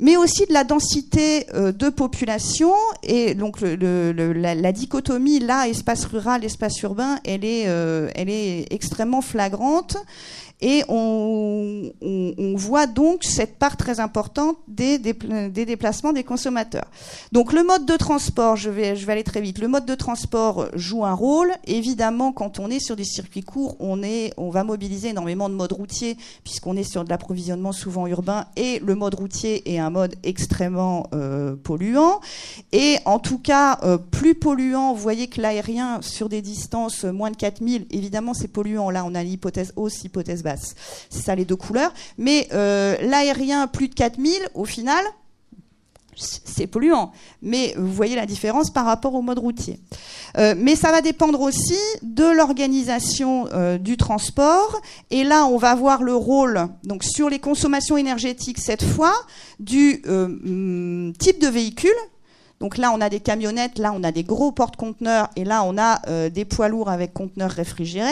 mais 0.00 0.16
aussi 0.16 0.46
de 0.46 0.52
la 0.52 0.64
densité 0.64 1.46
euh, 1.54 1.72
de 1.72 1.88
population. 1.88 2.72
Et 3.02 3.34
donc 3.34 3.60
la, 3.60 4.72
dichotomie 4.72 5.40
là, 5.40 5.68
espace 5.68 6.04
rural, 6.04 6.44
espace 6.44 6.80
urbain, 6.82 7.18
elle 7.24 7.44
est, 7.44 7.64
euh, 7.66 8.08
elle 8.14 8.30
est 8.30 8.72
extrêmement 8.72 9.22
flagrante. 9.22 9.96
Et 10.60 10.82
on, 10.88 11.92
voit 12.56 12.86
donc 12.86 13.22
cette 13.22 13.56
part 13.56 13.76
très 13.76 14.00
importante 14.00 14.56
des, 14.66 14.98
déplacements 14.98 16.12
des 16.12 16.24
consommateurs. 16.24 16.86
Donc 17.30 17.52
le 17.52 17.62
mode 17.62 17.86
de 17.86 17.96
transport, 17.96 18.56
je 18.56 18.68
vais, 18.68 18.94
aller 19.08 19.22
très 19.22 19.40
vite, 19.40 19.60
le 19.60 19.68
mode 19.68 19.86
de 19.86 19.94
transport 19.94 20.66
joue 20.74 21.04
un 21.04 21.14
rôle. 21.14 21.52
Évidemment, 21.66 22.32
quand 22.32 22.58
on 22.58 22.68
est 22.70 22.80
sur 22.80 22.96
des 22.96 23.04
circuits 23.04 23.42
courts, 23.42 23.76
on, 23.78 24.02
est, 24.02 24.32
on 24.36 24.50
va 24.50 24.64
mobiliser 24.64 25.10
énormément 25.10 25.48
de 25.48 25.54
modes 25.54 25.72
routiers, 25.72 26.16
puisqu'on 26.42 26.76
est 26.76 26.82
sur 26.82 27.04
de 27.04 27.10
l'approvisionnement 27.10 27.72
souvent 27.72 28.08
urbain, 28.08 28.46
et 28.56 28.80
le 28.80 28.96
mode 28.96 29.14
routier 29.14 29.72
est 29.72 29.78
un 29.78 29.90
mode 29.90 30.16
extrêmement 30.24 31.06
euh, 31.14 31.54
polluant. 31.54 32.20
Et 32.72 32.96
en 33.04 33.20
tout 33.20 33.38
cas, 33.38 33.78
euh, 33.84 33.98
plus 33.98 34.34
polluant, 34.34 34.92
vous 34.92 35.00
voyez 35.00 35.28
que 35.28 35.40
l'aérien, 35.40 36.00
sur 36.02 36.28
des 36.28 36.42
distances 36.42 37.04
moins 37.04 37.30
de 37.30 37.36
4000, 37.36 37.86
évidemment 37.90 38.34
c'est 38.34 38.48
polluant. 38.48 38.90
Là, 38.90 39.04
on 39.04 39.14
a 39.14 39.22
l'hypothèse 39.22 39.72
hausse, 39.76 40.02
hypothèse 40.02 40.42
c'est 40.56 41.22
ça 41.22 41.34
les 41.34 41.44
deux 41.44 41.56
couleurs. 41.56 41.92
Mais 42.16 42.48
euh, 42.52 42.96
l'aérien, 43.02 43.66
plus 43.66 43.88
de 43.88 43.94
4000, 43.94 44.32
au 44.54 44.64
final, 44.64 45.04
c'est 46.14 46.66
polluant. 46.66 47.12
Mais 47.42 47.74
vous 47.76 47.92
voyez 47.92 48.16
la 48.16 48.26
différence 48.26 48.70
par 48.70 48.84
rapport 48.84 49.14
au 49.14 49.22
mode 49.22 49.38
routier. 49.38 49.78
Euh, 50.36 50.54
mais 50.56 50.74
ça 50.74 50.90
va 50.90 51.00
dépendre 51.00 51.40
aussi 51.40 51.78
de 52.02 52.24
l'organisation 52.24 53.46
euh, 53.52 53.78
du 53.78 53.96
transport. 53.96 54.80
Et 55.10 55.22
là, 55.22 55.46
on 55.46 55.58
va 55.58 55.74
voir 55.76 56.02
le 56.02 56.14
rôle, 56.14 56.66
donc 56.84 57.04
sur 57.04 57.30
les 57.30 57.38
consommations 57.38 57.96
énergétiques 57.96 58.58
cette 58.58 58.84
fois, 58.84 59.14
du 59.60 60.02
type 61.18 61.40
de 61.40 61.48
véhicule 61.48 61.90
donc 62.60 62.76
là, 62.76 62.90
on 62.92 63.00
a 63.00 63.08
des 63.08 63.20
camionnettes, 63.20 63.78
là, 63.78 63.92
on 63.94 64.02
a 64.02 64.10
des 64.10 64.24
gros 64.24 64.50
porte-conteneurs, 64.50 65.28
et 65.36 65.44
là, 65.44 65.62
on 65.64 65.78
a 65.78 66.00
euh, 66.08 66.28
des 66.28 66.44
poids 66.44 66.68
lourds 66.68 66.90
avec 66.90 67.12
conteneurs 67.12 67.52
réfrigérés. 67.52 68.10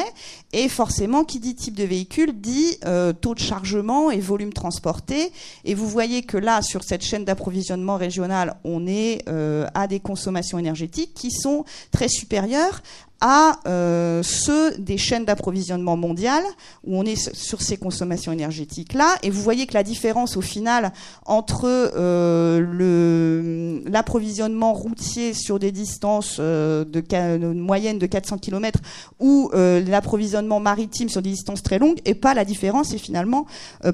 Et 0.53 0.69
forcément, 0.69 1.25
qui 1.25 1.41
dit 1.41 1.57
type 1.57 1.75
de 1.75 1.83
véhicule 1.83 2.41
dit 2.41 2.79
euh, 2.85 3.13
taux 3.13 3.35
de 3.35 3.41
chargement 3.41 4.11
et 4.11 4.21
volume 4.21 4.53
transporté. 4.53 5.33
Et 5.65 5.75
vous 5.75 5.89
voyez 5.89 6.23
que 6.23 6.37
là, 6.37 6.63
sur 6.63 6.85
cette 6.85 7.03
chaîne 7.03 7.25
d'approvisionnement 7.25 7.97
régionale, 7.97 8.57
on 8.65 8.87
est 8.87 9.25
euh, 9.29 9.67
à 9.75 9.89
des 9.89 9.99
consommations 9.99 10.59
énergétiques 10.59 11.15
qui 11.15 11.33
sont 11.33 11.65
très 11.91 12.09
supérieures 12.09 12.83
à 13.21 13.61
euh, 13.67 14.23
ceux 14.23 14.77
des 14.79 14.99
chaînes 14.99 15.25
d'approvisionnement 15.25 15.97
mondiales, 15.97 16.45
où 16.85 16.99
on 16.99 17.05
est 17.05 17.35
sur 17.35 17.63
ces 17.63 17.77
consommations 17.77 18.33
énergétiques-là. 18.33 19.17
Et 19.23 19.31
vous 19.31 19.43
voyez 19.43 19.67
que 19.67 19.75
la 19.75 19.83
différence 19.83 20.37
au 20.37 20.43
final 20.43 20.93
entre 21.25 21.67
euh, 21.67 23.81
l'approvisionnement 23.87 24.73
routier 24.73 25.35
sur 25.35 25.59
des 25.59 25.73
distances 25.73 26.37
euh, 26.41 26.85
de, 26.85 27.03
moyenne 27.53 27.99
de 27.99 28.07
400 28.07 28.39
km 28.39 28.81
ou 29.19 29.51
euh, 29.55 29.81
l'approvisionnement 29.81 30.61
maritime 30.61 31.09
sur 31.09 31.23
des 31.23 31.31
distances 31.31 31.63
très 31.63 31.79
longues, 31.79 32.01
et 32.05 32.15
pas 32.15 32.35
la 32.35 32.45
différence 32.45 32.93
est 32.93 32.99
finalement 32.99 33.47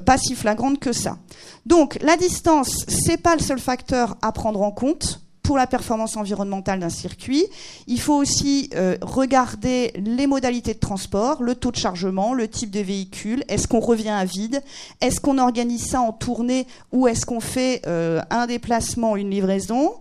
pas 0.05 0.17
si 0.17 0.35
flagrante 0.35 0.79
que 0.79 0.91
ça. 0.91 1.17
Donc 1.65 1.97
la 2.01 2.17
distance, 2.17 2.85
c'est 2.87 3.17
pas 3.17 3.35
le 3.35 3.41
seul 3.41 3.59
facteur 3.59 4.17
à 4.21 4.31
prendre 4.31 4.61
en 4.61 4.71
compte 4.71 5.22
pour 5.43 5.57
la 5.57 5.67
performance 5.67 6.15
environnementale 6.17 6.79
d'un 6.79 6.89
circuit. 6.89 7.45
Il 7.87 7.99
faut 7.99 8.15
aussi 8.15 8.69
euh, 8.75 8.97
regarder 9.01 9.91
les 9.97 10.25
modalités 10.25 10.73
de 10.73 10.79
transport, 10.79 11.43
le 11.43 11.53
taux 11.53 11.71
de 11.71 11.75
chargement, 11.75 12.33
le 12.33 12.47
type 12.47 12.71
de 12.71 12.79
véhicule. 12.79 13.43
Est-ce 13.49 13.67
qu'on 13.67 13.81
revient 13.81 14.09
à 14.09 14.25
vide? 14.25 14.63
Est-ce 15.01 15.19
qu'on 15.19 15.37
organise 15.37 15.85
ça 15.85 16.01
en 16.01 16.13
tournée 16.13 16.65
ou 16.91 17.07
est-ce 17.07 17.25
qu'on 17.25 17.41
fait 17.41 17.81
euh, 17.85 18.21
un 18.29 18.47
déplacement, 18.47 19.17
une 19.17 19.29
livraison? 19.29 19.93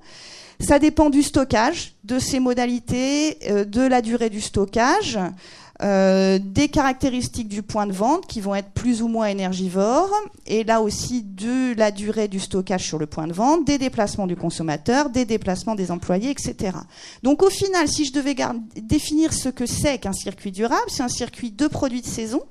Ça 0.61 0.79
dépend 0.79 1.11
du 1.11 1.25
stockage, 1.25 1.95
de 2.05 2.21
ses 2.21 2.39
modalités, 2.39 3.39
euh, 3.51 3.65
de 3.65 3.83
la 3.83 4.01
durée 4.01 4.31
du 4.31 4.41
stockage. 4.41 5.19
Euh, 5.83 6.39
des 6.41 6.69
caractéristiques 6.69 7.49
du 7.49 7.63
point 7.63 7.89
de 7.89 7.93
vente 7.93 8.29
qui 8.29 8.41
vont 8.41 8.55
être 8.55 8.71
plus 8.71 9.03
ou 9.03 9.09
moins 9.09 9.27
énergivores, 9.27 10.13
et 10.47 10.63
là 10.63 10.81
aussi 10.81 11.23
de 11.23 11.77
la 11.77 11.91
durée 11.91 12.29
du 12.29 12.39
stockage 12.39 12.87
sur 12.87 12.99
le 12.99 13.07
point 13.07 13.27
de 13.27 13.33
vente, 13.33 13.65
des 13.65 13.79
déplacements 13.79 14.29
du 14.29 14.37
consommateur, 14.37 15.11
des 15.11 15.25
déplacements 15.25 15.75
des 15.75 15.91
employés, 15.91 16.31
etc. 16.31 16.77
Donc 17.25 17.43
au 17.43 17.51
final, 17.51 17.89
si 17.89 18.05
je 18.05 18.13
devais 18.13 18.37
définir 18.81 19.33
ce 19.33 19.49
que 19.49 19.67
c'est 19.67 19.99
qu'un 19.99 20.13
circuit 20.13 20.53
durable, 20.53 20.87
c'est 20.87 21.03
un 21.03 21.09
circuit 21.09 21.51
de 21.51 21.67
produits 21.67 22.03
de 22.03 22.07
saison 22.07 22.43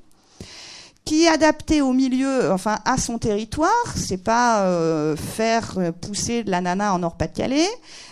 qui 1.06 1.24
est 1.24 1.30
adapté 1.30 1.82
au 1.82 1.94
milieu, 1.94 2.52
enfin 2.52 2.80
à 2.84 2.98
son 2.98 3.18
territoire. 3.18 3.72
C'est 3.96 4.22
pas 4.22 4.64
euh, 4.64 5.16
faire 5.16 5.80
pousser 6.02 6.44
de 6.44 6.52
l'ananas 6.52 6.92
en 6.92 7.00
Nord-Pas-de-Calais. 7.00 7.70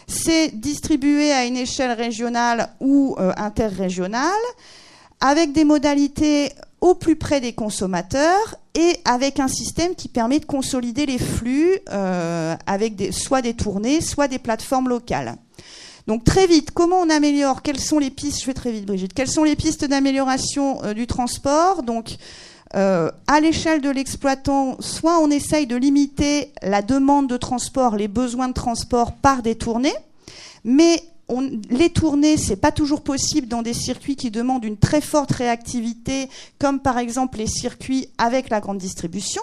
C'est 0.07 0.57
distribué 0.57 1.33
à 1.33 1.43
une 1.43 1.57
échelle 1.57 1.91
régionale 1.91 2.69
ou 2.79 3.17
euh, 3.19 3.33
interrégionale 3.35 4.31
avec 5.21 5.51
des 5.51 5.65
modalités 5.65 6.51
au 6.81 6.95
plus 6.95 7.15
près 7.15 7.41
des 7.41 7.53
consommateurs 7.53 8.55
et 8.73 8.99
avec 9.03 9.39
un 9.39 9.47
système 9.47 9.95
qui 9.95 10.07
permet 10.07 10.39
de 10.39 10.45
consolider 10.45 11.05
les 11.05 11.17
flux 11.17 11.77
euh, 11.89 12.55
avec 12.65 12.95
des, 12.95 13.11
soit 13.11 13.41
des 13.41 13.53
tournées, 13.53 14.01
soit 14.01 14.27
des 14.27 14.39
plateformes 14.39 14.87
locales. 14.87 15.35
Donc 16.07 16.23
très 16.23 16.47
vite, 16.47 16.71
comment 16.71 16.97
on 17.01 17.09
améliore? 17.09 17.61
Quelles 17.61 17.79
sont 17.79 17.99
les 17.99 18.09
pistes? 18.09 18.39
Je 18.39 18.45
fais 18.45 18.53
très 18.53 18.71
vite, 18.71 18.85
Brigitte. 18.85 19.13
Quelles 19.13 19.29
sont 19.29 19.43
les 19.43 19.55
pistes 19.55 19.85
d'amélioration 19.85 20.83
euh, 20.83 20.93
du 20.93 21.05
transport? 21.05 21.83
Donc 21.83 22.15
euh, 22.75 23.11
à 23.27 23.39
l'échelle 23.39 23.81
de 23.81 23.89
l'exploitant, 23.89 24.77
soit 24.79 25.19
on 25.19 25.29
essaye 25.29 25.67
de 25.67 25.75
limiter 25.75 26.53
la 26.61 26.81
demande 26.81 27.27
de 27.27 27.37
transport, 27.37 27.95
les 27.95 28.07
besoins 28.07 28.47
de 28.47 28.53
transport 28.53 29.13
par 29.13 29.41
des 29.41 29.55
tournées, 29.55 29.95
mais 30.63 31.03
les 31.69 31.89
tournées, 31.89 32.37
c'est 32.37 32.55
pas 32.55 32.71
toujours 32.71 33.01
possible 33.01 33.47
dans 33.47 33.61
des 33.61 33.73
circuits 33.73 34.15
qui 34.15 34.31
demandent 34.31 34.65
une 34.65 34.77
très 34.77 35.01
forte 35.01 35.31
réactivité, 35.31 36.29
comme 36.57 36.79
par 36.79 36.97
exemple 36.97 37.37
les 37.37 37.47
circuits 37.47 38.09
avec 38.17 38.49
la 38.49 38.59
grande 38.59 38.77
distribution. 38.77 39.41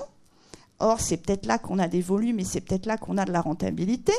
Or, 0.79 1.01
c'est 1.01 1.17
peut-être 1.17 1.47
là 1.47 1.59
qu'on 1.59 1.79
a 1.79 1.89
des 1.89 2.03
volumes 2.03 2.39
et 2.39 2.45
c'est 2.45 2.61
peut-être 2.61 2.85
là 2.85 2.99
qu'on 2.99 3.17
a 3.17 3.25
de 3.25 3.33
la 3.33 3.41
rentabilité. 3.41 4.13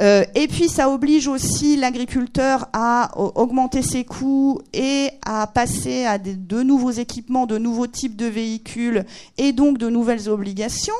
Euh, 0.00 0.24
et 0.34 0.46
puis, 0.46 0.68
ça 0.68 0.90
oblige 0.90 1.28
aussi 1.28 1.76
l'agriculteur 1.76 2.68
à 2.74 3.10
augmenter 3.16 3.82
ses 3.82 4.04
coûts 4.04 4.60
et 4.74 5.08
à 5.24 5.46
passer 5.46 6.04
à 6.04 6.18
de 6.18 6.62
nouveaux 6.62 6.90
équipements, 6.90 7.46
de 7.46 7.56
nouveaux 7.56 7.86
types 7.86 8.16
de 8.16 8.26
véhicules 8.26 9.06
et 9.38 9.52
donc 9.52 9.78
de 9.78 9.88
nouvelles 9.88 10.28
obligations 10.28 10.94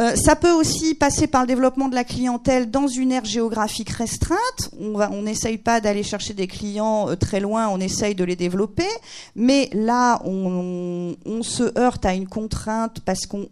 euh, 0.00 0.16
ça 0.16 0.34
peut 0.34 0.52
aussi 0.52 0.94
passer 0.94 1.26
par 1.26 1.42
le 1.42 1.46
développement 1.46 1.88
de 1.88 1.94
la 1.94 2.04
clientèle 2.04 2.70
dans 2.70 2.86
une 2.86 3.12
aire 3.12 3.26
géographique 3.26 3.90
restreinte. 3.90 4.70
On 4.80 5.22
n'essaye 5.22 5.58
pas 5.58 5.80
d'aller 5.80 6.02
chercher 6.02 6.32
des 6.32 6.46
clients 6.46 7.10
euh, 7.10 7.16
très 7.16 7.38
loin, 7.38 7.68
on 7.68 7.80
essaye 7.80 8.14
de 8.14 8.24
les 8.24 8.36
développer. 8.36 8.88
Mais 9.36 9.68
là, 9.74 10.22
on, 10.24 11.14
se 11.42 11.78
heurte 11.78 12.06
à 12.06 12.14
une 12.14 12.28
contrainte 12.28 13.00
parce 13.00 13.26
qu'on 13.26 13.48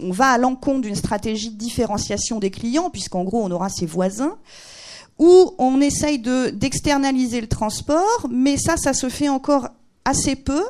va 0.00 0.26
à 0.26 0.38
l'encontre 0.38 0.82
d'une 0.82 0.94
stratégie 0.94 1.50
de 1.50 1.56
différenciation 1.56 2.38
des 2.38 2.50
clients, 2.50 2.90
puisqu'en 2.90 3.24
gros, 3.24 3.42
on 3.42 3.50
aura 3.50 3.68
ses 3.68 3.86
voisins 3.86 4.36
ou 5.18 5.54
on 5.58 5.80
essaye 5.80 6.18
d'externaliser 6.18 7.40
le 7.40 7.46
transport, 7.46 8.26
mais 8.30 8.56
ça, 8.56 8.76
ça 8.76 8.92
se 8.92 9.08
fait 9.08 9.28
encore 9.28 9.68
assez 10.04 10.36
peu. 10.36 10.62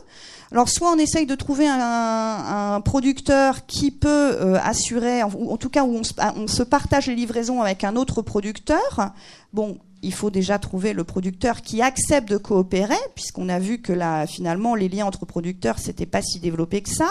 Alors 0.52 0.68
soit 0.68 0.92
on 0.92 0.98
essaye 0.98 1.24
de 1.24 1.34
trouver 1.34 1.66
un, 1.66 2.82
producteur 2.84 3.64
qui 3.64 3.90
peut 3.90 4.08
euh, 4.08 4.58
assurer, 4.62 5.22
ou 5.24 5.50
en 5.50 5.56
tout 5.56 5.70
cas 5.70 5.82
où 5.82 5.98
on 5.98 6.46
se, 6.46 6.62
partage 6.62 7.06
les 7.06 7.14
livraisons 7.14 7.62
avec 7.62 7.84
un 7.84 7.96
autre 7.96 8.20
producteur. 8.20 9.12
Bon, 9.54 9.78
il 10.02 10.12
faut 10.12 10.28
déjà 10.28 10.58
trouver 10.58 10.92
le 10.92 11.04
producteur 11.04 11.62
qui 11.62 11.80
accepte 11.80 12.28
de 12.28 12.36
coopérer, 12.36 12.98
puisqu'on 13.14 13.48
a 13.48 13.58
vu 13.58 13.80
que 13.80 13.94
là, 13.94 14.26
finalement, 14.26 14.74
les 14.74 14.90
liens 14.90 15.06
entre 15.06 15.24
producteurs, 15.24 15.78
c'était 15.78 16.04
pas 16.04 16.20
si 16.20 16.38
développé 16.38 16.82
que 16.82 16.90
ça. 16.90 17.08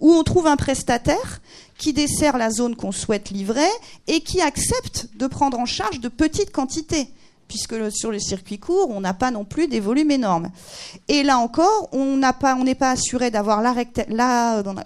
Ou 0.00 0.12
on 0.12 0.22
trouve 0.22 0.46
un 0.46 0.56
prestataire 0.56 1.40
qui 1.78 1.94
dessert 1.94 2.36
la 2.36 2.50
zone 2.50 2.76
qu'on 2.76 2.92
souhaite 2.92 3.30
livrer 3.30 3.70
et 4.06 4.20
qui 4.20 4.42
accepte 4.42 5.08
de 5.16 5.26
prendre 5.26 5.58
en 5.58 5.66
charge 5.66 6.00
de 6.00 6.08
petites 6.08 6.52
quantités 6.52 7.08
puisque 7.52 7.92
sur 7.92 8.10
le 8.10 8.18
circuit 8.18 8.58
court, 8.58 8.88
on 8.88 9.02
n'a 9.02 9.12
pas 9.12 9.30
non 9.30 9.44
plus 9.44 9.68
des 9.68 9.78
volumes 9.78 10.10
énormes. 10.10 10.50
Et 11.08 11.22
là 11.22 11.36
encore, 11.36 11.90
on 11.92 12.16
n'est 12.16 12.74
pas 12.74 12.90
assuré 12.90 13.30
d'avoir 13.30 13.60
la, 13.60 13.74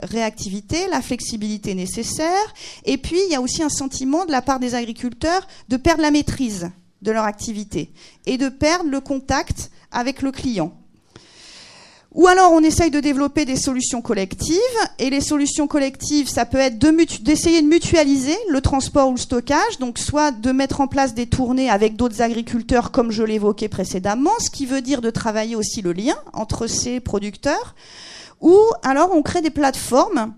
réactivité, 0.03 0.89
la 0.91 1.01
flexibilité 1.01 1.77
nécessaire. 1.77 2.55
Et 2.85 2.99
puis, 2.99 3.21
il 3.25 3.31
y 3.31 3.37
a 3.37 3.41
aussi 3.41 3.63
un 3.63 3.69
sentiment 3.69 4.27
de 4.27 4.33
la 4.33 4.43
part 4.43 4.59
des 4.59 4.75
agriculteurs 4.75 5.47
de 5.69 5.77
perdre 5.77 6.03
la 6.03 6.11
maîtrise 6.11 6.73
de 7.03 7.13
leur 7.13 7.23
activité 7.23 7.93
et 8.27 8.37
de 8.37 8.49
perdre 8.49 8.91
le 8.91 8.99
contact 8.99 9.71
avec 9.93 10.23
le 10.23 10.33
client. 10.33 10.73
Ou 12.17 12.27
alors 12.29 12.51
on 12.53 12.63
essaye 12.63 12.91
de 12.91 12.99
développer 12.99 13.45
des 13.45 13.57
solutions 13.57 14.01
collectives, 14.01 14.57
et 14.99 15.11
les 15.11 15.21
solutions 15.21 15.67
collectives, 15.67 16.31
ça 16.31 16.47
peut 16.47 16.57
être 16.57 16.79
d'essayer 16.79 17.61
de, 17.61 17.67
mutualiser 17.67 18.37
le 18.49 18.63
transport 18.63 19.09
ou 19.09 19.13
le 19.13 19.19
stockage, 19.19 19.79
donc 19.81 19.99
soit 19.99 20.31
de 20.31 20.51
mettre 20.51 20.81
en 20.81 20.87
place 20.87 21.13
des 21.13 21.27
tournées 21.27 21.69
avec 21.69 21.95
d'autres 21.95 22.23
agriculteurs, 22.23 22.91
comme 22.91 23.11
je 23.11 23.23
l'évoquais 23.23 23.69
précédemment, 23.69 24.31
ce 24.39 24.49
qui 24.49 24.65
veut 24.65 24.81
dire 24.81 25.03
de 25.03 25.11
travailler 25.11 25.57
aussi 25.57 25.83
le 25.83 25.93
lien 25.93 26.17
entre 26.33 26.67
ces 26.69 27.01
producteurs, 27.01 27.75
ou 28.41 28.59
alors 28.83 29.11
on 29.15 29.21
crée 29.21 29.43
des 29.43 29.51
plateformes 29.51 30.33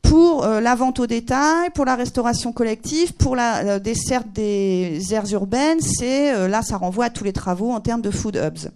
pour 0.00 0.44
euh, 0.44 0.62
la 0.62 0.74
vente 0.74 0.98
au 0.98 1.06
détail, 1.06 1.68
pour 1.74 1.84
la 1.84 1.94
restauration 1.94 2.52
collective, 2.52 3.12
pour 3.12 3.36
la 3.36 3.58
euh, 3.58 3.78
desserte 3.78 4.28
des 4.32 4.98
aires 5.12 5.30
urbaines, 5.30 5.82
c'est 5.82 6.34
euh, 6.34 6.48
là 6.48 6.62
ça 6.62 6.78
renvoie 6.78 7.06
à 7.06 7.10
tous 7.10 7.24
les 7.24 7.34
travaux 7.34 7.70
en 7.70 7.80
termes 7.80 8.00
de 8.00 8.10
food 8.10 8.36
hubs 8.36 8.70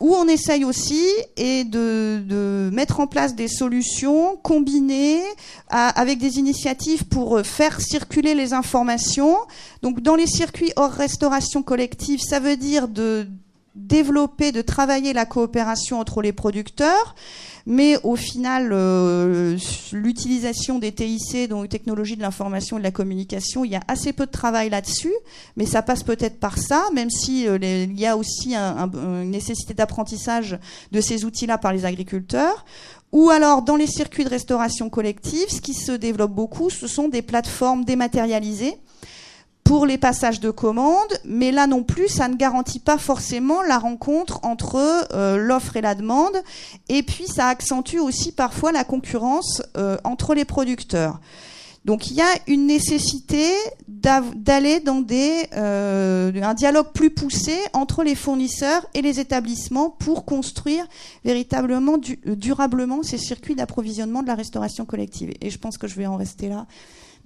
où 0.00 0.14
on 0.14 0.28
essaye 0.28 0.64
aussi 0.64 1.04
et 1.36 1.64
de, 1.64 2.22
de, 2.24 2.70
mettre 2.72 3.00
en 3.00 3.06
place 3.06 3.34
des 3.34 3.48
solutions 3.48 4.36
combinées 4.36 5.22
avec 5.70 6.18
des 6.18 6.38
initiatives 6.38 7.04
pour 7.06 7.40
faire 7.40 7.80
circuler 7.80 8.34
les 8.34 8.52
informations. 8.52 9.36
Donc 9.82 10.00
dans 10.00 10.14
les 10.14 10.26
circuits 10.26 10.72
hors 10.76 10.92
restauration 10.92 11.62
collective, 11.62 12.20
ça 12.20 12.38
veut 12.38 12.56
dire 12.56 12.88
de 12.88 13.26
développer, 13.78 14.52
de 14.52 14.62
travailler 14.62 15.12
la 15.12 15.26
coopération 15.26 16.00
entre 16.00 16.22
les 16.22 16.32
producteurs 16.32 17.14
mais 17.70 17.98
au 18.02 18.16
final, 18.16 18.70
euh, 18.72 19.58
l'utilisation 19.92 20.78
des 20.78 20.90
TIC, 20.90 21.50
donc 21.50 21.68
technologie 21.68 22.16
de 22.16 22.22
l'information 22.22 22.78
et 22.78 22.80
de 22.80 22.84
la 22.84 22.90
communication, 22.90 23.62
il 23.62 23.72
y 23.72 23.76
a 23.76 23.82
assez 23.88 24.14
peu 24.14 24.24
de 24.24 24.30
travail 24.30 24.70
là-dessus, 24.70 25.12
mais 25.58 25.66
ça 25.66 25.82
passe 25.82 26.02
peut-être 26.02 26.40
par 26.40 26.56
ça, 26.56 26.86
même 26.94 27.10
si 27.10 27.46
euh, 27.46 27.58
y 27.60 28.06
a 28.06 28.16
aussi 28.16 28.54
une 28.54 29.30
nécessité 29.30 29.74
d'apprentissage 29.74 30.58
de 30.92 31.00
ces 31.02 31.26
outils-là 31.26 31.58
par 31.58 31.74
les 31.74 31.84
agriculteurs. 31.84 32.64
Ou 33.12 33.28
alors, 33.28 33.60
dans 33.60 33.76
les 33.76 33.86
circuits 33.86 34.24
de 34.24 34.30
restauration 34.30 34.88
collective, 34.88 35.50
ce 35.50 35.60
qui 35.60 35.74
se 35.74 35.92
développe 35.92 36.32
beaucoup, 36.32 36.70
ce 36.70 36.86
sont 36.86 37.08
des 37.08 37.20
plateformes 37.20 37.84
dématérialisées 37.84 38.78
pour 39.68 39.84
les 39.84 39.98
passages 39.98 40.40
de 40.40 40.50
commandes, 40.50 41.20
mais 41.26 41.52
là 41.52 41.66
non 41.66 41.82
plus, 41.82 42.08
ça 42.08 42.28
ne 42.28 42.36
garantit 42.36 42.78
pas 42.78 42.96
forcément 42.96 43.60
la 43.60 43.76
rencontre 43.76 44.40
entre 44.42 44.78
euh, 45.12 45.36
l'offre 45.36 45.76
et 45.76 45.82
la 45.82 45.94
demande, 45.94 46.42
et 46.88 47.02
puis 47.02 47.26
ça 47.26 47.48
accentue 47.48 47.98
aussi 47.98 48.32
parfois 48.32 48.72
la 48.72 48.84
concurrence 48.84 49.60
euh, 49.76 49.98
entre 50.04 50.32
les 50.32 50.46
producteurs. 50.46 51.20
Donc 51.84 52.10
il 52.10 52.16
y 52.16 52.22
a 52.22 52.30
une 52.46 52.66
nécessité 52.66 53.52
d'aller 53.86 54.80
dans 54.80 55.02
des, 55.02 55.46
euh, 55.52 56.32
un 56.42 56.54
dialogue 56.54 56.92
plus 56.94 57.10
poussé 57.10 57.58
entre 57.74 58.04
les 58.04 58.14
fournisseurs 58.14 58.86
et 58.94 59.02
les 59.02 59.20
établissements 59.20 59.90
pour 59.90 60.24
construire 60.24 60.86
véritablement 61.26 61.98
durablement 62.24 63.02
ces 63.02 63.18
circuits 63.18 63.54
d'approvisionnement 63.54 64.22
de 64.22 64.28
la 64.28 64.34
restauration 64.34 64.86
collective. 64.86 65.34
Et 65.42 65.50
je 65.50 65.58
pense 65.58 65.76
que 65.76 65.86
je 65.86 65.94
vais 65.96 66.06
en 66.06 66.16
rester 66.16 66.48
là. 66.48 66.66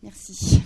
Merci. 0.03 0.61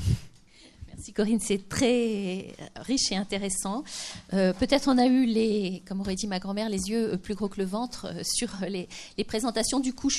Merci 1.07 1.13
Corinne, 1.13 1.41
c'est 1.41 1.69
très 1.69 2.57
riche 2.75 3.13
et 3.13 3.17
intéressant. 3.17 3.85
Euh, 4.33 4.53
peut-être 4.53 4.89
on 4.89 4.99
a 4.99 5.07
eu 5.07 5.25
les, 5.25 5.85
comme 5.87 6.01
aurait 6.01 6.17
dit 6.17 6.27
ma 6.27 6.41
grand-mère, 6.41 6.69
les 6.69 6.91
yeux 6.91 7.17
plus 7.17 7.37
gros 7.37 7.49
que 7.49 7.61
le 7.61 7.65
ventre 7.65 8.07
euh, 8.07 8.23
sur 8.25 8.49
les, 8.69 8.89
présentations. 9.23 9.79
Du 9.79 9.93
coup, 9.93 10.11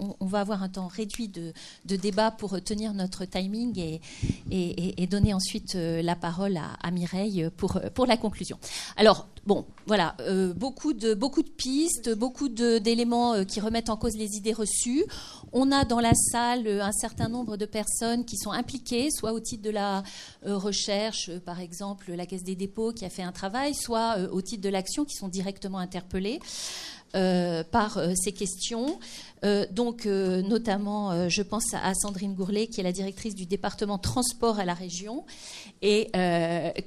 on, 0.00 0.26
va 0.26 0.40
avoir 0.40 0.64
un 0.64 0.68
temps 0.68 0.88
réduit 0.88 1.28
de, 1.28 1.52
débat 1.84 2.32
pour 2.32 2.60
tenir 2.64 2.94
notre 2.94 3.26
timing 3.26 4.00
et, 4.50 5.06
donner 5.06 5.34
ensuite 5.34 5.76
euh, 5.76 6.02
la 6.02 6.16
parole 6.16 6.56
à, 6.56 6.90
Mireille 6.90 7.48
pour, 7.56 7.80
pour 7.94 8.06
la 8.06 8.16
conclusion. 8.16 8.58
Alors, 8.96 9.28
bon, 9.46 9.64
voilà, 9.86 10.16
beaucoup, 10.56 10.92
de, 10.92 11.14
beaucoup 11.14 11.42
de 11.42 11.50
pistes, 11.50 12.14
beaucoup 12.14 12.48
d'éléments 12.48 13.44
qui 13.44 13.60
remettent 13.60 13.90
en 13.90 13.96
cause 13.96 14.16
les 14.16 14.36
idées 14.36 14.52
reçues. 14.52 15.04
On 15.56 15.70
a 15.70 15.84
dans 15.84 16.00
la 16.00 16.14
salle 16.14 16.66
un 16.66 16.90
certain 16.90 17.28
nombre 17.28 17.56
de 17.56 17.64
personnes 17.64 18.24
qui 18.24 18.36
sont 18.36 18.50
impliquées, 18.50 19.08
soit 19.10 19.32
au 19.32 19.40
titre 19.40 19.62
de 19.62 19.70
la 19.70 20.02
euh, 20.46 20.56
recherche, 20.56 21.28
euh, 21.28 21.38
par 21.38 21.60
exemple 21.60 22.12
la 22.12 22.26
Caisse 22.26 22.42
des 22.42 22.56
dépôts 22.56 22.92
qui 22.92 23.04
a 23.04 23.10
fait 23.10 23.22
un 23.22 23.32
travail, 23.32 23.74
soit 23.74 24.18
euh, 24.18 24.28
au 24.30 24.42
titre 24.42 24.62
de 24.62 24.68
l'action 24.68 25.04
qui 25.04 25.14
sont 25.14 25.28
directement 25.28 25.78
interpellés. 25.78 26.40
Par 27.70 28.00
ces 28.16 28.32
questions. 28.32 28.98
donc, 29.70 30.06
notamment, 30.06 31.28
je 31.28 31.42
pense 31.42 31.74
à 31.74 31.94
Sandrine 31.94 32.34
Gourlet, 32.34 32.66
qui 32.66 32.80
est 32.80 32.82
la 32.82 32.92
directrice 32.92 33.34
du 33.34 33.46
département 33.46 33.98
transport 33.98 34.58
à 34.58 34.64
la 34.64 34.74
région, 34.74 35.24
et 35.82 36.10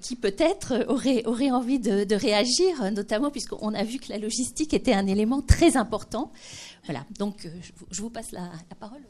qui 0.02 0.16
peut-être 0.16 0.86
aurait, 0.88 1.26
aurait 1.26 1.52
envie 1.52 1.80
de, 1.80 2.16
réagir, 2.16 2.92
notamment 2.92 3.32
puisqu'on 3.32 3.74
a 3.74 3.84
vu 3.84 4.00
que 4.00 4.10
la 4.10 4.18
logistique 4.18 4.74
était 4.74 4.94
un 4.94 5.08
élément 5.08 5.42
très 5.42 5.78
important. 5.78 6.32
Voilà, 6.86 7.06
donc 7.20 7.48
je, 7.92 8.02
vous 8.02 8.10
passe 8.10 8.32
la 8.32 8.50
parole. 8.80 9.02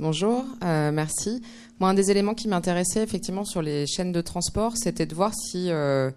Bonjour, 0.00 0.46
euh, 0.64 0.92
merci. 0.92 1.42
Moi, 1.78 1.90
un 1.90 1.92
des 1.92 2.10
éléments 2.10 2.32
qui 2.32 2.48
m'intéressait 2.48 3.02
effectivement 3.02 3.44
sur 3.44 3.60
les 3.60 3.86
chaînes 3.86 4.12
de 4.12 4.22
transport, 4.22 4.78
c'était 4.78 5.04
de 5.04 5.14
voir 5.14 5.34
si 5.34 5.70
euh, 5.70 6.10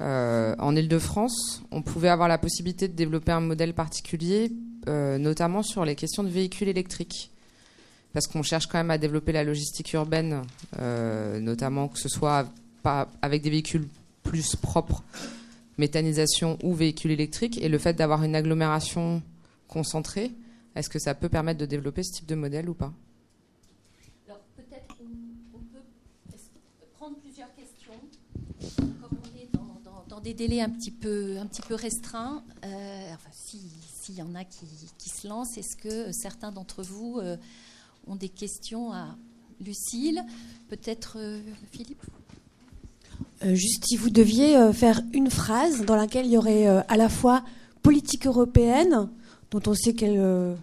euh, 0.00 0.56
en 0.58 0.74
Ile-de-France, 0.74 1.62
on 1.70 1.80
pouvait 1.80 2.08
avoir 2.08 2.26
la 2.26 2.36
possibilité 2.36 2.88
de 2.88 2.94
développer 2.94 3.30
un 3.30 3.40
modèle 3.40 3.74
particulier, 3.74 4.50
notamment 4.88 5.62
sur 5.62 5.84
les 5.84 5.94
questions 5.94 6.24
de 6.24 6.28
véhicules 6.28 6.66
électriques. 6.66 7.30
Parce 8.12 8.26
qu'on 8.26 8.42
cherche 8.42 8.66
quand 8.66 8.78
même 8.78 8.90
à 8.90 8.98
développer 8.98 9.30
la 9.30 9.44
logistique 9.44 9.92
urbaine, 9.92 10.42
notamment 11.40 11.86
que 11.86 12.00
ce 12.00 12.08
soit 12.08 12.48
avec 13.22 13.42
des 13.42 13.50
véhicules 13.50 13.86
plus 14.24 14.56
propres, 14.56 15.04
méthanisation 15.76 16.58
ou 16.64 16.74
véhicules 16.74 17.12
électriques, 17.12 17.62
et 17.62 17.68
le 17.68 17.78
fait 17.78 17.94
d'avoir 17.94 18.24
une 18.24 18.34
agglomération 18.34 19.22
concentrée, 19.68 20.32
est-ce 20.74 20.88
que 20.88 20.98
ça 20.98 21.14
peut 21.14 21.28
permettre 21.28 21.60
de 21.60 21.66
développer 21.66 22.02
ce 22.02 22.14
type 22.14 22.26
de 22.26 22.34
modèle 22.34 22.68
ou 22.68 22.74
pas? 22.74 22.92
Des 30.20 30.34
délais 30.34 30.60
un 30.60 30.68
petit 30.68 30.90
peu, 30.90 31.38
un 31.38 31.46
petit 31.46 31.62
peu 31.62 31.74
restreints, 31.74 32.42
euh, 32.64 33.14
s'il 33.32 34.14
y 34.14 34.22
en 34.22 34.34
a 34.34 34.44
qui, 34.44 35.08
se 35.08 35.26
lancent, 35.26 35.56
est-ce 35.56 35.76
que 35.76 36.12
certains 36.12 36.52
d'entre 36.52 36.82
vous 36.82 37.18
euh, 37.18 37.36
ont 38.06 38.16
des 38.16 38.28
questions 38.28 38.92
à 38.92 39.16
Lucille? 39.60 40.22
Peut-être 40.68 41.16
euh, 41.18 41.40
Philippe? 41.70 42.02
Juste 43.42 43.84
si 43.86 43.96
vous 43.96 44.10
deviez 44.10 44.72
faire 44.72 45.00
une 45.12 45.30
phrase 45.30 45.84
dans 45.84 45.94
laquelle 45.94 46.26
il 46.26 46.32
y 46.32 46.36
aurait 46.36 46.66
à 46.66 46.96
la 46.96 47.08
fois 47.08 47.44
politique 47.82 48.26
européenne, 48.26 49.08
dont 49.52 49.62
on 49.66 49.74
sait 49.74 49.94
qu'elle 49.94 50.56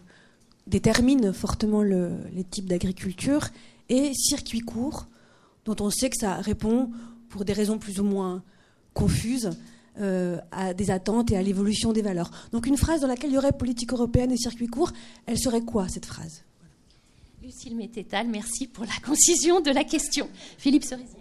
détermine 0.67 1.31
fortement 1.31 1.81
le, 1.81 2.11
les 2.34 2.43
types 2.43 2.67
d'agriculture, 2.67 3.47
et 3.88 4.13
circuit 4.13 4.59
court, 4.59 5.07
dont 5.63 5.77
on 5.80 5.89
sait 5.89 6.09
que 6.09 6.17
ça 6.17 6.35
répond 6.35 6.91
pour 7.30 7.45
des 7.45 7.53
raisons 7.53 7.77
plus 7.77 7.99
ou 7.99 8.03
moins 8.03 8.43
confuse 8.93 9.52
euh, 9.99 10.38
à 10.52 10.73
des 10.73 10.91
attentes 10.91 11.31
et 11.31 11.38
à 11.38 11.41
l'évolution 11.41 11.93
des 11.93 12.02
valeurs. 12.02 12.30
Donc 12.52 12.68
une 12.68 12.76
phrase 12.76 13.02
dans 13.02 13.07
laquelle 13.07 13.30
il 13.30 13.35
y 13.35 13.38
aurait 13.38 13.53
politique 13.53 13.93
européenne 13.93 14.31
et 14.31 14.38
circuit 14.38 14.68
court, 14.68 14.91
elle 15.26 15.38
serait 15.38 15.61
quoi 15.61 15.88
cette 15.88 16.06
phrase? 16.06 16.43
Lucille 17.41 17.76
Mététal, 17.76 18.27
merci 18.27 18.68
pour 18.68 18.84
la 18.84 18.95
concision 19.06 19.61
de 19.61 19.72
la 19.72 19.84
question. 19.84 20.27
Philippe 20.57 20.84
Cerisier. 20.84 21.19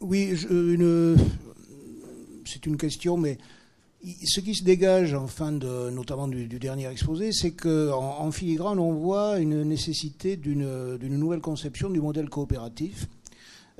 Oui, 0.00 0.34
c'est 2.46 2.66
une 2.66 2.76
question, 2.76 3.16
mais 3.16 3.38
ce 4.24 4.40
qui 4.40 4.54
se 4.54 4.64
dégage 4.64 5.14
en 5.14 5.26
fin 5.26 5.52
de, 5.52 5.90
notamment 5.90 6.26
du, 6.26 6.46
dernier 6.46 6.88
exposé, 6.88 7.32
c'est 7.32 7.52
qu'en 7.52 8.18
en, 8.18 8.32
filigrane, 8.32 8.78
on 8.78 8.94
voit 8.94 9.38
une 9.38 9.62
nécessité 9.62 10.36
d'une 10.36 10.96
nouvelle 10.98 11.40
conception 11.40 11.90
du 11.90 12.00
modèle 12.00 12.30
coopératif 12.30 13.08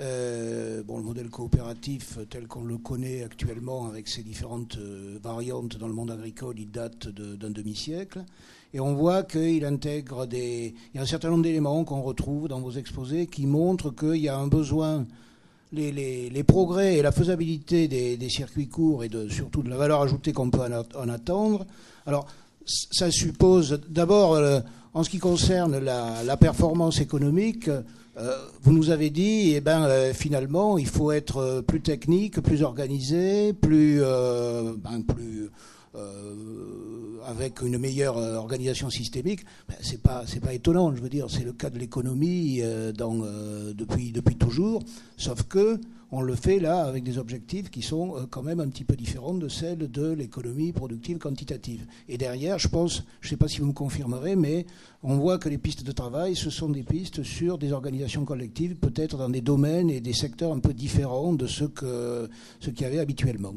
euh, 0.00 0.82
bon, 0.82 0.98
le 0.98 1.04
modèle 1.04 1.28
coopératif 1.28 2.18
tel 2.30 2.46
qu'on 2.46 2.64
le 2.64 2.78
connaît 2.78 3.22
actuellement 3.22 3.86
avec 3.86 4.08
ses 4.08 4.22
différentes 4.22 4.78
euh, 4.78 5.18
variantes 5.22 5.76
dans 5.76 5.88
le 5.88 5.92
monde 5.92 6.10
agricole, 6.10 6.58
il 6.58 6.70
date 6.70 7.08
d'un 7.08 7.50
demi-siècle. 7.50 8.24
Et 8.72 8.80
on 8.80 8.94
voit 8.94 9.24
qu'il 9.24 9.64
intègre 9.64 10.26
des... 10.26 10.74
Il 10.94 10.96
y 10.96 11.00
a 11.00 11.02
un 11.02 11.06
certain 11.06 11.30
nombre 11.30 11.42
d'éléments 11.42 11.84
qu'on 11.84 12.02
retrouve 12.02 12.48
dans 12.48 12.60
vos 12.60 12.70
exposés 12.70 13.26
qui 13.26 13.46
montrent 13.46 13.90
qu'il 13.90 14.16
y 14.16 14.28
a 14.28 14.36
un 14.36 14.46
besoin... 14.46 15.06
Les, 15.72 15.92
les, 15.92 16.30
les, 16.30 16.42
progrès 16.42 16.96
et 16.96 17.02
la 17.02 17.12
faisabilité 17.12 17.86
des, 17.86 18.16
des, 18.16 18.28
circuits 18.28 18.66
courts 18.66 19.04
et 19.04 19.10
surtout 19.28 19.62
de 19.62 19.70
la 19.70 19.76
valeur 19.76 20.02
ajoutée 20.02 20.32
qu'on 20.32 20.50
peut 20.50 20.58
en, 20.96 21.08
attendre. 21.08 21.64
Alors, 22.06 22.26
ça 22.64 23.08
suppose 23.12 23.80
d'abord, 23.88 24.34
euh, 24.34 24.58
en 24.94 25.04
ce 25.04 25.10
qui 25.10 25.18
concerne 25.18 25.78
la, 25.78 26.36
performance 26.36 27.00
économique, 27.00 27.70
vous 28.62 28.72
nous 28.72 28.90
avez 28.90 29.10
dit, 29.10 29.54
eh 29.54 29.60
ben, 29.60 29.84
euh, 29.84 30.12
finalement, 30.12 30.78
il 30.78 30.86
faut 30.86 31.12
être 31.12 31.62
plus 31.66 31.80
technique, 31.80 32.40
plus 32.40 32.62
organisé, 32.62 33.52
plus, 33.52 34.00
ben, 34.00 35.02
plus 35.06 35.50
avec 37.26 37.62
une 37.62 37.78
meilleure 37.78 38.16
organisation 38.16 38.90
systémique. 38.90 39.44
Ben, 39.68 39.76
c'est 39.80 40.02
pas, 40.02 40.24
c'est 40.26 40.40
pas 40.40 40.52
étonnant. 40.52 40.94
Je 40.94 41.00
veux 41.00 41.08
dire, 41.08 41.26
c'est 41.28 41.44
le 41.44 41.52
cas 41.52 41.70
de 41.70 41.78
l'économie 41.78 42.60
depuis 42.60 44.12
depuis 44.12 44.36
toujours, 44.36 44.82
sauf 45.16 45.44
que 45.44 45.80
on 46.12 46.22
le 46.22 46.34
fait 46.34 46.58
là 46.58 46.82
avec 46.82 47.04
des 47.04 47.18
objectifs 47.18 47.70
qui 47.70 47.82
sont 47.82 48.16
euh, 48.16 48.26
quand 48.28 48.42
même 48.42 48.60
un 48.60 48.68
petit 48.68 48.84
peu 48.84 48.96
différents 48.96 49.34
de 49.34 49.48
celles 49.48 49.90
de 49.90 50.12
l'économie 50.12 50.72
productive 50.72 51.18
quantitative. 51.18 51.86
Et 52.08 52.18
derrière, 52.18 52.58
je 52.58 52.68
pense, 52.68 53.04
je 53.20 53.28
ne 53.28 53.30
sais 53.30 53.36
pas 53.36 53.48
si 53.48 53.60
vous 53.60 53.66
me 53.66 53.72
confirmerez, 53.72 54.36
mais 54.36 54.66
on 55.02 55.16
voit 55.16 55.38
que 55.38 55.48
les 55.48 55.58
pistes 55.58 55.84
de 55.84 55.92
travail, 55.92 56.36
ce 56.36 56.50
sont 56.50 56.68
des 56.68 56.82
pistes 56.82 57.22
sur 57.22 57.58
des 57.58 57.72
organisations 57.72 58.24
collectives, 58.24 58.76
peut-être 58.76 59.16
dans 59.18 59.30
des 59.30 59.40
domaines 59.40 59.90
et 59.90 60.00
des 60.00 60.12
secteurs 60.12 60.52
un 60.52 60.58
peu 60.58 60.74
différents 60.74 61.32
de 61.32 61.46
ce 61.46 61.64
qu'il 61.64 62.80
y 62.80 62.84
avait 62.84 62.98
habituellement. 62.98 63.54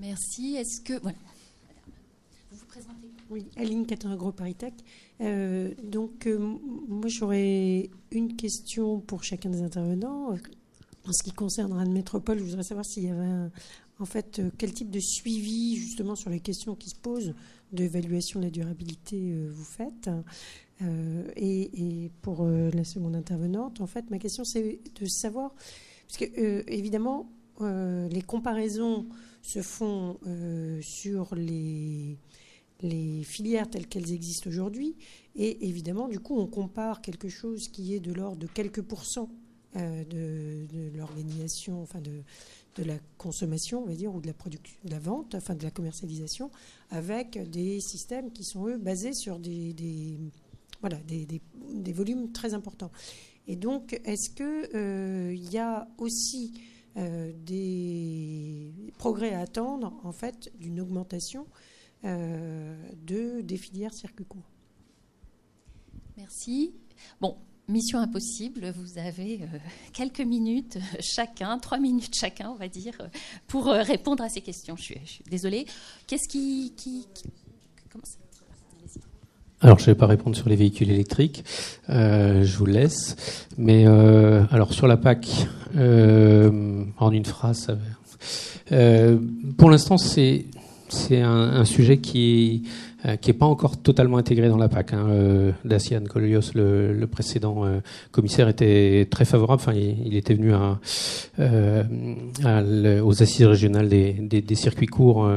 Merci. 0.00 0.56
Est-ce 0.56 0.80
que 0.82 1.00
voilà. 1.00 1.16
vous 2.50 2.58
vous 2.58 2.66
présentez 2.66 3.08
Oui, 3.30 3.46
Aline 3.56 3.86
Caton 3.86 4.16
Paritech. 4.32 4.74
Euh, 5.20 5.70
donc, 5.82 6.26
euh, 6.26 6.38
moi, 6.38 7.08
j'aurais 7.08 7.90
une 8.10 8.36
question 8.36 9.00
pour 9.00 9.24
chacun 9.24 9.50
des 9.50 9.62
intervenants. 9.62 10.34
En 11.06 11.12
ce 11.12 11.22
qui 11.22 11.32
concerne 11.32 11.72
Rennes 11.72 11.92
Métropole, 11.92 12.38
je 12.38 12.44
voudrais 12.44 12.62
savoir 12.62 12.84
s'il 12.84 13.04
y 13.04 13.10
avait 13.10 13.50
en 13.98 14.04
fait 14.04 14.40
euh, 14.40 14.50
quel 14.58 14.74
type 14.74 14.90
de 14.90 15.00
suivi 15.00 15.76
justement 15.76 16.16
sur 16.16 16.30
les 16.30 16.40
questions 16.40 16.74
qui 16.74 16.90
se 16.90 16.96
posent 16.96 17.32
d'évaluation 17.72 18.40
de 18.40 18.46
la 18.46 18.50
durabilité 18.50 19.34
vous 19.48 19.64
faites. 19.64 20.10
Et, 21.36 22.10
pour 22.22 22.46
la 22.46 22.84
seconde 22.84 23.16
intervenante, 23.16 23.80
en 23.80 23.86
fait, 23.86 24.10
ma 24.10 24.18
question 24.18 24.44
c'est 24.44 24.78
de 25.00 25.06
savoir, 25.06 25.52
parce 26.06 26.18
que 26.18 26.70
évidemment, 26.70 27.28
les 27.60 28.22
comparaisons 28.24 29.06
se 29.42 29.62
font 29.62 30.18
sur 30.80 31.34
les 31.34 32.18
les 32.82 33.22
filières 33.24 33.68
telles 33.68 33.86
qu'elles 33.86 34.12
existent 34.12 34.48
aujourd'hui. 34.48 34.96
Et 35.34 35.68
évidemment, 35.68 36.08
du 36.08 36.20
coup, 36.20 36.38
on 36.38 36.46
compare 36.46 37.00
quelque 37.00 37.28
chose 37.28 37.68
qui 37.68 37.94
est 37.94 38.00
de 38.00 38.12
l'ordre 38.12 38.38
de 38.38 38.46
quelques 38.46 38.82
pourcents 38.82 39.30
euh, 39.76 40.04
de, 40.04 40.96
l'organisation, 40.96 41.82
enfin 41.82 42.00
de, 42.00 42.22
de, 42.76 42.84
la 42.84 42.96
consommation, 43.18 43.82
on 43.82 43.86
va 43.86 43.94
dire, 43.94 44.14
ou 44.14 44.20
de 44.20 44.26
la, 44.26 44.32
production, 44.32 44.74
de 44.84 44.90
la 44.90 44.98
vente, 44.98 45.34
enfin 45.34 45.54
de 45.54 45.62
la 45.62 45.70
commercialisation, 45.70 46.50
avec 46.90 47.38
des 47.50 47.80
systèmes 47.80 48.30
qui 48.32 48.44
sont, 48.44 48.66
eux, 48.68 48.78
basés 48.78 49.12
sur 49.12 49.38
des, 49.38 50.18
voilà, 50.80 50.96
des, 51.06 51.26
des, 51.26 51.92
volumes 51.92 52.32
très 52.32 52.54
importants. 52.54 52.90
Et 53.46 53.56
donc, 53.56 54.00
est-ce 54.04 54.30
qu'il 54.30 54.68
euh, 54.74 55.34
y 55.34 55.58
a 55.58 55.88
aussi 55.98 56.58
euh, 56.96 57.32
des 57.44 58.72
progrès 58.96 59.34
à 59.34 59.40
attendre, 59.40 59.92
en 60.04 60.12
fait, 60.12 60.50
d'une 60.58 60.80
augmentation 60.80 61.46
de, 62.06 63.40
des 63.40 63.56
filières 63.56 63.92
circuit 63.92 64.24
court. 64.24 64.48
Merci. 66.16 66.72
Bon, 67.20 67.36
mission 67.68 67.98
impossible, 67.98 68.72
vous 68.76 68.98
avez 68.98 69.40
euh, 69.42 69.58
quelques 69.92 70.20
minutes 70.20 70.78
chacun, 71.00 71.58
trois 71.58 71.78
minutes 71.78 72.14
chacun, 72.14 72.50
on 72.50 72.56
va 72.56 72.68
dire, 72.68 72.94
pour 73.46 73.68
euh, 73.68 73.82
répondre 73.82 74.22
à 74.22 74.28
ces 74.28 74.40
questions. 74.40 74.76
Je 74.76 74.82
suis, 74.82 75.00
désolée. 75.30 75.66
Qu'est-ce 76.06 76.28
qui. 76.28 76.72
qui, 76.76 77.06
alors, 79.62 79.78
je 79.78 79.84
ne 79.84 79.86
vais 79.86 79.94
pas 79.94 80.06
répondre 80.06 80.36
sur 80.36 80.50
les 80.50 80.56
véhicules 80.56 80.90
électriques, 80.90 81.42
je 81.88 82.56
vous 82.58 82.66
laisse. 82.66 83.16
Mais 83.56 83.86
alors 83.86 84.74
sur 84.74 84.86
la 84.86 84.98
PAC, 84.98 85.26
en 85.74 87.10
une 87.10 87.24
phrase, 87.24 87.74
pour 89.56 89.70
l'instant, 89.70 89.96
c'est 89.96 90.44
c'est 90.88 91.20
un, 91.20 91.64
sujet 91.64 91.98
qui 91.98 92.62
qui 93.20 93.30
n'est 93.30 93.36
pas 93.36 93.46
encore 93.46 93.76
totalement 93.76 94.16
intégré 94.16 94.48
dans 94.48 94.56
la 94.56 94.68
PAC. 94.68 94.92
Hein. 94.92 95.06
Euh, 95.10 95.52
Dacian 95.64 96.02
Collios, 96.04 96.52
le, 96.54 97.06
précédent 97.06 97.64
euh, 97.64 97.80
commissaire, 98.10 98.48
était 98.48 99.06
très 99.10 99.24
favorable. 99.24 99.62
Enfin, 99.62 99.74
il, 99.74 100.16
était 100.16 100.34
venu 100.34 100.52
euh, 101.38 103.00
aux 103.02 103.22
assises 103.22 103.46
régionales 103.46 103.88
des, 103.88 104.54
circuits 104.54 104.86
courts 104.86 105.28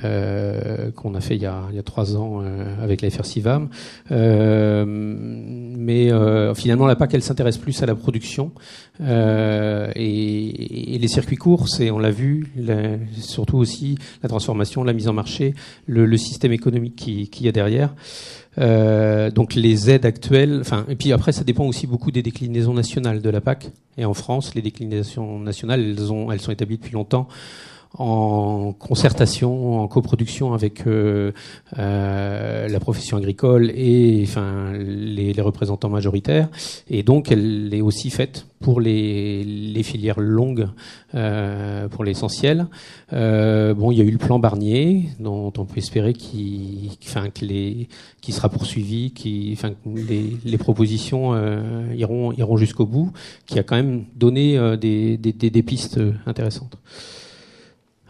qu'on 0.00 1.14
a 1.14 1.20
fait 1.20 1.36
il 1.36 1.42
y 1.42 1.46
a, 1.46 1.62
trois 1.84 2.16
ans 2.16 2.42
avec 2.82 3.02
la 3.02 3.10
FRCIVAM. 3.10 3.68
mais 4.10 6.10
finalement, 6.54 6.86
la 6.86 6.96
PAC, 6.96 7.14
elle 7.14 7.22
s'intéresse 7.22 7.58
plus 7.58 7.80
à 7.82 7.86
la 7.86 7.94
production. 7.94 8.52
Et, 9.00 10.98
les 11.00 11.08
circuits 11.08 11.36
courts, 11.36 11.66
on 11.92 11.98
l'a 11.98 12.10
vu, 12.10 12.52
surtout 13.18 13.58
aussi 13.58 13.96
la 14.22 14.28
transformation, 14.28 14.84
la 14.84 14.92
mise 14.92 15.08
en 15.08 15.12
marché, 15.12 15.54
le 15.86 16.16
système 16.16 16.52
économique 16.52 16.79
qu'il 16.88 17.28
y 17.40 17.48
a 17.48 17.52
derrière. 17.52 17.94
Euh, 18.58 19.30
donc 19.30 19.54
les 19.54 19.90
aides 19.90 20.04
actuelles, 20.04 20.58
enfin, 20.60 20.84
et 20.88 20.96
puis 20.96 21.12
après 21.12 21.32
ça 21.32 21.44
dépend 21.44 21.64
aussi 21.64 21.86
beaucoup 21.86 22.10
des 22.10 22.22
déclinaisons 22.22 22.74
nationales 22.74 23.22
de 23.22 23.30
la 23.30 23.40
PAC. 23.40 23.70
Et 23.96 24.04
en 24.04 24.14
France, 24.14 24.54
les 24.54 24.62
déclinations 24.62 25.38
nationales, 25.38 25.80
elles, 25.80 26.12
ont, 26.12 26.32
elles 26.32 26.40
sont 26.40 26.52
établies 26.52 26.78
depuis 26.78 26.92
longtemps 26.92 27.28
en 27.94 28.72
concertation, 28.72 29.80
en 29.80 29.88
coproduction 29.88 30.52
avec 30.54 30.86
euh, 30.86 31.32
euh, 31.78 32.68
la 32.68 32.80
profession 32.80 33.16
agricole 33.16 33.72
et 33.74 34.24
enfin 34.26 34.72
les, 34.74 35.32
les, 35.32 35.42
représentants 35.42 35.88
majoritaires. 35.88 36.48
Et 36.88 37.02
donc 37.02 37.32
elle 37.32 37.72
est 37.74 37.80
aussi 37.80 38.10
faite 38.10 38.46
pour 38.60 38.80
les, 38.80 39.42
les 39.42 39.82
filières 39.82 40.20
longues, 40.20 40.68
euh, 41.14 41.88
pour 41.88 42.04
l'essentiel. 42.04 42.66
Euh, 43.12 43.72
bon, 43.72 43.90
il 43.90 43.98
y 43.98 44.00
a 44.02 44.04
eu 44.04 44.10
le 44.10 44.18
plan 44.18 44.38
Barnier, 44.38 45.08
dont 45.18 45.52
on 45.56 45.64
peut 45.64 45.78
espérer 45.78 46.12
qu'il, 46.12 46.90
enfin, 47.02 47.30
que 47.30 48.32
sera 48.32 48.50
poursuivi, 48.50 49.12
qui, 49.12 49.50
enfin, 49.56 49.72
les, 49.86 50.36
les 50.44 50.58
propositions 50.58 51.32
euh, 51.32 51.94
iront, 51.96 52.32
iront 52.32 52.58
jusqu'au 52.58 52.84
bout, 52.84 53.12
qui 53.46 53.58
a 53.58 53.62
quand 53.62 53.76
même 53.76 54.04
donné 54.14 54.58
euh, 54.58 54.76
des, 54.76 55.16
des, 55.16 55.32
des, 55.32 55.62
pistes 55.62 55.98
intéressantes. 56.26 56.76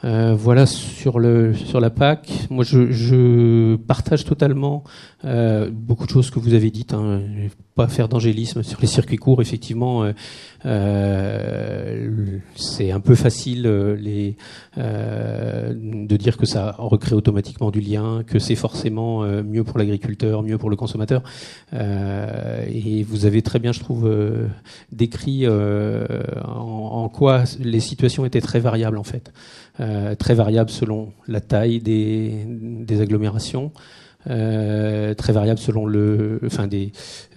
Euh, 0.05 0.35
voilà 0.35 0.65
sur 0.67 1.19
le 1.19 1.55
sur 1.55 1.81
la 1.81 1.91
PAC. 1.91 2.47
Moi, 2.51 2.65
je, 2.65 3.77
partage 3.77 4.25
totalement 4.25 4.85
euh, 5.25 5.71
beaucoup 5.71 6.07
de 6.07 6.11
choses 6.11 6.31
que 6.31 6.39
vous 6.39 6.55
avez 6.55 6.71
dites. 6.71 6.95
Hein. 6.95 7.21
Je 7.37 7.43
vais 7.43 7.51
pas 7.75 7.89
faire 7.89 8.09
d'angélisme 8.09 8.63
sur 8.63 8.81
les 8.81 8.87
circuits 8.87 9.19
courts. 9.19 9.43
Effectivement, 9.43 10.11
euh, 10.67 12.19
c'est 12.57 12.91
un 12.91 13.01
peu 13.01 13.15
facile 13.15 13.63
de 13.63 14.35
dire 16.17 16.37
que 16.37 16.47
ça 16.47 16.75
recrée 16.79 17.15
automatiquement 17.15 17.71
du 17.71 17.81
lien, 17.81 18.23
que 18.27 18.39
c'est 18.39 18.55
forcément 18.55 19.23
mieux 19.43 19.65
pour 19.65 19.79
l'agriculteur, 19.79 20.43
mieux 20.43 20.59
pour 20.59 20.71
le 20.71 20.77
consommateur. 20.77 21.23
et 21.73 23.03
vous 23.03 23.27
avez 23.27 23.43
très 23.43 23.59
bien, 23.59 23.73
je 23.73 23.81
trouve, 23.81 24.11
décrit 24.93 25.47
en, 25.49 27.09
quoi 27.09 27.45
les 27.59 27.81
situations 27.81 28.25
étaient 28.25 28.41
très 28.41 28.61
variables 28.61 28.99
en 28.99 29.05
fait. 29.05 29.33
Euh, 29.91 30.15
très 30.15 30.35
variable 30.35 30.71
selon 30.71 31.13
la 31.27 31.41
taille 31.41 31.81
des, 31.81 33.01
agglomérations. 33.01 33.73
Euh, 34.29 35.15
très 35.15 35.33
variable 35.33 35.59
selon 35.59 35.87
le, 35.87 36.41
enfin 36.45 36.69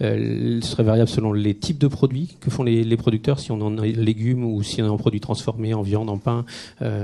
euh, 0.02 0.60
très 0.60 0.82
variable 0.82 1.08
selon 1.08 1.32
les 1.32 1.54
types 1.54 1.78
de 1.78 1.86
produits 1.86 2.36
que 2.40 2.50
font 2.50 2.62
les, 2.62 2.96
producteurs, 2.98 3.40
si 3.40 3.50
on 3.52 3.60
en 3.62 3.78
a 3.78 3.86
légumes 3.86 4.44
ou 4.44 4.62
si 4.62 4.82
on 4.82 4.86
est 4.86 4.90
en 4.90 4.98
produits 4.98 5.20
transformés, 5.20 5.72
en 5.72 5.80
viande, 5.82 6.10
en 6.10 6.18
pain, 6.18 6.44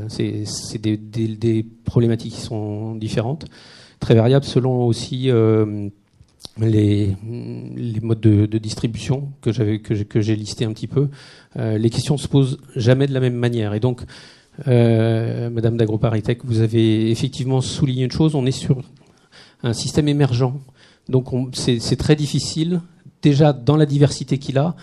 c'est 0.09 0.79
des, 0.79 1.67
problématiques 1.85 2.35
qui 2.35 2.41
sont 2.41 2.95
différentes. 2.95 3.47
Très 3.99 4.15
variable 4.15 4.45
selon 4.45 4.85
aussi 4.85 5.31
les, 6.61 7.17
modes 8.03 8.21
de, 8.21 8.59
distribution 8.59 9.31
que 9.41 10.03
que 10.03 10.21
j'ai 10.21 10.37
listé 10.37 10.67
un 10.67 10.73
petit 10.73 10.89
peu. 10.89 11.09
Les 11.57 11.91
questions 11.91 12.19
se 12.19 12.29
posent 12.29 12.59
jamais 12.77 13.07
de 13.07 13.15
la 13.15 13.21
même 13.21 13.35
manière 13.35 13.73
et 13.73 13.81
donc 13.81 14.03
euh, 14.69 15.51
Madame 15.51 15.77
d'Agroparitech, 15.77 16.45
vous 16.45 16.61
avez 16.61 17.11
effectivement 17.11 17.61
souligné 17.61 18.05
une 18.05 18.11
chose, 18.11 18.35
on 18.35 18.47
est 18.47 18.51
sur 18.51 18.83
un 19.63 19.73
système 19.73 20.09
émergent. 20.09 20.55
Donc 21.09 21.29
c'est 21.55 21.97
très 21.97 22.17
difficile 22.17 22.81
déjà 23.23 23.53
dans 23.53 23.77
la 23.77 23.87
diversité 23.87 24.39
qu'il 24.39 24.59
a, 24.59 24.77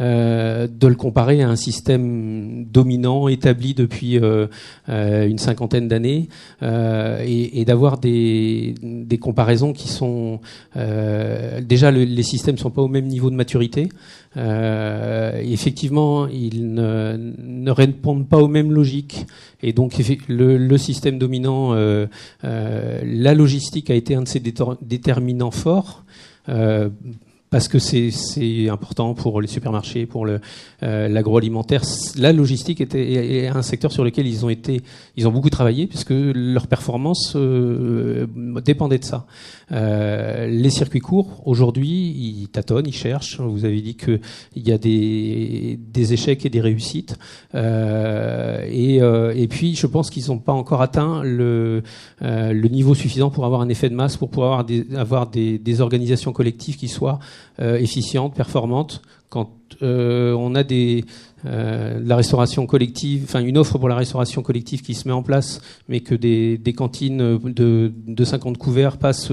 euh, 0.00 0.68
de 0.68 0.86
le 0.86 0.96
comparer 0.96 1.40
à 1.40 1.48
un 1.48 1.56
système 1.56 2.66
dominant 2.66 3.26
établi 3.26 3.72
depuis 3.72 4.18
euh, 4.18 4.46
euh, 4.90 5.26
une 5.26 5.38
cinquantaine 5.38 5.88
d'années 5.88 6.28
et, 6.60 7.64
d'avoir 7.64 7.96
des, 7.96 8.74
comparaisons 9.18 9.72
qui 9.72 9.88
sont 9.88 10.40
déjà 10.74 11.90
le, 11.90 12.04
les 12.04 12.22
systèmes 12.22 12.58
sont 12.58 12.70
pas 12.70 12.82
au 12.82 12.88
même 12.88 13.06
niveau 13.06 13.30
de 13.30 13.34
maturité. 13.34 13.88
effectivement, 14.36 16.26
ils 16.26 16.74
ne, 16.74 17.70
répondent 17.70 18.28
pas 18.28 18.38
aux 18.38 18.48
mêmes 18.48 18.72
logiques 18.72 19.24
et 19.62 19.72
donc 19.72 19.94
le 20.28 20.76
système 20.76 21.18
dominant, 21.18 21.74
la 22.42 23.34
logistique 23.34 23.90
a 23.90 23.94
été 23.94 24.14
un 24.14 24.22
de 24.22 24.28
ses 24.28 24.42
déterminants 24.82 25.50
forts 25.50 26.04
parce 27.50 27.68
que 27.68 27.78
c'est 27.78 28.68
important 28.68 29.14
pour 29.14 29.40
les 29.40 29.48
supermarchés, 29.48 30.06
pour 30.06 30.26
euh, 30.26 31.08
l'agroalimentaire. 31.08 31.82
La 32.16 32.32
logistique 32.32 32.80
était 32.80 33.12
est 33.12 33.48
un 33.48 33.62
secteur 33.62 33.92
sur 33.92 34.04
lequel 34.04 34.26
ils 34.26 34.44
ont 34.44 34.50
été, 34.50 34.82
ils 35.16 35.26
ont 35.26 35.32
beaucoup 35.32 35.50
travaillé 35.50 35.86
puisque 35.86 36.12
leur 36.12 36.66
performance 36.66 37.32
euh, 37.36 38.26
dépendait 38.64 38.98
de 38.98 39.04
ça. 39.04 39.26
Euh, 39.70 40.46
les 40.46 40.70
circuits 40.70 41.00
courts, 41.00 41.42
aujourd'hui, 41.46 41.88
ils 41.88 42.48
tâtonnent, 42.48 42.86
ils 42.86 42.94
cherchent. 42.94 43.40
Vous 43.40 43.64
avez 43.64 43.80
dit 43.80 43.96
qu'il 43.96 44.20
y 44.56 44.72
a 44.72 44.78
des, 44.78 45.78
échecs 46.12 46.46
et 46.46 46.50
des 46.50 46.60
réussites. 46.60 47.16
Euh, 47.54 48.66
et, 48.70 49.02
euh, 49.02 49.32
et, 49.36 49.48
puis, 49.48 49.74
je 49.74 49.86
pense 49.86 50.10
qu'ils 50.10 50.28
n'ont 50.28 50.38
pas 50.38 50.52
encore 50.52 50.82
atteint 50.82 51.22
le, 51.22 51.82
niveau 52.20 52.94
suffisant 52.94 53.30
pour 53.30 53.44
avoir 53.44 53.60
un 53.60 53.68
effet 53.68 53.88
de 53.88 53.94
masse, 53.94 54.16
pour 54.16 54.30
pouvoir 54.30 54.64
avoir 54.96 55.26
des 55.28 55.80
organisations 55.80 56.32
collectives 56.32 56.76
qui 56.76 56.88
soient 56.88 57.18
efficientes, 57.60 58.34
performantes. 58.34 59.02
Quand 59.28 59.50
on 59.82 60.54
a 60.54 60.62
des 60.62 61.04
euh, 61.46 62.00
la 62.04 62.16
restauration 62.16 62.66
collective, 62.66 63.22
enfin 63.24 63.40
une 63.40 63.58
offre 63.58 63.78
pour 63.78 63.88
la 63.88 63.94
restauration 63.94 64.42
collective 64.42 64.82
qui 64.82 64.94
se 64.94 65.06
met 65.06 65.14
en 65.14 65.22
place, 65.22 65.60
mais 65.88 66.00
que 66.00 66.14
des, 66.14 66.74
cantines 66.76 67.38
de, 67.38 67.92
de 68.06 68.24
50 68.24 68.58
couverts 68.58 68.96
passent 68.96 69.32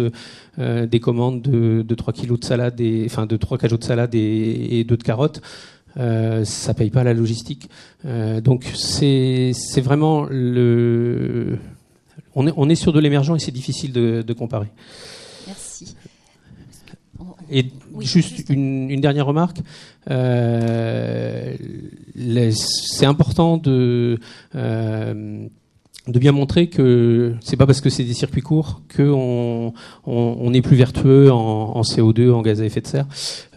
euh, 0.59 0.85
des 0.85 0.99
commandes 0.99 1.41
de, 1.41 1.81
de 1.81 1.95
3 1.95 2.13
kilos 2.13 2.39
de 2.39 2.45
salade, 2.45 2.79
et, 2.79 3.03
enfin 3.05 3.25
de 3.25 3.37
3 3.37 3.57
cajots 3.57 3.77
de 3.77 3.83
salade 3.83 4.13
et, 4.15 4.79
et 4.79 4.83
2 4.83 4.97
de 4.97 5.03
carottes. 5.03 5.41
Euh, 5.97 6.43
ça 6.43 6.73
paye 6.73 6.89
pas 6.89 7.03
la 7.03 7.13
logistique. 7.13 7.69
Euh, 8.05 8.41
donc 8.41 8.65
c'est 8.75 9.53
vraiment 9.77 10.25
le. 10.29 11.57
On 12.37 12.69
est, 12.69 12.75
sur 12.75 12.91
de 12.91 12.99
l'émergent 12.99 13.35
et 13.35 13.39
c'est 13.39 13.51
difficile 13.51 13.93
de 13.93 14.33
comparer. 14.33 14.67
Et 17.51 17.65
juste 17.99 18.49
une, 18.49 18.89
une, 18.89 19.01
dernière 19.01 19.25
remarque. 19.25 19.59
Euh, 20.09 21.55
c'est 22.51 23.05
important 23.05 23.57
de 23.57 24.19
euh, 24.55 25.47
de 26.07 26.19
bien 26.19 26.31
montrer 26.31 26.67
que 26.67 27.33
c'est 27.39 27.57
pas 27.57 27.65
parce 27.65 27.81
que 27.81 27.89
c'est 27.89 28.03
des 28.03 28.13
circuits 28.13 28.43
courts 28.43 28.83
qu'on 28.95 29.73
on, 30.05 30.37
on, 30.39 30.53
est 30.53 30.61
plus 30.61 30.75
vertueux 30.75 31.31
en, 31.31 31.37
en, 31.75 31.81
CO2, 31.81 32.29
en 32.31 32.43
gaz 32.43 32.61
à 32.61 32.65
effet 32.65 32.81
de 32.81 32.85
serre. 32.85 33.07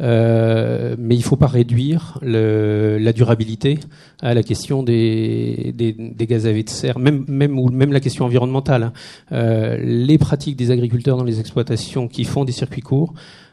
Euh, 0.01 0.97
mais 0.99 1.15
il 1.15 1.23
faut 1.23 1.37
pas 1.37 1.47
réduire 1.47 2.19
le, 2.23 2.97
la 2.99 3.13
durabilité 3.13 3.79
à 4.23 4.33
la 4.33 4.43
question 4.43 4.83
des, 4.83 5.75
des, 5.77 5.93
des, 5.93 6.27
gaz 6.27 6.47
à 6.47 6.51
effet 6.51 6.63
de 6.63 6.71
serre, 6.71 6.99
même 6.99 7.25
même 7.29 7.59
ou 7.59 7.69
même 7.69 7.93
la 7.93 8.01
question 8.01 8.25
environnementale. 8.25 8.93
Hein. 9.31 9.77
Les 9.83 10.17
pratiques 10.17 10.57
des 10.57 10.71
agriculteurs 10.71 11.19
dans 11.19 11.25
les 11.25 11.41
exploitations 11.41 12.09
qui 12.09 12.25
font 12.25 12.45
des 12.45 12.53
circuits 12.53 12.81
courts 12.81 13.13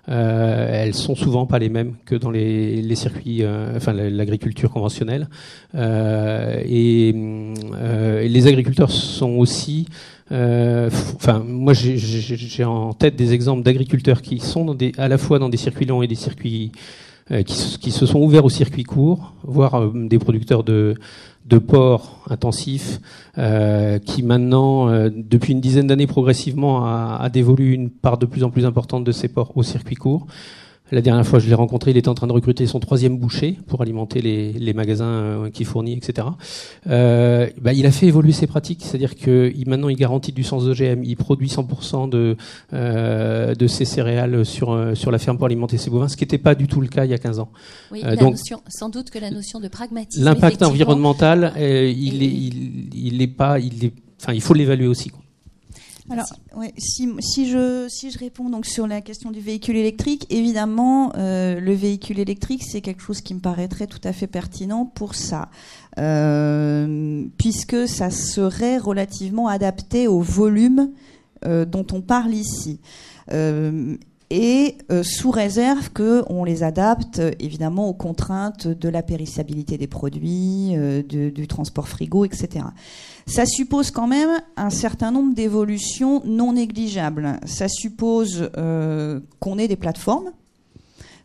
euh, 0.10 0.68
elles 0.72 0.94
sont 0.94 1.16
souvent 1.16 1.46
pas 1.46 1.60
les 1.60 1.70
mêmes 1.70 1.96
que 2.06 2.16
dans 2.16 2.30
les, 2.30 2.96
circuits, 2.96 3.44
euh, 3.44 3.76
enfin 3.76 3.94
l'agriculture 3.94 4.70
conventionnelle. 4.70 5.28
Euh, 5.74 6.62
et, 6.66 7.14
euh, 7.74 8.22
et, 8.22 8.30
les 8.30 8.48
agriculteurs 8.48 8.92
sont 8.92 9.32
aussi, 9.32 9.88
euh, 10.32 10.90
enfin 11.16 11.44
moi 11.46 11.74
j'ai 11.74 12.64
en 12.64 12.94
tête 12.94 13.16
des 13.16 13.34
exemples 13.34 13.64
d'agriculteurs 13.64 14.22
qui 14.22 14.40
sont 14.40 14.66
dans 14.66 14.76
des, 14.76 14.92
à 14.98 15.08
la 15.08 15.18
fois 15.18 15.40
dans 15.40 15.50
des 15.50 15.58
circuits 15.58 15.86
longs 15.86 16.02
et 16.02 16.08
des 16.08 16.16
circuits 16.16 16.72
qui, 17.28 17.78
qui, 17.80 17.92
se 17.92 18.06
sont 18.06 18.20
ouverts 18.20 18.46
aux 18.46 18.50
circuits 18.50 18.84
courts, 18.84 19.34
voire 19.44 19.92
des 19.92 20.20
producteurs 20.20 20.64
de 20.64 20.94
de 21.46 21.60
ports 21.60 22.26
intensifs 22.30 23.00
euh, 23.38 24.00
qui 24.00 24.24
maintenant, 24.24 24.90
euh, 24.90 25.10
depuis 25.14 25.54
une 25.54 25.62
dizaine 25.62 25.88
d'années 25.88 26.08
progressivement, 26.08 26.86
a, 26.86 27.20
a, 27.22 27.30
dévolu 27.30 27.74
une 27.74 27.90
part 27.90 28.18
de 28.18 28.26
plus 28.26 28.44
en 28.44 28.50
plus 28.50 28.66
importante 28.66 29.04
de 29.04 29.12
ces 29.12 29.28
ports 29.28 29.56
au 29.56 29.64
circuit 29.64 29.96
court. 29.96 30.26
La 30.92 31.02
dernière 31.02 31.26
fois, 31.26 31.40
je 31.40 31.48
l'ai 31.48 31.56
rencontré, 31.56 31.92
il 31.92 31.98
était 31.98 32.10
en 32.10 32.14
train 32.14 32.28
de 32.28 32.32
recruter 32.32 32.68
son 32.68 32.80
troisième 32.80 33.18
boucher 33.18 33.58
pour 33.66 33.82
alimenter 33.82 34.22
les, 34.22 34.54
les 34.54 34.74
magasins 34.74 35.06
euh, 35.06 35.50
qui 35.50 35.66
fournit, 35.66 35.94
etc. 35.94 36.28
Euh, 36.88 37.50
bah, 37.60 37.74
il 37.74 37.88
a 37.88 37.92
fait 37.92 38.06
évoluer 38.06 38.34
ses 38.34 38.46
pratiques, 38.46 38.84
c'est-à-dire 38.84 39.16
que 39.16 39.52
maintenant, 39.68 39.90
il 39.90 39.96
garantit 39.96 40.32
du 40.32 40.44
sans 40.44 40.68
OGM, 40.68 41.04
il 41.04 41.16
produit 41.16 41.48
100% 41.48 42.08
de, 42.10 42.38
euh, 42.74 43.56
de 43.56 43.68
ses 43.68 43.86
céréales 43.86 44.46
sur, 44.46 44.96
sur 44.96 45.10
la 45.10 45.18
ferme 45.18 45.38
pour 45.38 45.48
alimenter 45.48 45.80
ses 45.80 45.90
bovins, 45.90 46.08
ce 46.08 46.18
qui 46.18 46.24
n'était 46.24 46.38
pas 46.38 46.54
du 46.54 46.68
tout 46.68 46.82
le 46.82 46.88
cas 46.88 47.06
il 47.06 47.12
y 47.12 47.16
a 47.16 47.18
15 47.18 47.40
ans. 47.40 47.50
Oui, 47.92 48.02
euh, 48.04 48.16
donc, 48.16 48.34
notion, 48.34 48.62
sans 48.68 48.90
doute 48.90 49.10
que 49.10 49.18
la 49.18 49.32
notion 49.32 49.60
de 49.60 49.68
pragmatisme. 49.68 50.24
L'impact 50.24 50.62
environnemental, 50.62 51.54
il, 51.58 52.22
est, 52.22 52.28
il, 52.28 52.90
il 52.94 53.22
est 53.24 53.28
pas, 53.28 53.58
il 53.60 53.86
est, 53.86 53.94
enfin, 54.22 54.34
il 54.34 54.42
faut 54.42 54.54
l'évaluer 54.54 54.88
aussi. 54.88 55.10
Quoi. 55.10 55.25
Alors, 56.10 56.28
si, 56.78 57.10
si, 57.20 57.50
je, 57.50 57.88
si 57.90 58.12
je 58.12 58.20
réponds 58.20 58.50
donc 58.50 58.68
sur 58.68 58.86
la 58.86 59.02
question 59.02 59.32
du 59.32 59.40
véhicule 59.40 59.76
électrique, 59.76 60.28
évidemment, 60.30 61.12
euh, 61.16 61.60
le 61.60 61.74
véhicule 61.74 62.20
électrique, 62.20 62.64
c'est 62.64 62.82
quelque 62.82 63.02
chose 63.02 63.22
qui 63.22 63.34
me 63.34 63.40
paraîtrait 63.40 63.88
tout 63.88 64.02
à 64.04 64.14
fait 64.14 64.28
pertinent 64.28 64.86
pour 64.86 65.16
ça, 65.16 65.50
euh, 65.98 67.26
puisque 67.38 67.88
ça 67.88 68.12
serait 68.12 68.78
relativement 68.78 69.48
adapté 69.48 70.08
au 70.08 70.20
volume 70.22 70.92
euh, 71.44 71.66
dont 71.66 71.88
on 71.92 72.02
parle 72.02 72.34
ici. 72.34 72.80
Et 74.32 74.78
euh, 74.92 75.04
sous 75.04 75.30
réserve 75.30 75.92
qu'on 75.92 76.44
les 76.44 76.64
adapte 76.64 77.22
évidemment 77.40 77.88
aux 77.88 77.94
contraintes 77.94 78.68
de 78.68 78.90
la 78.90 79.04
périssabilité 79.04 79.78
des 79.78 79.88
produits, 79.88 80.72
euh, 80.76 81.04
du 81.04 81.48
transport 81.48 81.88
frigo, 81.88 82.26
etc. 82.26 82.66
Ça 83.28 83.46
suppose 83.46 83.92
quand 83.92 84.08
même 84.08 84.42
un 84.58 84.72
certain 84.72 85.12
nombre 85.12 85.36
d'évolutions 85.36 86.24
non 86.26 86.54
négligeables. 86.54 87.40
Ça 87.46 87.68
suppose 87.68 88.50
euh, 88.58 89.20
qu'on 89.40 89.60
ait 89.60 89.68
des 89.68 89.76
plateformes, 89.76 90.32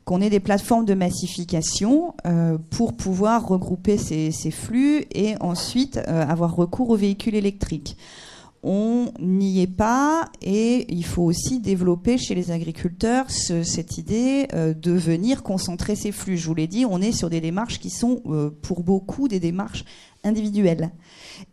qu'on 0.04 0.20
ait 0.20 0.30
des 0.30 0.40
plateformes 0.40 0.84
de 0.84 0.94
massification 0.94 2.14
pour 2.70 2.94
pouvoir 2.94 3.46
regrouper 3.46 3.96
ces, 3.96 4.50
flux 4.50 5.04
et 5.14 5.36
ensuite 5.40 5.98
avoir 5.98 6.56
recours 6.56 6.90
aux 6.90 6.96
véhicules 6.96 7.34
électriques. 7.34 7.96
On 8.62 9.12
n'y 9.18 9.62
est 9.62 9.66
pas 9.66 10.28
et 10.42 10.84
il 10.92 11.04
faut 11.04 11.22
aussi 11.22 11.60
développer 11.60 12.18
chez 12.18 12.34
les 12.34 12.50
agriculteurs 12.50 13.30
ce, 13.30 13.62
cette 13.62 13.96
idée 13.96 14.48
euh, 14.52 14.74
de 14.74 14.92
venir 14.92 15.42
concentrer 15.42 15.96
ces 15.96 16.12
flux. 16.12 16.36
Je 16.36 16.46
vous 16.46 16.54
l'ai 16.54 16.66
dit, 16.66 16.84
on 16.84 17.00
est 17.00 17.12
sur 17.12 17.30
des 17.30 17.40
démarches 17.40 17.78
qui 17.78 17.88
sont 17.88 18.20
euh, 18.26 18.50
pour 18.62 18.82
beaucoup 18.82 19.28
des 19.28 19.40
démarches 19.40 19.84
individuelles. 20.24 20.90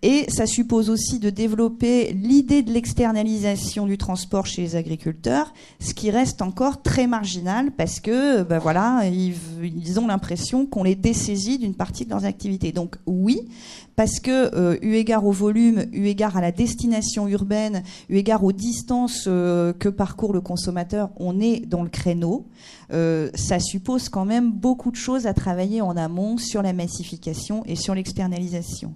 Et 0.02 0.26
ça 0.30 0.46
suppose 0.46 0.90
aussi 0.90 1.20
de 1.20 1.30
développer 1.30 2.14
l'idée 2.14 2.62
de 2.62 2.72
l'externalisation 2.72 3.86
du 3.86 3.98
transport 3.98 4.46
chez 4.46 4.62
les 4.62 4.76
agriculteurs, 4.76 5.54
ce 5.80 5.94
qui 5.94 6.12
reste 6.12 6.42
encore 6.42 6.82
très 6.82 7.08
marginal 7.08 7.72
parce 7.72 8.00
que, 8.00 8.44
ben 8.44 8.60
voilà, 8.60 9.04
ils, 9.08 10.00
ont 10.00 10.08
l'impression 10.08 10.66
qu'on 10.66 10.84
les 10.84 10.96
dessaisit 10.96 11.58
d'une 11.58 11.74
partie 11.74 12.06
de 12.06 12.12
leurs 12.12 12.26
activités. 12.26 12.72
Donc 12.72 12.98
oui, 13.06 13.42
parce 13.96 14.20
que 14.20 14.56
euh, 14.56 14.78
eu 14.82 14.94
égard 14.94 15.26
au 15.26 15.32
volume, 15.32 15.86
eu 15.92 16.06
égard 16.06 16.38
à 16.38 16.42
la 16.42 16.52
destination 16.52 17.28
urbaine, 17.28 17.84
eu 18.10 18.18
égard 18.18 18.44
aux 18.44 18.52
distances 18.52 19.26
euh, 19.28 19.74
que 19.74 19.90
parcourt 19.90 20.34
le 20.34 20.42
consommateur, 20.42 21.10
on 21.18 21.40
est 21.40 21.66
dans 21.66 21.84
le 21.84 21.90
créneau. 21.90 22.46
Euh, 22.94 23.30
ça 23.34 23.60
suppose 23.60 24.10
quand 24.10 24.26
même 24.26 24.52
beaucoup 24.52 24.92
de 24.92 24.96
choses 24.96 25.28
à 25.28 25.34
travailler 25.34 25.82
en 25.82 25.98
amont 25.98 26.38
sur 26.38 26.62
la 26.62 26.74
massification 26.74 27.64
et 27.66 27.76
sur 27.76 27.96
l'externalisation. 27.96 28.94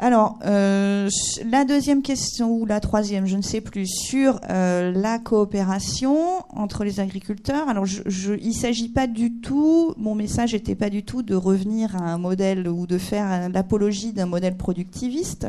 Alors, 0.00 0.38
euh, 0.46 1.08
la 1.50 1.64
deuxième 1.64 2.02
question, 2.02 2.52
ou 2.52 2.66
la 2.66 2.78
troisième, 2.78 3.26
je 3.26 3.36
ne 3.36 3.42
sais 3.42 3.60
plus, 3.60 3.86
sur 3.86 4.40
euh, 4.48 4.92
la 4.92 5.18
coopération 5.18 6.44
entre 6.50 6.84
les 6.84 7.00
agriculteurs. 7.00 7.68
Alors, 7.68 7.84
je, 7.84 8.34
il 8.40 8.48
ne 8.48 8.54
s'agit 8.54 8.90
pas 8.90 9.08
du 9.08 9.40
tout, 9.40 9.94
mon 9.96 10.14
message 10.14 10.52
n'était 10.52 10.76
pas 10.76 10.88
du 10.88 11.02
tout 11.02 11.22
de 11.22 11.34
revenir 11.34 11.96
à 11.96 12.12
un 12.12 12.18
modèle 12.18 12.68
ou 12.68 12.86
de 12.86 12.96
faire 12.96 13.48
l'apologie 13.48 14.12
d'un 14.12 14.26
modèle 14.26 14.56
productiviste. 14.56 15.48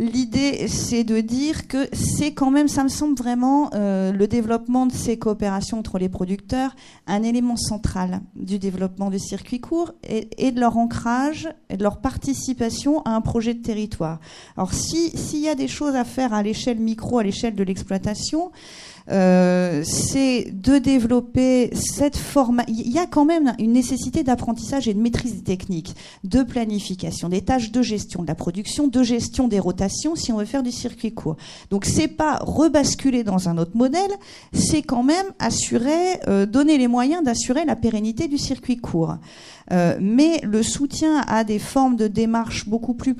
L'idée, 0.00 0.68
c'est 0.68 1.02
de 1.02 1.20
dire 1.20 1.66
que 1.66 1.88
c'est 1.92 2.32
quand 2.32 2.52
même, 2.52 2.68
ça 2.68 2.84
me 2.84 2.88
semble 2.88 3.16
vraiment, 3.16 3.70
euh, 3.74 4.12
le 4.12 4.28
développement 4.28 4.86
de 4.86 4.92
ces 4.92 5.18
coopérations 5.18 5.80
entre 5.80 5.98
les 5.98 6.08
producteurs, 6.08 6.76
un 7.08 7.24
élément 7.24 7.56
central 7.56 8.20
du 8.36 8.60
développement 8.60 9.10
du 9.10 9.18
circuit 9.18 9.60
court 9.60 9.90
et, 10.04 10.52
de 10.52 10.60
leur 10.60 10.76
ancrage 10.76 11.48
et 11.68 11.76
de 11.76 11.82
leur 11.82 12.00
participation 12.00 13.02
à 13.02 13.10
un 13.10 13.20
projet 13.20 13.54
de 13.54 13.60
territoire. 13.60 14.20
Alors, 14.56 14.72
s'il 14.72 15.40
y 15.40 15.48
a 15.48 15.56
des 15.56 15.66
choses 15.66 15.96
à 15.96 16.04
faire 16.04 16.32
à 16.32 16.44
l'échelle 16.44 16.78
micro, 16.78 17.18
à 17.18 17.24
l'échelle 17.24 17.56
de 17.56 17.64
l'exploitation, 17.64 18.52
euh, 19.10 19.82
c'est 19.84 20.50
de 20.52 20.78
développer 20.78 21.70
cette 21.74 22.16
forme. 22.16 22.62
Il 22.68 22.90
y 22.90 22.98
a 22.98 23.06
quand 23.06 23.24
même 23.24 23.54
une 23.58 23.72
nécessité 23.72 24.22
d'apprentissage 24.22 24.86
et 24.86 24.94
de 24.94 25.00
maîtrise 25.00 25.36
des 25.36 25.42
techniques, 25.42 25.94
de 26.24 26.42
planification, 26.42 27.28
des 27.28 27.42
tâches 27.42 27.70
de 27.72 27.80
gestion 27.80 28.22
de 28.22 28.28
la 28.28 28.34
production, 28.34 28.88
de 28.88 29.02
gestion 29.02 29.48
des 29.48 29.58
rotations 29.58 30.14
si 30.14 30.32
on 30.32 30.36
veut 30.36 30.44
faire 30.44 30.62
du 30.62 30.72
circuit 30.72 31.12
court. 31.12 31.36
Donc 31.70 31.84
c'est 31.84 32.08
pas 32.08 32.38
rebasculer 32.42 33.24
dans 33.24 33.48
un 33.48 33.56
autre 33.56 33.76
modèle, 33.76 34.10
c'est 34.52 34.82
quand 34.82 35.02
même 35.02 35.26
assurer, 35.38 36.20
euh, 36.28 36.44
donner 36.44 36.76
les 36.76 36.88
moyens 36.88 37.22
d'assurer 37.22 37.64
la 37.64 37.76
pérennité 37.76 38.28
du 38.28 38.38
circuit 38.38 38.76
court. 38.76 39.16
Euh, 39.70 39.98
mais 40.00 40.40
le 40.42 40.62
soutien 40.62 41.22
à 41.26 41.44
des 41.44 41.58
formes 41.58 41.96
de 41.96 42.08
démarche 42.08 42.68
beaucoup 42.68 42.94
plus 42.94 43.14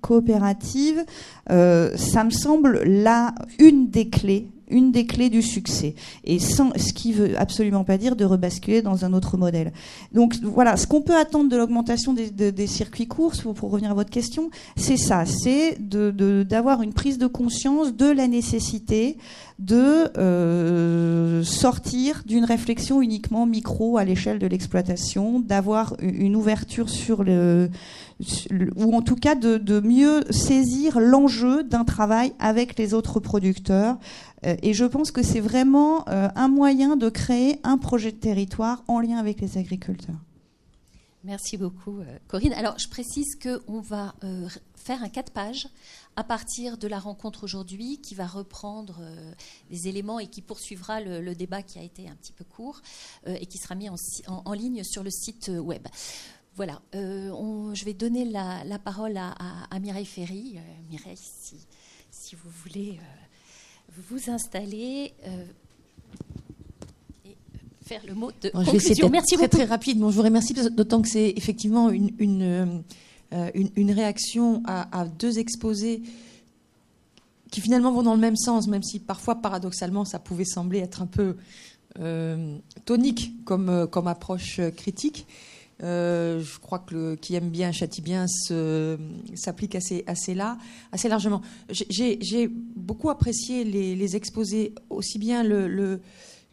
coopératives, 0.00 1.04
ça 1.48 2.24
me 2.24 2.30
semble 2.30 2.82
là 2.84 3.34
une 3.58 3.88
des 3.88 4.08
clés 4.08 4.48
une 4.70 4.92
des 4.92 5.06
clés 5.06 5.30
du 5.30 5.42
succès. 5.42 5.94
Et 6.24 6.38
sans, 6.38 6.72
ce 6.76 6.92
qui 6.92 7.12
veut 7.12 7.38
absolument 7.38 7.84
pas 7.84 7.98
dire 7.98 8.16
de 8.16 8.24
rebasculer 8.24 8.82
dans 8.82 9.04
un 9.04 9.12
autre 9.12 9.36
modèle. 9.36 9.72
Donc 10.12 10.36
voilà, 10.42 10.76
ce 10.76 10.86
qu'on 10.86 11.00
peut 11.00 11.16
attendre 11.16 11.50
de 11.50 11.56
l'augmentation 11.56 12.12
des, 12.14 12.66
circuits 12.66 13.06
courts, 13.06 13.32
pour, 13.54 13.70
revenir 13.70 13.90
à 13.90 13.94
votre 13.94 14.10
question, 14.10 14.50
c'est 14.76 14.96
ça, 14.96 15.24
c'est 15.26 15.78
d'avoir 15.80 16.82
une 16.82 16.92
prise 16.92 17.18
de 17.18 17.26
conscience 17.26 17.94
de 17.94 18.10
la 18.10 18.26
nécessité 18.26 19.16
de 19.58 20.16
euh, 20.18 21.42
sortir 21.42 22.22
d'une 22.24 22.44
réflexion 22.44 23.02
uniquement 23.02 23.44
micro 23.44 23.98
à 23.98 24.04
l'échelle 24.04 24.38
de 24.38 24.46
l'exploitation, 24.46 25.40
d'avoir 25.40 25.96
une 26.00 26.36
ouverture 26.36 26.88
sur 26.88 27.24
le, 27.24 27.68
ou 28.76 28.94
en 28.94 29.02
tout 29.02 29.16
cas 29.16 29.34
de, 29.34 29.80
mieux 29.80 30.22
saisir 30.30 31.00
l'enjeu 31.00 31.64
d'un 31.64 31.84
travail 31.84 32.32
avec 32.38 32.78
les 32.78 32.94
autres 32.94 33.18
producteurs. 33.18 33.98
Euh, 34.46 34.54
et 34.62 34.74
je 34.74 34.84
pense 34.84 35.10
que 35.10 35.24
c'est 35.24 35.40
vraiment 35.40 36.08
euh, 36.08 36.28
un 36.36 36.48
moyen 36.48 36.96
de 36.96 37.08
créer 37.08 37.58
un 37.64 37.78
projet 37.78 38.12
de 38.12 38.16
territoire 38.16 38.84
en 38.86 39.00
lien 39.00 39.18
avec 39.18 39.40
les 39.40 39.58
agriculteurs. 39.58 40.16
Merci 41.24 41.56
beaucoup, 41.56 41.98
Corinne. 42.28 42.52
Alors, 42.52 42.78
je 42.78 42.88
précise 42.88 43.36
qu'on 43.42 43.80
va 43.80 44.14
faire 44.76 45.02
un 45.02 45.08
4 45.08 45.32
pages 45.32 45.68
à 46.18 46.24
partir 46.24 46.78
de 46.78 46.88
la 46.88 46.98
rencontre 46.98 47.44
aujourd'hui 47.44 48.00
qui 48.00 48.16
va 48.16 48.26
reprendre 48.26 48.98
euh, 49.00 49.32
les 49.70 49.86
éléments 49.86 50.18
et 50.18 50.26
qui 50.26 50.42
poursuivra 50.42 51.00
le, 51.00 51.32
débat 51.36 51.62
qui 51.62 51.78
a 51.78 51.82
été 51.82 52.08
un 52.08 52.16
petit 52.16 52.32
peu 52.32 52.42
court 52.42 52.80
euh, 53.28 53.36
et 53.40 53.46
qui 53.46 53.56
sera 53.56 53.76
mis 53.76 53.88
en, 53.88 54.52
ligne 54.52 54.82
sur 54.82 55.04
le 55.04 55.10
site 55.10 55.48
euh, 55.48 55.60
web. 55.60 55.86
Voilà, 56.56 56.82
je 56.92 57.84
vais 57.84 57.94
donner 57.94 58.24
la, 58.24 58.80
parole 58.80 59.16
à, 59.16 59.78
Mireille 59.78 60.06
Ferry. 60.06 60.58
Mireille, 60.90 61.16
si, 62.10 62.34
vous 62.34 62.50
voulez 62.64 62.98
vous 63.96 64.28
installer 64.28 65.14
et 67.24 67.36
faire 67.86 68.02
le 68.08 68.14
mot 68.14 68.32
de 68.32 68.48
conclusion. 68.48 68.64
Je 68.64 68.70
vais 68.72 68.76
essayer 68.76 69.08
Merci 69.08 69.36
très, 69.36 69.46
très 69.46 69.64
rapide. 69.66 70.00
Bon, 70.00 70.10
je 70.10 70.16
vous 70.16 70.22
remercie, 70.22 70.52
d'autant 70.52 71.00
que 71.00 71.08
c'est 71.08 71.32
effectivement 71.36 71.90
une 71.90 72.42
euh, 72.42 72.80
une, 73.32 73.90
réaction 73.90 74.62
à, 74.66 75.04
deux 75.06 75.38
exposés 75.38 76.02
qui 77.50 77.60
finalement 77.60 77.92
vont 77.92 78.02
dans 78.02 78.14
le 78.14 78.20
même 78.20 78.36
sens, 78.36 78.68
même 78.68 78.82
si 78.82 78.98
parfois, 78.98 79.36
paradoxalement, 79.36 80.04
ça 80.04 80.18
pouvait 80.18 80.44
sembler 80.44 80.78
être 80.80 81.02
un 81.02 81.06
peu 81.06 81.36
euh, 81.98 82.56
tonique 82.84 83.32
comme, 83.44 83.68
euh, 83.68 83.86
approche 84.06 84.60
critique. 84.76 85.26
je 85.80 86.58
crois 86.60 86.78
que 86.80 86.94
le, 86.94 87.16
qui 87.16 87.34
aime 87.34 87.50
bien 87.50 87.72
châtie 87.72 88.02
bien 88.02 88.26
s'applique 89.34 89.74
assez, 89.74 90.04
assez 90.06 90.34
là, 90.34 90.58
assez 90.92 91.08
largement. 91.08 91.42
J'ai 91.70 92.48
beaucoup 92.48 93.10
apprécié 93.10 93.64
les, 93.64 94.16
exposés, 94.16 94.74
aussi 94.90 95.18
bien 95.18 95.42
le 95.42 96.00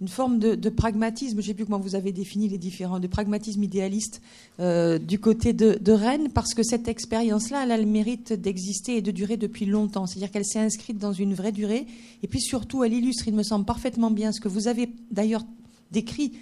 une 0.01 0.09
forme 0.09 0.39
de, 0.39 0.69
pragmatisme, 0.69 1.35
je 1.35 1.41
ne 1.41 1.47
sais 1.47 1.53
plus 1.53 1.65
comment 1.65 1.79
vous 1.79 1.95
avez 1.95 2.11
défini 2.11 2.49
les 2.49 2.57
différents, 2.57 2.99
de 2.99 3.07
pragmatisme 3.07 3.63
idéaliste 3.63 4.21
euh, 4.59 4.97
du 4.97 5.19
côté 5.19 5.53
de, 5.53 5.91
Rennes, 5.91 6.29
parce 6.33 6.53
que 6.53 6.63
cette 6.63 6.89
expérience-là, 6.89 7.63
elle 7.63 7.71
a 7.71 7.77
le 7.77 7.85
mérite 7.85 8.33
d'exister 8.33 8.97
et 8.97 9.01
de 9.01 9.11
durer 9.11 9.37
depuis 9.37 9.65
longtemps. 9.65 10.05
C'est-à-dire 10.05 10.31
qu'elle 10.31 10.45
s'est 10.45 10.59
inscrite 10.59 10.97
dans 10.97 11.13
une 11.13 11.33
vraie 11.33 11.53
durée, 11.53 11.85
et 12.23 12.27
puis 12.27 12.41
surtout, 12.41 12.83
elle 12.83 12.93
illustre, 12.93 13.27
il 13.27 13.35
me 13.35 13.43
semble 13.43 13.63
parfaitement 13.63 14.11
bien, 14.11 14.33
ce 14.33 14.41
que 14.41 14.49
vous 14.49 14.67
avez 14.67 14.89
d'ailleurs 15.11 15.45
décrit, 15.91 16.33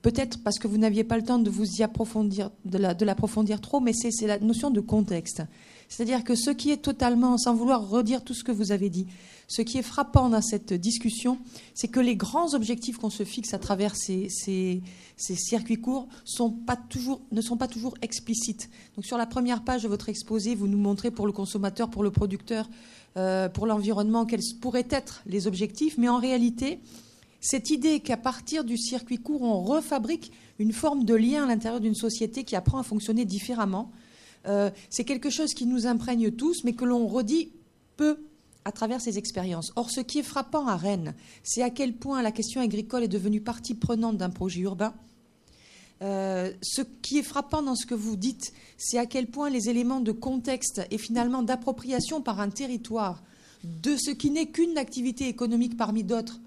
peut-être 0.00 0.42
parce 0.42 0.58
que 0.58 0.68
vous 0.68 0.78
n'aviez 0.78 1.04
pas 1.04 1.18
le 1.18 1.24
temps 1.24 1.38
de 1.38 1.50
vous 1.50 1.66
y 1.80 1.82
approfondir, 1.82 2.50
de 2.64 3.04
l'approfondir 3.04 3.60
trop, 3.60 3.80
mais 3.80 3.92
c'est 3.92 4.26
la 4.26 4.38
notion 4.38 4.70
de 4.70 4.80
contexte. 4.80 5.42
C'est-à-dire 5.90 6.22
que 6.22 6.36
ce 6.36 6.50
qui 6.50 6.70
est 6.70 6.78
totalement, 6.78 7.36
sans 7.36 7.54
vouloir 7.54 7.86
redire 7.86 8.22
tout 8.22 8.32
ce 8.32 8.44
que 8.44 8.52
vous 8.52 8.70
avez 8.70 8.88
dit, 8.88 9.06
ce 9.48 9.60
qui 9.60 9.76
est 9.76 9.82
frappant 9.82 10.28
dans 10.28 10.40
cette 10.40 10.72
discussion, 10.72 11.38
c'est 11.74 11.88
que 11.88 11.98
les 11.98 12.14
grands 12.14 12.54
objectifs 12.54 12.96
qu'on 12.96 13.10
se 13.10 13.24
fixe 13.24 13.52
à 13.52 13.58
travers 13.58 13.96
ces, 13.96 14.28
circuits 15.18 15.80
courts 15.80 16.06
ne 16.06 17.40
sont 17.40 17.56
pas 17.56 17.68
toujours 17.68 17.94
explicites. 18.02 18.70
Donc 18.94 19.04
sur 19.04 19.18
la 19.18 19.26
première 19.26 19.64
page 19.64 19.82
de 19.82 19.88
votre 19.88 20.08
exposé, 20.08 20.54
vous 20.54 20.68
nous 20.68 20.78
montrez 20.78 21.10
pour 21.10 21.26
le 21.26 21.32
consommateur, 21.32 21.90
pour 21.90 22.04
le 22.04 22.12
producteur, 22.12 22.70
euh, 23.16 23.48
pour 23.48 23.66
l'environnement, 23.66 24.24
quels 24.26 24.44
pourraient 24.60 24.86
être 24.90 25.22
les 25.26 25.48
objectifs, 25.48 25.98
mais 25.98 26.08
en 26.08 26.18
réalité, 26.18 26.78
cette 27.40 27.70
idée 27.70 27.98
qu'à 27.98 28.16
partir 28.16 28.62
du 28.62 28.78
circuit 28.78 29.18
court, 29.18 29.42
on 29.42 29.60
refabrique 29.64 30.30
une 30.60 30.72
forme 30.72 31.04
de 31.04 31.14
lien 31.14 31.42
à 31.42 31.46
l'intérieur 31.48 31.80
d'une 31.80 31.96
société 31.96 32.44
qui 32.44 32.54
apprend 32.54 32.78
à 32.78 32.84
fonctionner 32.84 33.24
différemment, 33.24 33.90
euh, 34.46 34.70
c'est 34.88 35.04
quelque 35.04 35.30
chose 35.30 35.54
qui 35.54 35.66
nous 35.66 35.86
imprègne 35.86 36.30
tous, 36.30 36.64
mais 36.64 36.72
que 36.72 36.84
l'on 36.84 37.06
redit 37.06 37.52
peu 37.96 38.18
à 38.64 38.72
travers 38.72 39.00
ces 39.00 39.18
expériences. 39.18 39.72
Or, 39.76 39.90
ce 39.90 40.00
qui 40.00 40.18
est 40.18 40.24
frappant 40.24 40.66
à 40.66 40.76
Rennes, 40.76 41.14
c'est 41.42 41.62
à 41.62 41.70
quel 41.70 41.94
point 41.94 42.22
la 42.22 42.32
question 42.32 42.60
agricole 42.60 43.02
est 43.02 43.08
devenue 43.08 43.40
partie 43.40 43.74
prenante 43.74 44.16
d'un 44.16 44.30
projet 44.30 44.60
urbain. 44.60 44.94
Euh, 46.02 46.50
ce 46.62 46.82
qui 47.02 47.18
est 47.18 47.22
frappant 47.22 47.62
dans 47.62 47.74
ce 47.74 47.84
que 47.84 47.94
vous 47.94 48.16
dites, 48.16 48.52
c'est 48.78 48.98
à 48.98 49.06
quel 49.06 49.26
point 49.26 49.50
les 49.50 49.68
éléments 49.68 50.00
de 50.00 50.12
contexte 50.12 50.80
et 50.90 50.98
finalement 50.98 51.42
d'appropriation 51.42 52.22
par 52.22 52.40
un 52.40 52.48
territoire 52.48 53.22
de 53.64 53.96
ce 53.96 54.10
qui 54.10 54.30
n'est 54.30 54.46
qu'une 54.46 54.78
activité 54.78 55.28
économique 55.28 55.76
parmi 55.76 56.02
d'autres 56.02 56.40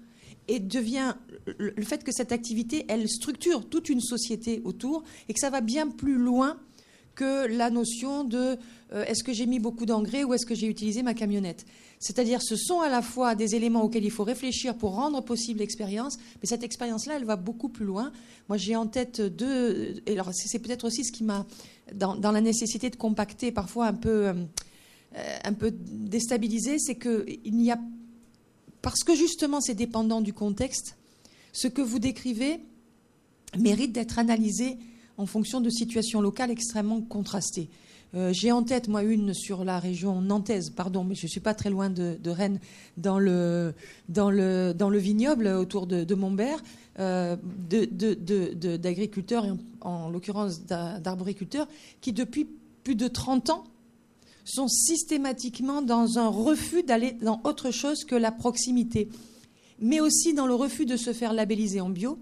et 0.48 0.58
devient 0.58 1.14
le 1.58 1.84
fait 1.84 2.02
que 2.02 2.10
cette 2.12 2.32
activité, 2.32 2.84
elle 2.88 3.08
structure 3.08 3.68
toute 3.68 3.88
une 3.88 4.00
société 4.00 4.60
autour 4.64 5.04
et 5.28 5.34
que 5.34 5.40
ça 5.40 5.50
va 5.50 5.60
bien 5.60 5.88
plus 5.88 6.16
loin 6.16 6.58
que 7.14 7.46
la 7.46 7.70
notion 7.70 8.24
de 8.24 8.58
euh, 8.92 9.04
est-ce 9.04 9.24
que 9.24 9.32
j'ai 9.32 9.46
mis 9.46 9.58
beaucoup 9.58 9.86
d'engrais 9.86 10.24
ou 10.24 10.34
est-ce 10.34 10.46
que 10.46 10.54
j'ai 10.54 10.66
utilisé 10.66 11.02
ma 11.02 11.14
camionnette. 11.14 11.64
C'est-à-dire, 11.98 12.42
ce 12.42 12.56
sont 12.56 12.80
à 12.80 12.88
la 12.88 13.02
fois 13.02 13.34
des 13.34 13.54
éléments 13.54 13.82
auxquels 13.82 14.04
il 14.04 14.10
faut 14.10 14.24
réfléchir 14.24 14.76
pour 14.76 14.94
rendre 14.94 15.22
possible 15.22 15.60
l'expérience, 15.60 16.18
mais 16.40 16.46
cette 16.46 16.62
expérience-là, 16.62 17.14
elle 17.16 17.24
va 17.24 17.36
beaucoup 17.36 17.68
plus 17.68 17.86
loin. 17.86 18.12
Moi, 18.48 18.58
j'ai 18.58 18.76
en 18.76 18.86
tête 18.86 19.20
deux. 19.20 20.02
Et 20.06 20.12
alors, 20.12 20.30
c'est 20.32 20.58
peut-être 20.58 20.84
aussi 20.84 21.04
ce 21.04 21.12
qui 21.12 21.24
m'a, 21.24 21.46
dans, 21.94 22.14
la 22.20 22.40
nécessité 22.40 22.90
de 22.90 22.96
compacter, 22.96 23.52
parfois 23.52 23.86
un 23.86 23.94
peu, 23.94 24.28
euh, 24.28 24.34
un 25.44 25.52
peu 25.54 25.72
déstabilisé, 25.72 26.78
c'est 26.78 26.98
qu'il 26.98 27.56
n'y 27.56 27.72
a. 27.72 27.78
Parce 28.82 29.02
que 29.02 29.14
justement, 29.14 29.60
c'est 29.60 29.74
dépendant 29.74 30.20
du 30.20 30.34
contexte, 30.34 30.96
ce 31.52 31.68
que 31.68 31.80
vous 31.80 31.98
décrivez 31.98 32.60
mérite 33.58 33.92
d'être 33.92 34.18
analysé 34.18 34.76
en 35.16 35.26
fonction 35.26 35.60
de 35.60 35.70
situations 35.70 36.20
locales 36.20 36.50
extrêmement 36.50 37.00
contrastées. 37.00 37.68
Euh, 38.14 38.32
j'ai 38.32 38.52
en 38.52 38.62
tête, 38.62 38.86
moi, 38.88 39.02
une 39.02 39.34
sur 39.34 39.64
la 39.64 39.80
région 39.80 40.20
nantaise, 40.20 40.70
pardon, 40.70 41.02
mais 41.02 41.14
je 41.14 41.26
ne 41.26 41.28
suis 41.28 41.40
pas 41.40 41.54
très 41.54 41.70
loin 41.70 41.90
de, 41.90 42.18
Rennes, 42.26 42.60
dans 42.96 43.18
le, 43.18 43.74
vignoble 44.98 45.48
autour 45.48 45.86
de, 45.86 46.04
de 46.04 46.14
Montbert, 46.14 46.62
euh, 47.00 47.36
d'agriculteurs, 47.68 49.44
en, 49.80 49.88
en 49.88 50.08
l'occurrence 50.10 50.64
d'arboriculteurs, 50.64 51.66
qui 52.00 52.12
depuis 52.12 52.46
plus 52.84 52.94
de 52.94 53.08
30 53.08 53.50
ans 53.50 53.64
sont 54.44 54.68
systématiquement 54.68 55.82
dans 55.82 56.18
un 56.18 56.28
refus 56.28 56.82
d'aller 56.82 57.12
dans 57.12 57.40
autre 57.44 57.70
chose 57.70 58.04
que 58.04 58.14
la 58.14 58.30
proximité, 58.30 59.08
mais 59.80 60.00
aussi 60.00 60.34
dans 60.34 60.46
le 60.46 60.54
refus 60.54 60.86
de 60.86 60.96
se 60.96 61.12
faire 61.12 61.32
labelliser 61.32 61.80
en 61.80 61.88
bio, 61.88 62.18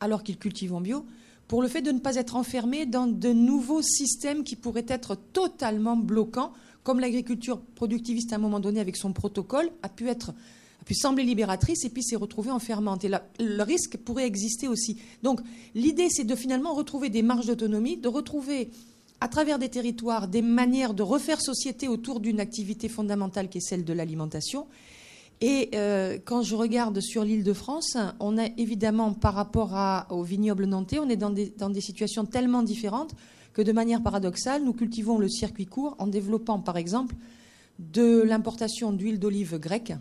alors 0.00 0.24
qu'ils 0.24 0.38
cultivent 0.38 0.74
en 0.74 0.80
bio, 0.80 1.06
pour 1.52 1.60
le 1.60 1.68
fait 1.68 1.82
de 1.82 1.92
ne 1.92 1.98
pas 1.98 2.16
être 2.16 2.36
enfermé 2.36 2.86
dans 2.86 3.06
de 3.06 3.30
nouveaux 3.30 3.82
systèmes 3.82 4.42
qui 4.42 4.56
pourraient 4.56 4.86
être 4.88 5.16
totalement 5.34 5.98
bloquants, 5.98 6.54
comme 6.82 6.98
l'agriculture 6.98 7.60
productiviste 7.74 8.32
à 8.32 8.36
un 8.36 8.38
moment 8.38 8.58
donné 8.58 8.80
avec 8.80 8.96
son 8.96 9.12
protocole 9.12 9.68
a 9.82 9.90
pu 9.90 10.08
être 10.08 10.30
a 10.30 10.84
pu 10.86 10.94
sembler 10.94 11.24
libératrice 11.24 11.84
et 11.84 11.90
puis 11.90 12.02
s'est 12.02 12.16
retrouvée 12.16 12.50
enfermante. 12.50 13.04
Et 13.04 13.10
le 13.38 13.62
risque 13.62 13.98
pourrait 13.98 14.24
exister 14.24 14.66
aussi. 14.66 14.96
Donc 15.22 15.42
l'idée, 15.74 16.08
c'est 16.08 16.24
de 16.24 16.34
finalement 16.34 16.72
retrouver 16.72 17.10
des 17.10 17.20
marges 17.20 17.48
d'autonomie, 17.48 17.98
de 17.98 18.08
retrouver 18.08 18.70
à 19.20 19.28
travers 19.28 19.58
des 19.58 19.68
territoires 19.68 20.28
des 20.28 20.40
manières 20.40 20.94
de 20.94 21.02
refaire 21.02 21.42
société 21.42 21.86
autour 21.86 22.20
d'une 22.20 22.40
activité 22.40 22.88
fondamentale 22.88 23.50
qui 23.50 23.58
est 23.58 23.60
celle 23.68 23.84
de 23.84 23.92
l'alimentation 23.92 24.68
et 25.44 25.70
euh, 25.74 26.18
quand 26.24 26.42
je 26.42 26.54
regarde 26.54 27.00
sur 27.00 27.24
l'île 27.24 27.42
de 27.42 27.52
France, 27.52 27.96
on 28.20 28.38
est 28.38 28.54
évidemment 28.58 29.12
par 29.12 29.34
rapport 29.34 30.06
au 30.10 30.22
vignoble 30.22 30.66
nantais, 30.66 31.00
on 31.00 31.08
est 31.08 31.16
dans 31.16 31.30
des, 31.30 31.52
dans 31.58 31.68
des, 31.68 31.80
situations 31.80 32.24
tellement 32.24 32.62
différentes 32.62 33.12
que 33.52 33.60
de 33.60 33.72
manière 33.72 34.04
paradoxale, 34.04 34.62
nous 34.62 34.72
cultivons 34.72 35.18
le 35.18 35.28
circuit 35.28 35.66
court 35.66 35.96
en 35.98 36.06
développant 36.06 36.60
par 36.60 36.76
exemple 36.76 37.16
de 37.80 38.22
l'importation 38.22 38.92
d'huile 38.92 39.18
d'olive 39.18 39.58
grecque 39.58 39.94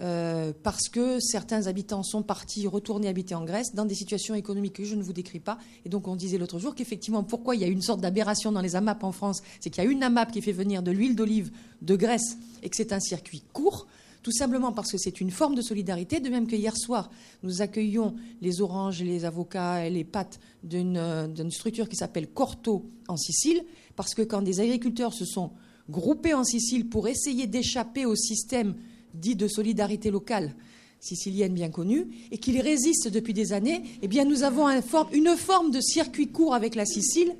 euh, 0.00 0.52
parce 0.62 0.88
que 0.88 1.20
certains 1.20 1.66
habitants 1.66 2.02
sont 2.02 2.22
partis 2.22 2.66
retourner 2.66 3.08
habiter 3.08 3.34
en 3.34 3.44
Grèce 3.44 3.74
dans 3.74 3.84
des 3.84 3.94
situations 3.94 4.34
économiques 4.34 4.72
que 4.72 4.84
je 4.84 4.96
ne 4.96 5.02
vous 5.02 5.12
décris 5.12 5.40
pas. 5.40 5.58
Et 5.84 5.90
donc 5.90 6.08
on 6.08 6.16
disait 6.16 6.38
l'autre 6.38 6.58
jour 6.58 6.74
qu'effectivement, 6.74 7.22
pourquoi 7.22 7.54
il 7.54 7.60
y 7.60 7.64
a 7.64 7.68
une 7.68 7.82
sorte 7.82 8.00
d'aberration 8.00 8.50
dans 8.50 8.62
les 8.62 8.74
AMAP 8.76 9.04
en 9.04 9.12
France, 9.12 9.42
c'est 9.60 9.68
qu'il 9.68 9.84
y 9.84 9.86
a 9.86 9.90
une 9.90 10.02
AMAP 10.02 10.32
qui 10.32 10.40
fait 10.40 10.52
venir 10.52 10.82
de 10.82 10.90
l'huile 10.90 11.14
d'olive 11.14 11.52
de 11.82 11.94
Grèce 11.94 12.38
et 12.62 12.70
que 12.70 12.76
c'est 12.76 12.94
un 12.94 13.00
circuit 13.00 13.44
court. 13.52 13.86
Tout 14.22 14.32
simplement 14.32 14.72
parce 14.72 14.92
que 14.92 14.98
c'est 14.98 15.20
une 15.20 15.32
forme 15.32 15.56
de 15.56 15.62
solidarité, 15.62 16.20
de 16.20 16.28
même 16.28 16.46
que 16.46 16.54
hier 16.54 16.76
soir, 16.76 17.10
nous 17.42 17.60
accueillons 17.60 18.14
les 18.40 18.60
oranges, 18.60 19.02
les 19.02 19.24
avocats 19.24 19.84
et 19.84 19.90
les 19.90 20.04
pâtes 20.04 20.38
d'une 20.62 21.50
structure 21.50 21.88
qui 21.88 21.96
s'appelle 21.96 22.28
Corto 22.28 22.88
en 23.08 23.16
Sicile, 23.16 23.64
parce 23.96 24.14
que 24.14 24.22
quand 24.22 24.42
des 24.42 24.60
agriculteurs 24.60 25.12
se 25.12 25.24
sont 25.24 25.50
groupés 25.90 26.34
en 26.34 26.44
Sicile 26.44 26.88
pour 26.88 27.08
essayer 27.08 27.48
d'échapper 27.48 28.06
au 28.06 28.14
système 28.14 28.76
dit 29.14 29.34
de 29.34 29.48
solidarité 29.48 30.10
locale 30.10 30.54
sicilienne 31.00 31.52
bien 31.52 31.68
connue, 31.68 32.06
et 32.30 32.38
qu'il 32.38 32.60
résiste 32.60 33.08
depuis 33.08 33.34
des 33.34 33.52
années, 33.52 33.82
eh 34.02 34.08
bien 34.08 34.24
nous 34.24 34.44
avons 34.44 34.68
une 35.12 35.36
forme 35.36 35.72
de 35.72 35.80
circuit 35.80 36.28
court 36.28 36.54
avec 36.54 36.76
la 36.76 36.86
Sicile 36.86 37.34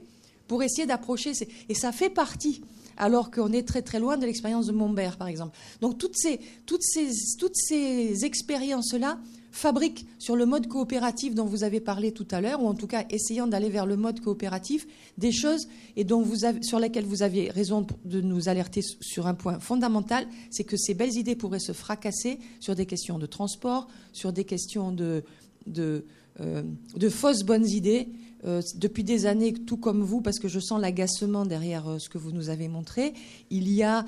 pour 0.48 0.64
essayer 0.64 0.84
d'approcher. 0.84 1.30
Et 1.68 1.74
ça 1.74 1.92
fait 1.92 2.10
partie, 2.10 2.62
alors 3.02 3.32
qu'on 3.32 3.52
est 3.52 3.66
très 3.66 3.82
très 3.82 3.98
loin 3.98 4.16
de 4.16 4.24
l'expérience 4.24 4.66
de 4.66 4.72
Montbert, 4.72 5.16
par 5.16 5.26
exemple. 5.26 5.58
Donc 5.80 5.98
toutes 5.98 6.16
ces, 6.16 6.38
toutes 6.66 6.84
ces, 6.84 7.08
toutes 7.36 7.56
ces 7.56 8.24
expériences-là 8.24 9.18
fabrique 9.50 10.06
sur 10.20 10.36
le 10.36 10.46
mode 10.46 10.68
coopératif 10.68 11.34
dont 11.34 11.44
vous 11.44 11.64
avez 11.64 11.80
parlé 11.80 12.12
tout 12.12 12.28
à 12.30 12.40
l'heure, 12.40 12.62
ou 12.62 12.68
en 12.68 12.74
tout 12.74 12.86
cas 12.86 13.04
essayant 13.10 13.48
d'aller 13.48 13.70
vers 13.70 13.86
le 13.86 13.96
mode 13.96 14.20
coopératif, 14.20 14.86
des 15.18 15.32
choses 15.32 15.66
et 15.96 16.04
dont 16.04 16.22
vous 16.22 16.46
sur 16.62 16.78
lesquelles 16.78 17.04
vous 17.04 17.24
aviez 17.24 17.50
raison 17.50 17.84
de 18.04 18.20
nous 18.20 18.48
alerter 18.48 18.82
sur 19.00 19.26
un 19.26 19.34
point 19.34 19.58
fondamental, 19.58 20.28
c'est 20.50 20.64
que 20.64 20.76
ces 20.76 20.94
belles 20.94 21.16
idées 21.16 21.34
pourraient 21.34 21.58
se 21.58 21.72
fracasser 21.72 22.38
sur 22.60 22.76
des 22.76 22.86
questions 22.86 23.18
de 23.18 23.26
transport, 23.26 23.88
sur 24.12 24.32
des 24.32 24.44
questions 24.44 24.92
de, 24.92 25.24
de, 25.66 26.04
euh, 26.38 26.62
fausses 27.10 27.42
bonnes 27.42 27.66
idées. 27.66 28.08
Euh, 28.44 28.60
depuis 28.74 29.04
des 29.04 29.26
années, 29.26 29.52
tout 29.52 29.76
comme 29.76 30.02
vous, 30.02 30.20
parce 30.20 30.38
que 30.38 30.48
je 30.48 30.58
sens 30.58 30.80
l'agacement 30.80 31.46
derrière 31.46 31.88
euh, 31.88 31.98
ce 31.98 32.08
que 32.08 32.18
vous 32.18 32.32
nous 32.32 32.48
avez 32.48 32.68
montré, 32.68 33.14
il 33.50 33.68
y 33.68 33.82
a 33.82 34.04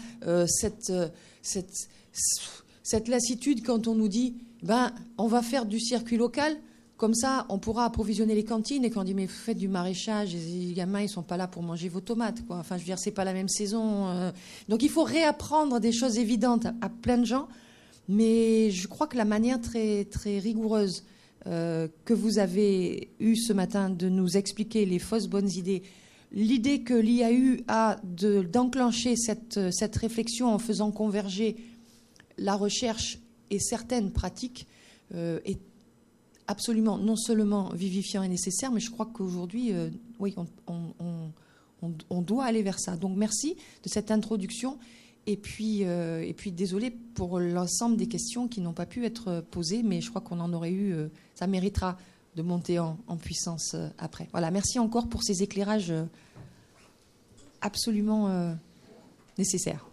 cette, 0.46 0.92
cette, 1.42 1.88
cette 2.82 3.08
lassitude 3.08 3.64
quand 3.64 3.86
on 3.86 3.94
nous 3.94 4.08
dit 4.08 4.34
ben, 4.64 4.92
on 5.18 5.26
va 5.26 5.42
faire 5.42 5.66
du 5.66 5.78
circuit 5.78 6.16
local. 6.16 6.56
Comme 6.96 7.14
ça, 7.14 7.44
on 7.48 7.58
pourra 7.58 7.84
approvisionner 7.84 8.34
les 8.34 8.44
cantines. 8.44 8.84
Et 8.84 8.90
quand 8.90 9.02
on 9.02 9.04
dit, 9.04 9.14
mais 9.14 9.26
faites 9.26 9.58
du 9.58 9.68
maraîchage, 9.68 10.32
les 10.32 10.72
gamins, 10.72 11.02
ils 11.02 11.08
sont 11.08 11.22
pas 11.22 11.36
là 11.36 11.48
pour 11.48 11.62
manger 11.62 11.88
vos 11.88 12.00
tomates. 12.00 12.46
Quoi. 12.46 12.56
Enfin, 12.56 12.76
je 12.76 12.82
veux 12.82 12.86
dire, 12.86 12.98
c'est 12.98 13.10
pas 13.10 13.24
la 13.24 13.34
même 13.34 13.48
saison. 13.48 14.08
Euh. 14.08 14.30
Donc, 14.68 14.82
il 14.82 14.88
faut 14.88 15.02
réapprendre 15.02 15.80
des 15.80 15.92
choses 15.92 16.18
évidentes 16.18 16.66
à, 16.80 16.88
plein 16.88 17.18
de 17.18 17.24
gens. 17.24 17.48
Mais 18.08 18.70
je 18.70 18.86
crois 18.86 19.06
que 19.06 19.16
la 19.16 19.24
manière 19.24 19.60
très, 19.60 20.04
très 20.04 20.38
rigoureuse 20.38 21.04
euh, 21.46 21.88
que 22.04 22.14
vous 22.14 22.38
avez 22.38 23.10
eue 23.20 23.36
ce 23.36 23.52
matin 23.52 23.90
de 23.90 24.08
nous 24.08 24.36
expliquer 24.36 24.86
les 24.86 24.98
fausses 24.98 25.28
bonnes 25.28 25.50
idées, 25.50 25.82
l'idée 26.32 26.82
que 26.82 26.94
l'IAU 26.94 27.62
a 27.68 27.96
d'enclencher 28.04 29.16
cette, 29.16 29.70
cette 29.70 29.96
réflexion 29.96 30.52
en 30.52 30.58
faisant 30.58 30.90
converger 30.90 31.56
la 32.38 32.56
recherche 32.56 33.18
et 33.50 33.58
certaines 33.58 34.10
pratiques 34.10 34.66
euh, 35.14 35.38
est 35.44 35.60
absolument 36.46 36.98
non 36.98 37.16
seulement 37.16 37.70
vivifiant 37.70 38.22
et 38.22 38.28
nécessaire, 38.28 38.70
mais 38.70 38.80
je 38.80 38.90
crois 38.90 39.06
qu'aujourd'hui, 39.06 39.72
euh, 39.72 39.88
oui, 40.18 40.34
on, 40.66 42.22
doit 42.22 42.44
aller 42.44 42.62
vers 42.62 42.78
ça. 42.78 42.96
Donc 42.96 43.16
merci 43.16 43.56
de 43.82 43.88
cette 43.88 44.10
introduction. 44.10 44.78
Et 45.26 45.36
puis, 45.36 45.84
euh, 45.84 46.22
et 46.22 46.34
puis 46.34 46.52
désolé 46.52 46.90
pour 46.90 47.40
l'ensemble 47.40 47.96
des 47.96 48.06
questions 48.06 48.46
qui 48.46 48.60
n'ont 48.60 48.74
pas 48.74 48.86
pu 48.86 49.04
être 49.06 49.42
posées, 49.50 49.82
mais 49.82 50.00
je 50.00 50.10
crois 50.10 50.20
qu'on 50.20 50.40
en 50.40 50.52
aurait 50.52 50.72
eu. 50.72 50.94
ça 51.34 51.46
méritera 51.46 51.96
de 52.36 52.42
monter 52.42 52.78
en, 52.78 52.96
puissance 53.22 53.76
après. 53.98 54.28
Voilà, 54.32 54.50
merci 54.50 54.78
encore 54.78 55.08
pour 55.08 55.22
ces 55.22 55.42
éclairages 55.42 55.94
absolument 57.60 58.54
nécessaires. 59.38 59.86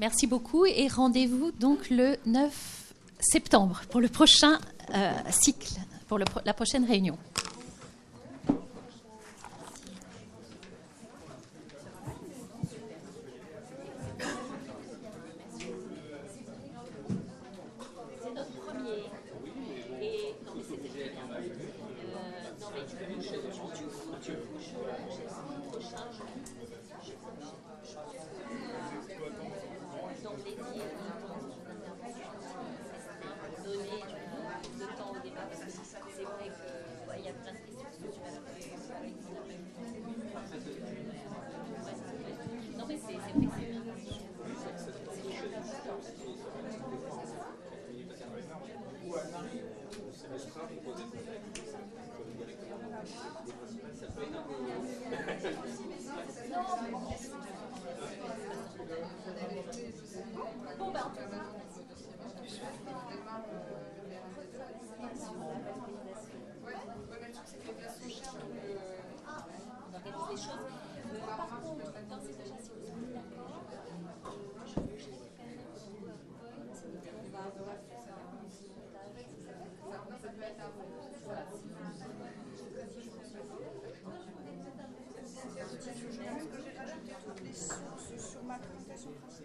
Merci 0.00 0.28
beaucoup 0.28 0.64
et 0.64 0.86
rendez-vous 0.86 1.50
donc 1.50 1.90
le 1.90 2.16
9 2.24 2.94
septembre 3.18 3.82
pour 3.90 4.00
le 4.00 4.08
prochain 4.08 4.58
euh, 4.94 5.12
cycle, 5.30 5.74
pour 6.06 6.18
la 6.18 6.54
prochaine 6.54 6.84
réunion. 6.84 7.18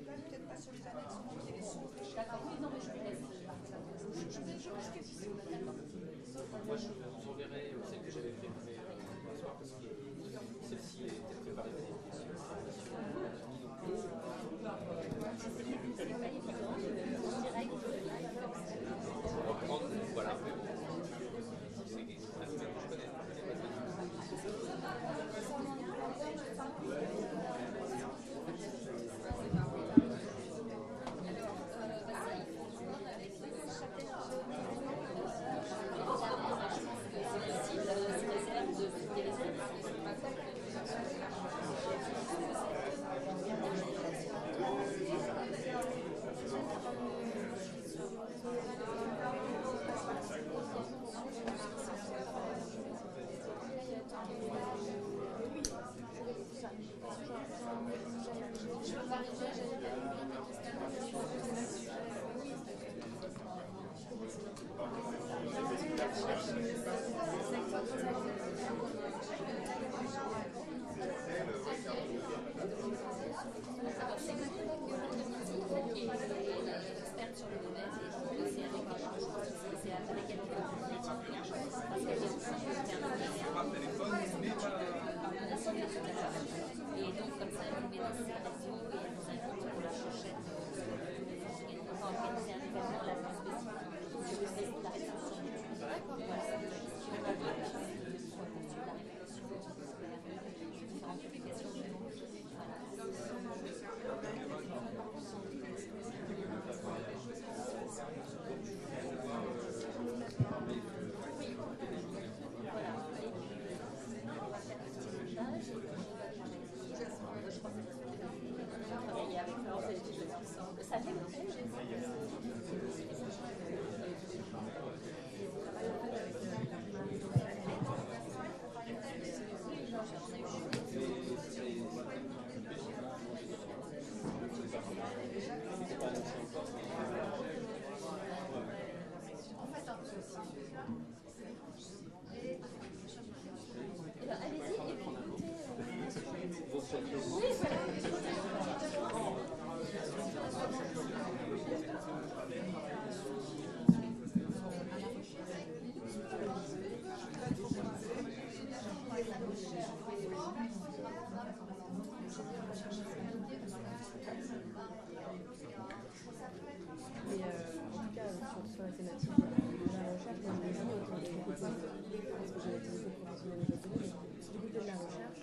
peut-être 0.03 0.47
pas 0.47 0.59
sur 0.59 0.71
les 0.71 0.79
je 6.75 6.87
vous 6.87 7.29
enverrai 7.29 7.75
celle 7.85 8.01
que 8.01 8.11
j'avais 8.11 8.31
préparée 8.31 8.79
soir, 9.39 9.55
parce 9.59 9.71
que 9.71 9.87
celle-ci 10.67 11.03
est 11.05 11.21
préparée. 11.43 11.69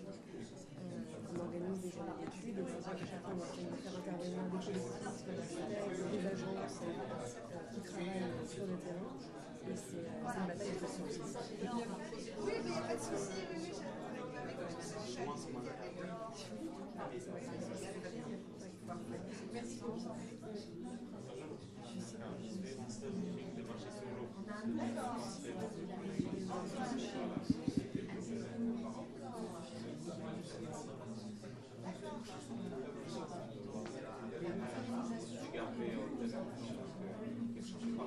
Euh, 0.01 1.31
on 1.31 1.41
organise 1.41 1.81
des 1.83 1.91
journées 1.91 2.17
d'études, 2.25 2.59
et 2.59 2.65
faire 2.65 2.95
intervenir 4.01 4.43
des 4.51 4.81
des 6.11 6.27
agences 6.27 6.81
euh, 6.83 6.97
qui 7.75 7.81
travaillent 7.81 8.49
sur 8.49 8.65
le 8.67 8.77
terrain. 8.81 9.13
Et 9.69 9.77
c'est 9.77 10.01
euh, 10.01 10.25
une 10.25 10.47
bataille 10.47 10.73
de. 10.73 10.87
Oui, 12.41 12.53
mais 12.65 12.65
il 12.65 12.71
n'y 12.71 12.79
a 12.79 12.81
pas 12.81 12.95
de 12.95 13.01
souci. 13.01 13.39
Oui, 13.51 13.69
Merci 19.53 19.77
beaucoup. 19.81 19.81
Merci 19.81 19.81
beaucoup. 19.81 20.11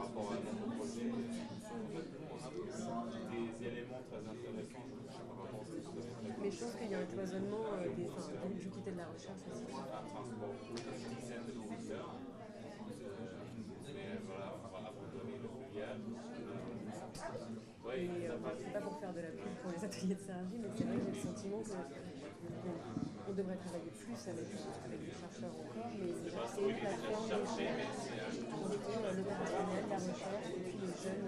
rapport 0.04 0.34
à 0.34 0.36
des 3.32 3.66
éléments 3.66 4.04
très 4.10 4.20
intéressants. 4.20 4.88
Mais 6.42 6.52
je 6.52 6.58
pense 6.60 6.76
qu'il 6.76 6.92
y 6.92 6.96
a 6.96 7.00
un 7.00 7.06
cloisonnement 7.06 7.66
euh, 7.74 7.88
des, 7.96 8.04
du 8.60 8.70
côté 8.70 8.92
de 8.92 8.98
la 8.98 9.06
recherche 9.06 9.40
aussi. 9.52 9.64
Ah, 9.72 10.04
euh, 17.96 18.38
c'est 18.58 18.74
pas 18.74 18.82
pour 18.82 19.00
faire 19.00 19.14
de 19.14 19.20
la 19.22 19.30
pub 19.30 19.54
pour 19.62 19.72
les 19.72 19.86
ateliers 19.86 20.16
de 20.16 20.22
mais 20.60 20.70
c'est 20.76 20.84
vrai 20.84 20.98
que 20.98 21.04
j'ai 21.06 21.12
le 21.12 21.16
sentiment 21.16 21.62
que 21.62 21.70
on 23.30 23.34
devrait 23.34 23.56
travailler 23.56 23.92
plus 23.92 24.28
avec, 24.28 24.48
les 24.52 24.58
chercheurs 25.12 25.56
encore, 25.56 25.92
mais 25.98 26.12
déjà, 26.24 26.44
c'est 26.48 26.62
une 26.62 26.76
plateforme 26.76 27.30
de 27.30 27.36
le 29.16 29.24
personnel, 29.24 29.84
la 29.90 29.96
recherche, 29.96 30.48
et 30.50 30.60
puis 30.60 30.78
les 30.82 30.96
jeunes, 31.04 31.28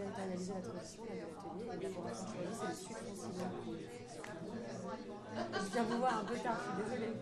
la. 0.04 0.36
Je 5.60 5.72
viens 5.72 5.82
vous 5.84 5.98
voir 5.98 6.18
un 6.20 6.24
peu 6.24 6.36
tard, 6.36 6.58
je 6.58 6.82
suis 6.82 6.96
désolée. 6.96 7.12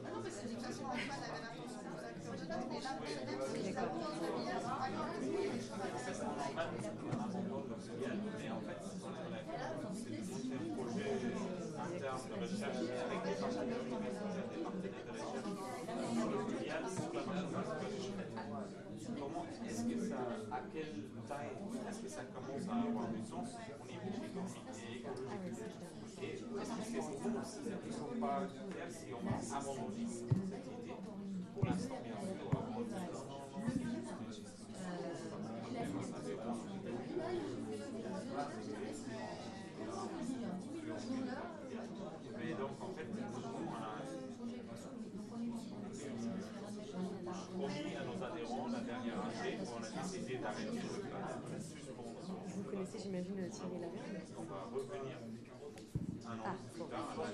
Est-ce 19.68 19.82
que 19.84 20.00
ça, 20.09 20.18
à 20.50 20.60
quelle 20.72 21.09
taille 21.28 21.56
est-ce 21.88 22.00
que 22.00 22.09
ça 22.09 22.22
commence 22.34 22.68
à 22.68 22.74
avoir 22.88 23.09
du 23.09 23.22
sens 23.22 23.48
au 23.80 23.86
niveau 23.86 24.24
économique 24.24 24.72
et 24.82 24.98
écologique 24.98 25.44
Et 26.22 26.28
est-ce 26.32 26.72
que 26.72 26.84
c'est 26.84 27.00
pour 27.00 27.20
nous 27.22 27.38
ne 27.86 27.92
sont 27.92 28.20
pas 28.20 28.40
clairs 28.70 28.90
si 28.90 29.06
on 29.12 29.22
va 29.24 29.36
abandonner 29.56 30.06
cette 30.06 30.30
idée? 30.30 30.96
Pour 31.54 31.64
l'instant, 31.64 31.98
bien 32.04 32.16
sûr, 32.20 32.52
donc, 42.59 42.70
en 42.80 42.92
fait, 42.94 43.06
nous, 43.09 43.22
on 43.59 43.74
a 43.74 44.02
à 47.73 48.05
nos 48.05 48.19
adhérents 48.24 48.69
la 48.73 48.81
dernière 48.81 49.20
année 49.24 49.57
où 49.61 49.65
on 49.73 49.82
a 49.82 49.89
décidé 50.03 50.36
d'arrêter 50.36 50.77
le 50.77 51.01
plan, 51.09 51.24
suspendre. 51.59 52.20
Vous 52.55 52.62
connaissez, 52.65 52.99
j'imagine, 52.99 53.49
Thierry 53.49 53.78
Laverne 53.81 54.20
On 54.39 54.43
va 54.44 54.61
revenir 54.73 55.16
un 56.24 56.39
an 56.39 56.44
Ah, 56.44 56.55
plus 56.73 56.81
bon. 56.81 56.86
tard 56.86 57.09
à 57.12 57.16
la 57.16 57.24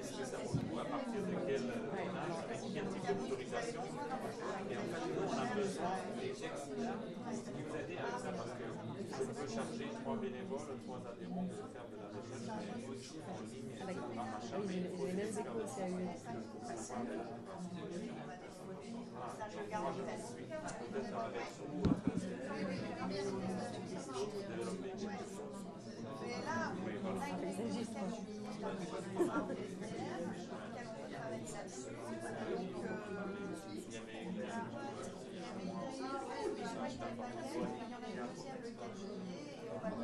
Est-ce 0.00 0.12
que 0.18 0.24
ça 0.24 0.38
retrouve 0.38 0.78
à 0.80 0.84
partir 0.84 1.20
de 1.22 1.34
quel 1.46 1.62
âge, 1.70 2.38
avec 2.44 2.60
quel 2.74 2.86
type 2.90 3.06
de 3.08 3.14
motorisation 3.20 3.82
Et 3.82 4.76
en 4.76 4.86
fait, 4.90 5.04
nous, 5.06 5.22
on 5.22 5.32
a 5.32 5.46
besoin 5.54 5.94
des 6.20 6.28
textes 6.28 6.70
qui 6.70 6.74
nous 6.76 7.74
aident 7.76 7.98
avec 8.00 8.18
ça 8.20 8.30
parce 8.36 8.52
que 8.58 8.59
je 9.20 9.32
peux 9.32 9.48
charger 9.48 9.88
trois 10.00 10.16
bénévoles, 10.16 10.78
trois 10.84 11.00
adhérents 11.12 11.44
pour 11.44 11.68
faire 11.68 11.86
de 11.90 11.96
la 12.00 12.08
recherche, 12.08 12.46
mais 12.76 12.86
aussi 12.88 13.16
en 13.20 13.40
ligne, 13.52 13.72
machin, 14.16 14.60
mais 14.66 14.76
il 14.76 14.88
faut 14.96 15.06
les 15.06 15.12
faire 15.12 15.54
de 15.54 15.60
aussi 15.60 15.80
à. 15.80 15.90
Moi, 15.90 16.72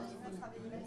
je 0.03 0.07
suis 0.07 0.17
peut-être. 0.17 0.87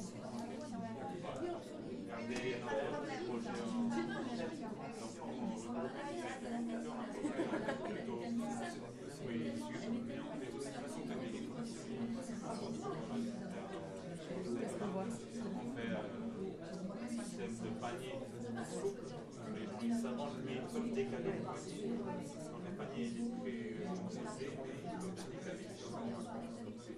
Oui, 2.20 2.56
voilà 2.62 2.84
notre 2.92 3.24
projet 3.26 3.50
en 3.50 3.90
donc 3.90 5.14
on 5.20 5.28
regroupe 5.30 5.60
les 5.62 6.44
agriculteurs, 6.60 6.96
on 6.96 7.06
a 7.54 7.74
plutôt 7.74 8.20
oui, 9.28 9.38
sur 9.58 9.70
mais 10.06 10.18
on 10.20 10.36
fait 10.40 10.52
aussi 10.56 10.72
façon 10.72 11.02
de 11.02 11.14
On 15.50 15.68
fait 15.76 15.90
euh, 15.90 16.04
un 17.02 17.10
système 17.10 17.54
de 17.56 17.70
panier 17.80 18.16
souple, 18.66 19.02
les 19.56 19.66
gens 19.66 19.82
ils 19.84 19.96
s'arrangent, 19.96 20.42
mais 20.46 20.54
ils 20.56 20.62
peuvent 20.62 20.94
décaler 20.94 21.32
le 21.34 21.44
panier. 21.44 21.82
Quand 22.04 22.62
le 22.64 22.72
panier 22.78 23.04
il 23.06 23.18
est 23.20 23.74
très 23.76 23.96
processé, 23.96 24.46
mais 24.50 24.74
ils 24.74 24.98
peuvent 25.00 25.14
le 25.16 25.24
décaler. 25.32 25.66
Donc 26.66 26.78
c'est 26.86 26.98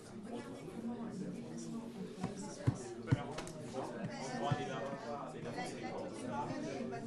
là-bas 4.67 5.33
et 5.35 5.41
là-bas, 5.43 5.63
c'est 5.67 5.79
les 5.81 7.01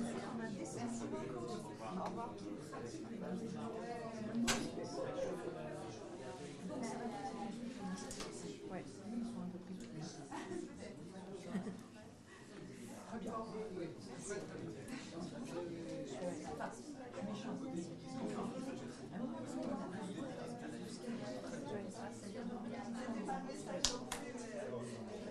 Ouais. 8.71 8.85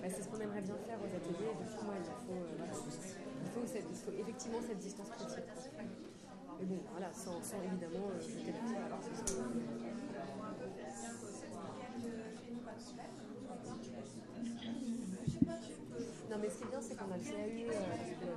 Bah, 0.02 0.10
c'est 0.10 0.24
ce 0.24 0.28
qu'on 0.28 0.40
aimerait 0.42 0.62
bien 0.62 0.76
faire 0.86 0.98
aux 1.00 1.08
ateliers. 1.16 1.52
Et 1.54 1.64
du 1.64 1.70
coup, 1.78 1.86
moi, 1.86 1.96
il 1.98 2.04
faut, 2.26 2.34
euh, 2.34 2.56
voilà, 2.58 2.74
il 2.74 3.50
faut, 3.50 3.66
cette- 3.68 3.86
il 3.90 3.96
faut 3.96 4.12
effectivement 4.20 4.60
cette 4.68 4.80
distance 4.80 5.10
critique. 5.10 5.46
Mais 6.60 6.66
bon, 6.66 6.80
voilà, 6.92 7.10
sans, 7.54 7.62
évidemment 7.64 8.10
euh, 8.10 8.20
Non, 16.30 16.38
mais 16.42 16.50
ce 16.50 16.58
qui 16.58 16.64
est 16.64 16.68
bien, 16.68 16.82
c'est 16.82 16.96
qu'on 16.98 17.12
a 17.12 17.18
le 17.18 17.24
CAU 17.24 17.38
euh, 17.38 17.42
de 18.22 18.28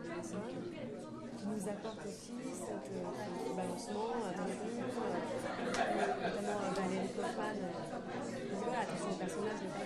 qui 1.37 1.47
nous 1.47 1.69
apporte 1.69 2.01
aussi 2.07 2.33
cette, 2.53 2.91
euh, 2.93 3.05
ce 3.47 3.53
balancement, 3.57 4.09
euh, 4.13 4.17
notamment 6.27 6.59
euh, 6.61 6.75
Valérie 6.77 7.09
Kaufmann, 7.17 7.57
euh, 7.57 7.61
qui 8.27 8.33
dit, 8.43 8.51
voilà, 8.65 8.81
attention 8.81 9.11
au 9.11 9.15
personnage, 9.17 9.61
mais 9.63 9.71
pas 9.71 9.85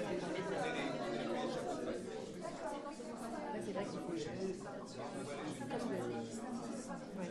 c'est 3.62 3.72
vrai 3.72 3.84
qu'il 3.84 4.00
faut. 4.00 4.12
Ouais. 7.18 7.30